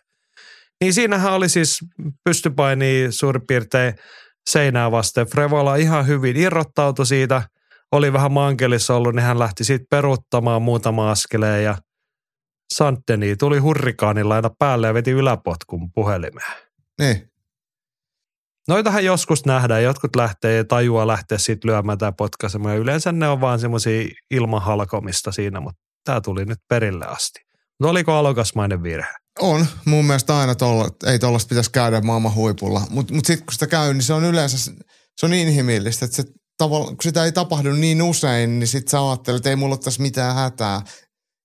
Niin 0.81 0.93
siinähän 0.93 1.33
oli 1.33 1.49
siis 1.49 1.79
pystypaini 2.23 3.07
suurin 3.09 3.47
piirtein 3.47 3.93
seinää 4.49 4.91
vasten. 4.91 5.27
Frevola 5.27 5.75
ihan 5.75 6.07
hyvin 6.07 6.37
irrottautui 6.37 7.05
siitä– 7.05 7.41
oli 7.95 8.13
vähän 8.13 8.31
mankelissa 8.31 8.95
ollut, 8.95 9.15
niin 9.15 9.25
hän 9.25 9.39
lähti 9.39 9.63
sitten 9.63 9.87
peruuttamaan 9.89 10.61
muutama 10.61 11.11
askeleen 11.11 11.63
ja 11.63 11.77
Santeni 12.73 13.35
tuli 13.35 13.59
hurrikaanilla 13.59 14.35
aina 14.35 14.49
päälle 14.59 14.87
ja 14.87 14.93
veti 14.93 15.11
yläpotkun 15.11 15.91
puhelimeen. 15.91 16.53
Niin. 17.01 17.29
Noitahan 18.67 19.05
joskus 19.05 19.45
nähdään, 19.45 19.83
jotkut 19.83 20.15
lähtee 20.15 20.57
ja 20.57 20.65
tajua 20.65 21.07
lähteä 21.07 21.37
sitten 21.37 21.71
lyömään 21.71 21.97
tai 21.97 22.13
potkaisemaan. 22.17 22.75
Ja 22.75 22.81
yleensä 22.81 23.11
ne 23.11 23.27
on 23.27 23.41
vaan 23.41 23.59
semmoisia 23.59 24.07
ilmahalkomista 24.31 25.31
siinä, 25.31 25.59
mutta 25.59 25.81
tämä 26.03 26.21
tuli 26.21 26.45
nyt 26.45 26.59
perille 26.69 27.05
asti. 27.05 27.39
Mutta 27.79 27.91
oliko 27.91 28.13
alokasmainen 28.13 28.83
virhe? 28.83 29.13
On. 29.39 29.65
Mun 29.85 30.05
mielestä 30.05 30.37
aina 30.37 30.55
tolla, 30.55 30.89
ei 31.05 31.19
tuollaista 31.19 31.49
pitäisi 31.49 31.71
käydä 31.71 32.01
maailman 32.01 32.35
huipulla. 32.35 32.81
Mutta 32.89 33.13
mut 33.13 33.25
sitten 33.25 33.45
kun 33.45 33.53
sitä 33.53 33.67
käy, 33.67 33.93
niin 33.93 34.03
se 34.03 34.13
on 34.13 34.23
yleensä, 34.23 34.71
se 35.17 35.25
on 35.25 35.33
inhimillistä, 35.33 36.05
että 36.05 36.17
se 36.17 36.23
tavalla, 36.57 36.87
kun 36.87 36.97
sitä 37.03 37.25
ei 37.25 37.31
tapahdu 37.31 37.71
niin 37.71 38.01
usein, 38.01 38.59
niin 38.59 38.67
sit 38.67 38.87
sä 38.87 39.09
ajattelet, 39.09 39.37
että 39.37 39.49
ei 39.49 39.55
mulla 39.55 39.75
ole 39.75 39.79
tässä 39.83 40.01
mitään 40.01 40.35
hätää. 40.35 40.81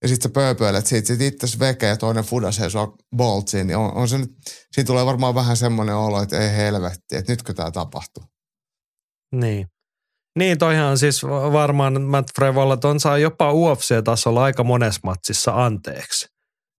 Ja 0.02 0.08
sit 0.08 0.22
sä 0.22 0.28
pööpöilet 0.28 0.86
siitä, 0.86 1.06
sit 1.06 1.20
itse 1.20 1.58
veke 1.58 1.86
ja 1.86 1.96
toinen 1.96 2.24
fudasee 2.24 2.70
sua 2.70 2.96
boltsiin, 3.16 3.66
niin 3.66 3.76
on, 3.76 3.94
on 3.94 4.08
se 4.08 4.18
nyt, 4.18 4.30
siinä 4.72 4.86
tulee 4.86 5.06
varmaan 5.06 5.34
vähän 5.34 5.56
semmoinen 5.56 5.94
olo, 5.94 6.22
että 6.22 6.38
ei 6.38 6.56
helvetti, 6.56 7.16
että 7.16 7.32
nytkö 7.32 7.54
tämä 7.54 7.70
tapahtuu. 7.70 8.24
Niin. 9.34 9.66
Niin, 10.38 10.58
toihan 10.58 10.98
siis 10.98 11.24
varmaan 11.52 12.02
Matt 12.02 12.30
Frevolla, 12.36 12.74
että 12.74 12.88
on 12.88 13.00
saa 13.00 13.18
jopa 13.18 13.52
UFC-tasolla 13.52 14.42
aika 14.42 14.64
monessa 14.64 15.00
matsissa 15.04 15.64
anteeksi. 15.64 16.26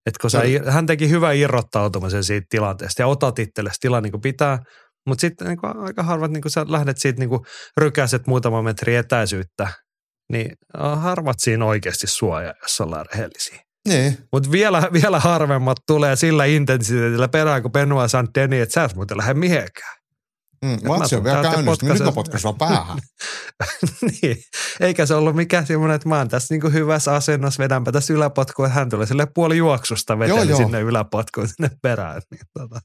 Et 0.05 0.17
kun 0.17 0.29
sä, 0.29 0.41
hän 0.69 0.85
teki 0.85 1.09
hyvän 1.09 1.37
irrottautumisen 1.37 2.23
siitä 2.23 2.47
tilanteesta 2.49 3.01
ja 3.01 3.07
otat 3.07 3.39
itsellesi 3.39 3.79
tilan 3.81 4.03
niin 4.03 4.11
kuin 4.11 4.21
pitää, 4.21 4.59
mutta 5.07 5.21
sitten 5.21 5.47
niin 5.47 5.77
aika 5.83 6.03
harvat, 6.03 6.31
niin 6.31 6.43
sä 6.47 6.65
lähdet 6.67 6.97
siitä 6.97 7.19
niin 7.19 7.29
rykäset 7.77 8.27
muutama 8.27 8.61
metri 8.61 8.95
etäisyyttä, 8.95 9.67
niin 10.31 10.51
harvat 10.95 11.39
siinä 11.39 11.65
oikeasti 11.65 12.07
suojaa, 12.07 12.53
jos 12.61 12.81
ollaan 12.81 13.05
rehellisiä. 13.13 13.61
Niin. 13.87 14.17
Mutta 14.31 14.51
vielä, 14.51 14.89
vielä 14.93 15.19
harvemmat 15.19 15.77
tulee 15.87 16.15
sillä 16.15 16.45
intensiteetillä 16.45 17.27
perään, 17.27 17.61
kun 17.61 17.71
saint 18.07 18.29
Denis, 18.35 18.61
että 18.61 18.73
sä 18.73 18.83
et 18.83 18.95
muuten 18.95 19.17
lähde 19.17 19.33
mihinkään. 19.33 20.01
Mm, 20.65 20.77
matsi 20.87 21.15
on 21.15 21.23
vielä 21.23 21.41
käynnissä, 21.41 21.85
niin 21.85 21.93
nyt 21.93 22.03
mä 22.03 22.11
potkasin 22.11 22.41
sua 22.41 22.53
päähän. 22.53 22.99
niin, 24.21 24.37
eikä 24.79 25.05
se 25.05 25.15
ollut 25.15 25.35
mikään 25.35 25.67
semmoinen, 25.67 25.95
että 25.95 26.09
mä 26.09 26.17
oon 26.17 26.27
tässä 26.27 26.53
niinku 26.53 26.69
hyvässä 26.69 27.15
asennossa, 27.15 27.63
vedänpä 27.63 27.91
tässä 27.91 28.13
yläpotkuun, 28.13 28.65
että 28.65 28.79
hän 28.79 28.89
tulee 28.89 29.05
sille 29.05 29.27
puoli 29.35 29.57
juoksusta 29.57 30.19
veteli 30.19 30.39
Joo, 30.39 30.49
joo. 30.49 30.57
sinne 30.57 30.81
yläpotkuun 30.81 31.47
sinne 31.47 31.71
perään. 31.81 32.21
Niin, 32.31 32.41
tota. 32.59 32.79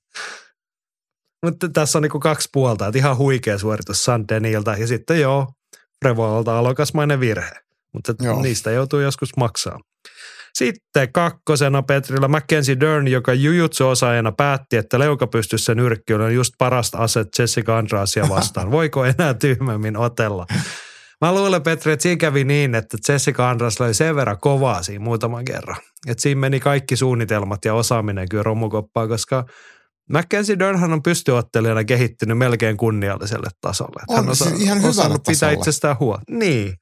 Mutta 1.44 1.68
tässä 1.68 1.98
on 1.98 2.02
niinku 2.02 2.20
kaksi 2.20 2.48
puolta, 2.52 2.86
että 2.86 2.98
ihan 2.98 3.16
huikea 3.16 3.58
suoritus 3.58 4.04
Sandenilta 4.04 4.76
ja 4.76 4.86
sitten 4.86 5.20
joo, 5.20 5.46
Revolta 6.04 6.58
alokasmainen 6.58 7.20
virhe, 7.20 7.50
mutta 7.92 8.14
Joo. 8.22 8.42
niistä 8.42 8.70
joutuu 8.70 9.00
joskus 9.00 9.36
maksaa. 9.36 9.78
Sitten 10.54 11.12
kakkosena 11.12 11.82
Petrillä 11.82 12.28
Mackenzie 12.28 12.80
Dern, 12.80 13.08
joka 13.08 13.34
jujutsu-osaajana 13.34 14.32
päätti, 14.32 14.76
että 14.76 14.98
leukapystyssä 14.98 15.74
nyrkki 15.74 16.14
on 16.14 16.34
just 16.34 16.54
parasta 16.58 16.98
aset 16.98 17.28
Jessica 17.38 17.78
Andrasia 17.78 18.28
vastaan. 18.28 18.70
Voiko 18.78 19.04
enää 19.04 19.34
tyhmemmin 19.34 19.96
otella? 19.96 20.46
Mä 21.20 21.34
luulen, 21.34 21.62
Petri, 21.62 21.92
että 21.92 22.02
siinä 22.02 22.16
kävi 22.16 22.44
niin, 22.44 22.74
että 22.74 22.96
Jessica 23.08 23.50
Andras 23.50 23.80
oli 23.80 23.94
sen 23.94 24.16
verran 24.16 24.38
kovaa 24.40 24.82
siinä 24.82 25.04
muutaman 25.04 25.44
kerran. 25.44 25.76
Että 26.06 26.22
siinä 26.22 26.40
meni 26.40 26.60
kaikki 26.60 26.96
suunnitelmat 26.96 27.64
ja 27.64 27.74
osaaminen 27.74 28.28
kyllä 28.28 28.42
romukoppaan, 28.42 29.08
koska 29.08 29.44
Mackenzie 30.10 30.58
Dernhan 30.58 30.92
on 30.92 31.02
pystyottelijana 31.02 31.84
kehittynyt 31.84 32.38
melkein 32.38 32.76
kunnialliselle 32.76 33.50
tasolle. 33.60 34.02
On, 34.08 34.26
hän 34.26 34.36
siis 34.36 34.60
ihan 34.60 34.84
osannut 34.84 35.22
pitää 35.22 35.34
tasolle. 35.34 35.52
itsestään 35.52 35.96
huolta. 36.00 36.24
Niin. 36.30 36.74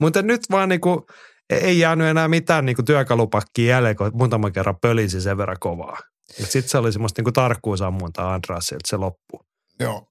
Mutta 0.00 0.22
nyt 0.22 0.40
vaan 0.50 0.68
niinku, 0.68 1.06
ei 1.50 1.78
jäänyt 1.78 2.06
enää 2.06 2.28
mitään 2.28 2.66
niinku 2.66 2.82
työkalupakkia 2.82 3.70
jäljellä, 3.70 3.94
kun 3.94 4.10
muutaman 4.14 4.52
kerran 4.52 4.76
pölisi 4.82 5.20
sen 5.20 5.38
verran 5.38 5.56
kovaa. 5.60 5.98
Sitten 6.32 6.68
se 6.68 6.78
oli 6.78 6.92
semmoista 6.92 7.20
niinku 7.20 7.32
tarkkuusammuntaa 7.32 8.34
Andrasilta, 8.34 8.88
se 8.88 8.96
loppuu. 8.96 9.40
Joo. 9.80 10.08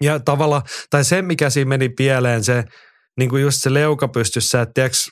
Ja 0.00 0.20
tavalla, 0.20 0.62
tai 0.90 1.04
se 1.04 1.22
mikä 1.22 1.50
siinä 1.50 1.68
meni 1.68 1.88
pieleen, 1.88 2.44
se 2.44 2.64
niin 3.18 3.30
kuin 3.30 3.42
just 3.42 3.62
se 3.62 3.74
leuka 3.74 4.08
pystyssä, 4.08 4.62
että 4.62 4.72
tiiäks, 4.74 5.08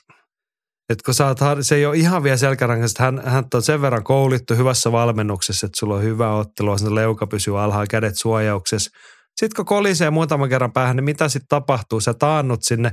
että 0.89 1.03
kun 1.05 1.13
sä 1.13 1.27
oot, 1.27 1.39
har- 1.39 1.63
se 1.63 1.75
ei 1.75 1.85
ole 1.85 1.97
ihan 1.97 2.23
vielä 2.23 2.37
selkärangasta, 2.37 3.03
hän, 3.03 3.21
hän 3.25 3.45
on 3.53 3.61
sen 3.61 3.81
verran 3.81 4.03
koulittu 4.03 4.55
hyvässä 4.55 4.91
valmennuksessa, 4.91 5.65
että 5.65 5.79
sulla 5.79 5.95
on 5.95 6.03
hyvä 6.03 6.35
ottelu, 6.35 6.77
se 6.77 6.95
leuka 6.95 7.27
pysyy 7.27 7.63
alhaalla, 7.63 7.87
kädet 7.87 8.17
suojauksessa. 8.17 8.91
Sitten 9.35 9.55
kun 9.55 9.65
kolisee 9.65 10.09
muutaman 10.09 10.49
kerran 10.49 10.73
päähän, 10.73 10.95
niin 10.95 11.03
mitä 11.03 11.29
sitten 11.29 11.47
tapahtuu? 11.49 11.99
Sä 12.01 12.13
taannut 12.13 12.63
sinne 12.63 12.91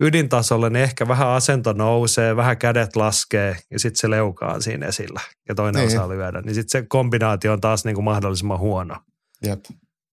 ydintasolle, 0.00 0.70
niin 0.70 0.82
ehkä 0.82 1.08
vähän 1.08 1.28
asento 1.28 1.72
nousee, 1.72 2.36
vähän 2.36 2.58
kädet 2.58 2.96
laskee 2.96 3.56
ja 3.70 3.78
sitten 3.78 4.00
se 4.00 4.10
leuka 4.10 4.46
on 4.46 4.62
siinä 4.62 4.86
esillä 4.86 5.20
ja 5.48 5.54
toinen 5.54 5.80
Niin. 5.86 5.96
osaa 5.98 6.08
lyödä. 6.08 6.40
Niin 6.40 6.54
sitten 6.54 6.82
se 6.82 6.86
kombinaatio 6.88 7.52
on 7.52 7.60
taas 7.60 7.84
niin 7.84 7.94
kuin 7.94 8.04
mahdollisimman 8.04 8.58
huono. 8.58 8.96
Jep. 9.42 9.60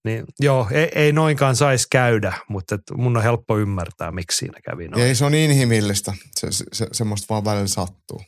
Niin, 0.06 0.26
joo, 0.40 0.68
ei, 0.72 0.90
ei 0.95 1.11
noinkaan 1.11 1.56
saisi 1.56 1.88
käydä, 1.91 2.34
mutta 2.49 2.76
et 2.76 2.82
mun 2.95 3.18
on 3.18 3.23
helppo 3.23 3.57
ymmärtää, 3.57 4.11
miksi 4.11 4.38
siinä 4.38 4.60
kävi 4.65 4.88
noin. 4.88 5.03
Ei 5.03 5.15
se 5.15 5.26
on 5.26 5.34
inhimillistä. 5.34 6.14
Se, 6.40 6.52
se, 6.52 6.65
se, 6.73 6.88
semmoista 6.91 7.26
vaan 7.30 7.45
välillä 7.45 7.68
sattuu. 7.68 8.22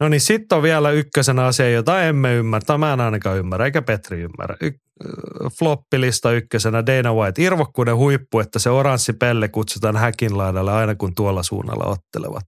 No 0.00 0.08
niin, 0.08 0.20
sitten 0.20 0.56
on 0.56 0.62
vielä 0.62 0.90
ykkösenä 0.90 1.46
asia, 1.46 1.70
jota 1.70 2.02
emme 2.02 2.34
ymmärrä, 2.34 2.78
mä 2.78 2.92
en 2.92 3.00
ainakaan 3.00 3.38
ymmärrä, 3.38 3.64
eikä 3.64 3.82
Petri 3.82 4.20
ymmärrä. 4.20 4.56
Y- 4.60 4.66
äh, 4.66 5.52
floppilista 5.58 6.32
ykkösenä 6.32 6.86
Dana 6.86 7.14
White, 7.14 7.42
irvokkuuden 7.42 7.96
huippu, 7.96 8.40
että 8.40 8.58
se 8.58 8.70
oranssi 8.70 9.12
pelle 9.12 9.48
kutsutaan 9.48 9.96
häkin 9.96 10.38
laidalle 10.38 10.72
aina 10.72 10.94
kun 10.94 11.14
tuolla 11.14 11.42
suunnalla 11.42 11.84
ottelevat. 11.84 12.44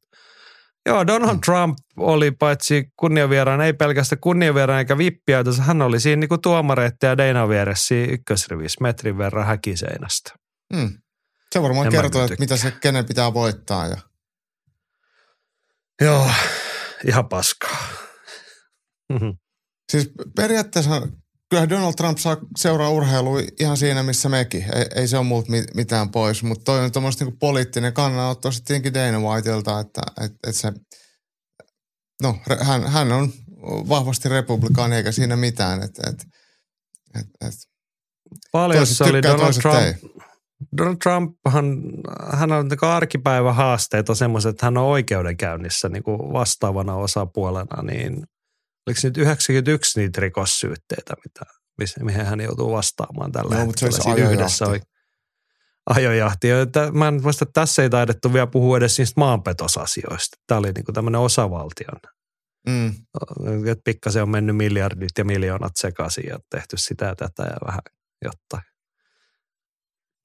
Joo, 0.86 1.07
Donald 1.07 1.35
Mm. 1.35 1.40
Trump 1.40 1.78
oli 1.97 2.31
paitsi 2.31 2.89
kunniavieraan, 2.97 3.61
ei 3.61 3.73
pelkästään 3.73 4.20
kunniavieraan 4.20 4.78
eikä 4.78 4.98
vippiautos, 4.98 5.59
hän 5.59 5.82
oli 5.82 6.01
siinä 6.01 6.20
niinku 6.20 6.39
tuomareitten 6.39 7.09
ja 7.09 7.19
Dana 7.19 7.48
vieressä 7.48 7.94
ykkösrivissä 7.94 8.78
metrin 8.81 9.19
verran 9.19 9.47
häkiseinästä. 9.47 10.32
Mm. 10.73 10.98
Se 11.52 11.62
varmaan 11.62 11.86
En 11.86 11.93
kertoo, 11.93 12.11
kyllä 12.11 12.24
että 12.24 12.36
mitä 12.39 12.57
se 12.57 12.70
kenen 12.70 13.07
pitää 13.07 13.35
voittaa. 13.35 13.86
Ja... 13.86 13.97
Joo, 16.01 16.31
ihan 17.07 17.28
paskaa. 17.28 17.78
Siis 19.93 20.11
periaatteessa 20.36 20.90
kyllä 21.51 21.68
Donald 21.68 21.94
Trump 21.97 22.18
saa 22.18 22.36
seuraa 22.56 22.90
urheilua 22.90 23.40
ihan 23.60 23.77
siinä, 23.77 24.02
missä 24.02 24.28
mekin. 24.28 24.62
Ei, 24.62 24.86
ei 24.94 25.09
se 25.09 25.18
ole 25.18 25.44
mi- 25.48 25.64
mitään 25.74 26.10
pois, 26.10 26.43
mutta 26.43 26.64
toi 26.64 26.85
on 26.85 26.93
tuommoista 26.93 27.24
niinku 27.24 27.39
poliittinen 27.39 27.93
kannanotto 27.93 28.51
sitten 28.51 28.66
tietenkin 28.66 28.94
Dana 28.94 29.20
Whiteilta, 29.20 29.81
että 29.81 30.01
et, 30.24 30.32
et 30.48 30.55
se, 30.55 30.72
no 32.22 32.36
hän, 32.60 32.86
hän 32.86 33.12
on 33.12 33.32
vahvasti 33.64 34.28
republikaani 34.28 34.97
eikä 34.97 35.12
siinä 35.12 35.36
mitään. 35.36 35.82
Et, 35.82 35.98
et, 36.09 36.27
et, 37.18 37.27
et. 37.40 37.55
Paljon 38.52 38.86
se 38.86 39.05
oli 39.05 39.22
Donald 39.22 39.52
Trump. 39.52 39.77
ei. 39.77 39.94
Donald 40.77 40.97
Trumphan, 41.02 41.82
hän 42.32 42.52
on 42.52 42.68
arkipäivän 42.82 43.55
haasteet 43.55 44.09
on 44.09 44.16
semmoiset, 44.16 44.51
että 44.51 44.66
hän 44.66 44.77
on 44.77 44.85
oikeudenkäynnissä 44.85 45.89
niin 45.89 46.02
kuin 46.02 46.18
vastaavana 46.18 46.94
osapuolena, 46.94 47.82
niin 47.82 48.24
oliko 48.86 49.01
nyt 49.02 49.16
91 49.16 50.01
niitä 50.01 50.20
rikossyytteitä, 50.20 51.15
mitä, 51.24 51.52
mihin 52.05 52.27
hän 52.27 52.40
joutuu 52.40 52.73
vastaamaan 52.73 53.32
tällä 53.32 53.57
Joo, 53.57 53.66
mutta 53.66 53.81
se 53.81 53.86
hetkellä. 53.86 54.15
Siinä 54.16 54.31
yhdessä 54.31 54.66
oi- 54.66 54.81
Ajojahti. 55.86 56.48
Mä 56.93 57.09
en 57.09 57.23
muista, 57.23 57.44
että 57.44 57.61
tässä 57.61 57.82
ei 57.82 57.90
taidettu 57.90 58.32
vielä 58.32 58.47
puhua 58.47 58.77
edes 58.77 58.98
niistä 58.98 59.20
maanpetosasioista. 59.20 60.36
Tämä 60.47 60.59
oli 60.59 60.73
niin 60.73 60.94
tämmöinen 60.94 61.20
osavaltion. 61.20 62.01
Mm. 62.69 62.89
Että 63.66 63.82
pikkasen 63.85 64.23
on 64.23 64.31
mennyt 64.31 64.57
miljardit 64.57 65.11
ja 65.19 65.24
miljoonat 65.24 65.73
sekaisin 65.77 66.24
ja 66.28 66.39
tehty 66.51 66.77
sitä 66.77 67.05
ja 67.05 67.15
tätä 67.16 67.43
ja 67.43 67.57
vähän 67.66 67.81
jotain. 68.24 68.70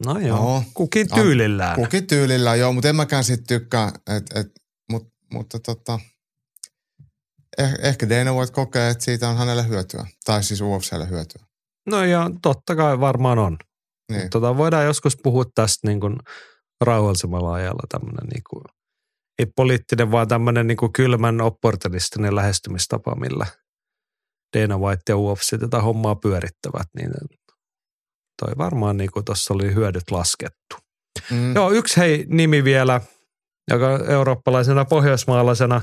No 0.05 0.19
joo, 0.19 0.37
Joo. 0.37 0.63
kukin 0.73 1.07
tyylillään. 1.15 1.75
Kukin 1.75 2.07
tyylillä, 2.07 2.55
joo, 2.55 2.73
mutta 2.73 2.89
en 2.89 2.95
mäkään 2.95 3.23
sit 3.23 3.43
tykkää, 3.47 3.91
et, 4.07 4.23
et, 4.35 4.47
mut, 4.91 5.13
mutta 5.33 5.59
tota, 5.59 5.99
eh, 7.57 7.73
ehkä 7.79 8.09
Dana 8.09 8.33
White 8.33 8.51
kokee, 8.51 8.89
että 8.89 9.03
siitä 9.03 9.29
on 9.29 9.37
hänelle 9.37 9.67
hyötyä, 9.67 10.05
tai 10.25 10.43
siis 10.43 10.61
UFClle 10.61 11.09
hyötyä. 11.09 11.45
No 11.85 12.03
ja 12.03 12.29
totta 12.41 12.75
kai 12.75 12.99
varmaan 12.99 13.39
on. 13.39 13.57
Niin. 14.11 14.29
Tota, 14.29 14.57
voidaan 14.57 14.85
joskus 14.85 15.17
puhua 15.23 15.43
tästä 15.55 15.87
niin 15.87 15.99
kuin 15.99 16.15
rauhallisemmalla 16.81 17.53
ajalla 17.53 17.83
tämmöinen 17.89 18.27
niin 18.33 18.43
kuin, 18.49 18.63
ei 19.39 19.45
poliittinen, 19.55 20.11
vaan 20.11 20.27
tämmöinen 20.27 20.67
niin 20.67 20.77
kuin 20.77 20.93
kylmän 20.93 21.41
opportunistinen 21.41 22.35
lähestymistapa, 22.35 23.15
millä 23.15 23.45
Dana 24.57 24.77
White 24.77 25.01
ja 25.09 25.17
UFC 25.17 25.59
tätä 25.59 25.81
hommaa 25.81 26.15
pyörittävät, 26.15 26.87
niin 26.97 27.11
toi 28.41 28.53
varmaan 28.57 28.97
niin 28.97 29.11
kuin 29.11 29.25
tuossa 29.25 29.53
oli 29.53 29.73
hyödyt 29.73 30.11
laskettu. 30.11 30.75
Mm. 31.31 31.55
Joo, 31.55 31.71
yksi 31.71 31.97
hei 31.97 32.25
nimi 32.29 32.63
vielä, 32.63 33.01
joka 33.71 33.99
eurooppalaisena 34.07 34.85
pohjoismaalaisena 34.85 35.81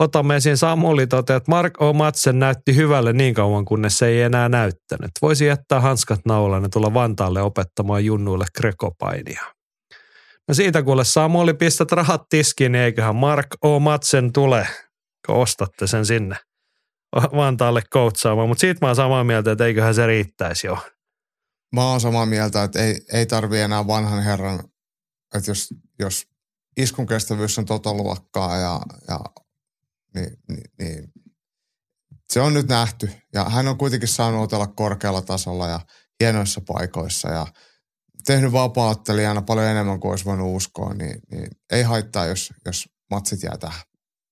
otamme 0.00 0.36
esiin 0.36 0.56
Samuli 0.56 1.06
toteaa, 1.06 1.36
että 1.36 1.50
Mark 1.50 1.82
O. 1.82 1.92
Madsen 1.92 2.38
näytti 2.38 2.76
hyvälle 2.76 3.12
niin 3.12 3.34
kauan, 3.34 3.64
kunnes 3.64 3.98
se 3.98 4.06
ei 4.06 4.22
enää 4.22 4.48
näyttänyt. 4.48 5.10
Voisi 5.22 5.46
jättää 5.46 5.80
hanskat 5.80 6.20
naulaan 6.24 6.62
ja 6.62 6.68
tulla 6.68 6.94
Vantaalle 6.94 7.42
opettamaan 7.42 8.04
junnuille 8.04 8.44
grekopainia. 8.56 9.44
No 10.48 10.54
siitä 10.54 10.82
kuule 10.82 11.04
Samuli 11.04 11.54
pistät 11.54 11.92
rahat 11.92 12.22
tiskiin, 12.28 12.72
niin 12.72 12.82
eiköhän 12.82 13.16
Mark 13.16 13.46
O. 13.64 13.80
Madsen 13.80 14.32
tule, 14.32 14.66
kun 15.26 15.34
ostatte 15.34 15.86
sen 15.86 16.06
sinne 16.06 16.36
Vantaalle 17.36 17.82
koutsaamaan. 17.90 18.48
Mutta 18.48 18.60
siitä 18.60 18.78
mä 18.80 18.86
oon 18.88 18.96
samaa 18.96 19.24
mieltä, 19.24 19.52
että 19.52 19.66
eiköhän 19.66 19.94
se 19.94 20.06
riittäisi 20.06 20.66
jo. 20.66 20.78
Mä 21.74 21.84
oon 21.84 22.00
samaa 22.00 22.26
mieltä, 22.26 22.62
että 22.62 22.84
ei, 22.84 23.00
ei 23.12 23.26
tarvi 23.26 23.60
enää 23.60 23.86
vanhan 23.86 24.22
herran, 24.22 24.60
että 25.34 25.50
jos, 25.50 25.68
jos 25.98 26.26
iskun 26.76 27.06
kestävyys 27.06 27.58
on 27.58 27.64
tota 27.64 27.94
luokkaa 27.94 28.56
ja, 28.56 28.80
ja 29.08 29.18
niin, 30.14 30.36
niin, 30.48 30.64
niin, 30.78 31.12
se 32.32 32.40
on 32.40 32.54
nyt 32.54 32.68
nähty. 32.68 33.10
Ja 33.34 33.44
hän 33.44 33.68
on 33.68 33.78
kuitenkin 33.78 34.08
saanut 34.08 34.42
otella 34.42 34.66
korkealla 34.66 35.22
tasolla 35.22 35.68
ja 35.68 35.80
hienoissa 36.20 36.60
paikoissa 36.66 37.28
ja 37.28 37.46
tehnyt 38.26 38.52
vapaattelijana 38.52 39.42
paljon 39.42 39.66
enemmän 39.66 40.00
kuin 40.00 40.10
olisi 40.10 40.24
voinut 40.24 40.56
uskoa, 40.56 40.94
niin, 40.94 41.20
niin 41.30 41.48
ei 41.72 41.82
haittaa, 41.82 42.26
jos, 42.26 42.52
jos 42.66 42.88
matsit 43.10 43.42
jää 43.42 43.56
tähän. 43.60 43.80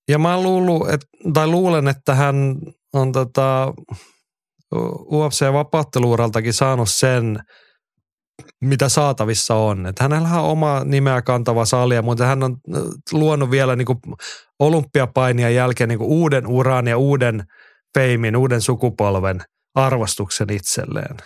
Ja 0.08 0.18
mä 0.18 0.42
luulu, 0.42 0.86
et, 0.86 1.00
tai 1.34 1.46
luulen, 1.46 1.88
että 1.88 2.14
hän 2.14 2.56
on 2.92 3.12
tota, 3.12 3.74
UFC-vapaatteluuraltakin 5.12 6.52
saanut 6.52 6.90
sen, 6.90 7.38
mitä 8.60 8.88
saatavissa 8.88 9.54
on. 9.54 9.86
Että 9.86 10.04
hänellä 10.04 10.28
on 10.28 10.50
oma 10.50 10.84
nimeä 10.84 11.22
kantava 11.22 11.64
salja, 11.64 12.02
mutta 12.02 12.26
hän 12.26 12.42
on 12.42 12.56
äh, 12.76 12.82
luonut 13.12 13.50
vielä 13.50 13.76
niin 13.76 13.86
kuin 13.86 13.98
olympiapainien 14.58 15.54
jälkeen 15.54 15.88
niin 15.88 15.98
kuin 15.98 16.10
uuden 16.10 16.46
uran 16.46 16.86
ja 16.86 16.98
uuden 16.98 17.44
feimin, 17.98 18.36
uuden 18.36 18.60
sukupolven 18.60 19.40
arvostuksen 19.74 20.52
itselleen. 20.52 21.16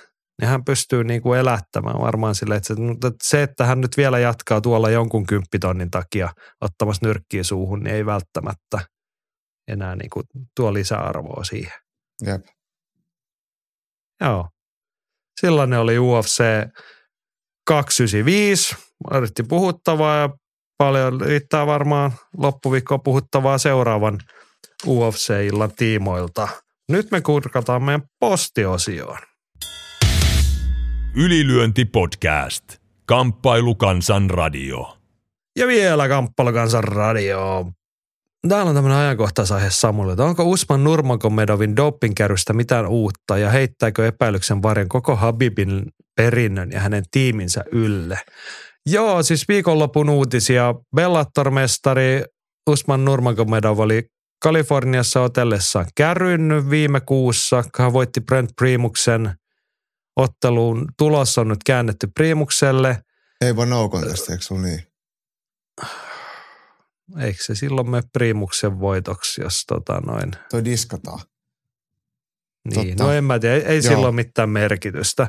niin 0.40 0.48
hän 0.48 0.64
pystyy 0.64 1.04
niin 1.04 1.22
kuin 1.22 1.38
elättämään 1.38 2.00
varmaan 2.00 2.34
sille, 2.34 2.56
että 2.56 2.74
se, 2.74 2.80
mutta 2.80 3.10
se, 3.22 3.42
että 3.42 3.66
hän 3.66 3.80
nyt 3.80 3.96
vielä 3.96 4.18
jatkaa 4.18 4.60
tuolla 4.60 4.90
jonkun 4.90 5.26
kymppitonnin 5.26 5.90
takia 5.90 6.28
ottamassa 6.60 7.06
nyrkkiä 7.06 7.42
suuhun, 7.42 7.80
niin 7.80 7.96
ei 7.96 8.06
välttämättä 8.06 8.78
enää 9.68 9.96
niin 9.96 10.10
kuin 10.10 10.24
tuo 10.56 10.74
lisäarvoa 10.74 11.44
siihen. 11.44 11.78
Jep. 12.26 12.42
Joo. 14.20 14.48
Silloin 15.40 15.74
oli 15.74 15.98
UFC 15.98 16.44
295. 17.64 18.76
Yritti 19.14 19.42
puhuttavaa 19.42 20.16
ja 20.16 20.30
paljon 20.78 21.20
riittää 21.20 21.66
varmaan 21.66 22.12
loppuviikkoa 22.38 22.98
puhuttavaa 22.98 23.58
seuraavan 23.58 24.18
UFC-illan 24.86 25.72
tiimoilta. 25.76 26.48
Nyt 26.88 27.10
me 27.10 27.20
kurkataan 27.20 27.82
meidän 27.82 28.02
postiosioon. 28.20 29.18
Ylilyönti 31.16 31.84
podcast. 31.84 32.64
Kamppailu 33.06 33.74
kansan 33.74 34.30
radio. 34.30 34.98
Ja 35.58 35.66
vielä 35.66 36.08
Kamppailukansan 36.08 36.84
radio. 36.84 37.66
Täällä 38.48 38.68
on 38.68 38.74
tämmöinen 38.74 38.98
ajankohtaisaihe 38.98 39.70
Samulle, 39.70 40.12
että 40.12 40.24
onko 40.24 40.44
Usman 40.44 40.84
Nurmagomedovin 40.84 41.76
dopingkärystä 41.76 42.52
mitään 42.52 42.86
uutta 42.86 43.38
ja 43.38 43.50
heittääkö 43.50 44.06
epäilyksen 44.06 44.62
varjon 44.62 44.88
koko 44.88 45.16
Habibin 45.16 45.82
perinnön 46.16 46.70
ja 46.72 46.80
hänen 46.80 47.04
tiiminsä 47.10 47.64
ylle? 47.72 48.18
Joo, 48.86 49.22
siis 49.22 49.48
viikonlopun 49.48 50.10
uutisia. 50.10 50.74
Bellator-mestari 50.96 52.24
Usman 52.70 53.04
Nurmagomedov 53.04 53.78
oli 53.78 54.02
Kaliforniassa 54.42 55.20
otellessaan 55.20 55.86
kärrynnyt 55.94 56.70
viime 56.70 57.00
kuussa. 57.00 57.64
Hän 57.78 57.92
voitti 57.92 58.20
Brent 58.20 58.50
Primuksen 58.56 59.34
otteluun. 60.16 60.88
Tulos 60.98 61.38
on 61.38 61.48
nyt 61.48 61.58
käännetty 61.66 62.06
Primukselle. 62.14 63.02
Ei 63.40 63.56
vaan 63.56 63.70
no 63.70 63.88
contest, 63.88 64.30
eikö 64.30 64.44
niin? 64.62 64.82
Eikö 67.18 67.42
se 67.44 67.54
silloin 67.54 67.90
mene 67.90 68.02
Primuksen 68.12 68.80
voitoksi, 68.80 69.40
jos 69.40 69.64
tota 69.68 70.00
noin. 70.00 70.32
Toi 70.50 70.64
diskataan. 70.64 71.20
Niin, 72.68 72.88
Totta. 72.88 73.04
no 73.04 73.12
en 73.12 73.24
mä 73.24 73.38
tiedä, 73.38 73.54
ei, 73.54 73.62
ei 73.64 73.80
Joo. 73.90 74.00
ole 74.00 74.12
mitään 74.12 74.50
merkitystä. 74.50 75.28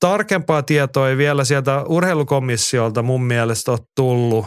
Tarkempaa 0.00 0.62
tietoa 0.62 1.08
ei 1.08 1.16
vielä 1.16 1.44
sieltä 1.44 1.82
urheilukomissiolta 1.82 3.02
mun 3.02 3.22
mielestä 3.22 3.70
ole 3.70 3.78
tullut, 3.96 4.46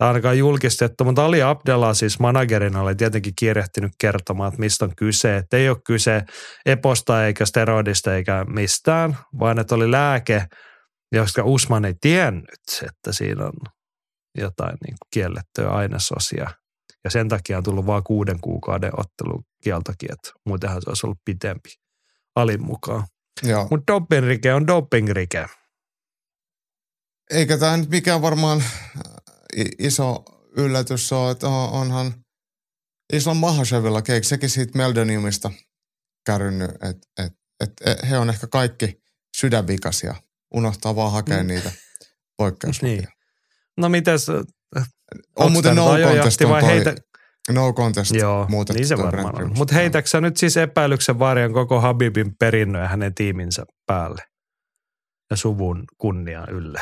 ainakaan 0.00 0.38
julkistettu, 0.38 1.04
mutta 1.04 1.24
Ali 1.24 1.42
Abdallah 1.42 1.94
siis 1.94 2.18
managerina 2.20 2.82
oli 2.82 2.94
tietenkin 2.94 3.32
kiirehtinyt 3.38 3.92
kertomaan, 4.00 4.48
että 4.48 4.60
mistä 4.60 4.84
on 4.84 4.92
kyse. 4.96 5.36
Että 5.36 5.56
ei 5.56 5.68
ole 5.68 5.76
kyse 5.86 6.22
eposta 6.66 7.26
eikä 7.26 7.46
steroidista 7.46 8.14
eikä 8.14 8.44
mistään, 8.48 9.16
vaan 9.38 9.58
että 9.58 9.74
oli 9.74 9.90
lääke, 9.90 10.46
josta 11.12 11.44
Usman 11.44 11.84
ei 11.84 11.94
tiennyt, 12.00 12.82
että 12.82 13.12
siinä 13.12 13.44
on 13.44 13.52
jotain 14.38 14.76
niin 14.86 14.96
kuin 15.00 15.08
kiellettyä 15.10 15.70
ainesosia. 15.70 16.50
Ja 17.04 17.10
sen 17.10 17.28
takia 17.28 17.58
on 17.58 17.64
tullut 17.64 17.86
vain 17.86 18.04
kuuden 18.04 18.40
kuukauden 18.40 18.92
ottelukieltokin, 18.96 20.12
että 20.12 20.30
muutenhan 20.46 20.82
se 20.82 20.90
olisi 20.90 21.06
ollut 21.06 21.18
pitempi 21.24 21.70
alin 22.36 22.62
mukaan. 22.62 23.04
Mutta 23.70 23.92
dopingrike 23.92 24.54
on 24.54 24.66
dopingrike. 24.66 25.46
Eikä 27.30 27.58
tämä 27.58 27.76
nyt 27.76 27.90
mikään 27.90 28.22
varmaan 28.22 28.64
i- 29.56 29.86
iso 29.86 30.24
yllätys 30.56 31.12
ole, 31.12 31.30
että 31.30 31.48
on- 31.48 31.70
onhan 31.70 32.14
Islam 33.12 33.36
Mahashevilla 33.36 34.02
keik, 34.02 34.24
sekin 34.24 34.50
siitä 34.50 34.78
Meldoniumista 34.78 35.50
kärrynyt, 36.26 36.70
että 36.70 37.08
et, 37.18 37.32
et, 37.60 37.72
et, 37.86 38.10
he 38.10 38.18
on 38.18 38.30
ehkä 38.30 38.46
kaikki 38.46 39.02
sydänvikaisia. 39.36 40.14
Unohtaa 40.54 40.96
vaan 40.96 41.12
hakea 41.12 41.42
Mm. 41.42 41.46
niitä 41.46 41.72
poikkeuslupia. 42.36 42.96
Niin. 42.96 43.08
No 43.76 43.88
mites, 43.88 44.28
On 44.28 44.44
onks 45.36 45.52
muuten 45.52 45.76
no 45.76 45.84
contest 45.84 46.40
on 46.40 46.50
vai 46.50 46.60
toi, 46.60 46.70
heitä, 46.70 46.94
no 47.52 47.72
contest 47.72 48.14
Joo, 48.14 48.46
muutettu 48.48 48.78
niin 48.78 48.88
se 48.88 48.98
varmaan 48.98 49.42
on. 49.42 49.58
Mutta 49.58 49.74
heitäksä 49.74 50.20
nyt 50.20 50.36
siis 50.36 50.56
epäilyksen 50.56 51.18
varjon 51.18 51.52
koko 51.52 51.80
Habibin 51.80 52.36
perinnön 52.38 52.82
ja 52.82 52.88
hänen 52.88 53.14
tiiminsä 53.14 53.64
päälle 53.86 54.22
ja 55.30 55.36
suvun 55.36 55.84
kunnia 55.98 56.46
ylle? 56.50 56.80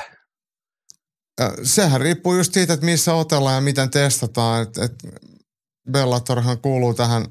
Sehän 1.63 2.01
riippuu 2.01 2.37
just 2.37 2.55
siitä, 2.55 2.73
että 2.73 2.87
missä 2.87 3.15
otellaan 3.15 3.55
ja 3.55 3.61
miten 3.61 3.91
testataan. 3.91 4.63
Et, 4.63 4.79
et 4.79 4.93
Bellatorhan 5.91 6.59
kuuluu 6.59 6.95
tähän 6.95 7.27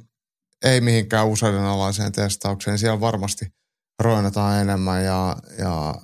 ei 0.66 0.82
mihinkään 0.82 1.28
useiden 1.28 1.62
alaiseen 1.62 2.12
testaukseen. 2.12 2.78
Siellä 2.78 3.00
varmasti 3.00 3.46
roinataan 4.00 4.62
enemmän 4.62 5.06
ja, 5.06 5.36
ja 5.58 5.96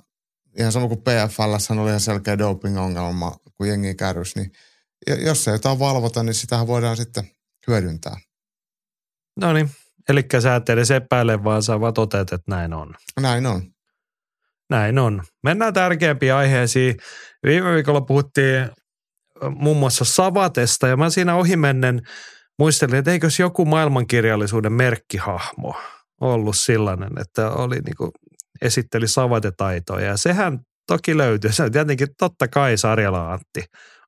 ihan 0.58 0.72
sama 0.72 0.88
kuin 0.88 1.00
PFL 1.00 1.80
oli 1.80 1.88
ihan 1.88 2.00
selkeä 2.00 2.38
doping-ongelma, 2.38 3.36
kun 3.56 3.68
jengi 3.68 3.94
kärrys, 3.94 4.36
niin 4.36 4.52
jos 5.06 5.44
se 5.44 5.50
jotain 5.50 5.78
valvota, 5.78 6.22
niin 6.22 6.34
sitähän 6.34 6.66
voidaan 6.66 6.96
sitten 6.96 7.24
hyödyntää. 7.68 8.16
No 9.40 9.52
niin, 9.52 9.70
eli 10.08 10.24
sä 10.40 10.56
et 10.56 10.68
edes 10.68 10.90
epäile, 10.90 11.44
vaan 11.44 11.62
sä 11.62 11.80
vaan 11.80 11.94
toteat, 11.94 12.32
että 12.32 12.50
näin 12.50 12.72
on. 12.72 12.94
Näin 13.20 13.46
on. 13.46 13.62
Näin 14.70 14.98
on. 14.98 15.22
Mennään 15.42 15.74
tärkeämpiin 15.74 16.34
aiheisiin. 16.34 16.96
Viime 17.46 17.74
viikolla 17.74 18.00
puhuttiin 18.00 18.70
muun 19.54 19.76
muassa 19.76 20.04
Savatesta 20.04 20.88
ja 20.88 20.96
mä 20.96 21.10
siinä 21.10 21.34
ohimennen 21.34 22.02
muistelin, 22.58 22.94
että 22.94 23.10
eikös 23.10 23.38
joku 23.38 23.64
maailmankirjallisuuden 23.64 24.72
merkkihahmo 24.72 25.76
ollut 26.20 26.56
sellainen, 26.56 27.10
että 27.20 27.50
oli 27.50 27.80
niinku, 27.80 28.10
esitteli 28.62 29.08
Savate-taitoja 29.08 30.06
ja 30.06 30.16
sehän 30.16 30.58
toki 30.86 31.16
löytyy. 31.16 31.52
Se 31.52 31.62
on 31.62 31.72
tietenkin 31.72 32.08
totta 32.18 32.48
kai 32.48 32.76
Sarjala 32.76 33.32
Antti 33.32 33.64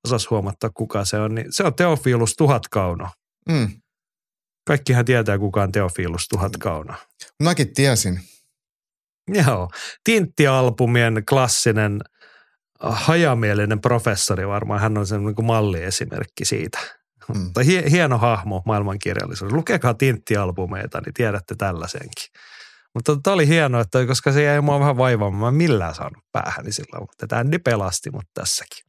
osas 0.07 0.31
huomattaa 0.31 0.71
kuka 0.75 1.05
se 1.05 1.19
on. 1.19 1.35
Niin 1.35 1.47
se 1.51 1.65
on 1.65 1.75
Teofilus 1.75 2.35
Tuhatkauno. 2.37 3.09
Mm. 3.49 3.69
Kaikkihan 4.67 5.05
tietää 5.05 5.39
kuka 5.39 5.63
on 5.63 5.73
Teofilus 5.73 6.29
Tuhatkauno. 6.29 6.95
Mäkin 7.43 7.75
tiesin. 7.75 8.21
Joo, 9.29 9.71
Tintti-albumien 10.05 11.23
klassinen 11.29 12.01
äh, 12.85 13.05
hajamielinen 13.05 13.81
professori 13.81 14.49
varmaan. 14.49 14.81
Hän 14.81 14.99
on 14.99 15.07
sen 15.07 15.25
niin 15.25 15.47
malliesimerkki 15.47 16.45
siitä. 16.45 16.79
Mm. 17.35 17.41
Mutta 17.41 17.63
hie, 17.63 17.91
hieno 17.91 18.19
hahmo 18.19 18.63
maailmankirjallisuudessa. 18.67 19.57
Lukekaa 19.57 19.95
Tintti-albumeita, 19.95 21.01
niin 21.01 21.15
tiedätte 21.15 21.55
tällaisenkin. 21.59 22.27
Mutta 22.95 23.17
tämä 23.23 23.35
oli 23.35 23.49
hienoa, 23.49 23.81
että 23.81 24.07
koska 24.07 24.33
se 24.33 24.43
jäi 24.43 24.61
mua 24.61 24.81
vähän 24.81 24.97
vaivaamaan, 24.97 25.53
mä 25.55 25.59
millään 25.59 25.95
saanut 25.95 26.25
päähäni 26.33 26.73
silloin, 26.73 27.03
mutta 27.03 27.27
tämä 27.27 27.45
pelasti 27.65 28.11
mut 28.11 28.25
tässäkin. 28.35 28.87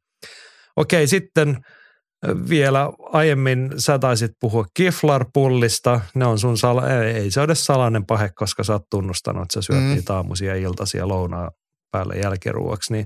Okei, 0.77 1.07
sitten 1.07 1.57
vielä 2.49 2.89
aiemmin 2.99 3.69
sä 3.77 3.99
taisit 3.99 4.31
puhua 4.39 4.65
Kiflar-pullista. 4.79 6.01
Ne 6.15 6.25
on 6.25 6.39
sun 6.39 6.57
sala, 6.57 6.89
ei, 6.89 7.11
ei 7.13 7.31
se 7.31 7.41
ole 7.41 7.55
salainen 7.55 8.05
pahe, 8.05 8.29
koska 8.35 8.63
sä 8.63 8.73
oot 8.73 8.89
tunnustanut, 8.91 9.41
että 9.43 9.53
sä 9.53 9.61
syöt 9.61 9.83
Mm. 9.83 9.89
niitä 9.95 10.15
aamuisia 10.15 10.55
ja 10.55 10.61
iltaisia 10.61 11.07
lounaa 11.07 11.51
päälle 11.91 12.15
jälkiruoksi. 12.15 12.93
Niin 12.93 13.05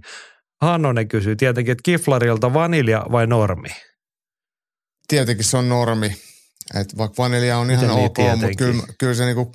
Hannonen 0.62 1.08
kysyy 1.08 1.36
tietenkin, 1.36 1.72
että 1.72 1.82
Kiflarilta 1.84 2.54
vanilja 2.54 3.06
vai 3.12 3.28
normi? 3.28 3.70
Tietenkin 5.08 5.46
se 5.46 5.58
on 5.58 5.70
normi. 5.70 6.16
Et 6.76 6.98
vaikka 6.98 7.24
vanilja 7.24 7.58
on 7.58 7.72
ihan 7.72 7.84
Miten 7.86 7.96
niin 7.96 8.06
ok, 8.06 8.18
mutta 8.18 8.38
tietenkin? 8.38 8.58
kyllä, 8.58 8.84
kyllä 9.00 9.14
se 9.14 9.26
niinku, 9.26 9.52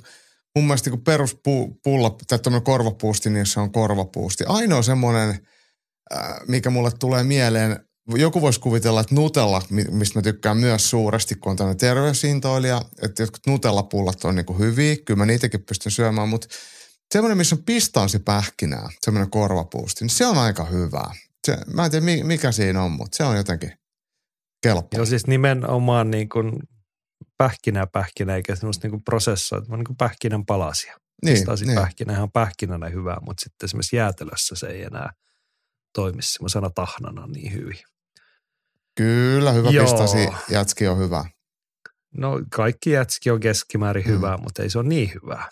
mun 0.55 0.65
mielestä 0.65 0.89
niinku 0.89 1.03
peruspulla, 1.03 2.15
tai 2.27 2.39
tämmöinen 2.39 2.63
korvapuusti, 2.63 3.29
niin 3.29 3.45
se 3.45 3.59
on 3.59 3.71
korvapuusti. 3.71 4.43
Ainoa 4.47 4.81
semmoinen, 4.81 5.47
mikä 6.47 6.69
mulle 6.69 6.91
tulee 6.99 7.23
mieleen, 7.23 7.79
joku 8.15 8.41
voisi 8.41 8.59
kuvitella, 8.59 9.01
että 9.01 9.15
Nutella, 9.15 9.61
mi- 9.69 9.83
mistä 9.91 10.19
mä 10.19 10.23
tykkään 10.23 10.57
myös 10.57 10.89
suuresti, 10.89 11.35
kun 11.35 11.49
on 11.49 11.55
tämmöinen 11.57 11.77
terveysintoilija, 11.77 12.81
että 13.01 13.23
jotkut 13.23 13.47
Nutella-pullat 13.47 14.23
on 14.25 14.35
niinku 14.35 14.53
hyviä, 14.53 14.95
kyllä 15.05 15.17
mä 15.17 15.25
niitäkin 15.25 15.63
pystyn 15.63 15.91
syömään, 15.91 16.29
mutta 16.29 16.47
semmoinen, 17.13 17.37
missä 17.37 17.55
on 17.55 17.63
pistaansipähkinää, 17.63 18.89
semmoinen 19.01 19.29
korvapuusti, 19.31 20.03
niin 20.05 20.09
se 20.09 20.25
on 20.25 20.37
aika 20.37 20.65
hyvää. 20.65 21.11
Se, 21.47 21.57
mä 21.73 21.85
en 21.85 21.91
tiedä, 21.91 22.05
mi- 22.05 22.23
mikä 22.23 22.51
siinä 22.51 22.83
on, 22.83 22.91
mutta 22.91 23.17
se 23.17 23.23
on 23.23 23.37
jotenkin 23.37 23.71
kelpo. 24.63 24.87
Joo, 24.93 25.05
siis 25.05 25.27
nimenomaan 25.27 26.11
niin 26.11 26.29
kuin 26.29 26.53
pähkinä 27.37 27.87
pähkinä, 27.87 28.35
eikä 28.35 28.55
semmoista 28.55 28.87
niin 28.87 29.03
prosessoitua, 29.03 29.69
vaan 29.69 29.79
niin 29.79 29.85
kuin 29.85 29.97
pähkinän 29.97 30.45
palasia. 30.45 30.97
Niin, 31.25 31.33
Niin, 31.35 31.67
niin. 31.67 31.75
pähkinä 31.75 32.13
ihan 32.13 32.31
pähkinänä 32.31 32.89
hyvää, 32.89 33.17
mutta 33.21 33.43
sitten 33.43 33.65
esimerkiksi 33.65 33.95
jäätelössä 33.95 34.55
se 34.55 34.67
ei 34.67 34.83
enää 34.83 35.13
toimi 35.93 36.21
semmoisena 36.21 36.69
tahnana 36.69 37.27
niin 37.27 37.53
hyvin. 37.53 37.77
Kyllä, 38.97 39.51
hyvä 39.51 39.69
Joo. 39.69 39.85
pistasi 39.85 40.27
jätski 40.49 40.87
on 40.87 40.97
hyvä. 40.97 41.25
No 42.17 42.39
kaikki 42.55 42.91
jätski 42.91 43.31
on 43.31 43.39
keskimäärin 43.39 44.05
Mm. 44.05 44.11
hyvää, 44.11 44.37
mutta 44.37 44.63
ei 44.63 44.69
se 44.69 44.79
ole 44.79 44.87
niin 44.87 45.11
hyvää. 45.23 45.49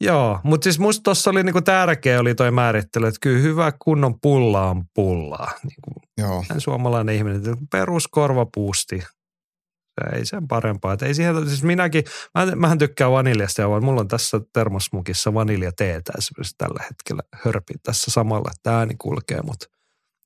Joo, 0.00 0.40
mutta 0.44 0.64
siis 0.64 0.78
musta 0.78 1.02
tuossa 1.02 1.30
oli 1.30 1.42
niinku 1.42 1.62
tärkeä 1.62 2.20
oli 2.20 2.34
toi 2.34 2.50
määrittely, 2.50 3.06
että 3.06 3.18
kyllä 3.20 3.38
hyvä 3.40 3.72
kunnon 3.84 4.20
pulla 4.20 4.70
on 4.70 4.84
pullaa. 4.94 5.52
Niin 5.62 5.76
kuin 5.84 5.94
Joo, 6.18 6.44
suomalainen 6.58 7.14
ihminen, 7.14 7.36
että 7.38 7.56
peruskorvapuusti, 7.72 9.02
Ei 10.12 10.26
sen 10.26 10.48
parempaa. 10.48 10.92
Et 10.92 11.02
ei 11.02 11.14
siihen, 11.14 11.48
siis 11.48 11.62
minäkin, 11.62 12.04
mä, 12.38 12.56
mähän 12.56 12.78
tykkään 12.78 13.12
vaniljasta 13.12 13.62
ja 13.62 13.68
mulla 13.68 14.00
on 14.00 14.08
tässä 14.08 14.40
termosmukissa 14.52 15.34
vaniljateetä 15.34 16.12
esimerkiksi 16.18 16.54
tällä 16.58 16.84
hetkellä 16.84 17.22
hörpin 17.44 17.76
tässä 17.82 18.10
samalla, 18.10 18.50
että 18.56 18.78
ääni 18.78 18.94
kulkee, 18.98 19.40
mutta 19.42 19.66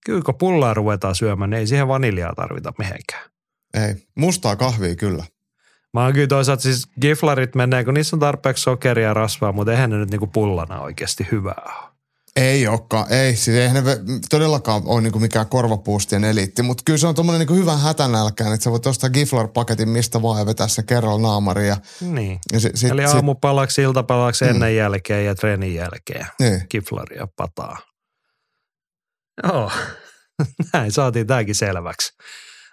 kyllä 0.07 0.23
kun 0.23 0.35
pullaa 0.35 0.75
ruvetaan 0.75 1.15
syömään, 1.15 1.51
niin 1.51 1.59
ei 1.59 1.67
siihen 1.67 1.89
vaniljaa 1.89 2.35
tarvita 2.35 2.73
mihinkään. 2.79 3.31
Ei, 3.75 3.95
mustaa 4.19 4.57
kahvia 4.57 4.95
kyllä. 4.97 5.25
Mä 5.95 6.05
oon 6.05 6.13
kyllä 6.13 6.27
toisaalta 6.27 6.63
siis 6.63 6.87
giflarit 7.01 7.55
menee, 7.55 7.85
kun 7.85 7.95
niissä 7.95 8.17
on 8.17 8.21
tarpeeksi 8.21 8.63
sokeria 8.63 9.07
ja 9.09 9.15
rasvaa, 9.15 9.53
mutta 9.53 9.73
eihän 9.73 9.91
ne 9.91 9.97
nyt 9.97 10.11
niinku 10.11 10.27
pullana 10.27 10.81
oikeasti 10.81 11.27
hyvää 11.33 11.63
ole. 11.83 11.89
Ei 12.37 12.67
olekaan, 12.67 13.13
ei. 13.13 13.37
Siis 13.37 13.57
eihän 13.57 13.85
ne 13.85 13.97
todellakaan 14.31 14.83
ole 14.85 15.01
niinku 15.01 15.19
mikään 15.19 15.47
korvapuustien 15.47 16.25
eliitti, 16.25 16.63
mutta 16.63 16.83
kyllä 16.87 16.99
se 16.99 17.07
on 17.07 17.15
tommonen 17.15 17.39
niinku 17.39 17.55
hyvä 17.55 17.77
hätänälkään, 17.77 18.53
että 18.55 18.65
sä 18.65 18.71
voit 18.71 18.87
ostaa 18.87 19.11
Giflar-paketin 19.11 19.89
mistä 19.89 20.23
vaan 20.23 20.39
ja 20.39 20.47
vetää 20.47 20.69
sen 20.69 20.87
kerralla 20.87 21.23
naamariin. 21.23 21.69
Ja, 21.69 21.77
Niin. 22.01 22.39
ja 22.53 22.61
sit, 22.61 22.77
sit, 22.77 22.91
Eli 22.91 23.05
aamupalaksi, 23.05 23.83
iltapalaksi 23.83 24.45
Mm. 24.45 24.51
ennen 24.51 24.77
jälkeen 24.77 25.25
ja 25.27 25.35
treenin 25.35 25.75
jälkeen. 25.75 26.27
niin. 26.41 26.63
Kiflaria 26.69 27.29
pataa. 27.37 27.77
Joo, 29.45 29.73
näin 30.73 30.93
saatiin 30.93 31.27
tämäkin 31.27 31.55
selväksi. 31.55 32.13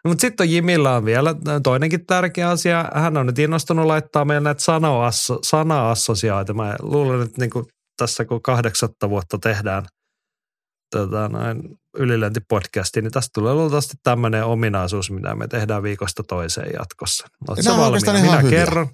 Mutta 0.05 0.21
sitten 0.21 0.43
on 0.43 0.51
Jimillä 0.51 0.95
on 0.95 1.05
vielä 1.05 1.35
toinenkin 1.63 2.05
tärkeä 2.05 2.49
asia. 2.49 2.91
Hän 2.93 3.17
on 3.17 3.25
nyt 3.25 3.39
innostunut 3.39 3.85
laittaa 3.85 4.25
meille 4.25 4.43
näitä 4.43 4.61
sana-asso, 4.61 5.39
sana-assosiaatioita. 5.43 6.53
Mä 6.53 6.75
luulen, 6.81 7.21
että 7.21 7.41
niinku 7.41 7.67
tässä 7.97 8.25
kun 8.25 8.41
kahdeksatta 8.41 9.09
vuotta 9.09 9.37
tehdään 9.37 9.85
tota, 10.91 11.29
noin 11.29 11.61
ylilöintipodcasti, 11.97 13.01
niin 13.01 13.11
tästä 13.11 13.29
tulee 13.33 13.53
luultavasti 13.53 13.93
tämmöinen 14.03 14.45
ominaisuus, 14.45 15.11
mitä 15.11 15.35
me 15.35 15.47
tehdään 15.47 15.83
viikosta 15.83 16.23
toiseen 16.23 16.73
jatkossa. 16.79 17.27
Oletko 17.47 17.77
valmiina? 17.77 18.13
Minä 18.13 18.37
hyviä. 18.37 18.59
kerron. 18.59 18.87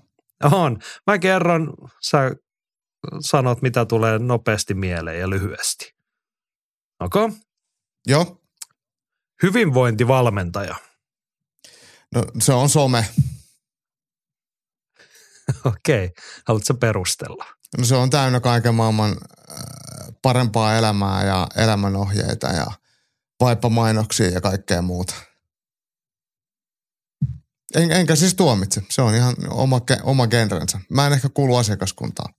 On. 0.52 0.78
Mä 1.08 1.20
kerron, 1.20 1.74
sä 2.02 2.32
sanot, 3.20 3.62
mitä 3.62 3.86
tulee 3.86 4.20
nopeasti 4.20 4.74
mieleen 4.74 5.20
ja 5.20 5.30
lyhyesti. 5.30 5.94
Onko? 7.00 7.32
Joo, 8.08 8.42
Hyvinvointivalmentaja. 9.44 10.76
no 12.16 12.26
se 12.40 12.54
on 12.54 12.70
some. 12.70 13.06
Okei. 15.66 16.12
Haluatko 16.48 16.74
perustella? 16.74 17.46
No 17.78 17.86
se 17.86 17.96
on 17.96 18.10
täynnä 18.10 18.40
kaiken 18.40 18.76
maailman 18.76 19.12
äh, 19.12 19.18
parempaa 20.22 20.76
elämää 20.76 21.26
ja 21.26 21.48
elämänohjeita 21.56 22.48
ja 22.48 22.66
vaippamainoksia 23.40 24.30
ja 24.30 24.42
kaikkea 24.42 24.82
muuta. 24.82 25.16
En, 27.76 27.92
enkä 27.92 28.16
siis 28.16 28.36
tuomitse. 28.36 28.82
Se 28.90 29.02
on 29.02 29.16
ihan 29.16 29.36
oma, 29.50 29.82
oma 30.04 30.28
genrensä. 30.28 30.80
Mä 30.90 31.08
en 31.08 31.14
ehkä 31.14 31.30
kuulu 31.34 31.56
asiakaskuntaan. 31.56 32.34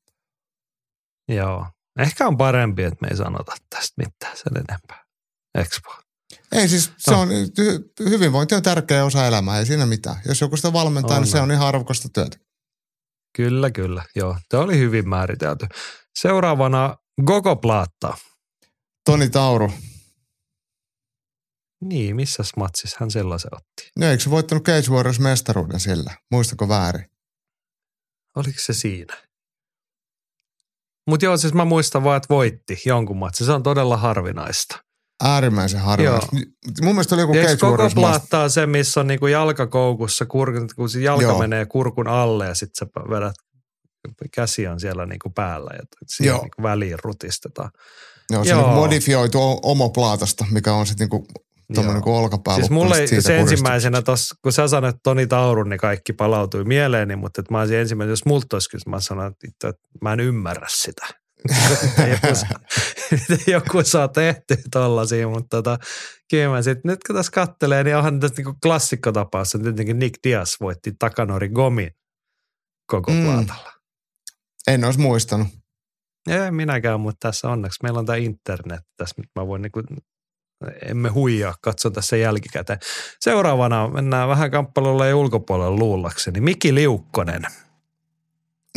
Joo. 1.29 1.67
Ehkä 1.99 2.27
on 2.27 2.37
parempi, 2.37 2.83
että 2.83 2.99
me 3.01 3.09
ei 3.09 3.17
sanota 3.17 3.53
tästä 3.71 4.03
mitään 4.03 4.37
sen 4.37 4.57
enempää. 4.57 5.02
Vaan? 5.55 6.03
Ei 6.53 6.69
siis, 6.69 6.93
se 6.99 7.11
No. 7.11 7.21
on, 7.21 7.29
hy- 7.29 8.09
hyvinvointi 8.11 8.55
on 8.55 8.63
tärkeä 8.63 9.05
osa 9.05 9.27
elämää, 9.27 9.59
ei 9.59 9.67
siinä 9.67 9.87
mitään. 9.87 10.17
Jos 10.27 10.41
joku 10.41 10.57
sitä 10.57 10.73
valmentaa, 10.73 11.17
On. 11.17 11.23
niin 11.23 11.31
se 11.33 11.41
on 11.41 11.53
ihan 11.53 11.67
arvokasta 11.69 12.09
työtä. 12.09 12.37
Kyllä, 13.37 13.71
kyllä. 13.71 14.05
Joo, 14.17 14.37
tämä 14.49 14.63
oli 14.63 14.79
hyvin 14.79 15.09
määritelty. 15.09 15.67
Seuraavana 16.19 16.97
Gogo 17.27 17.57
Plaatta. 17.57 18.15
Toni 19.05 19.31
Tauru, 19.31 19.73
Niin, 21.85 22.17
missä 22.17 22.43
matsissa 22.57 22.97
hän 23.01 23.11
sellaisen 23.11 23.55
otti? 23.55 23.91
no 23.99 24.07
eikö 24.07 24.23
se 24.23 24.31
voittanut 24.31 24.65
Cage 24.65 24.91
Warriors 24.91 25.21
mestaruuden 25.21 25.81
sillä? 25.81 26.17
Muistako 26.31 26.69
väärin? 26.69 27.07
Oliko 28.37 28.59
se 28.59 28.73
siinä? 28.73 29.23
Mutta 31.07 31.25
joo, 31.27 31.37
siis 31.37 31.55
mä 31.55 31.65
muistan 31.65 32.05
vaan, 32.05 32.17
että 32.17 32.27
voitti 32.35 32.79
jonkun 32.87 33.17
matsin. 33.17 33.47
Se 33.47 33.53
on 33.53 33.63
todella 33.63 33.97
harvinaista. 33.97 34.83
Äärimmäisen 35.23 35.81
harvinaista. 35.81 36.37
Mun 36.83 36.95
mielestä 36.95 37.15
oli 37.15 37.23
joku 37.23 37.33
Cage 37.35 37.57
koko 37.57 37.71
Warriors 37.71 37.93
mas- 37.93 38.01
plaatta 38.01 38.41
on 38.41 38.51
se, 38.51 38.67
missä 38.67 39.01
on 39.01 39.07
niinku 39.07 39.27
jalkakoukussa, 39.27 40.27
kurkun, 40.27 40.69
kun 40.77 40.89
se 40.91 41.01
jalka 41.01 41.23
Joo. 41.23 41.39
menee 41.39 41.67
kurkun 41.67 42.09
alle 42.09 42.47
ja 42.47 42.55
sitten 42.55 42.89
sä 42.89 43.03
vedät, 43.11 43.35
käsi 44.35 44.67
on 44.67 44.81
siellä 44.81 45.07
niinku 45.07 45.31
päällä 45.31 45.71
ja 45.73 46.27
Joo. 46.27 46.41
niinku 46.41 46.63
väliin 46.63 46.99
rutistetaan. 47.05 47.71
Joo, 48.31 48.45
se 48.45 48.51
Joo. 48.51 48.59
on 48.61 48.65
niinku 48.65 48.81
modifioitu 48.81 49.61
omoplaatasta, 49.63 50.45
mikä 50.51 50.73
on 50.75 50.87
sitten 50.87 51.05
niinku 51.05 51.27
tuommoinen 51.75 51.95
niinku 52.01 52.17
olkapää 52.17 52.55
Siis 52.57 52.71
mulle 52.71 52.95
se 52.95 53.01
puristukset. 53.01 53.37
ensimmäisenä 53.37 54.03
tossa, 54.03 54.35
kun 54.43 54.53
sä 54.53 54.69
sanoit 54.69 54.97
Toni 55.03 55.27
Taurun, 55.27 55.69
niin 55.69 55.81
kaikki 55.81 56.13
palautui 56.13 56.65
mieleeni, 56.65 57.17
mutta 57.17 57.41
että 57.41 57.55
mä 57.55 57.61
olisin 57.61 57.79
ensimmäinen, 57.79 58.13
jos 58.13 58.25
multa 58.25 58.57
olisi 58.57 58.71
kysynyt, 58.71 58.87
mä 58.91 59.01
sanoin, 59.01 59.33
että, 59.45 59.69
että 59.69 59.83
mä 60.01 60.13
en 60.13 60.21
ymmärrä 60.21 60.67
sitä. 60.71 61.07
Joku, 62.13 62.39
joku 63.51 63.83
saa 63.85 64.09
tehtyä 64.09 64.57
tollasia, 64.71 65.29
mutta 65.29 65.57
tota, 65.57 65.79
kyllä 66.31 66.49
mä 66.49 66.63
sit, 66.63 66.79
nyt 66.85 67.01
kun 67.07 67.17
tässä 67.17 67.33
kattelee, 67.33 67.85
niin 67.85 67.97
onhan 67.97 68.21
tässä 68.21 68.37
niinku 68.37 68.55
klassikkotapaus, 68.63 69.55
että 69.55 69.65
tietenkin 69.65 69.99
Nick 69.99 70.15
Diaz 70.25 70.55
voitti 70.61 70.93
Takanori 70.99 71.49
Gomin 71.49 71.91
koko 72.87 73.11
Mm. 73.13 73.25
plaatalla. 73.25 73.73
En 74.67 74.85
olisi 74.85 75.01
muistanut. 75.01 75.49
Ei 76.29 76.51
minäkään, 76.51 77.01
mutta 77.01 77.29
tässä 77.29 77.49
onneksi 77.49 77.79
meillä 77.83 77.99
on 77.99 78.07
tämä 78.07 78.17
internet 78.17 78.81
tässä, 78.97 79.15
nyt 79.19 79.31
mä 79.37 79.47
voin 79.47 79.63
niinku, 79.63 79.83
emme 80.87 81.09
huijaa, 81.09 81.55
katson 81.63 81.93
tässä 81.93 82.17
jälkikäteen. 82.17 82.79
Seuraavana 83.21 83.89
mennään 83.89 84.29
vähän 84.29 84.51
kamppailulle 84.51 85.09
ja 85.09 85.17
ulkopuolelle 85.17 85.77
luullakseni. 85.79 86.41
Miki 86.41 86.75
Liukkonen. 86.75 87.43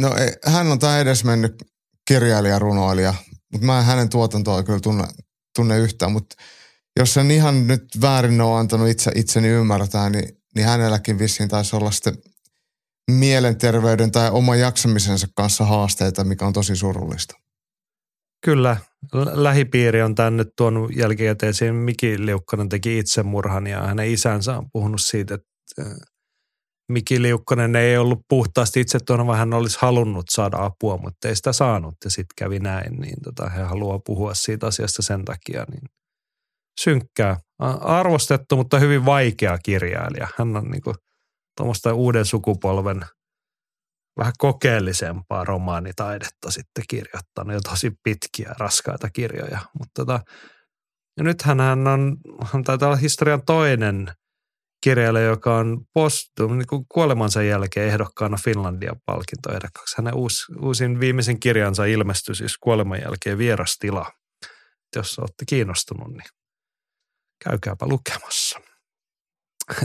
No 0.02 0.16
ei, 0.18 0.34
hän 0.46 0.68
on 0.68 0.80
tämä 0.80 1.00
edesmennyt 1.00 1.56
kirjailija, 2.08 2.60
runoilija, 2.60 3.14
mutta 3.52 3.66
mä 3.66 3.80
en 3.80 3.86
hänen 3.86 4.10
tuotantoa 4.10 4.64
kyllä 4.64 4.80
tunne, 4.80 5.04
tunne 5.56 5.80
yhtään, 5.80 6.12
mutta 6.12 6.36
jos 7.00 7.14
sen 7.14 7.32
ihan 7.32 7.68
nyt 7.68 7.84
väärin 8.02 8.42
ole 8.42 8.60
antanut 8.60 8.90
itse, 8.90 9.12
itseni 9.16 9.48
ymmärtää, 9.48 10.10
niin, 10.10 10.30
niin 10.56 10.68
hänelläkin 10.68 11.20
vissiin 11.20 11.50
taisi 11.50 11.76
olla 11.76 11.92
sitten 11.92 12.18
mielenterveyden 13.12 14.12
tai 14.12 14.30
oman 14.32 14.60
jaksamisensa 14.60 15.28
kanssa 15.36 15.66
haasteita, 15.66 16.24
mikä 16.24 16.46
on 16.46 16.54
tosi 16.54 16.76
surullista. 16.76 17.36
Kyllä, 18.46 18.78
lä- 19.14 19.44
lähipiiri 19.44 20.02
on 20.02 20.16
tämän 20.16 20.38
nyt 20.38 20.50
tuonut 20.58 20.96
jälkikäteen. 20.96 21.76
Miki 21.76 22.26
Liukkonen 22.26 22.70
teki 22.70 23.00
itsemurhan 23.00 23.68
ja 23.68 23.82
hänen 23.82 24.12
isänsä 24.12 24.58
on 24.58 24.72
puhunut 24.74 25.02
siitä, 25.02 25.34
että 25.36 25.48
äh, 25.82 25.88
Miki 26.92 27.22
Liukkonen 27.22 27.76
ei 27.76 27.98
ollut 27.98 28.20
puhtaasti 28.30 28.80
itse 28.80 29.00
tuonut, 29.00 29.28
vaan 29.28 29.40
hän 29.40 29.54
olisi 29.54 29.78
halunnut 29.82 30.26
saada 30.30 30.58
apua, 30.60 30.98
mutta 30.98 31.28
ei 31.28 31.36
sitä 31.36 31.54
saanut 31.54 31.96
ja 32.04 32.10
sitten 32.10 32.34
kävi 32.38 32.60
näin. 32.60 32.94
Niin 32.94 33.16
tota, 33.24 33.50
he 33.50 33.62
haluaa 33.62 34.00
puhua 34.06 34.34
siitä 34.34 34.68
asiasta 34.68 35.02
sen 35.02 35.26
takia. 35.26 35.66
Niin 35.72 35.90
synkkää, 36.82 37.38
arvostettu, 37.82 38.56
mutta 38.56 38.80
hyvin 38.80 39.06
vaikea 39.06 39.58
kirjailija. 39.58 40.28
Hän 40.38 40.56
on 40.56 40.64
niinku 40.64 40.94
tuommoista 41.58 41.94
uuden 41.94 42.26
sukupolven 42.26 43.06
vähän 44.18 44.34
kokeellisempaa 44.38 45.44
romaanitaidetta 45.44 46.52
sitten 46.52 46.84
kirjoittanut 46.90 47.54
ja 47.54 47.62
tosi 47.62 47.92
pitkiä 48.04 48.56
raskaita 48.60 49.10
kirjoja. 49.10 49.60
Mutta 49.80 49.92
tota, 49.96 50.20
ja 51.18 51.24
nythän 51.24 51.60
hän 51.60 51.88
on, 51.88 52.18
hän 52.44 52.64
taitaa 52.64 52.88
olla 52.88 52.98
historian 52.98 53.42
toinen 53.46 54.12
kirjailija, 54.86 55.26
joka 55.26 55.56
on 55.56 55.86
postum, 55.94 56.58
niin 56.58 56.68
kuin 56.68 56.86
kuolemansa 56.90 57.44
jälkeen 57.44 57.88
ehdokkaana 57.88 58.38
Finlandia 58.44 58.96
palkintoehdokkaaksi. 59.06 59.98
Hänen 59.98 60.16
uusi, 60.16 60.46
uusin 60.62 61.00
viimeisen 61.00 61.40
kirjansa 61.40 61.86
ilmestyi 61.86 62.36
siis 62.36 62.58
kuoleman 62.58 63.02
jälkeen 63.02 63.38
vierastila. 63.38 64.12
Jos 64.96 65.20
olette 65.20 65.46
kiinnostunut, 65.46 66.08
niin 66.08 66.30
käykääpä 67.44 67.86
lukemassa. 67.88 68.60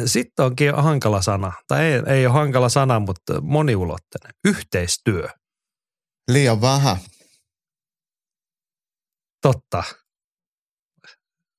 Sitten 0.06 0.44
onkin 0.44 0.74
hankala 0.74 1.22
sana, 1.22 1.52
tai 1.68 1.84
ei, 1.84 2.02
ei 2.06 2.26
ole 2.26 2.34
hankala 2.34 2.68
sana, 2.68 3.00
mutta 3.00 3.40
moniulotteinen. 3.40 4.34
Yhteistyö. 4.44 5.28
Liian 6.28 6.60
vähän. 6.60 6.96
Totta. 9.42 9.82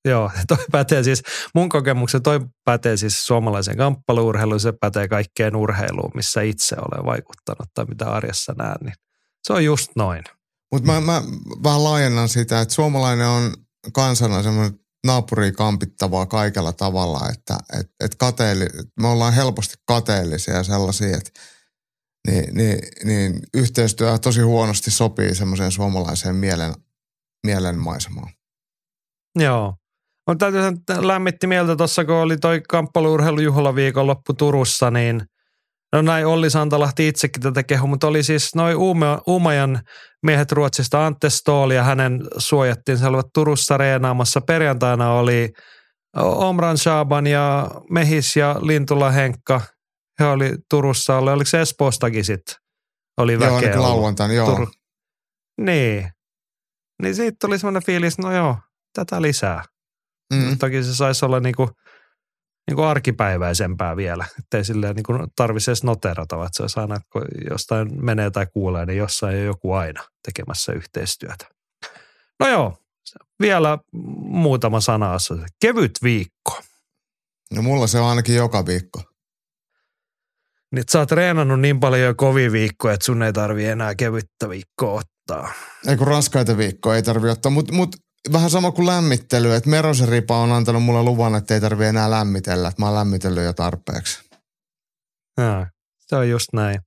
Joo, 0.06 0.32
toi 0.48 0.65
pätee 0.72 1.03
siis, 1.03 1.23
mun 1.56 1.69
kokemuksen 1.69 2.23
toi 2.23 2.40
pätee 2.65 2.98
siis 2.98 3.26
suomalaisen 3.26 3.78
kamppailuurheiluun, 3.78 4.60
se 4.60 4.73
pätee 4.82 5.07
kaikkeen 5.07 5.56
urheiluun, 5.56 6.11
missä 6.15 6.41
itse 6.41 6.76
olen 6.76 7.06
vaikuttanut 7.06 7.69
tai 7.73 7.86
mitä 7.86 8.11
arjessa 8.11 8.53
näen, 8.57 8.78
niin 8.82 8.94
se 9.44 9.53
on 9.53 9.65
just 9.65 9.91
noin. 9.95 10.23
Mutta 10.72 10.91
mä, 10.91 11.02
mä 11.02 11.22
vähän 11.64 11.84
laajennan 11.84 12.30
sitä, 12.30 12.61
että 12.61 12.73
suomalainen 12.73 13.28
on 13.28 13.53
kansana 13.94 14.44
semmoinen 14.44 14.80
naapuria 15.07 15.52
kampittavaa 15.52 16.26
kaikella 16.26 16.73
tavalla, 16.73 17.30
että 17.30 17.57
et, 17.80 17.91
et 17.99 18.15
kateelli, 18.15 18.68
me 18.99 19.07
ollaan 19.07 19.34
helposti 19.34 19.76
kateellisia 19.86 20.53
ja 20.53 20.64
sellaisia, 20.64 21.18
että 21.18 21.32
niin, 22.28 22.56
niin, 22.56 22.80
niin 23.03 23.40
yhteistyö 23.53 24.18
tosi 24.18 24.41
huonosti 24.41 24.91
sopii 24.91 25.36
semmoiseen 25.36 25.72
suomalaiseen 25.72 26.36
mielen, 26.36 26.73
mielenmaisemaan. 27.45 28.30
Joo. 29.40 29.76
On 30.32 30.38
täytyy 30.38 30.62
sanoa, 30.62 30.78
että 30.80 31.08
lämmitti 31.08 31.48
mieltä 31.48 31.76
tuossa, 31.76 32.06
kun 32.06 32.16
oli 32.16 32.38
toi 32.38 32.62
viikonloppu 33.76 34.34
Turussa, 34.34 34.91
niin 34.91 35.22
No 35.95 36.02
näin 36.02 36.26
Olli 36.26 36.49
Santalahti 36.49 37.08
itsekin 37.08 37.41
tätä 37.44 37.64
kehu, 37.64 37.88
mutta 37.88 38.08
oli 38.08 38.24
siis 38.24 38.56
noin 38.56 38.78
Uumajan 39.28 39.82
miehet 40.26 40.52
Ruotsista, 40.52 41.06
Ante 41.06 41.30
Stool 41.30 41.72
ja 41.72 41.84
hänen 41.84 42.22
suojattiin. 42.38 42.98
Se 42.98 43.08
olivat 43.08 43.26
Turussa 43.34 43.78
reenaamassa. 43.78 44.41
Perjantaina 44.41 45.14
oli 45.14 45.49
Omran 46.18 46.78
Shaban 46.78 47.28
ja 47.28 47.72
Mehis 47.90 48.36
ja 48.36 48.56
Lintula 48.62 49.12
Henkka. 49.12 49.62
He 50.20 50.26
oli 50.26 50.52
Turussa, 50.70 51.18
oli, 51.18 51.32
oliko 51.32 51.49
se 51.49 51.62
Espoostakin 51.62 52.26
sitten? 52.26 52.56
Oli 53.18 53.40
väkeä. 53.40 53.52
Joo, 53.52 53.60
niin 53.60 53.82
lauantaina, 53.82 54.34
joo. 54.34 54.56
Tur- 54.56 54.72
niin. 55.62 56.10
Niin 57.02 57.16
siitä 57.16 57.38
tuli 57.41 57.60
semmoinen 57.60 57.86
fiilis, 57.86 58.18
no 58.18 58.36
joo, 58.36 58.58
tätä 58.94 59.22
lisää. 59.22 59.64
Mm. 60.32 60.58
Toki 60.58 60.84
se 60.84 60.95
saisi 60.95 61.26
olla 61.26 61.40
niinku, 61.40 61.70
niinku 62.68 62.82
arkipäiväisempää 62.82 63.95
vielä, 63.95 64.26
ettei 64.40 64.66
silleen 64.66 64.95
niinku 64.95 65.14
tarvitsisi 65.36 65.72
edes 65.72 65.84
noterata, 65.84 66.36
että 66.36 66.49
se 66.53 66.64
olisi 66.64 66.80
aina, 66.80 66.99
kun 67.12 67.26
jostain 67.49 68.06
menee 68.06 68.32
tai 68.32 68.48
kuulee, 68.53 68.86
niin 68.86 68.98
jossain 68.98 69.38
on 69.38 69.45
joku 69.45 69.74
aina 69.74 70.03
tekemässä 70.26 70.74
yhteistyötä. 70.74 71.45
No 72.40 72.48
joo, 72.48 72.78
vielä 73.40 73.78
muutama 74.24 74.80
sana 74.80 75.18
Kevyt 75.62 75.99
viikko. 76.03 76.62
No 77.53 77.62
mulla 77.62 77.88
se 77.88 77.99
on 77.99 78.10
ainakin 78.10 78.36
joka 78.36 78.66
viikko. 78.66 79.03
Niin 80.72 80.84
sä 80.91 80.99
oot 80.99 81.10
treenannut 81.10 81.60
niin 81.60 81.80
paljon 81.80 82.02
jo 82.02 82.16
kovia 82.16 82.52
viikkoja, 82.52 82.94
että 82.94 83.06
sun 83.06 83.24
ei 83.24 83.34
tarvi 83.34 83.66
enää 83.66 83.95
kevyttä 83.95 84.49
viikkoa 84.49 85.02
ottaa. 85.02 85.53
Ei 85.88 85.98
kun 85.98 86.08
raskaita 86.08 86.58
viikkoja 86.58 86.95
ei 86.95 87.03
tarvi 87.03 87.30
ottaa, 87.30 87.52
mutta 87.52 87.74
mut, 87.74 87.95
vähän 88.34 88.49
sama 88.49 88.72
kuin 88.72 88.88
lämmittely, 88.88 89.53
että 89.53 89.69
Merosen 89.69 90.07
ripa 90.07 90.38
on 90.38 90.52
antanut 90.52 90.84
mulle 90.84 91.03
luvan, 91.03 91.35
että 91.35 91.53
ei 91.53 91.61
tarvi 91.61 91.85
enää 91.85 92.11
lämmitellä, 92.11 92.68
että 92.68 92.81
mä 92.81 92.85
oon 92.85 92.95
lämmitellyt 92.95 93.43
jo 93.43 93.53
tarpeeksi. 93.53 94.30
Ja, 95.38 95.68
se 95.99 96.15
on 96.15 96.30
just 96.30 96.48
näin. 96.53 96.80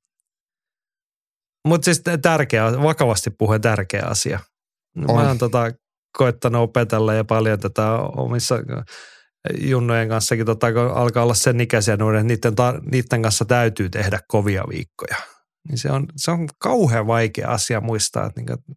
Mutta 1.68 1.84
siis 1.84 2.02
tärkeä, 2.22 2.82
vakavasti 2.82 3.30
puhuen 3.30 3.60
tärkeä 3.60 4.02
asia. 4.06 4.40
On. 5.08 5.16
Mä 5.16 5.28
oon 5.28 5.38
tota, 5.38 5.72
koittanut 6.18 6.62
opetella 6.62 7.14
ja 7.14 7.24
paljon 7.24 7.60
tätä 7.60 7.92
omissa 7.98 8.54
junnojen 9.60 10.08
kanssakin, 10.08 10.46
tota, 10.46 10.72
kun 10.72 10.82
alkaa 10.82 11.22
olla 11.22 11.34
sen 11.34 11.60
ikäisiä 11.60 11.96
nuoria, 11.96 12.20
että 12.20 12.28
niiden, 12.28 12.54
ta, 12.54 12.74
niiden 12.92 13.22
kanssa 13.22 13.44
täytyy 13.44 13.88
tehdä 13.88 14.20
kovia 14.28 14.64
viikkoja. 14.68 15.16
Niin 15.68 15.78
se 15.78 15.90
on, 15.90 16.06
se 16.16 16.30
on 16.30 16.48
kauhean 16.58 17.06
vaikea 17.06 17.50
asia 17.50 17.80
muistaa, 17.80 18.26
että, 18.26 18.40
niin 18.40 18.76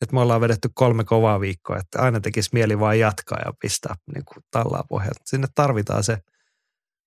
että 0.00 0.14
me 0.14 0.20
ollaan 0.20 0.40
vedetty 0.40 0.70
kolme 0.74 1.04
kovaa 1.04 1.40
viikkoa, 1.40 1.78
että 1.78 2.02
aina 2.02 2.20
tekisi 2.20 2.50
mieli 2.52 2.78
vain 2.78 3.00
jatkaa 3.00 3.38
ja 3.44 3.52
pistää 3.60 3.94
niin 4.14 4.24
kuin 4.24 4.44
tallaa 4.50 4.84
pohjalta. 4.88 5.20
Sinne 5.24 5.46
tarvitaan 5.54 6.04
se 6.04 6.18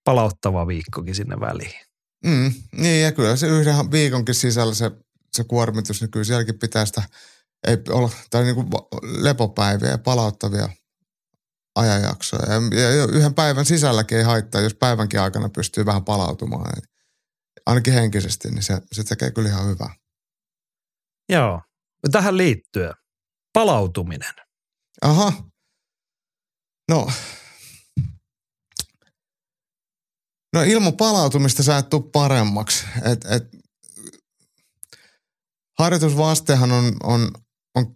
palauttava 0.03 0.67
viikkokin 0.67 1.15
sinne 1.15 1.39
väliin. 1.39 1.81
Mm, 2.25 2.53
niin 2.71 3.03
ja 3.03 3.11
kyllä 3.11 3.35
se 3.35 3.47
yhden 3.47 3.91
viikonkin 3.91 4.35
sisällä 4.35 4.73
se, 4.73 4.91
se 5.31 5.43
kuormitus, 5.43 6.01
niin 6.01 6.11
kyllä 6.11 6.23
sielläkin 6.23 6.59
pitää 6.59 6.85
sitä 6.85 7.03
ei 7.67 7.77
olla, 7.89 8.09
tai 8.29 8.43
niin 8.43 8.55
kuin 8.55 8.67
lepopäiviä 9.01 9.89
ja 9.89 9.97
palauttavia 9.97 10.69
ajanjaksoja. 11.75 12.53
Ja, 12.71 12.89
ja 12.89 13.05
yhden 13.05 13.33
päivän 13.33 13.65
sisälläkin 13.65 14.17
ei 14.17 14.23
haittaa, 14.23 14.61
jos 14.61 14.73
päivänkin 14.73 15.19
aikana 15.19 15.49
pystyy 15.49 15.85
vähän 15.85 16.05
palautumaan. 16.05 16.81
Ainakin 17.65 17.93
henkisesti, 17.93 18.51
niin 18.51 18.63
se, 18.63 18.81
se 18.91 19.03
tekee 19.03 19.31
kyllä 19.31 19.49
ihan 19.49 19.67
hyvää. 19.67 19.95
Joo. 21.29 21.61
Tähän 22.11 22.38
liittyen. 22.38 22.93
Palautuminen. 23.53 24.34
Aha. 25.01 25.34
No. 26.89 27.11
No 30.53 30.61
ilman 30.61 30.97
palautumista 30.97 31.63
sä 31.63 31.77
et 31.77 31.89
tule 31.89 32.09
paremmaksi. 32.11 32.85
Et, 33.11 33.26
et, 33.26 33.43
harjoitusvastehan 35.80 36.71
on, 36.71 36.97
on, 37.03 37.31
on 37.76 37.95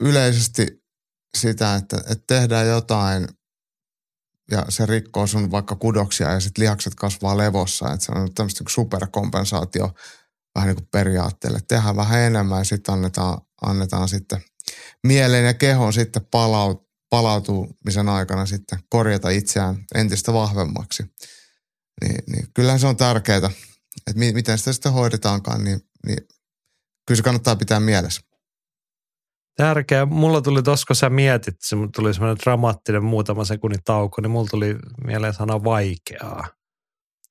yleisesti 0.00 0.66
sitä, 1.36 1.74
että, 1.74 1.96
että 1.96 2.24
tehdään 2.26 2.66
jotain 2.66 3.28
ja 4.50 4.64
se 4.68 4.86
rikkoo 4.86 5.26
sun 5.26 5.50
vaikka 5.50 5.76
kudoksia 5.76 6.32
ja 6.32 6.40
sitten 6.40 6.62
lihakset 6.62 6.94
kasvaa 6.94 7.36
levossa. 7.36 7.92
Että 7.92 8.06
se 8.06 8.12
on 8.12 8.34
tämmöistä 8.34 8.64
niin 8.64 8.70
superkompensaatio 8.70 9.90
vähän 10.58 10.68
niin 10.68 10.76
kuin 10.76 10.88
periaatteelle. 10.92 11.58
Tehdään 11.68 11.96
vähän 11.96 12.20
enemmän 12.20 12.58
ja 12.58 12.64
sitten 12.64 12.92
annetaan, 12.92 13.38
annetaan 13.62 14.08
sitten 14.08 14.42
mieleen 15.06 15.44
ja 15.44 15.54
kehon 15.54 15.92
sitten 15.92 16.26
palaut, 16.30 16.88
palautumisen 17.10 18.08
aikana 18.08 18.46
sitten 18.46 18.78
korjata 18.88 19.30
itseään 19.30 19.84
entistä 19.94 20.32
vahvemmaksi. 20.32 21.02
Niin, 22.04 22.24
niin 22.26 22.46
kyllähän 22.54 22.80
se 22.80 22.86
on 22.86 22.96
tärkeää, 22.96 23.50
että 24.06 24.18
mi, 24.18 24.32
miten 24.32 24.58
sitä 24.58 24.72
sitten 24.72 24.92
hoidetaankaan, 24.92 25.64
niin, 25.64 25.80
niin 26.06 26.18
kyllä 27.06 27.16
se 27.16 27.22
kannattaa 27.22 27.56
pitää 27.56 27.80
mielessä. 27.80 28.20
Tärkeä. 29.56 30.06
Mulla 30.06 30.42
tuli 30.42 30.62
tuossa, 30.62 30.86
kun 30.86 30.96
sä 30.96 31.10
mietit, 31.10 31.54
se 31.60 31.76
tuli 31.94 32.14
semmoinen 32.14 32.38
dramaattinen 32.44 33.04
muutama 33.04 33.44
sekunnin 33.44 33.82
tauko, 33.84 34.20
niin 34.20 34.30
mulla 34.30 34.48
tuli 34.50 34.76
mieleen 35.04 35.34
sana 35.34 35.64
vaikeaa. 35.64 36.48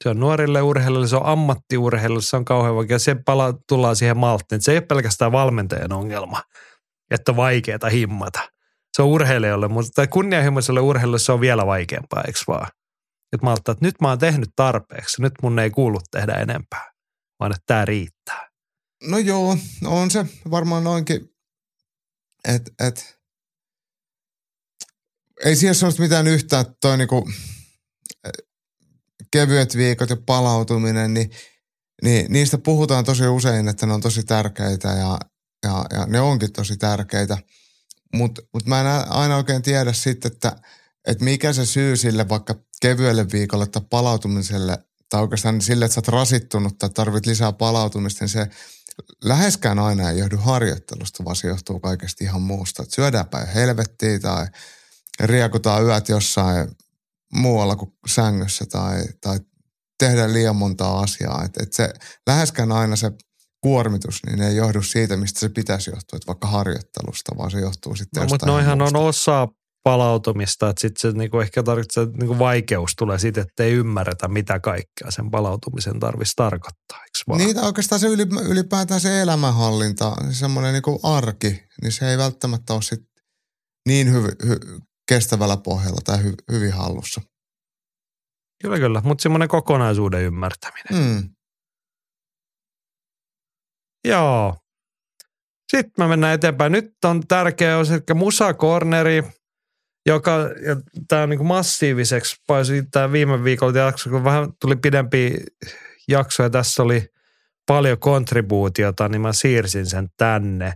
Se 0.04 0.10
on 0.10 0.20
nuorille 0.20 0.62
urheilijoille, 0.62 1.08
se 1.08 1.16
on 1.16 1.26
ammattiurheilijoille, 1.26 2.22
se 2.22 2.36
on 2.36 2.46
kauhean 2.46 2.76
vaikea. 2.76 3.00
Se 3.00 3.16
pala, 3.26 3.54
tullaan 3.70 3.96
siihen 3.96 4.18
malttiin. 4.18 4.62
Se 4.62 4.72
ei 4.72 4.78
ole 4.78 4.86
pelkästään 4.86 5.32
valmentajan 5.32 5.94
ongelma, 5.94 6.44
että 7.12 7.32
on 7.32 7.36
vaikeaa 7.36 7.90
himmata. 7.92 8.40
Se 8.94 9.02
on 9.02 9.08
urheilijoille, 9.08 9.68
mutta 9.68 10.08
kunnianhimoiselle 10.08 10.80
urheilijoille 10.80 11.20
se 11.20 11.32
on 11.32 11.42
vielä 11.42 11.66
vaikeampaa, 11.66 12.24
eikö 12.28 12.40
vaan? 12.48 12.68
Että 13.34 13.46
mä 13.46 13.54
että 13.54 13.76
nyt 13.82 13.96
mä 14.02 14.10
oon 14.10 14.20
tehnyt 14.20 14.50
tarpeeksi, 14.56 15.22
nyt 15.22 15.34
mun 15.44 15.60
ei 15.60 15.70
kuulu 15.70 16.00
tehdä 16.12 16.34
enempää, 16.34 16.92
vaan 17.40 17.52
että 17.52 17.64
tämä 17.66 17.86
riittää. 17.86 18.48
No 19.04 19.18
joo, 19.18 19.58
on 19.86 20.12
se 20.12 20.26
varmaan 20.52 20.84
noinkin 20.84 21.30
et, 22.48 22.74
et, 22.80 23.20
ei 25.46 25.56
siellä 25.56 25.88
ole 25.88 25.96
mitään 26.00 26.28
yhtä, 26.28 26.66
toi 26.82 26.98
niinku, 26.98 27.30
kevyet 29.32 29.78
viikot 29.78 30.10
ja 30.10 30.18
palautuminen, 30.26 31.14
niin, 31.14 31.32
niin 32.04 32.26
niistä 32.30 32.58
puhutaan 32.58 33.06
tosi 33.06 33.28
usein, 33.28 33.68
että 33.68 33.86
ne 33.86 33.94
on 33.94 34.02
tosi 34.02 34.24
tärkeitä 34.24 34.88
ja, 34.88 35.20
ja, 35.64 35.86
ja 35.94 36.06
ne 36.06 36.20
onkin 36.20 36.54
tosi 36.54 36.78
tärkeitä. 36.78 37.38
Mutta 38.14 38.42
mut 38.54 38.66
mä 38.66 38.82
en 38.82 38.88
aina 39.10 39.38
oikein 39.38 39.62
tiedä 39.62 39.94
sitten, 39.94 40.32
että, 40.32 40.56
että 41.08 41.24
mikä 41.24 41.54
se 41.54 41.66
syy 41.66 41.98
sille 41.98 42.30
vaikka 42.30 42.56
kevyelle 42.82 43.26
viikolle 43.32 43.68
tai 43.68 43.82
palautumiselle, 43.90 44.78
tai 45.10 45.22
oikeastaan 45.22 45.62
sille, 45.62 45.86
että 45.86 45.96
sä 45.96 46.00
oot 46.00 46.08
rasittunut 46.08 46.78
tai 46.78 46.90
tarvit 46.90 47.26
lisää 47.26 47.52
palautumista, 47.52 48.24
niin 48.24 48.30
se 48.30 48.48
läheskään 49.24 49.80
aina 49.80 50.10
ei 50.10 50.20
johdu 50.20 50.38
harjoittelusta, 50.38 51.26
vaan 51.26 51.36
se 51.36 51.48
johtuu 51.48 51.80
kaikesta 51.80 52.24
ihan 52.24 52.42
muusta. 52.42 52.84
Että 52.84 52.96
syödäänpä 52.96 53.40
helvettiä 53.40 54.20
tai 54.20 54.48
riekutaan 55.20 55.86
yöt 55.86 56.10
jossain 56.10 56.68
muualla 57.34 57.76
kuin 57.76 57.92
sängyssä 58.08 58.66
tai, 58.72 59.04
tai 59.22 59.40
tehdään 60.00 60.34
liian 60.34 60.56
monta 60.56 61.00
asiaa. 61.00 61.44
Että 61.44 61.64
et 61.64 61.74
se 61.74 61.94
läheskään 62.28 62.72
aina 62.72 62.96
se 62.96 63.12
kuormitus, 63.62 64.20
niin 64.26 64.42
ei 64.42 64.56
johdu 64.56 64.82
siitä, 64.82 65.18
mistä 65.18 65.40
se 65.40 65.50
pitäisi 65.50 65.90
johtua, 65.90 66.18
että 66.18 66.28
vaikka 66.28 66.48
harjoittelusta, 66.48 67.38
vaan 67.38 67.52
se 67.52 67.60
johtuu 67.60 67.96
sitten 67.96 68.24
no, 68.24 68.30
Mutta 68.30 68.46
noihan 68.46 68.82
on 68.82 68.96
osa 68.96 69.48
palautumista, 69.84 70.70
että 70.70 70.82
sitten 70.82 71.12
se 71.12 71.18
niinku 71.18 71.40
ehkä 71.40 71.64
tarkoittaa, 71.64 72.04
että 72.04 72.18
niinku 72.18 72.40
vaikeus 72.40 72.94
tulee 72.98 73.20
siitä, 73.20 73.42
että 73.42 73.64
ei 73.64 73.72
ymmärretä, 73.72 74.28
mitä 74.28 74.60
kaikkea 74.60 75.12
sen 75.12 75.32
palautumisen 75.32 76.00
tarvitsisi 76.00 76.36
tarkoittaa, 76.36 76.98
eikö 76.98 77.20
vaan? 77.28 77.38
Niitä 77.40 77.62
oikeastaan 77.62 78.00
se 78.00 78.08
ylipäätään 78.50 79.02
se 79.02 79.22
elämänhallinta, 79.22 80.16
semmoinen 80.32 80.74
niinku 80.74 81.00
arki, 81.04 81.64
niin 81.82 81.92
se 81.92 82.12
ei 82.12 82.18
välttämättä 82.18 82.74
ole 82.74 82.82
sit 82.82 83.04
niin 83.88 84.14
hyvi, 84.14 84.30
hy, 84.48 84.60
kestävällä 85.08 85.58
pohjalla 85.58 86.02
tai 86.06 86.24
hy, 86.24 86.34
hyvin 86.52 86.74
hallussa. 86.74 87.22
Kyllä, 88.62 88.78
kyllä, 88.78 89.02
mutta 89.04 89.22
semmoinen 89.22 89.48
kokonaisuuden 89.48 90.22
ymmärtäminen. 90.22 90.94
Mm. 90.94 91.30
Joo. 94.08 94.58
Sitten 95.72 95.94
me 95.98 96.08
mennään 96.08 96.34
eteenpäin. 96.34 96.72
Nyt 96.72 96.92
on 97.06 97.28
tärkeä 97.28 97.78
osa, 97.78 97.94
eli 97.94 98.04
musakorneri– 98.16 99.24
joka, 100.08 100.32
ja 100.66 100.76
tämä 101.08 101.24
on 101.24 101.30
niin 101.30 101.38
kuin 101.38 101.48
massiiviseksi 101.48 102.36
paisui 102.48 102.84
tämä 102.92 103.12
viime 103.12 103.44
viikolla 103.44 103.80
jakso, 103.80 104.10
kun 104.10 104.24
vähän 104.24 104.50
tuli 104.62 104.76
pidempi 104.76 105.38
jakso 106.08 106.44
ja 106.44 106.50
tässä 106.50 106.84
oli 106.84 107.08
paljon 107.68 108.00
kontribuutiota, 108.00 109.10
niin 109.10 109.22
mä 109.22 109.34
siirsin 109.34 109.86
sen 109.86 110.08
tänne 110.18 110.74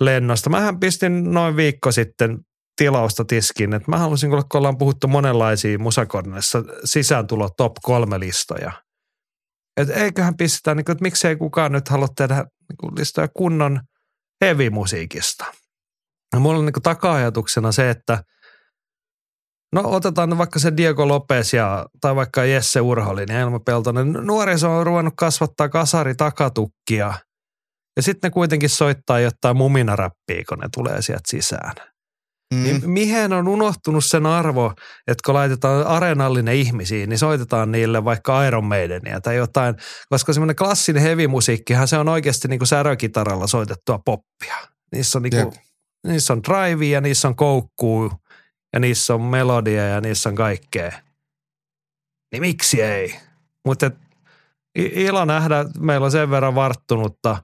lennosta. 0.00 0.50
Mähän 0.50 0.80
pistin 0.80 1.32
noin 1.32 1.56
viikko 1.56 1.92
sitten 1.92 2.38
tilausta 2.78 3.24
tiskiin, 3.24 3.74
että 3.74 3.90
mä 3.90 3.98
halusin, 3.98 4.30
kun 4.30 4.44
ollaan 4.54 4.78
puhuttu 4.78 5.08
monenlaisia 5.08 5.78
musakorneissa 5.78 6.64
sisääntulo 6.84 7.48
top 7.56 7.72
kolme 7.82 8.20
listoja. 8.20 8.72
Että 9.76 9.94
eiköhän 9.94 10.36
pistetä, 10.36 10.74
niin 10.74 10.84
kuin, 10.84 10.92
että 10.92 11.02
miksei 11.02 11.36
kukaan 11.36 11.72
nyt 11.72 11.88
halua 11.88 12.08
tehdä 12.16 12.34
niin 12.34 12.98
listoja 12.98 13.28
kunnon 13.28 13.80
heavy-musiikista. 14.44 15.44
Ja 16.32 16.40
mulla 16.40 16.58
on 16.58 16.64
niin 16.64 16.82
taka-ajatuksena 16.82 17.72
se, 17.72 17.90
että– 17.90 18.18
No 19.72 19.82
otetaan 19.84 20.38
vaikka 20.38 20.58
se 20.58 20.76
Diego 20.76 21.08
Lopez 21.08 21.54
ja, 21.54 21.86
tai 22.00 22.16
vaikka 22.16 22.44
Jesse 22.44 22.80
Urholin 22.80 23.28
ja 23.28 23.40
Elmo 23.40 23.60
Peltonen. 23.60 24.12
Nuoriso 24.12 24.78
on 24.78 24.86
ruvennut 24.86 25.14
kasvattaa 25.16 25.68
kasari 25.68 26.14
takatukkia 26.14 27.14
ja 27.96 28.02
sitten 28.02 28.28
ne 28.28 28.32
kuitenkin 28.32 28.70
soittaa 28.70 29.20
jotain 29.20 29.56
muminaräppiä, 29.56 30.42
kun 30.48 30.58
ne 30.58 30.68
tulee 30.74 31.02
sieltä 31.02 31.22
sisään. 31.26 31.74
Mm. 32.54 32.62
Niin 32.62 32.90
mihin 32.90 33.32
on 33.32 33.48
unohtunut 33.48 34.04
sen 34.04 34.26
arvo, 34.26 34.72
että 35.06 35.22
kun 35.26 35.34
laitetaan 35.34 35.86
areenallinen 35.86 36.54
ihmisiin, 36.54 37.08
niin 37.08 37.18
soitetaan 37.18 37.72
niille 37.72 38.04
vaikka 38.04 38.44
Iron 38.44 38.64
Maidenia 38.64 39.20
tai 39.20 39.36
jotain, 39.36 39.74
koska 40.08 40.32
semmoinen 40.32 40.56
klassinen 40.56 41.02
heavy-musiikkihan 41.02 41.88
se 41.88 41.98
on 41.98 42.08
oikeasti 42.08 42.48
niin 42.48 42.58
kuin 42.58 42.68
särökitaralla 42.68 43.46
soitettua 43.46 43.98
poppia. 44.04 44.56
Niissä 44.92 45.18
on, 45.18 45.22
niin 45.22 45.32
kuin, 45.42 45.52
niissä 46.06 46.32
on 46.32 46.42
drive 46.42 46.84
ja 46.84 47.00
niissä 47.00 47.28
on 47.28 47.36
koukkuu 47.36 48.12
ja 48.72 48.80
niissä 48.80 49.14
on 49.14 49.22
melodia 49.22 49.86
ja 49.86 50.00
niissä 50.00 50.28
on 50.28 50.34
kaikkea. 50.34 50.92
Niin 52.32 52.40
miksi 52.40 52.82
ei? 52.82 53.14
Mutta 53.66 53.90
ilo 54.74 55.24
nähdä, 55.24 55.64
meillä 55.78 56.04
on 56.04 56.10
sen 56.10 56.30
verran 56.30 56.54
varttunutta 56.54 57.42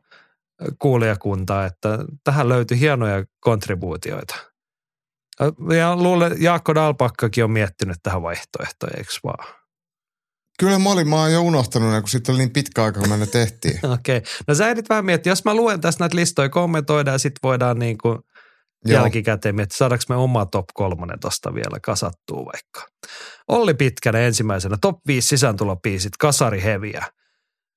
kuulijakuntaa, 0.79 1.67
että 1.67 1.99
tähän 2.25 2.49
löytyy 2.49 2.79
hienoja 2.81 3.25
kontribuutioita– 3.41 4.35
ja 5.77 5.97
luulen, 5.97 6.43
Jaakko 6.43 6.75
Dalpakkakin 6.75 7.45
on 7.45 7.51
miettinyt 7.51 7.97
tähän 8.03 8.23
vaihtoehtoja, 8.23 8.93
eikö 8.97 9.13
vaan? 9.25 9.55
Kyllä 10.59 10.79
mä 10.79 10.91
olin, 10.91 11.09
mä 11.09 11.17
oon 11.17 11.33
jo 11.33 11.43
unohtanut 11.43 12.01
kun 12.01 12.09
sitten 12.09 12.33
oli 12.33 12.39
niin 12.39 12.51
pitkä 12.51 12.85
aika, 12.85 13.01
kun 13.01 13.09
me 13.09 13.17
ne 13.17 13.27
tehtiin. 13.27 13.79
Okei. 13.95 14.17
Okay. 14.17 14.33
No 14.49 14.55
sä 14.55 14.69
edit 14.69 14.89
vähän 14.89 15.05
miettiä, 15.05 15.31
jos 15.31 15.45
mä 15.45 15.55
luen 15.55 15.81
tästä 15.81 16.03
näitä 16.03 16.17
listoja, 16.17 16.49
kommentoidaan 16.49 17.15
ja 17.15 17.19
sitten 17.19 17.41
voidaan 17.43 17.79
niin 17.79 17.99
kuin 17.99 18.19
jälkikäteen 18.89 19.55
miettiä, 19.55 19.77
saadaanko 19.77 20.05
me 20.09 20.17
oma 20.17 20.47
top 20.47 20.65
kolmonen 20.75 21.21
tosta 21.21 21.55
vielä 21.55 21.81
kasattua 21.83 22.45
vaikka. 22.45 22.87
Olli 23.49 23.75
Pitkänen 23.75 24.23
ensimmäisenä, 24.23 24.77
top 24.81 24.97
5 25.07 25.29
sisääntulopiisit, 25.29 26.17
kasari 26.17 26.63
heviä. 26.63 27.07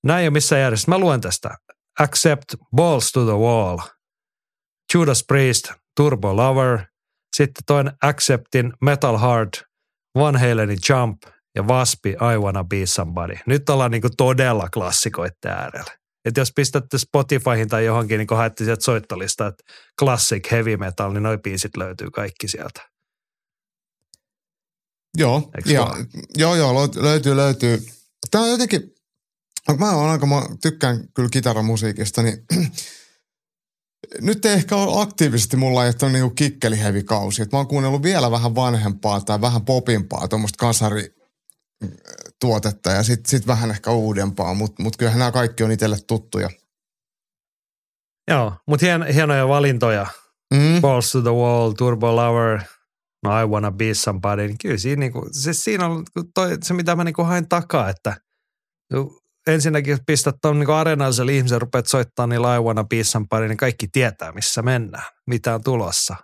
Näin 0.03 0.21
ei 0.21 0.27
ole 0.27 0.33
missään 0.33 0.61
järjestä. 0.61 0.91
Mä 0.91 0.97
luen 0.97 1.21
tästä. 1.21 1.49
Accept, 1.99 2.55
Balls 2.75 3.11
to 3.11 3.25
the 3.25 3.33
Wall, 3.33 3.77
Judas 4.93 5.23
Priest, 5.27 5.71
Turbo 5.95 6.35
Lover– 6.35 6.79
sitten 7.35 7.63
toinen 7.65 7.93
Acceptin 8.01 8.73
Metal 8.81 9.17
Heart, 9.17 9.63
Van 10.15 10.39
Halenin 10.39 10.79
Jump 10.89 11.23
ja 11.55 11.63
Waspi 11.63 12.09
I 12.09 12.37
Wanna 12.37 12.63
Be 12.63 12.85
Somebody. 12.85 13.35
Nyt 13.45 13.69
ollaan 13.69 13.91
niinku 13.91 14.09
todella 14.17 14.69
klassikoiden 14.69 15.51
äärellä. 15.51 15.97
Et 16.25 16.37
jos 16.37 16.51
pistätte 16.55 16.97
Spotifyhin 16.97 17.67
tai 17.67 17.85
johonkin, 17.85 18.17
niin 18.17 18.27
haette 18.37 18.63
sieltä 18.65 18.83
soittolista, 18.83 19.47
että 19.47 19.63
classic 19.99 20.51
heavy 20.51 20.77
metal, 20.77 21.13
niin 21.13 21.23
noi 21.23 21.37
biisit 21.37 21.77
löytyy 21.77 22.11
kaikki 22.11 22.47
sieltä. 22.47 22.89
Joo, 25.17 25.51
ja, 25.65 25.95
joo, 26.37 26.55
joo, 26.55 26.89
löytyy, 26.95 27.35
löytyy. 27.35 27.85
Tämä 28.31 28.43
on 28.43 28.49
jotenkin, 28.49 28.81
mä 29.79 29.91
oon 29.91 30.09
aika, 30.09 30.25
mä 30.25 30.41
tykkään 30.61 31.07
kyllä 31.13 31.29
kitaramusiikista, 31.31 32.23
niin 32.23 32.45
nyt 34.21 34.45
ei 34.45 34.53
ehkä 34.53 34.75
ole 34.75 35.01
aktiivisesti 35.01 35.57
mulla, 35.57 35.85
että 35.85 36.05
on 36.05 36.13
niinku 36.13 36.29
kikkelihevikausi. 36.29 37.41
Et 37.41 37.51
mä 37.51 37.57
oon 37.57 37.67
kuunnellut 37.67 38.03
vielä 38.03 38.31
vähän 38.31 38.55
vanhempaa 38.55 39.21
tai 39.21 39.41
vähän 39.41 39.65
popimpaa, 39.65 40.27
tuommoista 40.27 40.57
kasari 40.57 41.15
tuotetta 42.41 42.89
ja 42.89 43.03
sitten 43.03 43.29
sit 43.29 43.47
vähän 43.47 43.71
ehkä 43.71 43.91
uudempaa, 43.91 44.53
mutta 44.53 44.83
mut 44.83 44.97
kyllähän 44.97 45.19
nämä 45.19 45.31
kaikki 45.31 45.63
on 45.63 45.71
itselle 45.71 45.97
tuttuja. 46.07 46.49
Joo, 48.27 48.53
mutta 48.67 48.85
hien, 48.85 49.05
hienoja 49.13 49.47
valintoja. 49.47 50.07
Mm. 50.53 50.81
Balls 50.81 51.11
to 51.11 51.21
the 51.21 51.29
Wall, 51.29 51.71
Turbo 51.71 52.15
Lover, 52.15 52.59
no 53.23 53.41
I 53.41 53.45
Wanna 53.45 53.71
Be 53.71 53.93
Somebody. 53.93 54.55
Kyllä 54.61 54.77
siinä, 54.77 54.99
niinku, 54.99 55.27
se, 55.31 55.53
siinä 55.53 55.85
on 55.85 56.05
toi, 56.33 56.57
se, 56.63 56.73
mitä 56.73 56.95
mä 56.95 57.03
niinku 57.03 57.23
hain 57.23 57.49
takaa, 57.49 57.89
että 57.89 58.15
ensinnäkin, 59.47 59.91
jos 59.91 59.99
pistät 60.05 60.35
tuon 60.41 60.59
niin 60.59 60.69
areenalliselle 60.69 61.33
ihmisen, 61.33 61.61
rupeat 61.61 61.87
soittamaan 61.87 62.29
niin 62.29 62.41
laivana 62.41 62.83
piissan 62.83 63.27
pari, 63.27 63.47
niin 63.47 63.57
kaikki 63.57 63.87
tietää, 63.87 64.31
missä 64.31 64.61
mennään, 64.61 65.05
mitä 65.27 65.55
on 65.55 65.63
tulossa. 65.63 66.15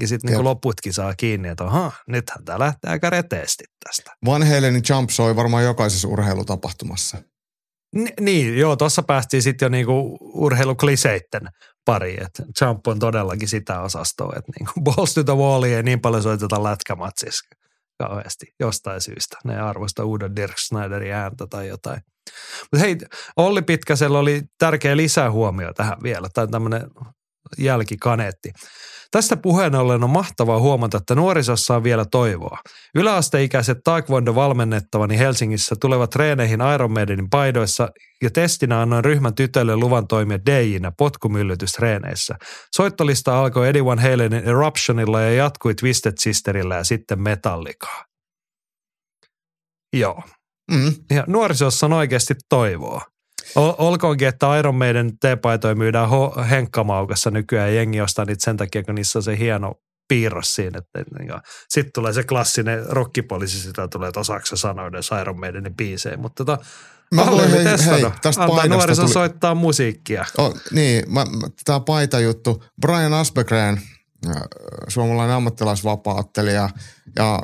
Ja 0.00 0.08
sitten 0.08 0.32
niin 0.32 0.44
loputkin 0.44 0.92
saa 0.92 1.14
kiinni, 1.14 1.48
että 1.48 1.64
aha, 1.64 1.92
nythän 2.08 2.44
tämä 2.44 2.58
lähtee 2.58 2.90
aika 2.90 3.10
reteesti 3.10 3.64
tästä. 3.84 4.10
Van 4.26 4.46
Halenin 4.46 4.82
Jump 4.88 5.10
soi 5.10 5.36
varmaan 5.36 5.64
jokaisessa 5.64 6.08
urheilutapahtumassa. 6.08 7.18
Ni, 7.94 8.12
niin, 8.20 8.58
joo, 8.58 8.76
tuossa 8.76 9.02
päästiin 9.02 9.42
sitten 9.42 9.66
jo 9.66 9.70
niinku 9.70 10.18
urheilukliseitten 10.20 11.42
pari, 11.84 12.16
että 12.20 12.42
Jump 12.60 12.86
on 12.86 12.98
todellakin 12.98 13.48
sitä 13.48 13.80
osastoa, 13.80 14.32
että 14.36 14.52
niinku 14.58 14.80
balls 14.90 15.14
to 15.14 15.24
the 15.24 15.36
wall 15.36 15.62
ei 15.62 15.82
niin 15.82 16.00
paljon 16.00 16.22
soiteta 16.22 16.62
lätkämatsissa 16.62 17.56
kauheasti 17.98 18.46
jostain 18.60 19.00
syystä. 19.00 19.36
Ne 19.44 19.60
arvosta 19.60 20.04
uuden 20.04 20.36
Dirk 20.36 20.58
Snyderin 20.58 21.14
ääntä 21.14 21.46
tai 21.46 21.68
jotain. 21.68 22.00
Mutta 22.72 22.86
hei, 22.86 22.98
Olli 23.36 23.62
Pitkäsellä 23.62 24.18
oli 24.18 24.42
tärkeä 24.58 24.96
lisähuomio 24.96 25.72
tähän 25.74 25.98
vielä, 26.02 26.28
tai 26.34 26.48
tämmöinen 26.48 26.82
jälkikaneetti. 27.58 28.52
Tästä 29.10 29.36
puheen 29.36 29.74
ollen 29.74 30.04
on 30.04 30.10
mahtavaa 30.10 30.60
huomata, 30.60 30.96
että 30.96 31.14
nuorisossa 31.14 31.76
on 31.76 31.84
vielä 31.84 32.04
toivoa. 32.04 32.58
Yläasteikäiset 32.94 33.78
taekwondo 33.84 34.34
valmennettavani 34.34 35.18
Helsingissä 35.18 35.76
tulevat 35.80 36.10
treeneihin 36.10 36.60
Iron 36.74 36.92
Maidenin 36.92 37.30
paidoissa 37.30 37.88
ja 38.22 38.30
testinä 38.30 38.80
annoin 38.80 39.04
ryhmän 39.04 39.34
tytölle 39.34 39.76
luvan 39.76 40.06
toimia 40.06 40.38
DJinä 40.46 40.92
potkumyllytystreeneissä. 40.98 42.34
Soittolista 42.76 43.40
alkoi 43.40 43.68
Eddie 43.68 43.84
Van 43.84 43.98
Halenin 43.98 44.44
Eruptionilla 44.44 45.20
ja 45.20 45.32
jatkui 45.32 45.74
Twisted 45.74 46.12
Sisterillä 46.18 46.76
ja 46.76 46.84
sitten 46.84 47.22
Metallicaa. 47.22 48.04
Joo, 49.92 50.22
Mm. 50.70 50.94
Ja 51.10 51.24
nuorisossa 51.26 51.86
on 51.86 51.92
oikeasti 51.92 52.34
toivoa. 52.48 53.02
olkoonkin, 53.56 54.28
että 54.28 54.58
Iron 54.58 54.74
Maiden 54.74 55.18
T-paitoja 55.18 55.74
myydään 55.74 56.08
ho- 56.08 56.42
henkkamaukassa 56.42 57.30
nykyään 57.30 57.68
ja 57.68 57.74
jengi 57.74 58.00
ostaa 58.00 58.24
niitä 58.24 58.44
sen 58.44 58.56
takia, 58.56 58.82
kun 58.82 58.94
niissä 58.94 59.18
on 59.18 59.22
se 59.22 59.38
hieno 59.38 59.74
piirros 60.08 60.54
siinä. 60.54 60.78
Että, 60.78 61.10
niin 61.18 61.30
sitten 61.68 61.92
tulee 61.94 62.12
se 62.12 62.22
klassinen 62.22 62.86
rockipoliisi, 62.86 63.60
sitä 63.60 63.88
tulee, 63.88 64.08
että 64.08 64.20
osaksi 64.20 64.56
sanoiden 64.56 65.02
Iron 65.20 65.40
Maidenin 65.40 65.76
biisejä. 65.76 66.16
Mutta 66.16 66.44
tota, 66.44 66.64
Mä 67.14 67.24
haluan 67.24 67.50
hei, 67.50 67.64
hei, 67.64 68.10
tästä 68.22 68.42
Antaa 68.44 68.66
nuoriso 68.66 69.02
tuli... 69.02 69.12
soittaa 69.12 69.54
musiikkia. 69.54 70.24
Oh, 70.38 70.54
niin, 70.70 71.04
tämä 71.64 71.80
paita 71.80 72.20
juttu. 72.20 72.64
Brian 72.80 73.14
Asbegren, 73.14 73.80
suomalainen 74.88 75.36
ammattilaisvapaattelija 75.36 76.70
ja 77.16 77.38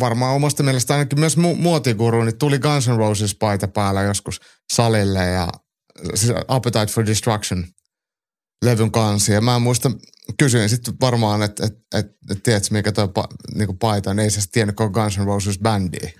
varmaan 0.00 0.34
omasta 0.34 0.62
mielestä 0.62 0.94
ainakin 0.94 1.20
myös 1.20 1.36
mu- 1.36 1.56
muotiguru, 1.56 2.24
niin 2.24 2.38
tuli 2.38 2.58
Guns 2.58 2.88
N' 2.88 2.96
Roses 2.96 3.34
paita 3.34 3.68
päällä 3.68 4.02
joskus 4.02 4.40
salille 4.72 5.26
ja 5.26 5.48
siis 6.14 6.32
Appetite 6.48 6.86
for 6.86 7.06
Destruction 7.06 7.64
levyn 8.64 8.90
kanssa. 8.90 9.32
Ja 9.32 9.40
mä 9.40 9.58
muista, 9.58 9.90
kysyin 10.38 10.68
sitten 10.68 10.94
varmaan, 11.00 11.42
että 11.42 11.66
et, 11.66 11.72
et, 11.94 12.06
et, 12.30 12.42
tiedätkö 12.42 12.68
mikä 12.70 12.92
toi 12.92 13.08
pa, 13.08 13.28
niinku 13.54 13.74
paita, 13.74 14.14
niin 14.14 14.24
ei 14.24 14.30
se 14.30 14.40
tiennyt 14.52 14.76
koko 14.76 15.00
Guns 15.00 15.18
N' 15.18 15.26
Roses 15.26 15.58
bändiä. 15.58 16.10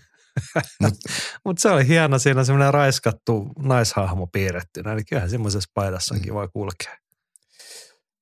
Mutta 0.81 0.99
Mut 1.45 1.59
se 1.59 1.69
oli 1.69 1.89
hieno, 1.89 2.19
siinä 2.19 2.41
on 2.41 2.47
semmoinen 2.47 2.75
raiskattu 2.75 3.49
naishahmo 3.59 4.27
piirrettynä, 4.27 4.95
niin 4.95 5.07
kyllähän 5.07 5.31
semmoisessa 5.31 5.71
paidassa 5.75 6.15
on 6.15 6.21
mm. 6.21 6.25
kiva 6.25 6.49
kulkea. 6.49 6.97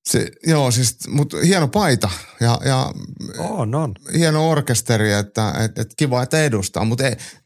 Se, 0.04 0.30
joo, 0.46 0.70
siis, 0.70 1.08
mutta 1.08 1.36
hieno 1.46 1.68
paita 1.68 2.10
ja, 2.40 2.58
ja 2.64 2.92
on, 3.38 3.74
on. 3.74 3.92
hieno 4.14 4.50
orkesteri, 4.50 5.12
että 5.12 5.52
et, 5.64 5.78
et 5.78 5.88
kiva, 5.96 6.22
että 6.22 6.44
edustaa. 6.44 6.84
Mutta 6.84 7.04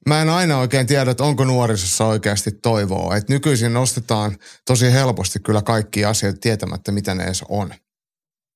mä 0.09 0.23
en 0.23 0.29
aina 0.29 0.59
oikein 0.59 0.87
tiedä, 0.87 1.11
että 1.11 1.25
onko 1.25 1.45
nuorisossa 1.45 2.05
oikeasti 2.05 2.51
toivoa. 2.63 3.17
Et 3.17 3.29
nykyisin 3.29 3.73
nostetaan 3.73 4.37
tosi 4.67 4.93
helposti 4.93 5.39
kyllä 5.41 5.63
kaikki 5.63 6.05
asiat 6.05 6.37
tietämättä, 6.41 6.93
mitä 6.93 7.15
ne 7.15 7.25
edes 7.25 7.45
on. 7.49 7.71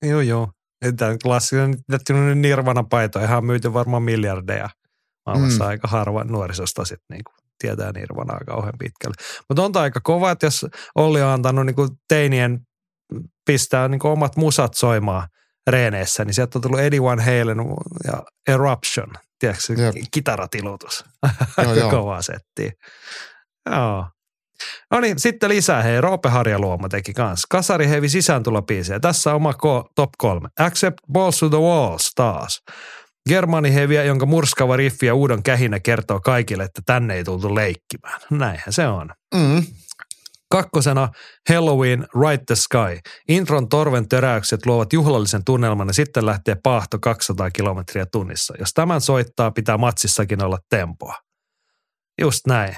Joo, 0.06 0.20
joo. 0.20 0.50
Tämä 0.96 1.16
klassinen 1.22 2.42
Nirvana 2.42 2.82
paita 2.82 3.24
ihan 3.24 3.44
myyty 3.44 3.72
varmaan 3.72 4.02
miljardeja. 4.02 4.68
Maailmassa 5.26 5.64
mm. 5.64 5.68
aika 5.68 5.88
harva 5.88 6.24
nuorisosta 6.24 6.84
sitten 6.84 7.06
niinku 7.10 7.32
tietää 7.58 7.92
Nirvanaa 7.92 8.40
kauhean 8.46 8.74
pitkälle. 8.78 9.14
Mutta 9.48 9.62
on 9.62 9.76
aika 9.76 10.00
kova, 10.02 10.30
että 10.30 10.46
jos 10.46 10.66
Olli 10.94 11.22
on 11.22 11.28
antanut 11.28 11.66
niinku 11.66 11.88
teinien 12.08 12.60
pistää 13.46 13.88
niin 13.88 14.06
omat 14.06 14.36
musat 14.36 14.74
soimaan 14.74 15.28
reeneissä, 15.66 16.24
niin 16.24 16.34
sieltä 16.34 16.58
on 16.58 16.62
tullut 16.62 16.80
Eddie 16.80 17.02
Van 17.02 17.20
Halen 17.20 17.58
ja 18.04 18.22
Eruption, 18.48 19.12
tiedätkö, 19.38 19.72
Jep. 19.72 19.94
kitaratilutus. 20.10 21.04
Joo. 21.76 21.90
Kovaa 21.90 22.22
settiä. 22.22 22.72
Joo. 23.70 24.06
No 24.90 25.00
niin, 25.00 25.18
sitten 25.18 25.48
lisää, 25.48 25.82
hei, 25.82 26.00
Roope 26.00 26.28
Harjaluoma 26.28 26.88
teki 26.88 27.12
kanssa. 27.12 27.46
Kasari 27.50 27.88
hevi 27.88 28.08
sisääntulopiisejä. 28.08 29.00
Tässä 29.00 29.30
on 29.30 29.36
oma 29.36 29.52
ko- 29.52 29.90
top 29.94 30.10
kolme. 30.18 30.48
Accept 30.58 30.98
Balls 31.12 31.38
to 31.38 31.48
the 31.48 31.58
Walls 31.58 32.12
taas. 32.14 32.62
Germani 33.28 33.74
heviä, 33.74 34.04
jonka 34.04 34.26
murskava 34.26 34.76
riffi 34.76 35.06
ja 35.06 35.14
uudon 35.14 35.42
kähinä 35.42 35.80
kertoo 35.80 36.20
kaikille, 36.20 36.62
että 36.62 36.82
tänne 36.86 37.14
ei 37.14 37.24
tultu 37.24 37.54
leikkimään. 37.54 38.20
Näinhän 38.30 38.72
se 38.72 38.86
on. 38.86 39.10
Mm. 39.34 39.62
Kakkosena 40.50 41.08
Halloween 41.48 42.06
Right 42.20 42.46
the 42.46 42.54
Sky. 42.54 43.10
Intron 43.28 43.68
torven 43.68 44.08
töräykset 44.08 44.66
luovat 44.66 44.92
juhlallisen 44.92 45.44
tunnelman 45.44 45.86
ja 45.86 45.92
sitten 45.92 46.26
lähtee 46.26 46.56
paahto 46.62 46.98
200 46.98 47.50
kilometriä 47.50 48.06
tunnissa. 48.06 48.54
Jos 48.58 48.72
tämän 48.74 49.00
soittaa, 49.00 49.50
pitää 49.50 49.78
matsissakin 49.78 50.44
olla 50.44 50.58
tempoa. 50.70 51.14
Just 52.20 52.46
näin. 52.46 52.76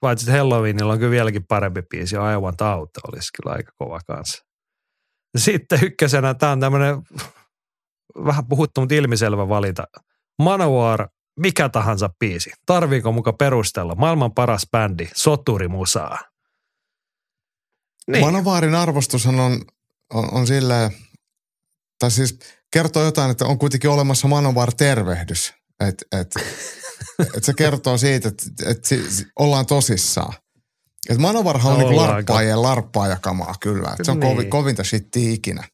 Paitsi 0.00 0.30
Halloweenilla 0.30 0.92
on 0.92 0.98
kyllä 0.98 1.10
vieläkin 1.10 1.46
parempi 1.48 1.82
biisi. 1.82 2.16
I 2.16 2.40
Want 2.40 2.60
Out 2.60 2.90
olisi 3.08 3.28
kyllä 3.32 3.54
aika 3.56 3.72
kova 3.78 4.00
kanssa. 4.06 4.44
Sitten 5.38 5.78
ykkösenä, 5.82 6.34
tämä 6.34 6.52
on 6.52 6.60
tämmöinen 6.60 6.96
vähän 8.24 8.46
puhuttu, 8.48 8.80
mutta 8.80 8.94
ilmiselvä 8.94 9.48
valinta. 9.48 9.84
Manowar, 10.42 11.08
mikä 11.40 11.68
tahansa 11.68 12.10
biisi. 12.18 12.50
Tarviiko 12.66 13.12
muka 13.12 13.32
perustella? 13.32 13.94
Maailman 13.94 14.34
paras 14.34 14.66
bändi, 14.72 15.08
Soturi 15.14 15.68
Musaa. 15.68 16.18
Niin. 18.10 18.24
Manovaarin 18.24 18.74
arvostushan 18.74 19.40
on, 19.40 19.60
on, 20.14 20.34
on 20.34 20.46
silleen, 20.46 20.90
tai 21.98 22.10
siis 22.10 22.38
kertoo 22.72 23.04
jotain, 23.04 23.30
että 23.30 23.46
on 23.46 23.58
kuitenkin 23.58 23.90
olemassa 23.90 24.28
Manovar-tervehdys. 24.28 25.54
Että 25.80 26.20
et, 26.20 26.34
et 27.36 27.44
se 27.44 27.54
kertoo 27.54 27.98
siitä, 27.98 28.28
että 28.28 28.44
et, 28.66 28.78
et 28.92 29.26
ollaan 29.38 29.66
tosissaan. 29.66 30.32
Et 31.08 31.18
Manovarhan 31.18 31.72
on 31.72 31.78
niin 31.78 31.96
larppaa 31.96 32.62
larppaaja 32.62 33.16
kamaa 33.16 33.54
kyllä. 33.60 33.96
Et 33.98 34.04
se 34.04 34.10
on 34.10 34.20
niin. 34.20 34.34
kovin, 34.34 34.50
kovinta 34.50 34.84
shittiä 34.84 35.32
ikinä. 35.32 35.68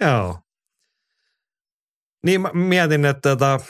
Joo. 0.00 0.38
Niin 2.24 2.40
mä 2.40 2.50
mietin, 2.52 3.04
että 3.04 3.20
tota, 3.30 3.60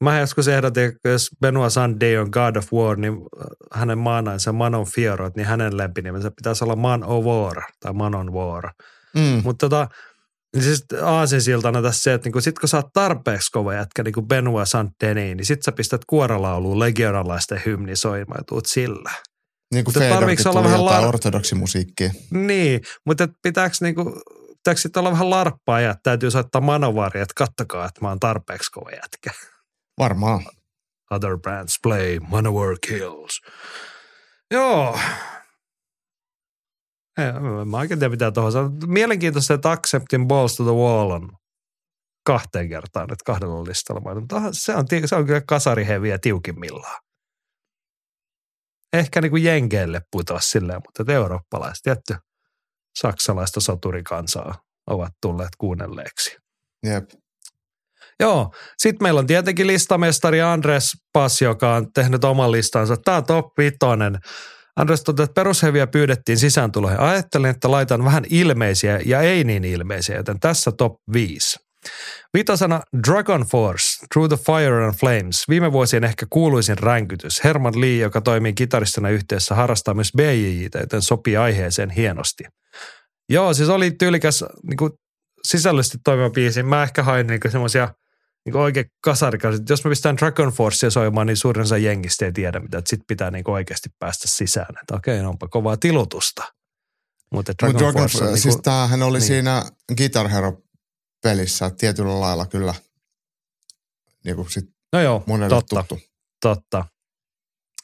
mä 0.00 0.20
joskus 0.20 0.48
ehdotin, 0.48 0.84
että 0.84 1.08
jos 1.08 1.30
Benoit 1.40 1.72
Sunday 1.72 2.16
on 2.16 2.28
God 2.32 2.56
of 2.56 2.72
War, 2.72 2.96
niin 2.96 3.14
hänen 3.72 3.98
maanainsa 3.98 4.52
Manon 4.52 4.86
Fiorot, 4.86 5.36
niin 5.36 5.46
hänen 5.46 5.76
lempinimensä 5.76 6.30
pitäisi 6.30 6.64
olla 6.64 6.76
Man 6.76 7.04
of 7.04 7.24
War 7.24 7.62
tai 7.80 7.92
Manon 7.92 8.32
War. 8.32 8.70
Mm. 9.14 9.40
Mutta 9.44 9.68
tota, 9.68 9.88
niin 10.54 10.64
siis 10.64 10.84
aasinsiltana 11.02 11.82
tässä 11.82 12.02
se, 12.02 12.14
että 12.14 12.26
niinku 12.26 12.40
sit 12.40 12.58
kun 12.58 12.68
sä 12.68 12.76
oot 12.76 12.92
tarpeeksi 12.92 13.52
kova 13.52 13.74
jätkä 13.74 14.02
niin 14.02 14.12
kuin 14.12 14.28
Benoit 14.28 14.68
Saint-Denis, 14.68 15.36
niin 15.36 15.46
sit 15.46 15.62
sä 15.62 15.72
pistät 15.72 16.00
kuorolauluun 16.06 16.78
legionalaisten 16.78 17.62
hymni 17.66 17.96
soimaan 17.96 18.38
ja 18.40 18.44
tuut 18.44 18.66
sillä. 18.66 19.10
Niin 19.74 19.84
kuin 19.84 19.94
Fedorkin 19.94 20.48
olla 20.48 20.64
vähän 20.64 20.80
lar- 20.80 21.08
ortodoksimusiikkia. 21.08 22.10
Niin, 22.30 22.80
mutta 23.06 23.28
pitääkö 23.42 23.76
niinku, 23.80 24.20
pitääkö 24.56 24.80
sitten 24.80 25.00
olla 25.00 25.12
vähän 25.12 25.30
larppaa 25.30 25.80
ja 25.80 25.94
täytyy 26.02 26.30
soittaa 26.30 26.60
manovaria, 26.60 27.22
että 27.22 27.34
kattokaa, 27.36 27.86
että 27.86 28.00
mä 28.00 28.08
oon 28.08 28.20
tarpeeksi 28.20 28.72
kova 28.72 28.90
jätkä. 28.90 29.30
Varmaan. 30.00 30.42
Other 31.10 31.38
bands 31.38 31.78
play, 31.82 32.18
Manowar 32.20 32.76
kills. 32.86 33.40
Joo, 34.50 34.98
Mä 37.64 37.76
oikein 37.78 38.00
tiedä, 38.00 38.10
mitä 38.10 38.32
tuohon 38.32 38.52
sanoa. 38.52 38.70
Mielenkiintoista, 38.86 39.54
että 39.54 39.70
Accepting 39.70 40.26
Balls 40.26 40.56
to 40.56 40.64
the 40.64 40.72
Wall 40.72 41.10
on 41.10 41.32
kahteen 42.26 42.68
kertaan 42.68 43.08
nyt 43.08 43.22
kahdella 43.22 43.64
listalla. 43.64 44.20
Mutta 44.20 44.40
se 44.52 44.74
on, 44.74 44.86
se 45.04 45.16
on 45.16 45.26
kyllä 45.26 45.40
kasariheviä 45.40 46.18
tiukimmillaan. 46.18 47.02
Ehkä 48.92 49.20
niin 49.20 49.30
kuin 49.30 49.44
jenkeille 49.44 50.00
putoa 50.12 50.40
silleen, 50.40 50.80
mutta 50.86 51.12
eurooppalaiset, 51.12 51.82
tietty 51.82 52.14
saksalaista 52.98 53.60
soturikansaa 53.60 54.54
ovat 54.86 55.12
tulleet 55.22 55.56
kuunnelleeksi. 55.58 56.36
Jep. 56.86 57.10
Joo, 58.20 58.54
sitten 58.78 59.04
meillä 59.04 59.18
on 59.18 59.26
tietenkin 59.26 59.66
listamestari 59.66 60.40
Andres 60.40 60.92
Pass, 61.12 61.42
joka 61.42 61.74
on 61.74 61.92
tehnyt 61.92 62.24
oman 62.24 62.52
listansa. 62.52 62.96
Tämä 63.04 63.16
on 63.16 63.24
top 63.24 63.46
5 63.58 63.76
Andres 64.76 65.02
totesi, 65.02 65.24
että 65.24 65.34
perusheviä 65.34 65.86
pyydettiin 65.86 66.38
sisääntuloihin. 66.38 67.00
Ajattelin, 67.00 67.50
että 67.50 67.70
laitan 67.70 68.04
vähän 68.04 68.24
ilmeisiä 68.30 69.00
ja 69.06 69.20
ei 69.20 69.44
niin 69.44 69.64
ilmeisiä, 69.64 70.16
joten 70.16 70.40
tässä 70.40 70.72
top 70.72 70.92
5. 71.12 71.58
Vitosana 72.38 72.80
Dragon 73.06 73.40
Force, 73.40 74.06
Through 74.12 74.34
the 74.34 74.44
Fire 74.46 74.84
and 74.84 74.94
Flames. 74.94 75.44
Viime 75.48 75.72
vuosien 75.72 76.04
ehkä 76.04 76.26
kuuluisin 76.30 76.78
ränkytys. 76.78 77.44
Herman 77.44 77.80
Lee, 77.80 77.96
joka 77.96 78.20
toimii 78.20 78.52
kitaristina 78.52 79.08
yhteydessä, 79.08 79.54
harrastaa 79.54 79.94
myös 79.94 80.12
BJJtä, 80.16 80.78
joten 80.78 81.02
sopii 81.02 81.36
aiheeseen 81.36 81.90
hienosti. 81.90 82.44
Joo, 83.28 83.54
siis 83.54 83.68
oli 83.68 83.90
tyylikäs 83.90 84.44
niin 84.62 84.76
kuin 84.76 84.90
sisällöllisesti 85.42 85.98
toimiva 86.04 86.30
biisi. 86.30 86.62
Mä 86.62 86.82
ehkä 86.82 87.02
hain 87.02 87.26
niin 87.26 87.40
semmoisia– 87.50 87.88
niin 88.44 88.56
oikein 88.56 88.86
kasarikas. 89.04 89.54
Jos 89.68 89.84
mä 89.84 89.88
pistän 89.88 90.16
Dragon 90.16 90.52
Forcea 90.52 90.90
soimaan, 90.90 91.26
niin 91.26 91.36
suurin 91.36 91.62
osa 91.62 91.76
jengistä 91.78 92.24
ei 92.24 92.32
tiedä 92.32 92.60
mitä. 92.60 92.82
Sitten 92.86 93.06
pitää 93.06 93.30
niin 93.30 93.50
oikeasti 93.50 93.88
päästä 93.98 94.28
sisään. 94.28 94.74
Että 94.80 94.94
okei, 94.94 95.20
onpa 95.20 95.48
kovaa 95.48 95.76
tilutusta. 95.76 96.44
Mutta 97.32 97.52
Dragon, 97.58 97.74
Mut 97.74 97.82
Dragon 97.82 98.08
Force 98.08 98.40
Siis 98.40 98.54
niin 98.54 98.62
tämähän 98.62 99.02
oli 99.02 99.18
niin. 99.18 99.26
siinä 99.26 99.64
Guitar 99.96 100.28
Hero 100.28 100.62
pelissä 101.22 101.70
tietyllä 101.70 102.20
lailla 102.20 102.46
kyllä 102.46 102.74
niin 104.24 104.36
kuin 104.36 104.50
sit 104.50 104.64
no 104.92 105.00
joo, 105.00 105.22
monelle 105.26 105.48
totta, 105.48 105.84
tuttu. 105.88 106.06
Totta. 106.40 106.84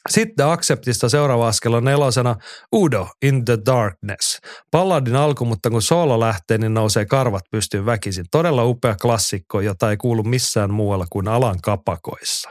Sitten 0.09 0.45
Acceptista 0.45 1.09
seuraava 1.09 1.47
askel 1.47 1.73
on 1.73 1.83
nelosena 1.83 2.35
Udo 2.75 3.07
in 3.21 3.45
the 3.45 3.57
Darkness. 3.65 4.39
Palladin 4.71 5.15
alku, 5.15 5.45
mutta 5.45 5.69
kun 5.69 5.81
soolo 5.81 6.19
lähtee, 6.19 6.57
niin 6.57 6.73
nousee 6.73 7.05
karvat 7.05 7.43
pystyyn 7.51 7.85
väkisin. 7.85 8.25
Todella 8.31 8.63
upea 8.63 8.95
klassikko, 8.95 9.61
jota 9.61 9.89
ei 9.89 9.97
kuulu 9.97 10.23
missään 10.23 10.73
muualla 10.73 11.05
kuin 11.09 11.27
alan 11.27 11.61
kapakoissa. 11.63 12.49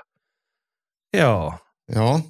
Joo. 1.16 1.54
Joo. 1.94 2.20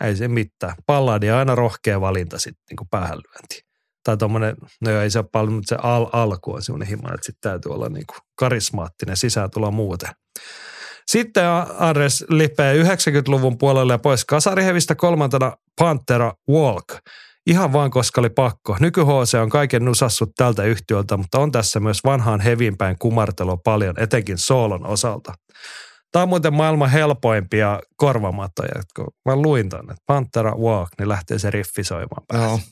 Ei 0.00 0.16
se 0.16 0.28
mitään. 0.28 0.74
Palladi 0.86 1.30
on 1.30 1.38
aina 1.38 1.54
rohkea 1.54 2.00
valinta 2.00 2.38
sitten 2.38 2.64
niin 2.70 2.88
päähänlyönti. 2.90 3.60
Tai 4.04 4.16
tuommoinen, 4.16 4.56
no 4.80 5.00
ei 5.00 5.10
se 5.10 5.18
ole 5.18 5.28
paljon, 5.32 5.52
mutta 5.52 5.68
se 5.68 5.76
al- 5.82 6.10
alku 6.12 6.52
on 6.52 6.62
semmoinen 6.62 6.88
hima, 6.88 7.14
että 7.14 7.26
sitten 7.26 7.50
täytyy 7.50 7.72
olla 7.72 7.88
niin 7.88 8.06
kuin 8.06 8.18
karismaattinen 8.38 9.16
sisääntulo 9.16 9.70
muuten. 9.70 10.10
Sitten 11.06 11.44
Ares 11.78 12.24
lipee 12.28 12.82
90-luvun 12.82 13.58
puolelle 13.58 13.92
ja 13.92 13.98
pois 13.98 14.24
kasarihevistä 14.24 14.94
kolmantena 14.94 15.56
Pantera 15.80 16.32
Walk. 16.50 16.86
Ihan 17.46 17.72
vaan 17.72 17.90
koska 17.90 18.20
oli 18.20 18.30
pakko. 18.30 18.76
Nyky 18.80 19.00
HC 19.04 19.34
on 19.34 19.48
kaiken 19.48 19.84
nusassut 19.84 20.34
tältä 20.36 20.62
yhtiöltä, 20.62 21.16
mutta 21.16 21.38
on 21.38 21.52
tässä 21.52 21.80
myös 21.80 22.04
vanhaan 22.04 22.40
hevinpäin 22.40 22.96
kumartelua 22.98 23.56
paljon, 23.56 23.94
etenkin 24.00 24.38
soolon 24.38 24.86
osalta. 24.86 25.34
Tämä 26.12 26.22
on 26.22 26.28
muuten 26.28 26.54
maailman 26.54 26.90
helpoimpia 26.90 27.80
korvamatoja. 27.96 28.82
Kun 28.96 29.06
mä 29.24 29.36
luin 29.36 29.68
tonne, 29.68 29.92
että 29.92 30.02
Pantera 30.06 30.54
Walk, 30.56 30.88
niin 30.98 31.08
lähtee 31.08 31.38
se 31.38 31.50
riffi 31.50 31.84
soimaan 31.84 32.22
päästä. 32.28 32.66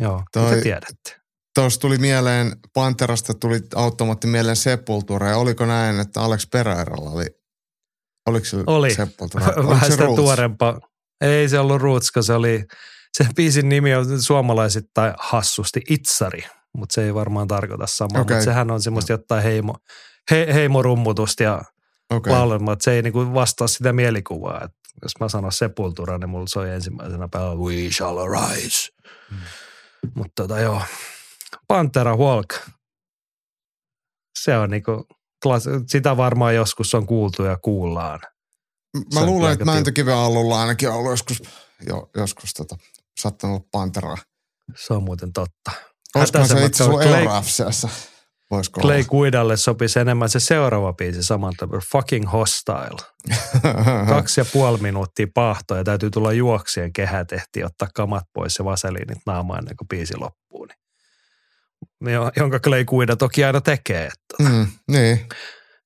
Joo. 0.00 0.22
Joo, 0.36 0.48
mitä 0.50 0.62
tiedätte? 0.62 1.23
Tuossa 1.54 1.80
tuli 1.80 1.98
mieleen, 1.98 2.56
Panterasta 2.72 3.34
tuli 3.34 3.60
automaatti 3.74 4.26
mieleen 4.26 4.56
Sepultura. 4.56 5.28
Ja 5.28 5.36
oliko 5.36 5.66
näin, 5.66 6.00
että 6.00 6.20
Alex 6.20 6.50
Pereiralla 6.50 7.10
oli, 7.10 7.26
oliko 8.26 8.46
se 8.46 8.56
oli. 8.66 8.94
Sepultura? 8.94 9.46
Vähän 9.68 9.90
sitä 9.90 10.04
tuorempaa. 10.04 10.80
Ei 11.20 11.48
se 11.48 11.58
ollut 11.58 11.82
Rootska, 11.82 12.22
se 12.22 12.32
oli, 12.32 12.64
se 13.12 13.26
biisin 13.36 13.68
nimi 13.68 13.94
on 13.94 14.22
suomalaisittain 14.22 15.14
hassusti 15.18 15.80
Itsari, 15.90 16.44
mutta 16.72 16.94
se 16.94 17.04
ei 17.04 17.14
varmaan 17.14 17.48
tarkoita 17.48 17.86
samaa. 17.86 18.20
Okay. 18.20 18.36
Mutta 18.36 18.44
sehän 18.44 18.70
on 18.70 18.82
semmoista 18.82 19.12
jotain 19.12 19.42
heimo, 19.42 19.74
he, 20.30 20.46
heimorummutusta 20.54 21.42
ja 21.42 21.62
okay. 22.10 22.32
laulelma, 22.32 22.72
että 22.72 22.84
se 22.84 22.92
ei 22.92 23.02
niinku 23.02 23.34
vastaa 23.34 23.68
sitä 23.68 23.92
mielikuvaa. 23.92 24.60
Et 24.64 24.72
jos 25.02 25.12
mä 25.20 25.28
sanon 25.28 25.52
Sepultura, 25.52 26.18
niin 26.18 26.28
mulla 26.28 26.46
soi 26.46 26.70
ensimmäisenä 26.70 27.28
päällä 27.28 27.54
We 27.54 27.90
shall 27.90 28.18
arise. 28.18 28.92
Hmm. 29.30 29.38
Mutta 30.14 30.42
tota 30.42 30.60
joo, 30.60 30.82
Pantera 31.68 32.16
Walk. 32.16 32.48
Se 34.38 34.58
on 34.58 34.70
niinku, 34.70 35.06
sitä 35.86 36.16
varmaan 36.16 36.54
joskus 36.54 36.94
on 36.94 37.06
kuultu 37.06 37.42
ja 37.42 37.58
kuullaan. 37.62 38.20
Mä 39.14 39.26
luulen, 39.26 39.52
että 39.52 39.64
Mäntykiven 39.64 40.14
alulla 40.14 40.60
ainakin 40.60 40.88
on 40.88 40.94
ollut 40.94 41.10
joskus, 41.10 41.42
jo, 41.86 42.10
joskus 42.16 42.54
tota, 42.54 42.76
sattunut 43.20 43.56
olla 43.56 43.68
Panteraa. 43.72 44.16
Se 44.76 44.94
on 44.94 45.02
muuten 45.02 45.32
totta. 45.32 45.70
Olisiko 46.14 46.46
se 46.46 46.64
itse 46.64 46.84
asiassa 46.84 47.88
Euro 47.88 47.94
Voisiko 48.50 48.80
Clay 48.80 48.96
olla? 48.96 49.08
Kuidalle 49.08 49.56
sopisi 49.56 49.98
enemmän 49.98 50.28
se 50.28 50.40
seuraava 50.40 50.92
biisi 50.92 51.22
saman 51.22 51.54
Fucking 51.92 52.32
Hostile. 52.32 52.96
Kaksi 54.08 54.40
ja 54.40 54.44
puoli 54.52 54.78
minuuttia 54.78 55.26
pahtoa 55.34 55.76
ja 55.76 55.84
täytyy 55.84 56.10
tulla 56.10 56.32
juoksien 56.32 56.92
kehä 56.92 57.24
tehtiin 57.24 57.66
ottaa 57.66 57.88
kamat 57.94 58.24
pois 58.32 58.58
ja 58.58 58.64
vaseliinit 58.64 59.18
naamaan 59.26 59.58
ennen 59.58 59.76
kuin 59.76 59.88
biisi 59.88 60.16
loppuu. 60.16 60.64
Niin 60.64 60.83
jonka 62.36 62.60
Clay 62.60 62.84
Guida 62.84 63.16
toki 63.16 63.44
aina 63.44 63.60
tekee. 63.60 64.06
Että. 64.06 64.50
Mm, 64.50 64.66
niin. 64.88 65.20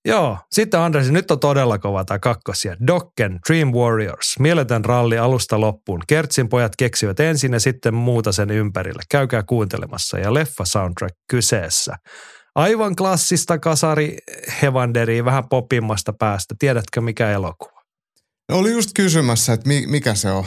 Joo, 0.05 0.39
sitten 0.53 0.81
Andres, 0.81 1.11
nyt 1.11 1.31
on 1.31 1.41
todella 1.41 1.79
kova 1.79 2.05
tämä 2.05 2.19
kakkosia. 2.19 2.77
Dokken, 2.87 3.39
Dream 3.49 3.73
Warriors, 3.73 4.39
mieletön 4.39 4.85
ralli 4.85 5.19
alusta 5.19 5.61
loppuun. 5.61 6.03
Kertsin 6.09 6.49
pojat 6.49 6.73
keksivät 6.79 7.21
ensin 7.21 7.53
ja 7.53 7.61
sitten 7.61 7.95
muuta 7.95 8.33
sen 8.33 8.51
ympärille. 8.51 9.03
Käykää 9.11 9.43
kuuntelemassa 9.43 10.19
ja 10.19 10.35
leffa 10.35 10.65
soundtrack 10.65 11.17
kyseessä. 11.31 11.95
Aivan 12.55 12.97
klassista 12.97 13.59
kasari 13.59 14.17
Hevanderi, 14.63 15.25
vähän 15.25 15.49
popimmasta 15.49 16.13
päästä. 16.13 16.55
Tiedätkö 16.59 17.01
mikä 17.01 17.31
elokuva? 17.31 17.83
Oli 18.53 18.71
just 18.71 18.91
kysymässä, 18.97 19.53
että 19.53 19.69
mi, 19.69 19.85
mikä 19.87 20.15
se 20.15 20.31
on. 20.31 20.45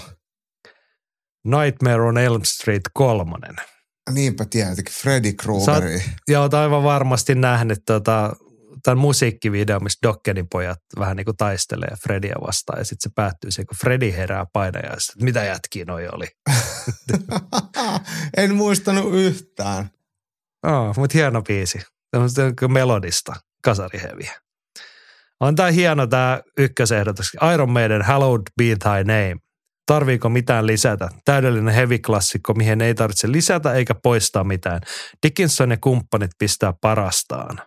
Nightmare 1.45 2.01
on 2.01 2.17
Elm 2.17 2.41
Street 2.43 2.81
kolmonen. 2.93 3.55
Niinpä 4.09 4.45
tietenkin, 4.45 4.95
Freddy 5.01 5.33
Kruegeri. 5.33 6.03
Ja 6.27 6.41
olet 6.41 6.53
aivan 6.53 6.83
varmasti 6.83 7.35
nähnyt 7.35 7.79
tota, 7.85 8.33
tämän 8.83 8.97
musiikkivideo, 8.97 9.79
missä 9.79 9.99
Dokkenin 10.03 10.47
pojat 10.49 10.79
vähän 10.99 11.17
niin 11.17 11.25
kuin 11.25 11.37
taistelee 11.37 11.95
Fredia 12.03 12.35
vastaan. 12.47 12.79
Ja 12.79 12.85
sitten 12.85 13.09
se 13.09 13.13
päättyy 13.15 13.51
siihen, 13.51 13.67
kun 13.67 13.77
Freddy 13.77 14.11
herää 14.11 14.45
painajaista. 14.53 15.13
Mitä 15.21 15.43
jätkiä 15.43 15.85
noi 15.85 16.07
oli? 16.07 16.27
en 18.37 18.55
muistanut 18.55 19.13
yhtään. 19.13 19.89
Oh, 20.63 20.97
mutta 20.97 21.17
hieno 21.17 21.41
biisi. 21.41 21.81
Tämmöistä 22.11 22.41
melodista 22.67 23.35
kasariheviä. 23.63 24.33
On 25.39 25.55
tämä 25.55 25.71
hieno 25.71 26.07
tämä 26.07 26.41
ykkösehdotus. 26.57 27.31
Iron 27.53 27.69
Maiden, 27.69 28.01
Hallowed 28.01 28.41
Be 28.57 28.75
Thy 28.83 29.03
Name. 29.03 29.35
Tarviiko 29.91 30.29
mitään 30.29 30.67
lisätä? 30.67 31.09
Täydellinen 31.25 31.73
heavy-klassikko, 31.73 32.53
mihin 32.53 32.81
ei 32.81 32.95
tarvitse 32.95 33.31
lisätä 33.31 33.73
eikä 33.73 33.95
poistaa 33.95 34.43
mitään. 34.43 34.81
Dickinson 35.25 35.71
ja 35.71 35.77
kumppanit 35.81 36.31
pistää 36.39 36.73
parastaan. 36.81 37.61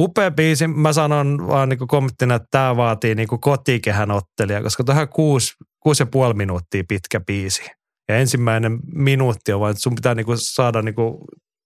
Upea 0.00 0.30
biisi. 0.30 0.66
Mä 0.66 0.92
sanon 0.92 1.48
vaan 1.48 1.68
niin 1.68 1.78
kommenttina, 1.88 2.34
että 2.34 2.48
tämä 2.50 2.76
vaatii 2.76 3.14
niin 3.14 3.28
kotikehän 3.40 4.10
ottelija, 4.10 4.62
koska 4.62 4.84
tähän 4.84 5.08
kuusi, 5.08 5.54
kuusi 5.80 6.02
ja 6.02 6.06
puoli 6.06 6.34
minuuttia 6.34 6.84
pitkä 6.88 7.20
biisi. 7.20 7.62
Ja 8.08 8.16
ensimmäinen 8.16 8.78
minuutti 8.94 9.52
on 9.52 9.60
vaan, 9.60 9.70
että 9.70 9.82
sun 9.82 9.94
pitää 9.94 10.14
niin 10.14 10.26
saada 10.36 10.82
niin 10.82 10.94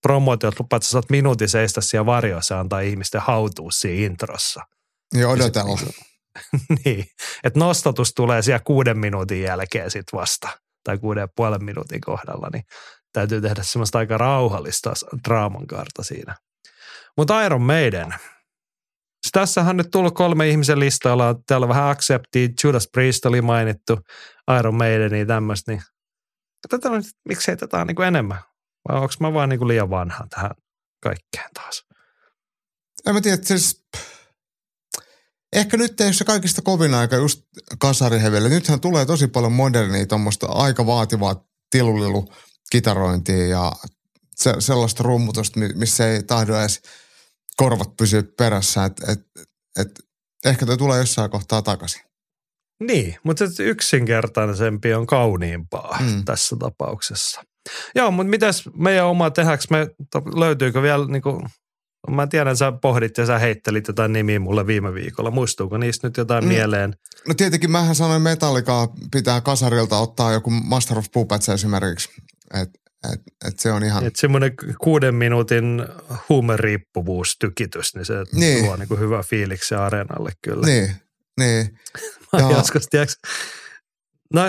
promootiot 0.03 0.61
lupaa, 0.61 0.77
että 0.77 0.87
sä 0.87 0.91
saat 0.91 1.11
minuutin 1.11 1.49
seistä 1.49 1.81
siellä 1.81 2.07
varjoissa 2.07 2.55
ja 2.55 2.61
antaa 2.61 2.81
ihmisten 2.81 3.21
hautua 3.21 3.71
siinä 3.71 4.07
introssa. 4.07 4.61
Ja 5.15 5.29
odotella. 5.29 6.10
niin, 6.85 7.05
että 7.45 7.59
nostatus 7.59 8.13
tulee 8.15 8.43
siellä 8.43 8.61
kuuden 8.65 8.99
minuutin 8.99 9.43
jälkeen 9.43 9.91
sitten 9.91 10.21
vasta, 10.21 10.49
tai 10.85 10.99
kuuden 10.99 11.21
ja 11.21 11.29
puolen 11.37 11.65
minuutin 11.65 12.01
kohdalla, 12.01 12.49
niin 12.53 12.63
täytyy 13.13 13.41
tehdä 13.41 13.63
semmoista 13.63 13.99
aika 13.99 14.19
rauhallista 14.19 14.93
draaman 15.29 15.67
kaarta 15.67 16.03
siinä. 16.03 16.37
Mutta 17.17 17.43
Iron 17.43 17.63
Maiden. 17.63 18.15
Tässähän 19.33 19.71
on 19.71 19.77
nyt 19.77 19.91
tullut 19.91 20.15
kolme 20.15 20.49
ihmisen 20.49 20.81
listalla. 20.81 21.35
Täällä 21.47 21.65
on 21.65 21.69
vähän 21.69 21.91
Accepti, 21.91 22.51
Judas 22.65 22.89
Priest 22.93 23.27
oli 23.27 23.43
mainittu, 23.43 23.99
Iron 24.59 24.75
Maiden 24.75 25.19
ja 25.19 25.27
tämmöistä. 25.27 25.73
Niin 25.73 25.83
tätä, 26.69 26.89
miksei 27.29 27.57
tätä 27.57 27.79
on 27.79 27.87
niin 27.87 28.03
enemmän? 28.03 28.39
Vai 28.89 28.97
onko 28.97 29.15
mä 29.21 29.33
vaan 29.33 29.49
niin 29.49 29.69
liian 29.69 29.91
vanha 29.91 30.27
tähän 30.31 30.51
kaikkeen 31.03 31.51
taas? 31.55 31.85
En 33.07 33.15
mä 33.15 33.21
tiedä, 33.21 33.39
siis 33.43 33.85
ehkä 35.53 35.77
nyt 35.77 36.01
ei 36.01 36.15
se 36.15 36.25
kaikista 36.25 36.63
kovin 36.63 36.95
aika 36.95 37.17
just 37.17 37.43
kasarihevelle. 37.79 38.49
Nythän 38.49 38.81
tulee 38.81 39.07
tosi 39.07 39.27
paljon 39.27 39.53
modernia 39.53 40.07
tuommoista 40.07 40.47
aika 40.47 40.87
vaativaa 40.87 41.45
tilulilu 41.71 42.33
kitarointia 42.71 43.47
ja 43.47 43.73
se, 44.37 44.55
sellaista 44.59 45.03
rummutusta, 45.03 45.61
missä 45.75 46.09
ei 46.09 46.23
tahdo 46.23 46.61
edes 46.61 46.83
korvat 47.57 47.97
pysyä 47.97 48.23
perässä. 48.39 48.85
Et, 48.85 49.09
et, 49.09 49.21
et, 49.79 50.01
ehkä 50.45 50.67
toi 50.67 50.77
tulee 50.77 50.99
jossain 50.99 51.31
kohtaa 51.31 51.63
takaisin. 51.63 52.03
Niin, 52.81 53.17
mutta 53.23 53.45
yksinkertaisempi 53.59 54.95
on 54.95 55.07
kauniimpaa 55.07 55.99
mm. 56.01 56.25
tässä 56.25 56.57
tapauksessa. 56.57 57.43
Joo, 57.95 58.11
mutta 58.11 58.31
mitäs 58.31 58.65
meidän 58.77 59.07
oma 59.07 59.31
tehäks 59.31 59.71
me, 59.71 59.89
löytyykö 60.37 60.83
vielä 60.83 61.07
niin 61.07 61.23
kuin, 61.23 61.43
mä 62.09 62.27
tiedän, 62.27 62.57
sä 62.57 62.73
pohdit 62.73 63.19
ja 63.19 63.27
sä 63.27 63.39
heittelit 63.39 63.89
jotain 63.89 64.13
nimiä 64.13 64.41
mulle 64.41 64.67
viime 64.67 64.95
viikolla. 64.95 65.31
Muistuuko 65.31 65.79
niistä 65.79 66.07
nyt 66.07 66.17
jotain 66.17 66.45
mm. 66.45 66.49
mieleen? 66.49 66.95
No 67.29 67.35
tietenkin 67.35 67.71
mähän 67.71 67.95
sanoin 67.95 68.23
Metallica 68.23 68.89
pitää 69.11 69.41
kasarilta 69.41 69.99
ottaa 69.99 70.33
joku 70.33 70.51
Master 70.51 70.99
of 70.99 71.07
Puppets 71.13 71.49
esimerkiksi. 71.49 72.09
Et, 72.55 72.69
et, 73.13 73.21
et 73.49 73.59
se 73.59 73.73
on 73.73 73.85
ihan... 73.85 74.07
Et 74.07 74.17
semmoinen 74.17 74.53
kuuden 74.81 75.15
minuutin 75.15 75.87
huumeriippuvuustykitys, 76.29 77.95
niin 77.95 78.05
se 78.05 78.15
niin. 78.33 78.65
luo 78.65 78.77
niin 78.77 79.01
hyvä 79.01 79.23
fiiliksi 79.23 79.75
areenalle 79.75 80.33
kyllä. 80.43 80.67
Niin, 80.67 80.97
niin. 81.39 81.79
Mä 82.33 82.51
joskus, 82.51 82.87
tiedätkö, 82.87 83.15
No, 84.35 84.43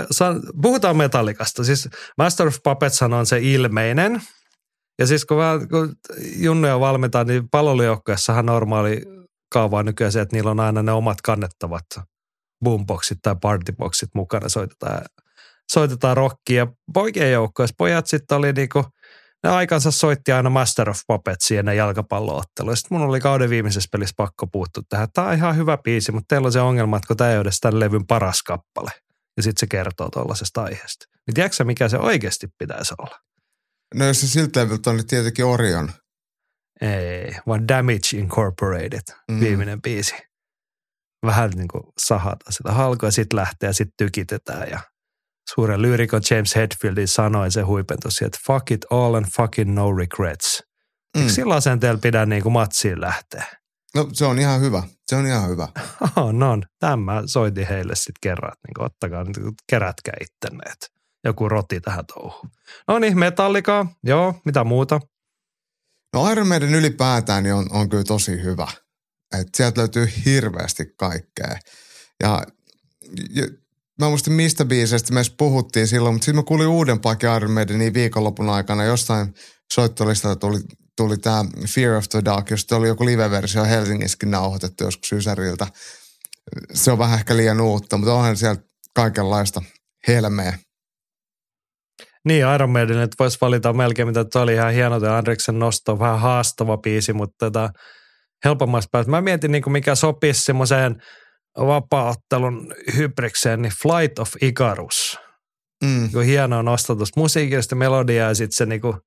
puhutaan 0.61 0.98
metallikasta. 0.98 1.64
Siis 1.64 1.90
Master 2.18 2.48
of 2.48 2.57
Puppets 2.64 3.02
on 3.02 3.26
se 3.26 3.40
ilmeinen. 3.41 4.22
Ja 5.02 5.07
siis 5.07 5.26
kun, 5.26 5.38
vähän, 5.38 5.68
kun 5.69 5.95
junnuja 6.36 6.80
valmentaa, 6.80 7.23
niin 7.23 7.49
palolijoukkueessahan 7.49 8.45
normaali 8.45 9.02
kaava 9.53 9.80
on 9.80 9.86
nykyään 9.86 10.11
se, 10.11 10.22
että 10.22 10.36
niillä 10.36 10.52
on 10.52 10.60
aina 10.60 10.84
ne 10.84 10.91
omat 10.91 11.22
kannettavat 11.22 11.86
boomboxit 12.64 13.18
tai 13.22 13.36
partyboxit 13.41 14.10
mukana. 14.15 14.49
Soitetaan, 14.49 15.02
soitetaan 15.72 16.18
rockia. 16.18 16.68
Poikien 16.94 17.32
joukkueessa 17.32 17.76
pojat 17.78 18.07
sitten 18.07 18.38
oli 18.38 18.53
niinku, 18.53 18.84
ne 19.44 19.49
aikansa 19.49 19.91
soitti 19.91 20.32
aina 20.32 20.49
Master 20.49 20.90
of 20.90 20.99
Puppetsia 21.07 21.60
ennen 21.60 21.78
jalkapalloottelu. 21.78 22.76
Sitten 22.76 22.98
mun 22.98 23.07
oli 23.07 23.19
kauden 23.19 23.49
viimeisessä 23.49 23.90
pelissä 23.91 24.14
pakko 24.18 24.48
puuttua 24.48 24.84
tähän. 24.90 25.07
Tämä 25.14 25.28
on 25.28 25.34
ihan 25.34 25.56
hyvä 25.56 25.78
biisi, 25.78 26.11
mutta 26.11 26.28
teillä 26.28 26.45
on 26.45 26.52
se 26.52 26.61
ongelma, 26.61 26.98
että 26.98 27.07
kun 27.07 27.18
tämä 27.18 27.32
ei 27.32 27.38
ole 27.38 27.49
tämän 27.61 27.80
levyn 27.80 28.07
paras 28.07 28.44
kappale 28.44 28.91
ja 29.38 29.44
sitten 29.44 29.60
se 29.60 29.68
kertoo 29.68 30.10
tuollaisesta 30.10 30.64
aiheesta. 30.64 31.06
Niin 31.28 31.36
tiedätkö 31.36 31.64
mikä 31.64 31.90
se 31.90 31.98
oikeasti 31.98 32.48
pitäisi 32.57 32.94
olla? 32.98 33.31
No 33.95 34.05
jos 34.05 34.22
se 34.22 34.27
siltä 34.27 34.61
on 34.85 34.95
niin 34.95 35.07
tietenkin 35.07 35.45
Orion. 35.45 35.91
Ei, 36.81 37.35
vaan 37.47 37.68
Damage 37.68 38.18
Incorporated, 38.18 39.15
mm. 39.31 39.39
viimeinen 39.39 39.81
biisi. 39.81 40.15
Vähän 41.26 41.49
niin 41.49 41.68
kuin 41.68 41.84
sahata 41.97 42.51
sitä 42.51 42.72
halkoa 42.72 43.07
ja 43.07 43.11
sitten 43.11 43.38
lähtee 43.38 43.69
ja 43.69 43.73
sitten 43.73 43.93
tykitetään 43.97 44.69
ja 44.69 44.80
suuren 45.53 45.81
lyyrikon 45.81 46.22
James 46.30 46.55
Hetfieldin 46.55 47.07
sanoi 47.07 47.51
se 47.51 47.61
huipentus, 47.61 48.22
että 48.22 48.39
fuck 48.47 48.72
it 48.72 48.85
all 48.89 49.13
and 49.13 49.26
fucking 49.38 49.73
no 49.73 49.93
regrets. 49.93 50.63
Mm. 51.18 51.22
Eikö 51.22 51.34
sillä 51.34 51.55
asenteella 51.55 51.99
pidä 51.99 52.26
niin 52.26 52.43
kuin 52.43 52.53
matsiin 52.53 53.01
lähteä? 53.01 53.45
No 53.95 54.09
se 54.13 54.26
on 54.26 54.39
ihan 54.39 54.61
hyvä. 54.61 54.84
Se 55.07 55.15
on 55.15 55.27
ihan 55.27 55.49
hyvä. 55.49 55.68
Oh, 56.15 56.34
no, 56.34 56.61
tämä 56.80 57.23
soitin 57.26 57.68
heille 57.68 57.95
sitten 57.95 58.13
kerran, 58.22 58.51
että 58.53 58.68
niin 58.68 58.85
ottakaa, 58.85 59.23
niin 59.23 59.53
kerätkää 59.69 60.13
ittenne, 60.22 60.63
että 60.72 60.88
joku 61.23 61.49
roti 61.49 61.81
tähän 61.81 62.06
touhuun. 62.06 62.49
No 62.88 62.99
niin, 62.99 63.19
Metallica, 63.19 63.85
joo, 64.03 64.41
mitä 64.45 64.64
muuta? 64.64 64.99
No 66.14 66.31
Iron 66.31 66.48
Maiden 66.48 66.76
ylipäätään 66.76 67.43
niin 67.43 67.53
on, 67.53 67.68
on 67.72 67.89
kyllä 67.89 68.03
tosi 68.03 68.43
hyvä. 68.43 68.68
Et 69.39 69.48
sieltä 69.56 69.80
löytyy 69.80 70.07
hirveästi 70.26 70.85
kaikkea. 70.98 71.57
Ja, 72.23 72.43
ja 73.30 73.48
mä 73.99 74.10
muistin 74.10 74.34
mistä 74.34 74.65
biiseistä 74.65 75.14
me 75.14 75.22
puhuttiin 75.38 75.88
silloin, 75.88 76.15
mutta 76.15 76.26
sitten 76.26 76.35
mä 76.35 76.43
kuulin 76.43 76.68
uudempaakin 76.68 77.35
Iron 77.35 77.52
Maidenin 77.52 77.93
viikonlopun 77.93 78.49
aikana. 78.49 78.84
Jostain 78.84 79.34
soittolistalta 79.73 80.39
tuli 80.39 80.60
tuli 81.02 81.18
tämä 81.18 81.45
Fear 81.68 81.95
of 81.95 82.10
the 82.10 82.22
Dark, 82.26 82.49
josta 82.49 82.76
oli 82.76 82.88
joku 82.88 83.06
live-versio 83.06 83.64
Helsingissäkin 83.65 84.31
nauhoitettu 84.31 84.84
joskus 84.84 85.11
Ysäriltä. 85.11 85.68
Se 86.73 86.91
on 86.91 86.98
vähän 86.98 87.19
ehkä 87.19 87.38
liian 87.38 87.61
uutta, 87.61 87.98
mutta 87.98 88.14
onhan 88.14 88.38
sieltä 88.38 88.64
kaikenlaista 88.95 89.61
helmeä. 90.07 90.60
Niin, 92.26 92.45
Iron 92.56 92.69
Maiden, 92.69 92.99
että 92.99 93.15
voisi 93.19 93.38
valita 93.41 93.73
melkein, 93.73 94.07
mitä 94.07 94.26
tuo 94.26 94.41
oli 94.41 94.53
ihan 94.53 94.73
hieno, 94.73 94.99
tämä 94.99 95.18
Andreksen 95.18 95.60
nosto, 95.60 95.99
vähän 95.99 96.19
haastava 96.19 96.77
biisi, 96.77 97.14
mutta 97.14 97.45
tota, 97.45 97.69
helpommasta 98.45 98.89
päästä. 98.91 99.11
Mä 99.11 99.22
mietin, 99.22 99.52
niin 99.52 99.64
kuin 99.64 99.72
mikä 99.72 99.95
sopisi 99.95 100.43
semmoiseen 100.43 101.02
vapaattelun 101.57 102.73
hybrikseen, 102.95 103.61
niin 103.61 103.73
Flight 103.81 104.19
of 104.19 104.30
Icarus. 104.41 105.19
Mm. 105.84 106.10
Hienoa 106.26 106.64
nostatus 106.64 107.15
musiikista, 107.15 107.76
melodiaa 107.76 108.27
ja 108.27 108.35
sitten 108.35 108.56
se 108.56 108.65
niin 108.65 108.81
kuin 108.81 108.98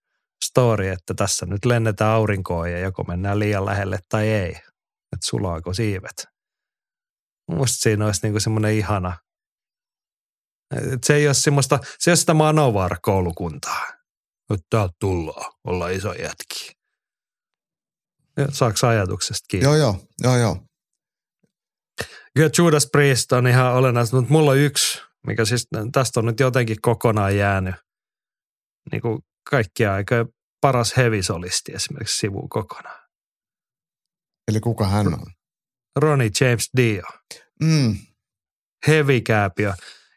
story, 0.44 0.88
että 0.88 1.14
tässä 1.14 1.46
nyt 1.46 1.64
lennetään 1.64 2.10
aurinkoon 2.10 2.72
ja 2.72 2.78
joko 2.78 3.04
mennään 3.04 3.38
liian 3.38 3.64
lähelle 3.64 3.98
tai 4.08 4.28
ei. 4.28 4.50
Että 5.12 5.26
sulaako 5.26 5.74
siivet. 5.74 6.26
Musta 7.50 7.82
siinä 7.82 8.06
olisi 8.06 8.20
niinku 8.22 8.40
semmoinen 8.40 8.74
ihana. 8.74 9.16
Et 10.92 11.04
se 11.04 11.14
ei 11.14 11.26
ole 11.26 11.34
semmoista, 11.34 11.78
se 11.98 12.10
ei 12.10 12.12
ole 12.12 12.16
sitä 12.16 12.34
Manovar-koulukuntaa. 12.34 13.92
Että 14.54 14.66
täältä 14.70 14.94
tullaan, 15.00 15.52
olla 15.64 15.88
iso 15.88 16.12
jätki. 16.12 16.72
Saako 18.52 18.86
ajatuksesta 18.86 19.44
kiinni? 19.48 19.64
Joo, 19.64 19.76
joo, 19.76 20.06
joo, 20.22 20.36
joo. 20.36 20.66
Kyllä 22.34 22.50
Judas 22.58 22.88
Priest 22.92 23.32
on 23.32 23.46
ihan 23.46 23.72
olennaista, 23.74 24.16
mutta 24.16 24.32
mulla 24.32 24.50
on 24.50 24.58
yksi, 24.58 25.02
mikä 25.26 25.44
siis 25.44 25.68
tästä 25.92 26.20
on 26.20 26.26
nyt 26.26 26.40
jotenkin 26.40 26.76
kokonaan 26.82 27.36
jäänyt 27.36 27.74
niin 28.92 29.02
kuin 29.02 29.18
kaikkia 29.50 29.94
aikoja 29.94 30.26
paras 30.60 30.96
hevisolisti 30.96 31.72
esimerkiksi 31.72 32.18
sivuun 32.18 32.48
kokonaan. 32.48 33.00
Eli 34.48 34.60
kuka 34.60 34.86
hän 34.86 35.06
on? 35.06 35.26
Ronnie 35.96 36.30
James 36.40 36.70
Dio. 36.76 37.02
Mm. 37.62 37.96
Heavy-kääpiö. 38.86 39.74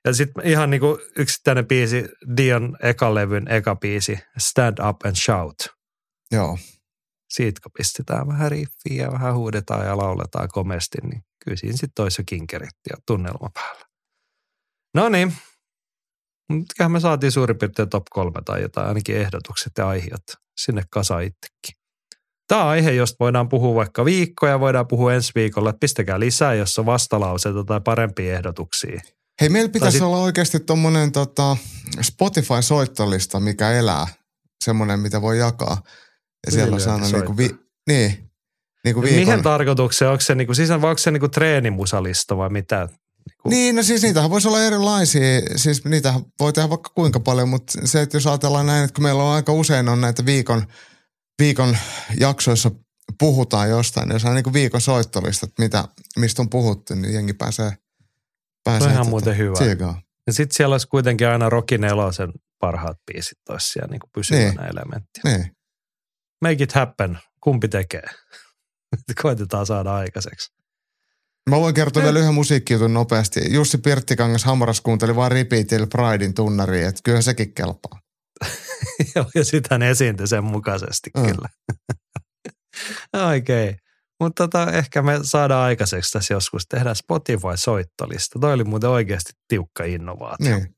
Ja 0.08 0.14
sitten 0.14 0.48
ihan 0.48 0.70
niinku 0.70 1.00
yksittäinen 1.18 1.68
biisi, 1.68 2.06
Dion 2.38 2.78
ekalevyn 2.84 3.48
eka 3.48 3.76
biisi, 3.76 4.20
Stand 4.38 4.78
Up 4.90 5.06
and 5.06 5.16
Shout. 5.16 5.56
Joo. 6.32 6.58
Siitä 7.30 7.60
kun 7.64 7.72
pistetään 7.78 8.28
vähän 8.28 8.52
riffiä 8.52 9.04
ja 9.04 9.12
vähän 9.12 9.36
huudetaan 9.36 9.86
ja 9.86 9.98
lauletaan 9.98 10.48
komesti, 10.52 10.98
niin 11.04 11.22
kyllä 11.44 11.58
siinä 11.58 11.74
sitten 11.74 11.92
toissa 11.96 12.24
kinkeritti 12.26 12.90
ja 12.90 12.98
tunnelma 13.08 13.50
päällä. 13.54 13.86
No 14.96 15.10
niin, 15.10 15.34
mutta 16.50 16.90
me 16.90 17.00
saatiin 17.00 17.32
suurin 17.32 17.58
piirtein 17.58 17.90
top 17.90 18.04
kolme 18.10 18.42
tai 18.46 18.62
jotain, 18.62 18.88
ainakin 18.88 19.18
ehdotukset 19.18 19.72
ja 19.78 19.88
aiheet 19.88 20.36
sinne 20.58 20.84
kasa 20.92 21.20
itsekin. 21.20 21.82
Tämä 22.48 22.64
on 22.64 22.70
aihe, 22.70 22.92
josta 22.92 23.16
voidaan 23.20 23.50
puhua 23.50 23.76
vaikka 23.76 24.06
viikkoja, 24.06 24.60
voidaan 24.60 24.88
puhua 24.88 25.14
ensi 25.14 25.32
viikolla, 25.36 25.70
että 25.70 25.80
pistäkää 25.80 26.20
lisää, 26.20 26.54
jos 26.54 26.80
on 26.80 26.86
vastalauseita 26.86 27.64
tai 27.64 27.82
parempia 27.82 28.34
ehdotuksia. 28.34 29.02
Hei, 29.42 29.50
meillä 29.50 29.70
pitäisi 29.70 29.98
sit- 29.98 30.06
olla 30.06 30.18
oikeasti 30.18 30.60
tuommoinen 30.60 31.12
tota, 31.12 31.58
Spotify-soittolista, 32.02 33.40
mikä 33.40 33.72
elää. 33.72 34.08
Semmoinen, 34.64 35.00
mitä 35.00 35.22
voi 35.22 35.40
jakaa. 35.40 35.82
Ja 36.46 36.52
siellä 36.52 36.80
saa 36.80 36.94
aina 36.96 37.08
niinku, 37.08 37.38
vi, 37.38 37.50
niin, 37.90 38.30
niinku 38.86 39.02
viikon. 39.02 39.26
Mihin 39.26 39.44
tarkoitukseen? 39.44 40.12
Onko 40.12 40.22
se, 40.22 40.36
niinku, 40.36 40.54
siis 40.54 40.70
on, 40.70 40.86
onko 40.86 40.98
se 40.98 41.12
niinku 41.12 41.30
treenimusalista 41.30 42.38
vai 42.38 42.50
mitä? 42.50 42.88
Niinku, 43.30 43.50
Niin, 43.50 43.76
no 43.76 43.84
siis 43.84 44.02
niitähän 44.02 44.30
voisi 44.30 44.48
olla 44.48 44.64
erilaisia, 44.64 45.42
siis 45.56 45.86
niitä 45.86 46.14
voi 46.40 46.54
tehdä 46.54 46.70
vaikka 46.70 46.92
kuinka 46.96 47.20
paljon, 47.20 47.50
mutta 47.50 47.88
se, 47.88 48.02
että 48.02 48.18
jos 48.18 48.28
ajatellaan 48.28 48.66
näin, 48.66 48.84
että 48.84 48.94
kun 48.94 49.04
meillä 49.04 49.24
on 49.24 49.36
aika 49.36 49.54
usein 49.54 49.90
on 49.90 50.02
näitä 50.02 50.26
viikon, 50.26 50.68
viikon 51.42 51.78
jaksoissa 52.20 52.72
puhutaan 53.20 53.70
jostain, 53.70 54.08
niin 54.08 54.16
jos 54.16 54.26
on 54.26 54.36
niin 54.36 54.54
viikon 54.54 54.82
soittolistat, 54.82 55.52
mitä, 55.60 55.88
mistä 56.18 56.42
on 56.42 56.50
puhuttu, 56.50 56.96
niin 56.96 57.14
jengi 57.14 57.34
pääsee, 57.34 57.72
pääsee 58.72 58.92
ihan 58.92 59.10
muuten 59.10 59.38
hyvä. 59.38 59.54
tsiikaan. 59.54 60.02
Ja 60.28 60.34
sitten 60.34 60.56
siellä 60.56 60.74
olisi 60.74 60.88
kuitenkin 60.88 61.28
aina 61.28 61.50
Rocky 61.50 61.78
Nelosen 61.78 62.32
parhaat 62.60 62.98
biisit 63.12 63.38
olisi 63.50 63.68
siellä 63.70 63.88
niinku 63.92 64.08
pysyvänä 64.14 64.46
Niin. 64.46 64.60
elementtinä. 64.64 65.38
Niin. 65.38 65.52
Make 66.42 66.64
it 66.64 66.72
happen. 66.74 67.18
Kumpi 67.42 67.68
tekee? 67.68 68.04
Koitetaan 69.22 69.66
saada 69.66 69.96
aikaiseksi. 69.96 70.52
Mä 71.50 71.56
voin 71.60 71.74
kertoa 71.74 72.04
vielä 72.04 72.20
yhden 72.20 72.34
musiikkijutun 72.34 72.94
nopeasti. 72.94 73.54
Jussi 73.54 73.78
Pirttikangas 73.78 74.44
Hamaras 74.44 74.82
kuunteli 74.82 75.16
vaan 75.16 75.32
Repeatillä 75.32 75.88
Pridein 75.88 76.34
tunnariin, 76.34 76.88
että 76.88 77.02
kyllä 77.04 77.22
sekin 77.22 77.54
kelpaa. 77.54 78.00
Joo, 79.16 79.26
ja 79.36 79.46
sitten 79.46 79.68
hän 79.72 79.84
esiintyi 79.84 80.28
sen 80.28 80.44
mukaisesti 80.44 81.10
Mm. 81.18 81.26
kyllä. 81.26 81.50
Oikein. 83.28 83.78
Mutta 84.20 84.48
tota, 84.48 84.72
ehkä 84.72 85.02
me 85.02 85.20
saadaan 85.22 85.64
aikaiseksi 85.66 86.12
tässä 86.12 86.34
joskus 86.34 86.68
tehdä 86.70 86.94
Spotify-soittolista. 86.94 88.40
Toi 88.40 88.54
oli 88.54 88.64
muuten 88.64 88.90
oikeasti 88.90 89.32
tiukka 89.48 89.84
innovaatio. 89.84 90.56
Niin. 90.56 90.78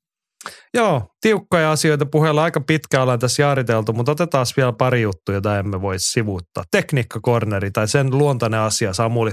Joo, 0.73 1.07
tiukkoja 1.21 1.71
asioita 1.71 2.05
puheella 2.05 2.43
aika 2.43 2.61
pitkään 2.61 3.01
ollaan 3.01 3.19
tässä 3.19 3.41
jaariteltu, 3.41 3.93
mutta 3.93 4.11
otetaan 4.11 4.45
vielä 4.57 4.73
pari 4.73 5.01
juttua, 5.01 5.35
jota 5.35 5.59
emme 5.59 5.81
voi 5.81 5.99
sivuuttaa. 5.99 6.63
Tekniikkakorneri 6.71 7.71
tai 7.71 7.87
sen 7.87 8.17
luontainen 8.17 8.59
asia 8.59 8.93
Samuli 8.93 9.31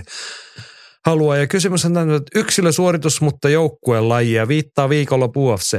haluaa. 1.06 1.36
Ja 1.36 1.46
kysymys 1.46 1.84
on 1.84 1.94
tänne, 1.94 2.14
että 2.14 2.38
yksilösuoritus, 2.38 3.20
mutta 3.20 3.48
joukkueen 3.48 4.08
lajia 4.08 4.48
viittaa 4.48 4.88
viikonloppu 4.88 5.48
UFC. 5.48 5.78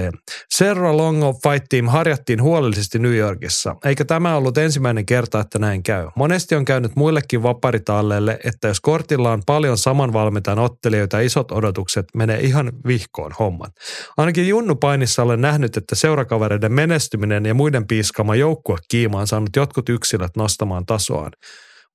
Serra 0.50 0.98
Longo 0.98 1.34
Fight 1.34 1.66
Team 1.70 1.88
harjattiin 1.88 2.42
huolellisesti 2.42 3.00
New 3.00 3.16
Yorkissa, 3.16 3.76
eikä 3.86 4.06
tämä 4.06 4.36
ollut 4.36 4.58
ensimmäinen 4.58 5.06
kerta, 5.06 5.40
että 5.40 5.60
näin 5.60 5.84
käy. 5.84 6.08
Monesti 6.16 6.56
on 6.56 6.66
käynyt 6.66 6.96
muillekin 6.96 7.44
vaparitalleille, 7.44 8.40
että 8.44 8.68
jos 8.68 8.80
kortilla 8.82 9.32
on 9.32 9.42
paljon 9.46 9.78
saman 9.78 10.14
valmentajan 10.14 10.60
ottelijoita 10.60 11.18
ja 11.18 11.26
isot 11.26 11.52
odotukset, 11.52 12.06
menee 12.16 12.40
ihan 12.40 12.72
vihkoon 12.88 13.32
hommat. 13.40 13.72
Ainakin 14.18 14.48
Junnu 14.48 14.76
Painissa 14.76 15.24
olen 15.24 15.42
nähnyt, 15.42 15.78
että 15.78 15.96
seurakavereiden 15.96 16.74
menestyminen 16.74 17.46
ja 17.46 17.54
muiden 17.54 17.88
piiskama 17.88 18.36
joukkue 18.36 18.78
kiima 18.88 19.20
on 19.20 19.28
saanut 19.28 19.56
jotkut 19.56 19.90
yksilöt 19.90 20.38
nostamaan 20.38 20.86
tasoaan. 20.86 21.32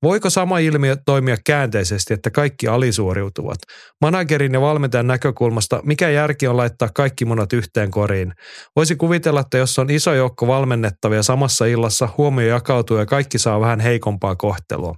Voiko 0.02 0.30
sama 0.30 0.58
ilmiö 0.58 0.96
toimia 1.06 1.36
käänteisesti, 1.46 2.14
että 2.14 2.30
kaikki 2.30 2.68
alisuoriutuvat? 2.68 3.58
Managerin 4.00 4.52
ja 4.52 4.60
valmentajan 4.60 5.06
näkökulmasta, 5.06 5.80
mikä 5.84 6.10
järki 6.10 6.46
on 6.46 6.56
laittaa 6.56 6.88
kaikki 6.94 7.24
munat 7.24 7.52
yhteen 7.52 7.90
koriin? 7.90 8.32
Voisi 8.76 8.96
kuvitella, 8.96 9.40
että 9.40 9.58
jos 9.58 9.78
on 9.78 9.90
iso 9.90 10.14
joukko 10.14 10.46
valmennettavia 10.46 11.22
samassa 11.22 11.66
illassa, 11.66 12.08
huomio 12.18 12.46
jakautuu 12.46 12.96
ja 12.96 13.06
kaikki 13.06 13.38
saa 13.38 13.60
vähän 13.60 13.80
heikompaa 13.80 14.36
kohtelua. 14.36 14.94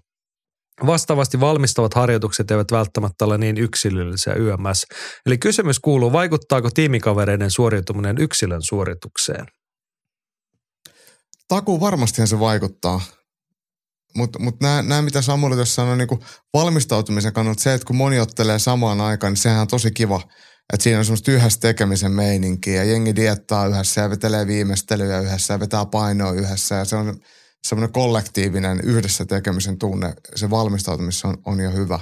Vastaavasti 0.87 1.41
valmistavat 1.41 1.95
harjoitukset 1.95 2.51
eivät 2.51 2.73
välttämättä 2.73 3.25
ole 3.25 3.39
niin 3.39 3.59
yksilöllisiä 3.59 4.35
YMS. 4.35 4.87
Eli 5.27 5.39
kysymys 5.39 5.81
kuuluu, 5.81 6.13
vaikuttaako 6.13 6.71
tiimikavereiden 6.71 7.51
suoriutuminen 7.51 8.17
yksilön 8.19 8.63
suoritukseen? 8.63 9.47
Takuu 11.49 11.81
varmastihan 11.81 12.29
se 12.29 12.41
vaikuttaa. 12.41 13.01
Mutta 14.17 14.39
mut 14.39 14.57
nämä, 14.61 15.03
mitä 15.03 15.23
Samuli 15.23 15.55
tuossa 15.55 15.75
sanoi, 15.75 15.97
niin 15.97 16.09
valmistautumisen 16.55 17.33
kannalta 17.33 17.63
se, 17.63 17.75
että 17.75 17.87
kun 17.87 17.97
moni 17.97 18.21
ottelee 18.21 18.59
samaan 18.59 19.01
aikaan, 19.01 19.31
niin 19.31 19.43
sehän 19.43 19.61
on 19.61 19.69
tosi 19.69 19.91
kiva. 19.91 20.21
Että 20.73 20.85
siinä 20.85 20.99
on 20.99 21.05
semmoista 21.05 21.31
yhdessä 21.31 21.61
tekemisen 21.61 22.13
meininkiä 22.13 22.75
ja 22.75 22.85
jengi 22.85 23.17
diettaa 23.17 23.67
yhdessä 23.67 24.01
ja 24.01 24.11
vetelee 24.11 24.47
viimeistelyjä 24.47 25.21
yhdessä 25.21 25.55
ja 25.55 25.61
vetää 25.61 25.87
painoa 25.87 26.33
yhdessä 26.33 26.75
ja 26.75 26.85
se 26.85 26.97
on 26.97 27.21
semmoinen 27.67 27.93
kollektiivinen 27.93 28.81
yhdessä 28.85 29.25
tekemisen 29.25 29.79
tunne. 29.79 30.15
Se 30.35 30.51
valmistautumissa 30.51 31.29
on, 31.29 31.39
on 31.47 31.61
jo 31.61 31.71
hyvä. 31.71 32.01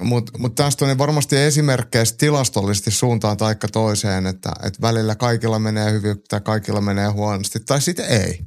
Mutta 0.00 0.38
mut 0.38 0.54
tästä 0.54 0.84
on 0.84 0.88
niin 0.88 0.98
varmasti 0.98 1.36
esimerkkejä 1.36 2.04
tilastollisesti 2.18 2.90
suuntaan 2.90 3.36
taikka 3.36 3.68
toiseen, 3.68 4.26
että 4.26 4.52
et 4.62 4.80
välillä 4.80 5.14
kaikilla 5.14 5.58
menee 5.58 5.92
hyvin 5.92 6.16
tai 6.28 6.40
kaikilla 6.40 6.80
menee 6.80 7.08
huonosti 7.08 7.60
tai 7.60 7.80
sitten 7.80 8.06
ei. 8.06 8.40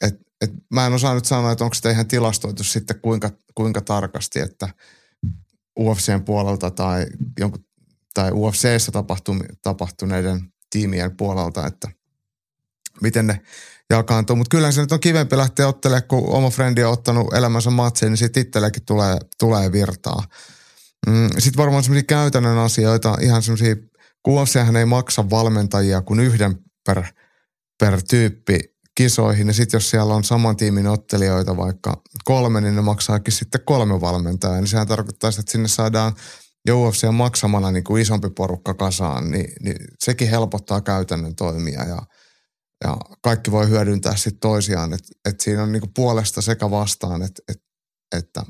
Et, 0.00 0.14
et 0.40 0.50
mä 0.70 0.86
en 0.86 0.92
osaa 0.92 1.14
nyt 1.14 1.24
sanoa, 1.24 1.52
että 1.52 1.64
onko 1.64 1.74
sitä 1.74 1.90
ihan 1.90 2.06
tilastoitu 2.06 2.64
sitten 2.64 3.00
kuinka, 3.00 3.30
kuinka 3.54 3.80
tarkasti, 3.80 4.40
että 4.40 4.68
UFCn 5.78 6.24
puolelta 6.24 6.70
tai, 6.70 7.06
jonkun, 7.38 7.64
tai 8.14 8.30
UFCssä 8.32 8.92
tapahtu, 8.92 9.36
tapahtuneiden 9.62 10.52
tiimien 10.70 11.16
puolelta, 11.16 11.66
että 11.66 11.88
miten 13.00 13.26
ne 13.26 13.40
jakaantuu. 13.90 14.36
Mutta 14.36 14.56
kyllä 14.56 14.72
se 14.72 14.80
nyt 14.80 14.92
on 14.92 15.00
kivempi 15.00 15.36
lähteä 15.36 15.68
ottelemaan, 15.68 16.08
kun 16.08 16.28
oma 16.28 16.50
frendi 16.50 16.84
on 16.84 16.92
ottanut 16.92 17.34
elämänsä 17.34 17.70
matsiin, 17.70 18.10
niin 18.10 18.16
sitten 18.16 18.40
itsellekin 18.40 18.84
tulee, 18.84 19.16
tulee 19.38 19.72
virtaa. 19.72 20.24
Mm, 21.06 21.28
sitten 21.38 21.58
varmaan 21.58 21.84
semmoisia 21.84 22.06
käytännön 22.06 22.58
asioita, 22.58 23.18
ihan 23.20 23.42
semmoisia, 23.42 23.76
kun 24.22 24.42
UFChän 24.42 24.76
ei 24.76 24.84
maksa 24.84 25.30
valmentajia 25.30 26.02
kuin 26.02 26.20
yhden 26.20 26.58
per, 26.86 27.04
per 27.80 28.02
tyyppi 28.02 28.58
kisoihin, 29.00 29.46
ja 29.46 29.52
sitten 29.52 29.78
jos 29.78 29.90
siellä 29.90 30.14
on 30.14 30.24
saman 30.24 30.56
tiimin 30.56 30.86
ottelijoita 30.86 31.56
vaikka 31.56 32.02
kolme, 32.24 32.60
niin 32.60 32.76
ne 32.76 32.82
maksaakin 32.82 33.32
sitten 33.32 33.60
kolme 33.64 34.00
valmentajaa, 34.00 34.56
niin 34.56 34.66
sehän 34.66 34.88
tarkoittaa, 34.88 35.30
että 35.38 35.52
sinne 35.52 35.68
saadaan 35.68 36.12
jo 36.66 36.82
UFC 36.82 37.12
maksamana 37.12 37.70
niin 37.70 37.84
kuin 37.84 38.02
isompi 38.02 38.30
porukka 38.30 38.74
kasaan, 38.74 39.30
niin, 39.30 39.52
niin 39.60 39.76
sekin 40.04 40.28
helpottaa 40.28 40.80
käytännön 40.80 41.36
toimia 41.36 41.84
ja, 41.84 41.98
ja 42.84 42.96
kaikki 43.22 43.50
voi 43.50 43.68
hyödyntää 43.68 44.16
sitten 44.16 44.40
toisiaan, 44.40 44.92
että 44.92 45.08
et 45.28 45.40
siinä 45.40 45.62
on 45.62 45.72
niin 45.72 45.80
kuin 45.80 45.94
puolesta 45.94 46.42
sekä 46.42 46.70
vastaan, 46.70 47.22
et, 47.22 47.40
et, 47.48 47.62
että 48.16 48.42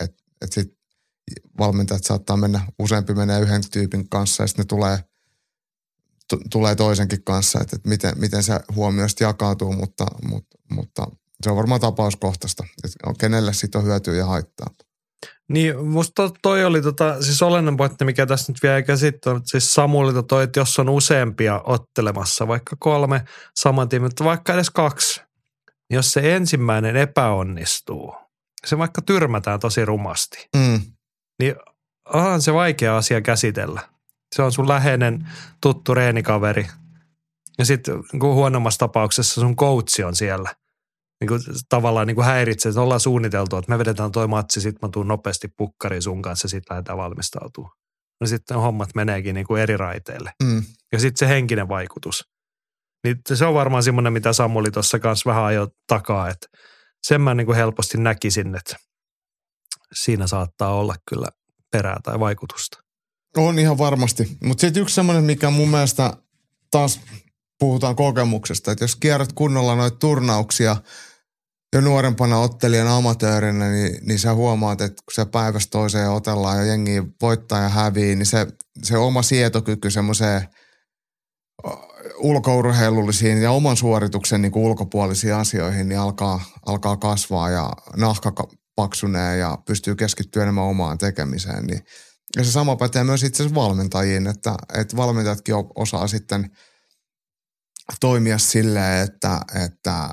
et, 0.00 0.12
et 0.42 0.52
sit 0.52 0.68
valmentajat 1.58 2.04
saattaa 2.04 2.36
mennä, 2.36 2.60
useampi 2.78 3.14
menee 3.14 3.40
yhden 3.40 3.62
tyypin 3.72 4.08
kanssa 4.08 4.42
ja 4.42 4.46
sitten 4.46 4.62
ne 4.62 4.66
tulee, 4.66 4.98
t- 6.28 6.50
tulee 6.50 6.74
toisenkin 6.74 7.24
kanssa, 7.24 7.60
että, 7.60 7.76
että 7.76 7.88
miten, 7.88 8.12
miten 8.18 8.42
se 8.42 8.60
huomio 8.74 9.08
sitten 9.08 9.26
jakautuu, 9.26 9.72
mutta, 9.72 10.06
mutta, 10.22 10.58
mutta 10.70 11.06
se 11.42 11.50
on 11.50 11.56
varmaan 11.56 11.80
tapauskohtaista, 11.80 12.64
että 12.84 12.98
kenelle 13.18 13.52
siitä 13.52 13.78
on 13.78 13.84
hyötyä 13.84 14.14
ja 14.14 14.26
haittaa. 14.26 14.66
Niin, 15.48 15.86
musta 15.86 16.30
toi 16.42 16.64
oli 16.64 16.82
tota, 16.82 17.22
siis 17.22 17.42
olennainen 17.42 17.76
pointti, 17.76 18.04
mikä 18.04 18.26
tässä 18.26 18.52
nyt 18.52 18.62
vielä 18.62 18.82
käsittää, 18.82 19.40
siis 19.44 19.74
Samulilta 19.74 20.22
toi, 20.22 20.44
että 20.44 20.60
jos 20.60 20.78
on 20.78 20.88
useampia 20.88 21.60
ottelemassa, 21.64 22.48
vaikka 22.48 22.76
kolme 22.78 23.24
saman 23.56 23.88
tiimin, 23.88 24.06
mutta 24.06 24.24
vaikka 24.24 24.54
edes 24.54 24.70
kaksi, 24.70 25.20
niin 25.90 25.96
jos 25.96 26.12
se 26.12 26.36
ensimmäinen 26.36 26.96
epäonnistuu, 26.96 28.14
se 28.66 28.78
vaikka 28.78 29.02
tyrmätään 29.02 29.60
tosi 29.60 29.84
rumasti, 29.84 30.48
Mm, 30.56 30.80
niin 31.38 31.54
onhan 32.14 32.42
se 32.42 32.54
vaikea 32.54 32.96
asia 32.96 33.20
käsitellä. 33.20 33.97
Se 34.36 34.42
on 34.42 34.52
sun 34.52 34.68
läheinen 34.68 35.28
tuttu 35.62 35.94
reenikaveri. 35.94 36.66
Ja 37.58 37.64
sitten 37.64 37.94
huonommassa 38.20 38.78
tapauksessa 38.78 39.40
sun 39.40 39.56
coachi 39.56 40.04
on 40.04 40.16
siellä. 40.16 40.54
Niin 41.20 41.28
kuin, 41.28 41.40
tavallaan 41.68 42.06
niin 42.06 42.14
kuin 42.14 42.24
häiritsee, 42.24 42.70
että 42.70 42.80
ollaan 42.80 43.00
suunniteltu, 43.00 43.56
että 43.56 43.72
me 43.72 43.78
vedetään 43.78 44.12
toi 44.12 44.28
matsi, 44.28 44.60
sitten 44.60 44.88
mä 44.88 44.92
tuun 44.92 45.08
nopeasti 45.08 45.48
pukkariin 45.56 46.02
sun 46.02 46.22
kanssa 46.22 46.46
ja 46.46 46.50
sitten 46.50 46.74
lähdetään 46.74 46.98
valmistautumaan. 46.98 47.72
No 48.20 48.26
sitten 48.26 48.56
hommat 48.56 48.88
meneekin 48.94 49.34
niin 49.34 49.46
kuin 49.46 49.62
eri 49.62 49.76
raiteille. 49.76 50.32
mm. 50.42 50.62
Ja 50.92 50.98
sitten 50.98 51.18
se 51.18 51.28
henkinen 51.28 51.68
vaikutus. 51.68 52.24
Niin 53.04 53.16
se 53.34 53.44
on 53.44 53.54
varmaan 53.54 53.82
semmoinen, 53.82 54.12
mitä 54.12 54.32
Samuli 54.32 54.70
tuossa 54.70 54.98
kanssa 54.98 55.30
vähän 55.30 55.44
ajoi 55.44 55.68
takaa, 55.86 56.28
että 56.28 56.46
sen 57.06 57.20
mä 57.20 57.34
niin 57.34 57.46
kuin 57.46 57.56
helposti 57.56 57.98
näkisin, 57.98 58.54
että 58.54 58.76
siinä 59.94 60.26
saattaa 60.26 60.74
olla 60.74 60.94
kyllä 61.08 61.28
perää 61.72 61.96
tai 62.02 62.20
vaikutusta. 62.20 62.87
On 63.36 63.58
ihan 63.58 63.78
varmasti. 63.78 64.36
Mutta 64.44 64.60
sitten 64.60 64.82
yksi 64.82 64.94
semmoinen, 64.94 65.24
mikä 65.24 65.50
mun 65.50 65.68
mielestä 65.68 66.12
taas 66.70 67.00
puhutaan 67.58 67.96
kokemuksesta, 67.96 68.72
että 68.72 68.84
jos 68.84 68.96
kierrät 68.96 69.32
kunnolla 69.32 69.74
noita 69.74 69.96
turnauksia 69.96 70.76
jo 71.72 71.80
nuorempana 71.80 72.38
ottelijana 72.38 72.96
amatöörinä, 72.96 73.70
niin, 73.70 73.98
niin 74.06 74.18
sä 74.18 74.34
huomaat, 74.34 74.80
että 74.80 75.02
kun 75.04 75.14
se 75.14 75.24
päivästä 75.24 75.70
toiseen 75.70 76.10
otellaan 76.10 76.58
ja 76.58 76.64
jengi 76.64 77.02
voittaa 77.22 77.62
ja 77.62 77.68
hävii, 77.68 78.16
niin 78.16 78.26
se, 78.26 78.46
se 78.82 78.96
oma 78.96 79.22
sietokyky 79.22 79.90
semmoiseen 79.90 80.48
ulkourheilullisiin 82.18 83.42
ja 83.42 83.50
oman 83.50 83.76
suorituksen 83.76 84.42
niin 84.42 84.52
ulkopuolisiin 84.54 85.34
asioihin 85.34 85.88
niin 85.88 85.98
alkaa, 85.98 86.40
alkaa 86.66 86.96
kasvaa 86.96 87.50
ja 87.50 87.72
nahka 87.96 88.32
paksunee 88.76 89.36
ja 89.36 89.58
pystyy 89.66 89.94
keskittyä 89.94 90.42
enemmän 90.42 90.64
omaan 90.64 90.98
tekemiseen. 90.98 91.66
Niin, 91.66 91.80
ja 92.36 92.44
se 92.44 92.52
sama 92.52 92.76
pätee 92.76 93.04
myös 93.04 93.22
itse 93.22 93.42
asiassa 93.42 93.60
valmentajiin, 93.60 94.26
että, 94.26 94.54
että 94.74 94.96
valmentajatkin 94.96 95.54
osaa 95.74 96.06
sitten 96.06 96.50
toimia 98.00 98.38
silleen, 98.38 99.04
että, 99.04 99.40
että 99.64 100.08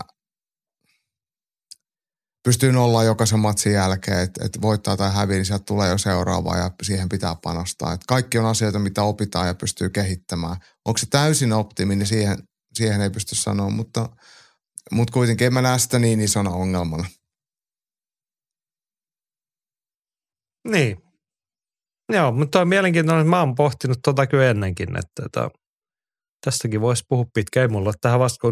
pystyy 2.45 2.69
olla 2.77 3.03
jokaisen 3.03 3.39
matsin 3.39 3.73
jälkeen, 3.73 4.19
että, 4.19 4.45
että 4.45 4.61
voittaa 4.61 4.97
tai 4.97 5.13
häviää, 5.13 5.37
niin 5.37 5.45
sieltä 5.45 5.65
tulee 5.65 5.89
jo 5.89 5.97
seuraava 5.97 6.57
ja 6.57 6.71
siihen 6.83 7.09
pitää 7.09 7.35
panostaa. 7.43 7.93
Että 7.93 8.05
kaikki 8.07 8.37
on 8.37 8.45
asioita, 8.45 8.79
mitä 8.79 9.03
opitaan 9.03 9.47
ja 9.47 9.53
pystyy 9.53 9.89
kehittämään. 9.89 10.57
Onko 10.85 10.97
se 10.97 11.05
täysin 11.09 11.53
optimi, 11.53 11.95
niin 11.95 12.07
siihen, 12.07 12.37
siihen 12.73 13.01
ei 13.01 13.09
pysty 13.09 13.35
sanoa, 13.35 13.69
mutta, 13.69 14.09
mutta 14.91 15.13
kuitenkin 15.13 15.47
en 15.47 15.53
mä 15.53 15.61
näe 15.61 15.79
sitä 15.79 15.99
niin 15.99 16.21
isona 16.21 16.49
ongelmana. 16.49 17.05
Niin. 20.67 21.05
Joo, 22.14 22.32
mutta 22.32 22.61
on 22.61 22.68
mielenkiintoinen, 22.68 23.27
mä 23.27 23.40
oon 23.40 23.56
pohtinut 23.56 23.98
tota 24.03 24.27
kyllä 24.27 24.49
ennenkin, 24.49 24.90
että, 24.90 25.26
että 25.26 25.49
tästäkin 26.45 26.82
voisi 26.82 27.03
puhua 27.10 27.26
pitkä. 27.34 27.61
Ei 27.61 27.68
mulla 27.68 27.94
tähän 28.02 28.19
vasta 28.19 28.48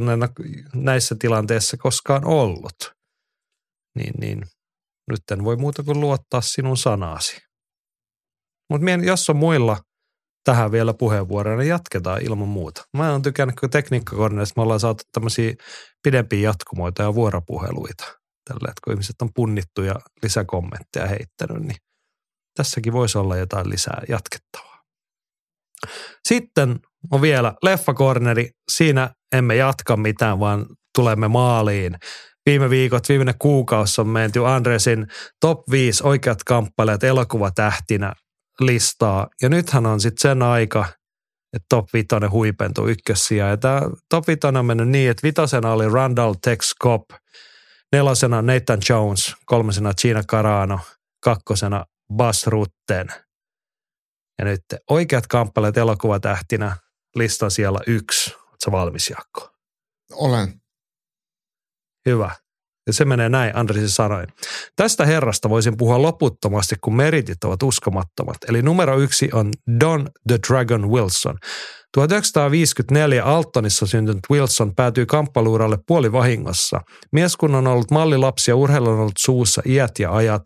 näissä 0.75 1.15
tilanteissa 1.19 1.77
koskaan 1.77 2.25
ollut 2.25 2.93
niin, 3.95 4.13
niin 4.19 4.43
nyt 5.11 5.21
en 5.31 5.43
voi 5.43 5.57
muuta 5.57 5.83
kuin 5.83 5.99
luottaa 5.99 6.41
sinun 6.41 6.77
sanaasi. 6.77 7.37
Mutta 8.69 8.85
jos 9.05 9.29
on 9.29 9.35
muilla 9.35 9.77
tähän 10.43 10.71
vielä 10.71 10.93
puheenvuoroja, 10.93 11.57
niin 11.57 11.69
jatketaan 11.69 12.21
ilman 12.21 12.47
muuta. 12.47 12.83
Mä 12.97 13.11
oon 13.11 13.21
tykännyt, 13.21 13.59
kun 13.59 13.69
tekniikkakorneista 13.69 14.53
me 14.57 14.63
ollaan 14.63 14.79
saatu 14.79 15.03
tämmöisiä 15.11 15.53
pidempiä 16.03 16.39
jatkumoita 16.39 17.03
ja 17.03 17.15
vuoropuheluita. 17.15 18.03
Tällä, 18.49 18.69
että 18.69 18.81
kun 18.83 18.93
ihmiset 18.93 19.21
on 19.21 19.29
punnittu 19.35 19.81
ja 19.81 19.95
lisäkommentteja 20.23 21.07
heittänyt, 21.07 21.63
niin 21.63 21.77
tässäkin 22.55 22.93
voisi 22.93 23.17
olla 23.17 23.37
jotain 23.37 23.69
lisää 23.69 24.01
jatkettavaa. 24.09 24.81
Sitten 26.27 26.79
on 27.11 27.21
vielä 27.21 27.53
leffakorneri. 27.63 28.49
Siinä 28.71 29.09
emme 29.35 29.55
jatka 29.55 29.97
mitään, 29.97 30.39
vaan 30.39 30.65
tulemme 30.95 31.27
maaliin 31.27 31.97
viime 32.45 32.69
viikot, 32.69 33.09
viimeinen 33.09 33.35
kuukausi 33.39 34.01
on 34.01 34.07
menty 34.07 34.47
Andresin 34.47 35.07
top 35.39 35.71
5 35.71 36.03
oikeat 36.03 36.43
kamppailijat 36.43 37.03
elokuvatähtinä 37.03 38.13
listaa. 38.59 39.27
Ja 39.41 39.49
nythän 39.49 39.85
on 39.85 40.01
sitten 40.01 40.21
sen 40.21 40.41
aika, 40.41 40.85
että 41.53 41.65
top 41.69 41.85
5 41.93 42.07
huipentuu 42.31 42.87
ykkössiä. 42.87 43.49
Ja 43.49 43.57
tämä 43.57 43.81
top 44.09 44.27
5 44.27 44.39
on 44.59 44.65
mennyt 44.65 44.89
niin, 44.89 45.11
että 45.11 45.23
vitosena 45.23 45.71
oli 45.71 45.89
Randall 45.89 46.33
Tex 46.43 46.71
Cobb, 46.83 47.11
nelosena 47.91 48.41
Nathan 48.41 48.79
Jones, 48.89 49.35
kolmasena 49.45 49.93
Gina 49.93 50.23
Carano, 50.23 50.79
kakkosena 51.23 51.85
Bas 52.15 52.47
Rutten. 52.47 53.07
Ja 54.39 54.45
nyt 54.45 54.61
oikeat 54.89 55.27
kamppailijat 55.27 55.77
elokuvatähtinä 55.77 56.77
listan 57.15 57.51
siellä 57.51 57.79
yksi. 57.87 58.31
Oletko 58.33 58.71
valmis, 58.71 59.09
Jakko? 59.09 59.49
Olen. 60.11 60.61
Hyvä. 62.05 62.35
Ja 62.87 62.93
se 62.93 63.05
menee 63.05 63.29
näin, 63.29 63.55
Andresin 63.55 63.89
sanoin. 63.89 64.27
Tästä 64.75 65.05
herrasta 65.05 65.49
voisin 65.49 65.77
puhua 65.77 66.01
loputtomasti, 66.01 66.75
kun 66.81 66.95
meritit 66.95 67.43
ovat 67.43 67.63
uskomattomat. 67.63 68.37
Eli 68.49 68.61
numero 68.61 68.99
yksi 68.99 69.29
on 69.33 69.51
Don 69.79 70.09
the 70.27 70.37
Dragon 70.47 70.89
Wilson. 70.89 71.37
1954 71.93 73.23
Altonissa 73.23 73.85
syntynyt 73.85 74.23
Wilson 74.31 74.75
päätyi 74.75 75.05
kamppailuuralle 75.05 75.77
puolivahingossa. 75.87 76.81
Mies 77.11 77.37
kun 77.37 77.55
on 77.55 77.67
ollut 77.67 77.91
mallilapsi 77.91 78.51
ja 78.51 78.55
urheilu 78.55 78.89
on 78.89 78.99
ollut 78.99 79.17
suussa 79.19 79.61
iät 79.65 79.99
ja 79.99 80.11
ajat, 80.11 80.41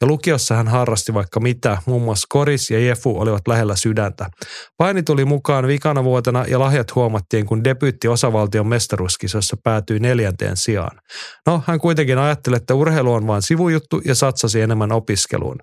ja 0.00 0.06
lukiossa 0.06 0.54
hän 0.54 0.68
harrasti 0.68 1.14
vaikka 1.14 1.40
mitä, 1.40 1.78
muun 1.86 2.02
muassa 2.02 2.26
Koris 2.28 2.70
ja 2.70 2.80
Jefu 2.80 3.20
olivat 3.20 3.48
lähellä 3.48 3.76
sydäntä. 3.76 4.30
Paini 4.76 5.02
tuli 5.02 5.24
mukaan 5.24 5.66
vikana 5.66 6.04
vuotena 6.04 6.44
ja 6.48 6.58
lahjat 6.58 6.94
huomattiin, 6.94 7.46
kun 7.46 7.64
debyytti 7.64 8.08
osavaltion 8.08 8.66
mestaruuskisossa 8.66 9.56
päätyi 9.64 9.98
neljänteen 9.98 10.56
sijaan. 10.56 10.98
No, 11.46 11.62
hän 11.66 11.80
kuitenkin 11.80 12.18
ajatteli, 12.18 12.56
että 12.56 12.74
urheilu 12.74 13.12
on 13.12 13.26
vain 13.26 13.42
sivujuttu 13.42 14.00
ja 14.04 14.14
satsasi 14.14 14.60
enemmän 14.60 14.92
opiskeluun. 14.92 15.58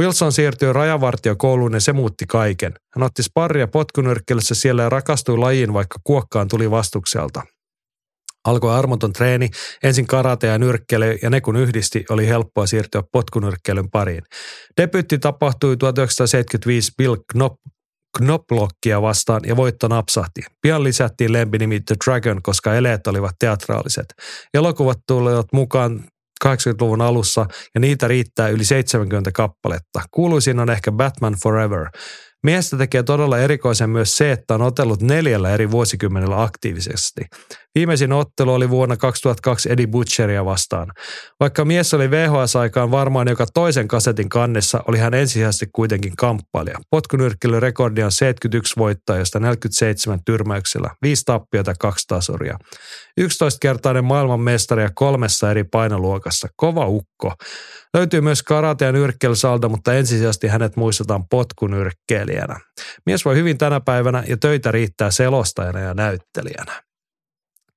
Wilson 0.00 0.32
siirtyi 0.32 0.72
rajavartiokouluun 0.72 1.74
ja 1.74 1.80
se 1.80 1.92
muutti 1.92 2.26
kaiken. 2.26 2.74
Hän 2.94 3.02
otti 3.02 3.22
sparria 3.22 3.68
potkunyrkkelyssä 3.68 4.54
siellä 4.54 4.82
ja 4.82 4.88
rakastui 4.88 5.38
lajiin, 5.38 5.72
vaikka 5.72 5.98
kuokkaan 6.04 6.48
tuli 6.48 6.70
vastukselta. 6.70 7.42
Alkoi 8.46 8.74
armoton 8.74 9.12
treeni, 9.12 9.50
ensin 9.82 10.06
karate 10.06 10.46
ja 10.46 10.58
nyrkkely, 10.58 11.18
ja 11.22 11.30
ne 11.30 11.40
kun 11.40 11.56
yhdisti, 11.56 12.04
oli 12.10 12.28
helppoa 12.28 12.66
siirtyä 12.66 13.02
potkunyrkkelyn 13.12 13.90
pariin. 13.90 14.22
Debyytti 14.80 15.18
tapahtui 15.18 15.76
1975 15.76 16.92
Bill 16.98 17.16
Knop, 17.32 17.52
Knoblockia 18.16 19.02
vastaan 19.02 19.40
ja 19.46 19.56
voitto 19.56 19.88
napsahti. 19.88 20.40
Pian 20.62 20.84
lisättiin 20.84 21.32
lempinimi 21.32 21.80
The 21.80 21.96
Dragon, 22.04 22.42
koska 22.42 22.74
eleet 22.74 23.06
olivat 23.06 23.34
teatraaliset. 23.38 24.06
Elokuvat 24.54 24.98
tulivat 25.06 25.46
mukaan 25.52 26.04
80-luvun 26.44 27.00
alussa 27.02 27.46
ja 27.74 27.80
niitä 27.80 28.08
riittää 28.08 28.48
yli 28.48 28.64
70 28.64 29.32
kappaletta. 29.32 30.02
Kuuluisin 30.10 30.58
on 30.58 30.70
ehkä 30.70 30.92
Batman 30.92 31.34
Forever. 31.42 31.86
Miestä 32.42 32.76
tekee 32.76 33.02
todella 33.02 33.38
erikoisen 33.38 33.90
myös 33.90 34.16
se, 34.16 34.32
että 34.32 34.54
on 34.54 34.62
otellut 34.62 35.02
neljällä 35.02 35.50
eri 35.50 35.70
vuosikymmenellä 35.70 36.42
aktiivisesti. 36.42 37.20
Viimeisin 37.76 38.12
ottelu 38.12 38.54
oli 38.54 38.70
vuonna 38.70 38.96
2002 38.96 39.72
Eddie 39.72 39.86
Butcheria 39.86 40.44
vastaan. 40.44 40.92
Vaikka 41.40 41.64
mies 41.64 41.94
oli 41.94 42.10
VHS-aikaan 42.10 42.90
varmaan 42.90 43.28
joka 43.28 43.46
toisen 43.54 43.88
kasetin 43.88 44.28
kannessa, 44.28 44.82
oli 44.88 44.98
hän 44.98 45.14
ensisijaisesti 45.14 45.66
kuitenkin 45.72 46.16
kamppailija. 46.16 46.78
Potkunyrkkelyrekordi 46.90 48.02
on 48.02 48.12
71 48.12 48.74
voittaa, 48.76 49.16
josta 49.16 49.40
47 49.40 50.18
tyrmäyksellä, 50.26 50.90
5 51.02 51.22
tappiota 51.26 51.70
ja 51.70 51.74
2 51.80 52.04
tasuria. 52.08 52.58
11-kertainen 53.20 54.04
maailmanmestari 54.04 54.82
ja 54.82 54.90
kolmessa 54.94 55.50
eri 55.50 55.64
painoluokassa. 55.64 56.48
Kova 56.56 56.86
ukko. 56.86 57.34
Löytyy 57.94 58.20
myös 58.20 58.42
karate- 58.42 58.84
ja 58.84 58.92
nyrkkeilysaldo, 58.92 59.68
mutta 59.68 59.94
ensisijaisesti 59.94 60.48
hänet 60.48 60.76
muistetaan 60.76 61.24
potkunyrkkeilijänä. 61.30 62.60
Mies 63.06 63.24
voi 63.24 63.36
hyvin 63.36 63.58
tänä 63.58 63.80
päivänä 63.80 64.24
ja 64.28 64.36
töitä 64.36 64.72
riittää 64.72 65.10
selostajana 65.10 65.80
ja 65.80 65.94
näyttelijänä. 65.94 66.85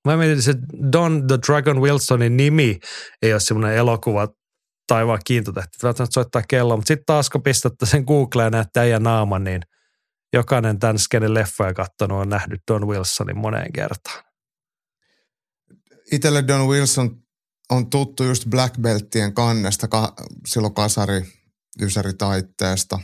Mä 0.06 0.18
mietin, 0.18 0.50
että 0.50 0.68
Don 0.92 1.28
the 1.28 1.40
Dragon 1.48 1.82
Wilsonin 1.82 2.38
nimi 2.38 2.80
ei 3.22 3.34
ole 3.34 3.40
semmoinen 3.40 3.78
elokuva 3.78 4.28
tai 4.88 5.08
vaan 5.08 5.20
kiintotähti. 5.26 5.78
Välttämättä 5.84 6.14
soittaa 6.14 6.42
kello, 6.48 6.76
mutta 6.76 6.88
sitten 6.88 7.06
taas 7.06 7.30
kun 7.30 7.44
pistätte 7.44 7.86
sen 7.86 8.04
Googleen 8.04 8.46
ja 8.46 8.50
näette 8.50 8.80
äijän 8.80 9.04
naaman, 9.04 9.44
niin 9.44 9.62
jokainen 10.34 10.80
tämän 10.80 11.00
skenen 11.00 11.34
leffoja 11.34 11.74
katsonut 11.74 12.22
on 12.22 12.30
nähnyt 12.30 12.62
Don 12.72 12.88
Wilsonin 12.88 13.38
moneen 13.38 13.74
kertaan. 13.74 14.24
Itelle 16.12 16.48
Don 16.48 16.68
Wilson 16.68 17.24
on 17.70 17.90
tuttu 17.90 18.24
just 18.24 18.46
Black 18.50 18.78
Beltien 18.82 19.34
kannesta 19.34 19.88
ka, 19.88 20.14
silloin 20.48 20.74
kasari, 20.74 21.22
ysäri 21.82 22.14
taitteesta. 22.14 23.00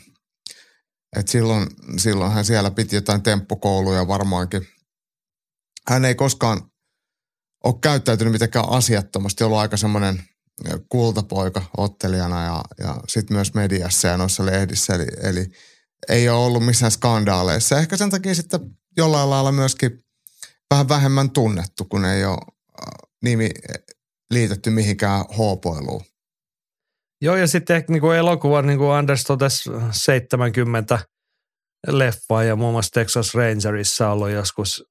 Et 1.17 1.27
silloin, 1.27 1.67
silloin 1.97 2.31
hän 2.31 2.45
siellä 2.45 2.71
piti 2.71 2.95
jotain 2.95 3.23
temppukouluja 3.23 4.07
varmaankin. 4.07 4.67
Hän 5.87 6.05
ei 6.05 6.15
koskaan 6.15 6.61
ole 7.65 7.75
käyttäytynyt 7.81 8.33
mitenkään 8.33 8.69
asiattomasti, 8.69 9.43
ollut 9.43 9.57
aika 9.57 9.77
semmoinen 9.77 10.23
kultapoika 10.89 11.61
ottelijana 11.77 12.43
ja, 12.43 12.61
ja 12.79 12.95
sitten 13.07 13.37
myös 13.37 13.53
mediassa 13.53 14.07
ja 14.07 14.17
noissa 14.17 14.45
lehdissä. 14.45 14.93
Eli, 14.93 15.07
eli 15.23 15.45
ei 16.09 16.29
ole 16.29 16.45
ollut 16.45 16.65
missään 16.65 16.91
skandaaleissa. 16.91 17.79
Ehkä 17.79 17.97
sen 17.97 18.09
takia 18.09 18.35
sitten 18.35 18.59
jollain 18.97 19.29
lailla 19.29 19.51
myöskin 19.51 19.91
vähän 20.71 20.89
vähemmän 20.89 21.31
tunnettu, 21.31 21.85
kun 21.85 22.05
ei 22.05 22.25
ole 22.25 22.37
nimi 23.23 23.49
liitetty 24.31 24.69
mihinkään 24.69 25.25
hoopoiluun. 25.37 26.01
Joo, 27.21 27.35
ja 27.35 27.47
sitten 27.47 27.83
niin 27.89 28.01
kuin 28.01 28.17
elokuva, 28.17 28.61
niin 28.61 28.77
kuin 28.77 28.91
Anders 28.91 29.23
totesi, 29.23 29.69
70 29.91 30.99
leffaa 31.87 32.43
ja 32.43 32.55
muun 32.55 32.71
muassa 32.71 32.91
Texas 32.91 33.33
Rangerissa 33.33 34.09
ollut 34.09 34.29
joskus 34.29 34.83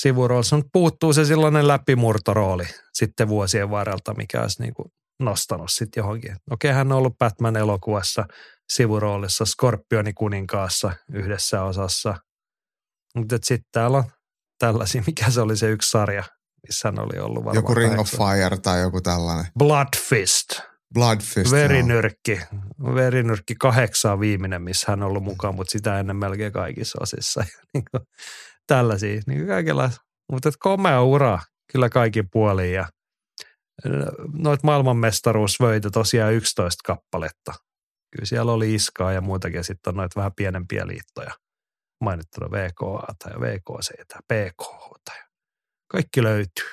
sivuroolissa, 0.00 0.56
mutta 0.56 0.70
puuttuu 0.72 1.12
se 1.12 1.24
sellainen 1.24 1.68
läpimurtorooli 1.68 2.64
sitten 2.94 3.28
vuosien 3.28 3.70
varrelta, 3.70 4.14
mikä 4.14 4.40
olisi 4.40 4.62
niin 4.62 4.74
kuin 4.74 4.88
nostanut 5.20 5.70
sitten 5.70 6.00
johonkin. 6.00 6.36
Okei, 6.50 6.72
hän 6.72 6.92
on 6.92 6.98
ollut 6.98 7.18
Batman-elokuvassa 7.18 8.24
sivuroolissa 8.72 9.44
Skorpioni 9.44 10.12
kuninkaassa 10.12 10.92
yhdessä 11.12 11.62
osassa, 11.62 12.14
mutta 13.16 13.38
sitten 13.42 13.68
täällä 13.72 13.98
on 13.98 14.04
tällaisia, 14.58 15.02
mikä 15.06 15.30
se 15.30 15.40
oli 15.40 15.56
se 15.56 15.70
yksi 15.70 15.90
sarja, 15.90 16.24
missä 16.68 16.88
hän 16.88 16.98
oli 16.98 17.18
ollut 17.20 17.44
varmaan. 17.44 17.56
Joku 17.56 17.74
Ring 17.74 18.00
of. 18.00 18.10
Fire 18.10 18.56
tai 18.62 18.80
joku 18.80 19.00
tällainen. 19.00 19.46
Blood 19.58 19.96
Fist. 19.96 20.48
Bloodfist. 20.94 21.52
Verinyrkki. 21.52 22.40
Verinyrkki 22.94 23.54
kahdeksan 23.54 24.20
viimeinen, 24.20 24.62
missä 24.62 24.86
hän 24.88 25.02
on 25.02 25.08
ollut 25.08 25.22
mukaan, 25.22 25.54
mutta 25.54 25.70
sitä 25.70 26.00
ennen 26.00 26.16
melkein 26.16 26.52
kaikissa 26.52 26.98
osissa. 27.02 27.44
Niin 28.70 28.78
tällaisia. 28.78 29.20
Niin 29.26 29.46
kaikenlaista. 29.46 30.00
Mutta 30.32 30.50
komea 30.58 31.02
ura 31.02 31.38
kyllä 31.72 31.88
kaikin 31.88 32.30
puolin. 32.30 32.72
Ja 32.72 32.88
noit 34.32 34.62
maailmanmestaruusvöitä 34.62 35.90
tosiaan 35.90 36.32
11 36.32 36.82
kappaletta. 36.86 37.52
Kyllä 38.10 38.24
siellä 38.24 38.52
oli 38.52 38.74
iskaa 38.74 39.12
ja 39.12 39.20
muutakin. 39.20 39.56
Ja 39.56 39.64
sitten 39.64 39.90
on 39.90 39.96
noita 39.96 40.16
vähän 40.16 40.34
pienempiä 40.36 40.86
liittoja. 40.86 41.34
Mainittuna 42.04 42.50
VKA 42.50 43.14
tai 43.24 43.40
VKC 43.40 44.08
tai 44.08 44.20
PKH 44.28 45.00
tai 45.04 45.18
kaikki 45.92 46.22
löytyy. 46.22 46.64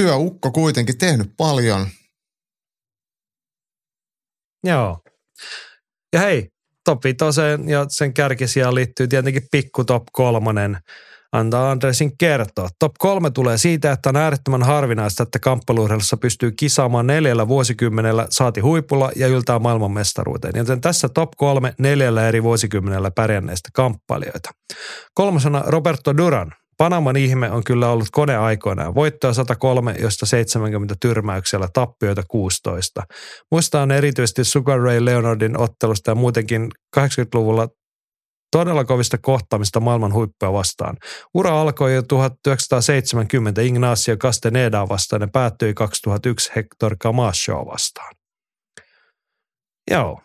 Työukko 0.00 0.50
kuitenkin 0.50 0.98
tehnyt 0.98 1.34
paljon. 1.36 1.86
Joo. 4.64 5.00
Ja 6.12 6.20
hei, 6.20 6.48
top 6.84 7.04
vitoseen 7.04 7.68
ja 7.68 7.86
sen 7.88 8.14
kärkisijaan 8.14 8.74
liittyy 8.74 9.08
tietenkin 9.08 9.42
pikku 9.50 9.84
top 9.84 10.02
kolmonen. 10.12 10.78
Antaa 11.32 11.70
Andresin 11.70 12.18
kertoa. 12.18 12.68
Top 12.78 12.92
kolme 12.98 13.30
tulee 13.30 13.58
siitä, 13.58 13.92
että 13.92 14.08
on 14.08 14.16
äärettömän 14.16 14.62
harvinaista, 14.62 15.22
että 15.22 15.38
kamppailuurheilussa 15.38 16.16
pystyy 16.16 16.52
kisaamaan 16.52 17.06
neljällä 17.06 17.48
vuosikymmenellä 17.48 18.26
saati 18.30 18.60
huipulla 18.60 19.10
ja 19.16 19.26
yltää 19.26 19.58
maailmanmestaruuteen. 19.58 20.54
Joten 20.56 20.80
tässä 20.80 21.08
top 21.08 21.30
kolme 21.36 21.74
neljällä 21.78 22.28
eri 22.28 22.42
vuosikymmenellä 22.42 23.10
pärjänneistä 23.10 23.68
kamppailijoita. 23.72 24.50
Kolmosena 25.14 25.62
Roberto 25.66 26.16
Duran. 26.16 26.52
Panaman 26.78 27.16
ihme 27.16 27.50
on 27.50 27.64
kyllä 27.64 27.90
ollut 27.90 28.08
kone 28.12 28.36
aikoinaan. 28.36 28.94
Voittoa 28.94 29.32
103, 29.32 29.96
josta 29.98 30.26
70 30.26 30.94
tyrmäyksellä, 31.00 31.68
tappioita 31.72 32.22
16. 32.28 33.02
Muistaan 33.50 33.90
erityisesti 33.90 34.44
Sugar 34.44 34.80
Ray 34.80 35.04
Leonardin 35.04 35.58
ottelusta 35.58 36.10
ja 36.10 36.14
muutenkin 36.14 36.68
80-luvulla 36.96 37.68
todella 38.50 38.84
kovista 38.84 39.18
kohtaamista 39.18 39.80
maailman 39.80 40.12
huippua 40.12 40.52
vastaan. 40.52 40.96
Ura 41.34 41.60
alkoi 41.60 41.94
jo 41.94 42.02
1970 42.02 43.62
Ignacio 43.62 44.16
Castaneda 44.16 44.88
vastaan 44.88 45.22
ja 45.22 45.28
päättyi 45.32 45.74
2001 45.74 46.52
Hector 46.56 46.96
Camachoa 46.96 47.66
vastaan. 47.66 48.14
Joo. 49.90 50.20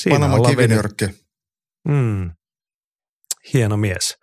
Siinä 0.00 0.18
Panama 0.18 0.48
kivinyrkki. 0.48 1.04
Mm. 1.88 2.30
Hieno 3.54 3.76
mies. 3.76 4.18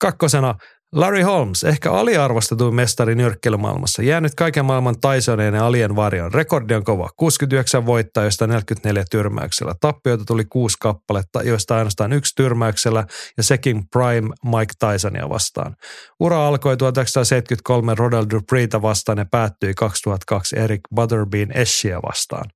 Kakkosena 0.00 0.54
Larry 0.94 1.22
Holmes, 1.22 1.64
ehkä 1.64 1.92
aliarvostetuin 1.92 2.74
mestari 2.74 3.14
nyrkkeilymaailmassa, 3.14 4.02
jäänyt 4.02 4.34
kaiken 4.34 4.64
maailman 4.64 4.94
Tysoneen 5.00 5.54
ja 5.54 5.66
alien 5.66 5.96
varjon. 5.96 6.34
Rekordi 6.34 6.74
on 6.74 6.84
kova. 6.84 7.08
69 7.16 7.86
voittaa, 7.86 8.22
joista 8.22 8.46
44 8.46 9.04
tyrmäyksellä. 9.10 9.74
Tappioita 9.80 10.24
tuli 10.24 10.44
kuusi 10.44 10.76
kappaletta, 10.80 11.42
joista 11.42 11.76
ainoastaan 11.76 12.12
yksi 12.12 12.34
tyrmäyksellä 12.36 13.06
ja 13.36 13.42
sekin 13.42 13.82
Prime 13.92 14.28
Mike 14.44 14.74
Tysonia 14.78 15.28
vastaan. 15.28 15.76
Ura 16.20 16.48
alkoi 16.48 16.76
1973 16.76 17.94
Rodel 17.94 18.26
Dupreeta 18.30 18.82
vastaan 18.82 19.18
ja 19.18 19.26
päättyi 19.30 19.74
2002 19.74 20.58
Eric 20.58 20.80
Butterbean 20.94 21.56
Eschia 21.56 22.00
vastaan. 22.02 22.50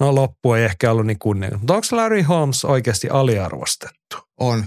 No 0.00 0.14
loppu 0.14 0.52
ei 0.52 0.64
ehkä 0.64 0.90
ollut 0.90 1.06
niin 1.06 1.18
kunnia. 1.18 1.50
Mutta 1.58 1.74
onko 1.74 1.86
Larry 1.92 2.22
Holmes 2.22 2.64
oikeasti 2.64 3.08
aliarvostettu? 3.08 4.16
On. 4.40 4.64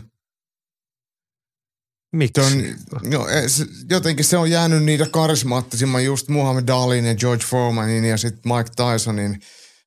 Miksi? 2.14 2.42
Se 2.42 2.56
on, 2.96 3.12
no, 3.12 3.28
se- 3.48 3.66
jotenkin 3.90 4.26
se 4.26 4.38
on 4.38 4.52
jäänyt 4.52 4.84
niitä 4.84 5.06
karismaattisimman 5.12 6.06
just 6.06 6.30
Muhammad 6.30 6.70
Alin 6.70 7.06
ja 7.06 7.16
George 7.16 7.46
Foremanin 7.46 8.06
ja 8.06 8.18
sitten 8.18 8.52
Mike 8.54 8.70
Tysonin 8.76 9.42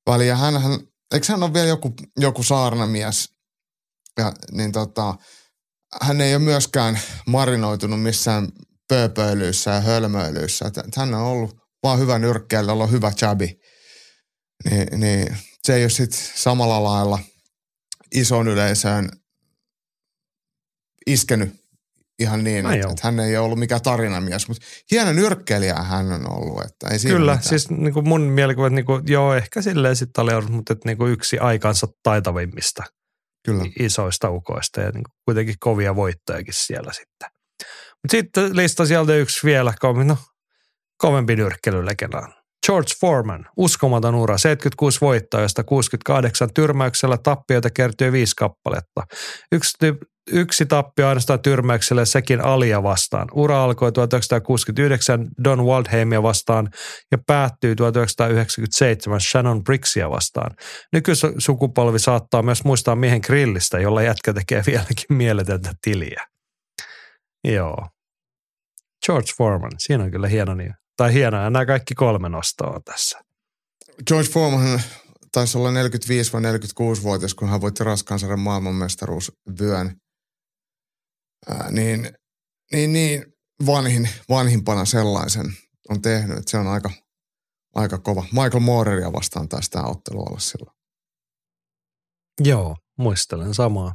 väliin. 0.06 0.28
Ja 0.28 0.36
hänhän, 0.36 0.80
eikö 1.14 1.26
hän 1.28 1.42
ole 1.42 1.52
vielä 1.52 1.68
joku, 1.68 1.94
joku 2.16 2.42
saarnamies? 2.42 3.30
Ja, 4.18 4.32
niin 4.52 4.72
tota, 4.72 5.14
hän 6.02 6.20
ei 6.20 6.34
ole 6.34 6.42
myöskään 6.42 7.00
marinoitunut 7.26 8.02
missään 8.02 8.48
pööpöilyissä 8.88 9.70
ja 9.70 9.80
hölmöilyissä. 9.80 10.70
Hän 10.96 11.14
on 11.14 11.22
ollut 11.22 11.56
vaan 11.82 11.98
hyvä 11.98 12.18
nyrkkeellä, 12.18 12.72
on 12.72 12.90
hyvä 12.90 13.10
chabi. 13.10 13.60
Niin, 14.70 15.00
niin 15.00 15.36
se 15.62 15.74
ei 15.74 15.82
ole 15.82 15.90
sitten 15.90 16.20
samalla 16.34 16.84
lailla 16.84 17.18
ison 18.14 18.48
yleisöön 18.48 19.08
iskenyt 21.06 21.65
ihan 22.18 22.44
niin, 22.44 22.66
Ai 22.66 22.74
että, 22.74 22.86
joo. 22.86 22.90
että 22.90 23.06
hän 23.06 23.20
ei 23.20 23.36
ole 23.36 23.44
ollut 23.44 23.58
mikään 23.58 23.82
tarinamies, 23.82 24.48
mutta 24.48 24.66
hieno 24.90 25.12
nyrkkeilijä 25.12 25.74
hän 25.74 26.12
on 26.12 26.32
ollut, 26.32 26.64
että 26.64 26.88
ei 26.88 26.98
siinä 26.98 27.16
Kyllä, 27.16 27.32
mitään. 27.32 27.48
siis 27.48 27.70
niin 27.70 27.92
kuin 27.94 28.08
mun 28.08 28.20
mielikuva, 28.20 28.66
että 28.66 28.74
niin 28.74 28.84
kuin, 28.84 29.02
joo, 29.06 29.34
ehkä 29.34 29.62
silleen 29.62 29.96
sitten 29.96 30.22
aliarvostettu, 30.22 30.56
mutta 30.56 30.72
että 30.72 30.88
niin 30.88 30.98
kuin 30.98 31.12
yksi 31.12 31.38
aikansa 31.38 31.86
taitavimmista 32.02 32.82
Kyllä. 33.46 33.64
isoista 33.80 34.30
ukoista 34.30 34.80
ja 34.80 34.86
niin 34.90 35.04
kuin 35.04 35.14
kuitenkin 35.24 35.54
kovia 35.60 35.96
voittojakin 35.96 36.54
siellä 36.54 36.92
sitten. 36.92 37.28
Mutta 38.02 38.10
sitten 38.10 38.56
lista 38.56 38.86
sieltä 38.86 39.14
yksi 39.14 39.46
vielä, 39.46 39.74
no, 40.04 40.16
kovempi 40.98 41.36
nyrkkeilylegenda. 41.36 42.28
George 42.66 42.92
Foreman, 43.00 43.46
uskomaton 43.56 44.14
ura, 44.14 44.38
76 44.38 45.00
voittoa, 45.00 45.40
josta 45.40 45.64
68 45.64 46.48
tyrmäyksellä 46.54 47.18
tappioita 47.18 47.70
kertyi 47.70 48.12
viisi 48.12 48.36
kappaletta. 48.36 49.02
Yksi, 49.52 49.84
ty- 49.84 50.15
yksi 50.32 50.66
tappio 50.66 51.08
ainoastaan 51.08 51.40
tyrmäyksellä 51.40 52.02
ja 52.02 52.06
sekin 52.06 52.44
Alia 52.44 52.82
vastaan. 52.82 53.28
Ura 53.34 53.64
alkoi 53.64 53.92
1969 53.92 55.28
Don 55.44 55.64
Waldheimia 55.64 56.22
vastaan 56.22 56.68
ja 57.12 57.18
päättyi 57.26 57.76
1997 57.76 59.20
Shannon 59.20 59.64
Bricksia 59.64 60.10
vastaan. 60.10 60.56
Nykysukupolvi 60.92 61.98
saattaa 61.98 62.42
myös 62.42 62.64
muistaa 62.64 62.96
miehen 62.96 63.20
grillistä, 63.26 63.78
jolla 63.78 64.02
jätkä 64.02 64.32
tekee 64.32 64.62
vieläkin 64.66 65.16
mieletöntä 65.16 65.72
tiliä. 65.82 66.26
Joo. 67.44 67.88
George 69.06 69.32
Foreman, 69.38 69.72
siinä 69.78 70.04
on 70.04 70.10
kyllä 70.10 70.28
hieno 70.28 70.54
niin. 70.54 70.74
Tai 70.96 71.12
hienoa, 71.12 71.42
ja 71.42 71.50
nämä 71.50 71.66
kaikki 71.66 71.94
kolme 71.94 72.28
nostoa 72.28 72.80
tässä. 72.84 73.18
George 74.06 74.30
Foreman 74.30 74.80
taisi 75.32 75.58
olla 75.58 75.72
45 75.72 76.32
vai 76.32 76.40
46-vuotias, 76.40 77.34
kun 77.34 77.48
hän 77.48 77.60
voitti 77.60 77.84
raskaan 77.84 78.20
sarjan 78.20 78.40
maailmanmestaruusvyön. 78.40 79.96
Ää, 81.48 81.70
niin, 81.70 82.10
niin, 82.72 82.92
niin 82.92 83.24
vanhin, 83.66 84.08
vanhimpana 84.28 84.84
sellaisen 84.84 85.46
on 85.88 86.02
tehnyt, 86.02 86.38
että 86.38 86.50
se 86.50 86.58
on 86.58 86.66
aika, 86.66 86.90
aika 87.74 87.98
kova. 87.98 88.22
Michael 88.32 88.60
Mooreria 88.60 89.12
vastaan 89.12 89.48
taisi 89.48 89.70
tämä 89.70 89.84
ottelu 89.84 90.20
olla 90.20 90.38
silloin. 90.38 90.76
Joo, 92.44 92.76
muistelen 92.98 93.54
samaa. 93.54 93.94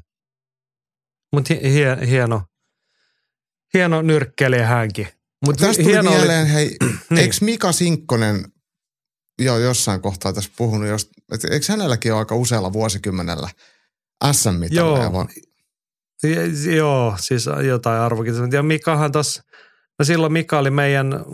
Mutta 1.33 1.53
hie, 1.53 1.97
hieno, 2.07 2.41
hieno 3.73 4.01
nyrkkeilijä 4.01 4.67
hänkin. 4.67 5.07
Mutta 5.45 5.65
Tästä 5.65 5.83
tuli 5.83 5.93
hieno 5.93 6.11
mieleen, 6.11 6.47
hei, 6.47 6.77
Niin. 7.09 7.17
eikö 7.17 7.35
Mika 7.41 7.71
Sinkkonen 7.71 8.45
jo 9.39 9.57
jossain 9.57 10.01
kohtaa 10.01 10.33
tässä 10.33 10.51
puhunut, 10.57 10.87
jos, 10.89 11.09
et, 11.33 11.43
eikö 11.43 11.65
hänelläkin 11.69 12.13
ole 12.13 12.19
aika 12.19 12.35
usealla 12.35 12.73
vuosikymmenellä 12.73 13.49
SM-mitalleja? 14.31 15.03
Joo. 15.03 15.27
Joo, 16.75 17.15
siis 17.19 17.45
jotain 17.67 18.01
arvokisaa. 18.01 18.47
Ja 18.51 18.63
Mikahan 18.63 19.11
tuossa, 19.11 19.43
no 19.99 20.05
silloin 20.05 20.33
Mika 20.33 20.59
oli 20.59 20.71
meidän 20.71 21.25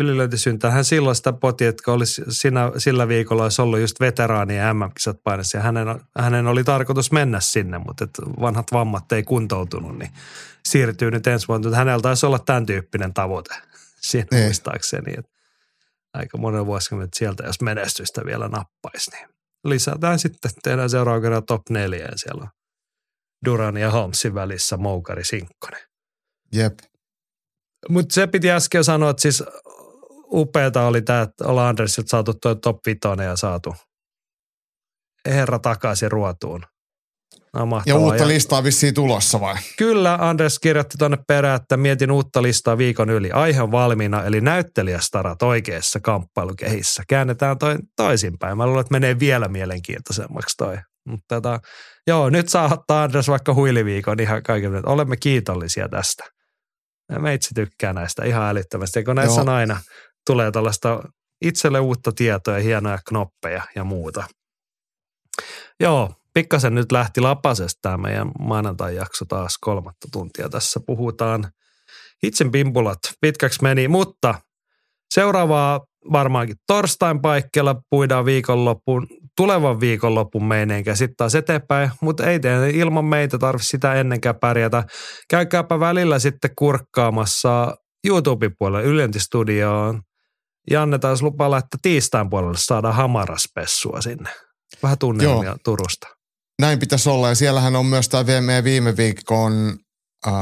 ylilöintisyntä. 0.00 0.70
Hän 0.70 0.84
silloin 0.84 1.16
sitä 1.16 1.32
poti, 1.32 1.64
että 1.66 1.92
olisi 1.92 2.22
siinä, 2.28 2.72
sillä 2.78 3.08
viikolla 3.08 3.42
olisi 3.42 3.62
ollut 3.62 3.80
just 3.80 4.00
veteraanien 4.00 4.76
MM-kisat 4.76 5.16
painessa. 5.24 5.58
Ja 5.58 5.62
hänen, 5.62 6.00
hänen 6.18 6.46
oli 6.46 6.64
tarkoitus 6.64 7.12
mennä 7.12 7.40
sinne, 7.40 7.78
mutta 7.78 8.04
et 8.04 8.10
vanhat 8.40 8.66
vammat 8.72 9.12
ei 9.12 9.22
kuntoutunut, 9.22 9.98
niin 9.98 10.10
siirtyy 10.68 11.10
nyt 11.10 11.26
ensi 11.26 11.48
vuonna. 11.48 11.76
Hänellä 11.76 12.02
taisi 12.02 12.26
olla 12.26 12.38
tämän 12.38 12.66
tyyppinen 12.66 13.14
tavoite 13.14 13.54
siinä 14.10 14.28
Niin. 14.30 14.44
muistaakseni. 14.44 15.14
Että 15.18 15.30
aika 16.14 16.38
monen 16.38 16.66
vuosikymmen 16.66 17.08
sieltä, 17.16 17.44
jos 17.46 17.60
menestystä 17.60 18.24
vielä 18.24 18.48
nappaisi, 18.48 19.10
niin 19.10 19.28
lisätään 19.64 20.18
sitten, 20.18 20.50
tehdään 20.62 20.90
seuraava 20.90 21.20
kerran 21.20 21.44
top 21.46 21.62
neljä 21.70 22.04
ja 22.04 22.12
siellä 22.16 22.42
on 22.42 22.48
Duran 23.44 23.76
ja 23.76 23.90
Holmesin 23.90 24.34
välissä 24.34 24.76
Moukari 24.76 25.24
Sinkkonen. 25.24 25.82
Jep. 26.52 26.78
Mutta 27.88 28.14
se 28.14 28.26
piti 28.26 28.50
äsken 28.50 28.84
sanoa, 28.84 29.10
että 29.10 29.22
siis 29.22 29.44
upeata 30.32 30.86
oli 30.86 31.02
tämä, 31.02 31.22
että 31.22 31.44
ollaan 31.44 31.68
Andersilta 31.68 32.08
saatu 32.08 32.34
tuo 32.34 32.54
top 32.54 32.76
vitonen 32.86 33.26
ja 33.26 33.36
saatu 33.36 33.74
herra 35.26 35.58
takaisin 35.58 36.12
ruotuun. 36.12 36.62
No, 37.54 37.82
Ja 37.86 37.96
uutta 37.96 38.28
listaa 38.28 38.64
vissiin 38.64 38.94
tulossa 38.94 39.40
vai? 39.40 39.54
Kyllä, 39.78 40.18
Anders 40.20 40.58
kirjoitti 40.58 40.98
tuonne 40.98 41.18
perään, 41.28 41.60
että 41.62 41.76
mietin 41.76 42.10
uutta 42.10 42.42
listaa 42.42 42.78
viikon 42.78 43.10
yli. 43.10 43.30
Aihe 43.30 43.62
on 43.62 43.72
valmiina, 43.72 44.24
eli 44.24 44.40
näyttelijästarat 44.40 45.42
oikeassa 45.42 46.00
kamppailukehissä. 46.00 47.02
Käännetään 47.08 47.58
toi 47.58 47.76
toisinpäin. 47.96 48.56
Mä 48.56 48.66
luulen, 48.66 48.80
että 48.80 48.92
menee 48.92 49.18
vielä 49.18 49.48
mielenkiintoisemmaksi 49.48 50.56
toi. 50.56 50.78
Mutta 51.06 51.34
tota, 51.34 51.60
joo, 52.06 52.30
nyt 52.30 52.48
saa 52.48 52.72
ottaa 52.72 53.02
Anders 53.02 53.28
vaikka 53.28 53.54
huiliviikon 53.54 54.20
ihan 54.20 54.42
kaikille. 54.42 54.82
Olemme 54.86 55.16
kiitollisia 55.16 55.88
tästä. 55.88 56.24
Ja 57.12 57.18
meitsi 57.18 57.54
tykkää 57.54 57.92
näistä 57.92 58.24
ihan 58.24 58.42
älyttömästi. 58.42 59.04
Kun 59.04 59.16
näissä 59.16 59.40
Joo. 59.40 59.42
on 59.42 59.48
aina 59.48 59.80
tulee 60.26 60.50
tällaista 60.50 61.02
itselle 61.44 61.80
uutta 61.80 62.12
tietoa 62.12 62.54
ja 62.54 62.62
hienoja 62.62 62.98
knoppeja 63.08 63.62
ja 63.74 63.84
muuta. 63.84 64.24
Joo, 65.80 66.14
pikkasen 66.34 66.74
nyt 66.74 66.92
lähti 66.92 67.20
lapasesta 67.20 67.78
tämä 67.82 67.96
meidän 67.96 68.30
maanantai-jakso 68.38 69.24
taas 69.24 69.58
kolmatta 69.60 70.08
tuntia. 70.12 70.48
Tässä 70.48 70.80
puhutaan 70.86 71.50
hitsin 72.24 72.52
pimpulat. 72.52 72.98
Pitkäksi 73.20 73.62
meni, 73.62 73.88
mutta 73.88 74.34
seuraavaa 75.14 75.80
varmaankin 76.12 76.56
torstain 76.66 77.20
paikkeilla 77.20 77.80
puidaan 77.90 78.24
viikonloppuun, 78.24 79.06
tulevan 79.36 79.80
viikonlopun 79.80 80.44
meineenkä 80.44 80.94
sitten 80.94 81.16
taas 81.16 81.34
eteenpäin, 81.34 81.90
mutta 82.00 82.26
ei 82.26 82.40
tee 82.40 82.70
ilman 82.70 83.04
meitä 83.04 83.38
tarvitse 83.38 83.68
sitä 83.68 83.94
ennenkään 83.94 84.36
pärjätä. 84.40 84.84
Käykääpä 85.30 85.80
välillä 85.80 86.18
sitten 86.18 86.50
kurkkaamassa 86.58 87.76
YouTube-puolelle 88.06 88.88
Ylentistudioon. 88.88 90.02
Janne 90.70 90.98
taisi 90.98 91.22
lupaa, 91.22 91.58
että 91.58 91.78
tiistain 91.82 92.30
puolelle 92.30 92.58
saadaan 92.58 92.94
hamaraspessua 92.94 94.00
sinne. 94.00 94.30
Vähän 94.82 94.98
tunnelmia 94.98 95.44
Joo. 95.44 95.56
Turusta. 95.64 96.06
Näin 96.60 96.78
pitäisi 96.78 97.10
olla 97.10 97.28
ja 97.28 97.34
siellähän 97.34 97.76
on 97.76 97.86
myös 97.86 98.08
tämä 98.08 98.40
meidän 98.40 98.64
viime 98.64 98.96
viikon 98.96 99.78
äh, 100.26 100.32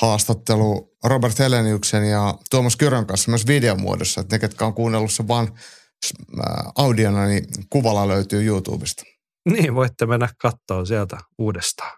haastattelu 0.00 0.96
Robert 1.04 1.38
Heleniuksen 1.38 2.10
ja 2.10 2.34
Tuomas 2.50 2.76
Kyrön 2.76 3.06
kanssa 3.06 3.30
myös 3.30 3.46
videomuodossa. 3.46 4.20
Että 4.20 4.34
ne, 4.34 4.38
ketkä 4.38 4.66
on 4.66 4.74
kuunnellut 4.74 5.12
sen 5.12 5.28
vaan 5.28 5.48
audiona, 6.78 7.26
niin 7.26 7.44
kuvalla 7.70 8.08
löytyy 8.08 8.46
YouTubesta. 8.46 9.02
Niin, 9.50 9.74
voitte 9.74 10.06
mennä 10.06 10.28
kattoon 10.42 10.86
sieltä 10.86 11.18
uudestaan. 11.38 11.92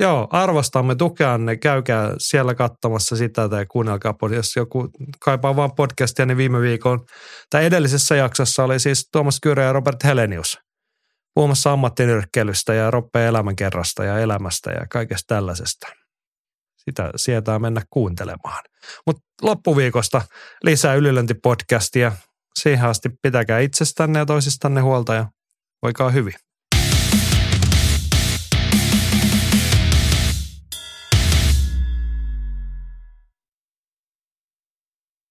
Joo, 0.00 0.28
arvostamme 0.30 0.94
tukeanne. 0.94 1.56
Käykää 1.56 2.14
siellä 2.18 2.54
katsomassa 2.54 3.16
sitä 3.16 3.48
tai 3.48 3.66
kuunnelkaa, 3.66 4.14
pod- 4.24 4.34
jos 4.34 4.56
joku 4.56 4.88
kaipaa 5.20 5.56
vaan 5.56 5.74
podcastia, 5.74 6.26
niin 6.26 6.36
viime 6.36 6.60
viikon 6.60 7.00
tai 7.50 7.64
edellisessä 7.64 8.16
jaksossa 8.16 8.64
oli 8.64 8.80
siis 8.80 9.08
Tuomas 9.12 9.38
Kyrö 9.40 9.64
ja 9.64 9.72
Robert 9.72 10.04
Helenius 10.04 10.58
puhumassa 11.34 11.72
ammattinyrkkeilystä 11.72 12.74
ja 12.74 12.90
roppeen 12.90 13.26
elämänkerrasta 13.26 14.04
ja 14.04 14.18
elämästä 14.18 14.70
ja 14.70 14.86
kaikesta 14.90 15.34
tällaisesta. 15.34 15.86
Sitä 16.76 17.10
sietää 17.16 17.58
mennä 17.58 17.82
kuuntelemaan. 17.90 18.64
Mutta 19.06 19.22
loppuviikosta 19.42 20.22
lisää 20.64 20.94
ylilöintipodcastia. 20.94 22.12
Siihen 22.58 22.88
asti 22.88 23.08
pitäkää 23.22 23.58
itsestänne 23.58 24.18
ja 24.18 24.26
toisistanne 24.26 24.80
huolta 24.80 25.14
ja 25.14 25.26
voikaa 25.82 26.10
hyvin. 26.10 26.34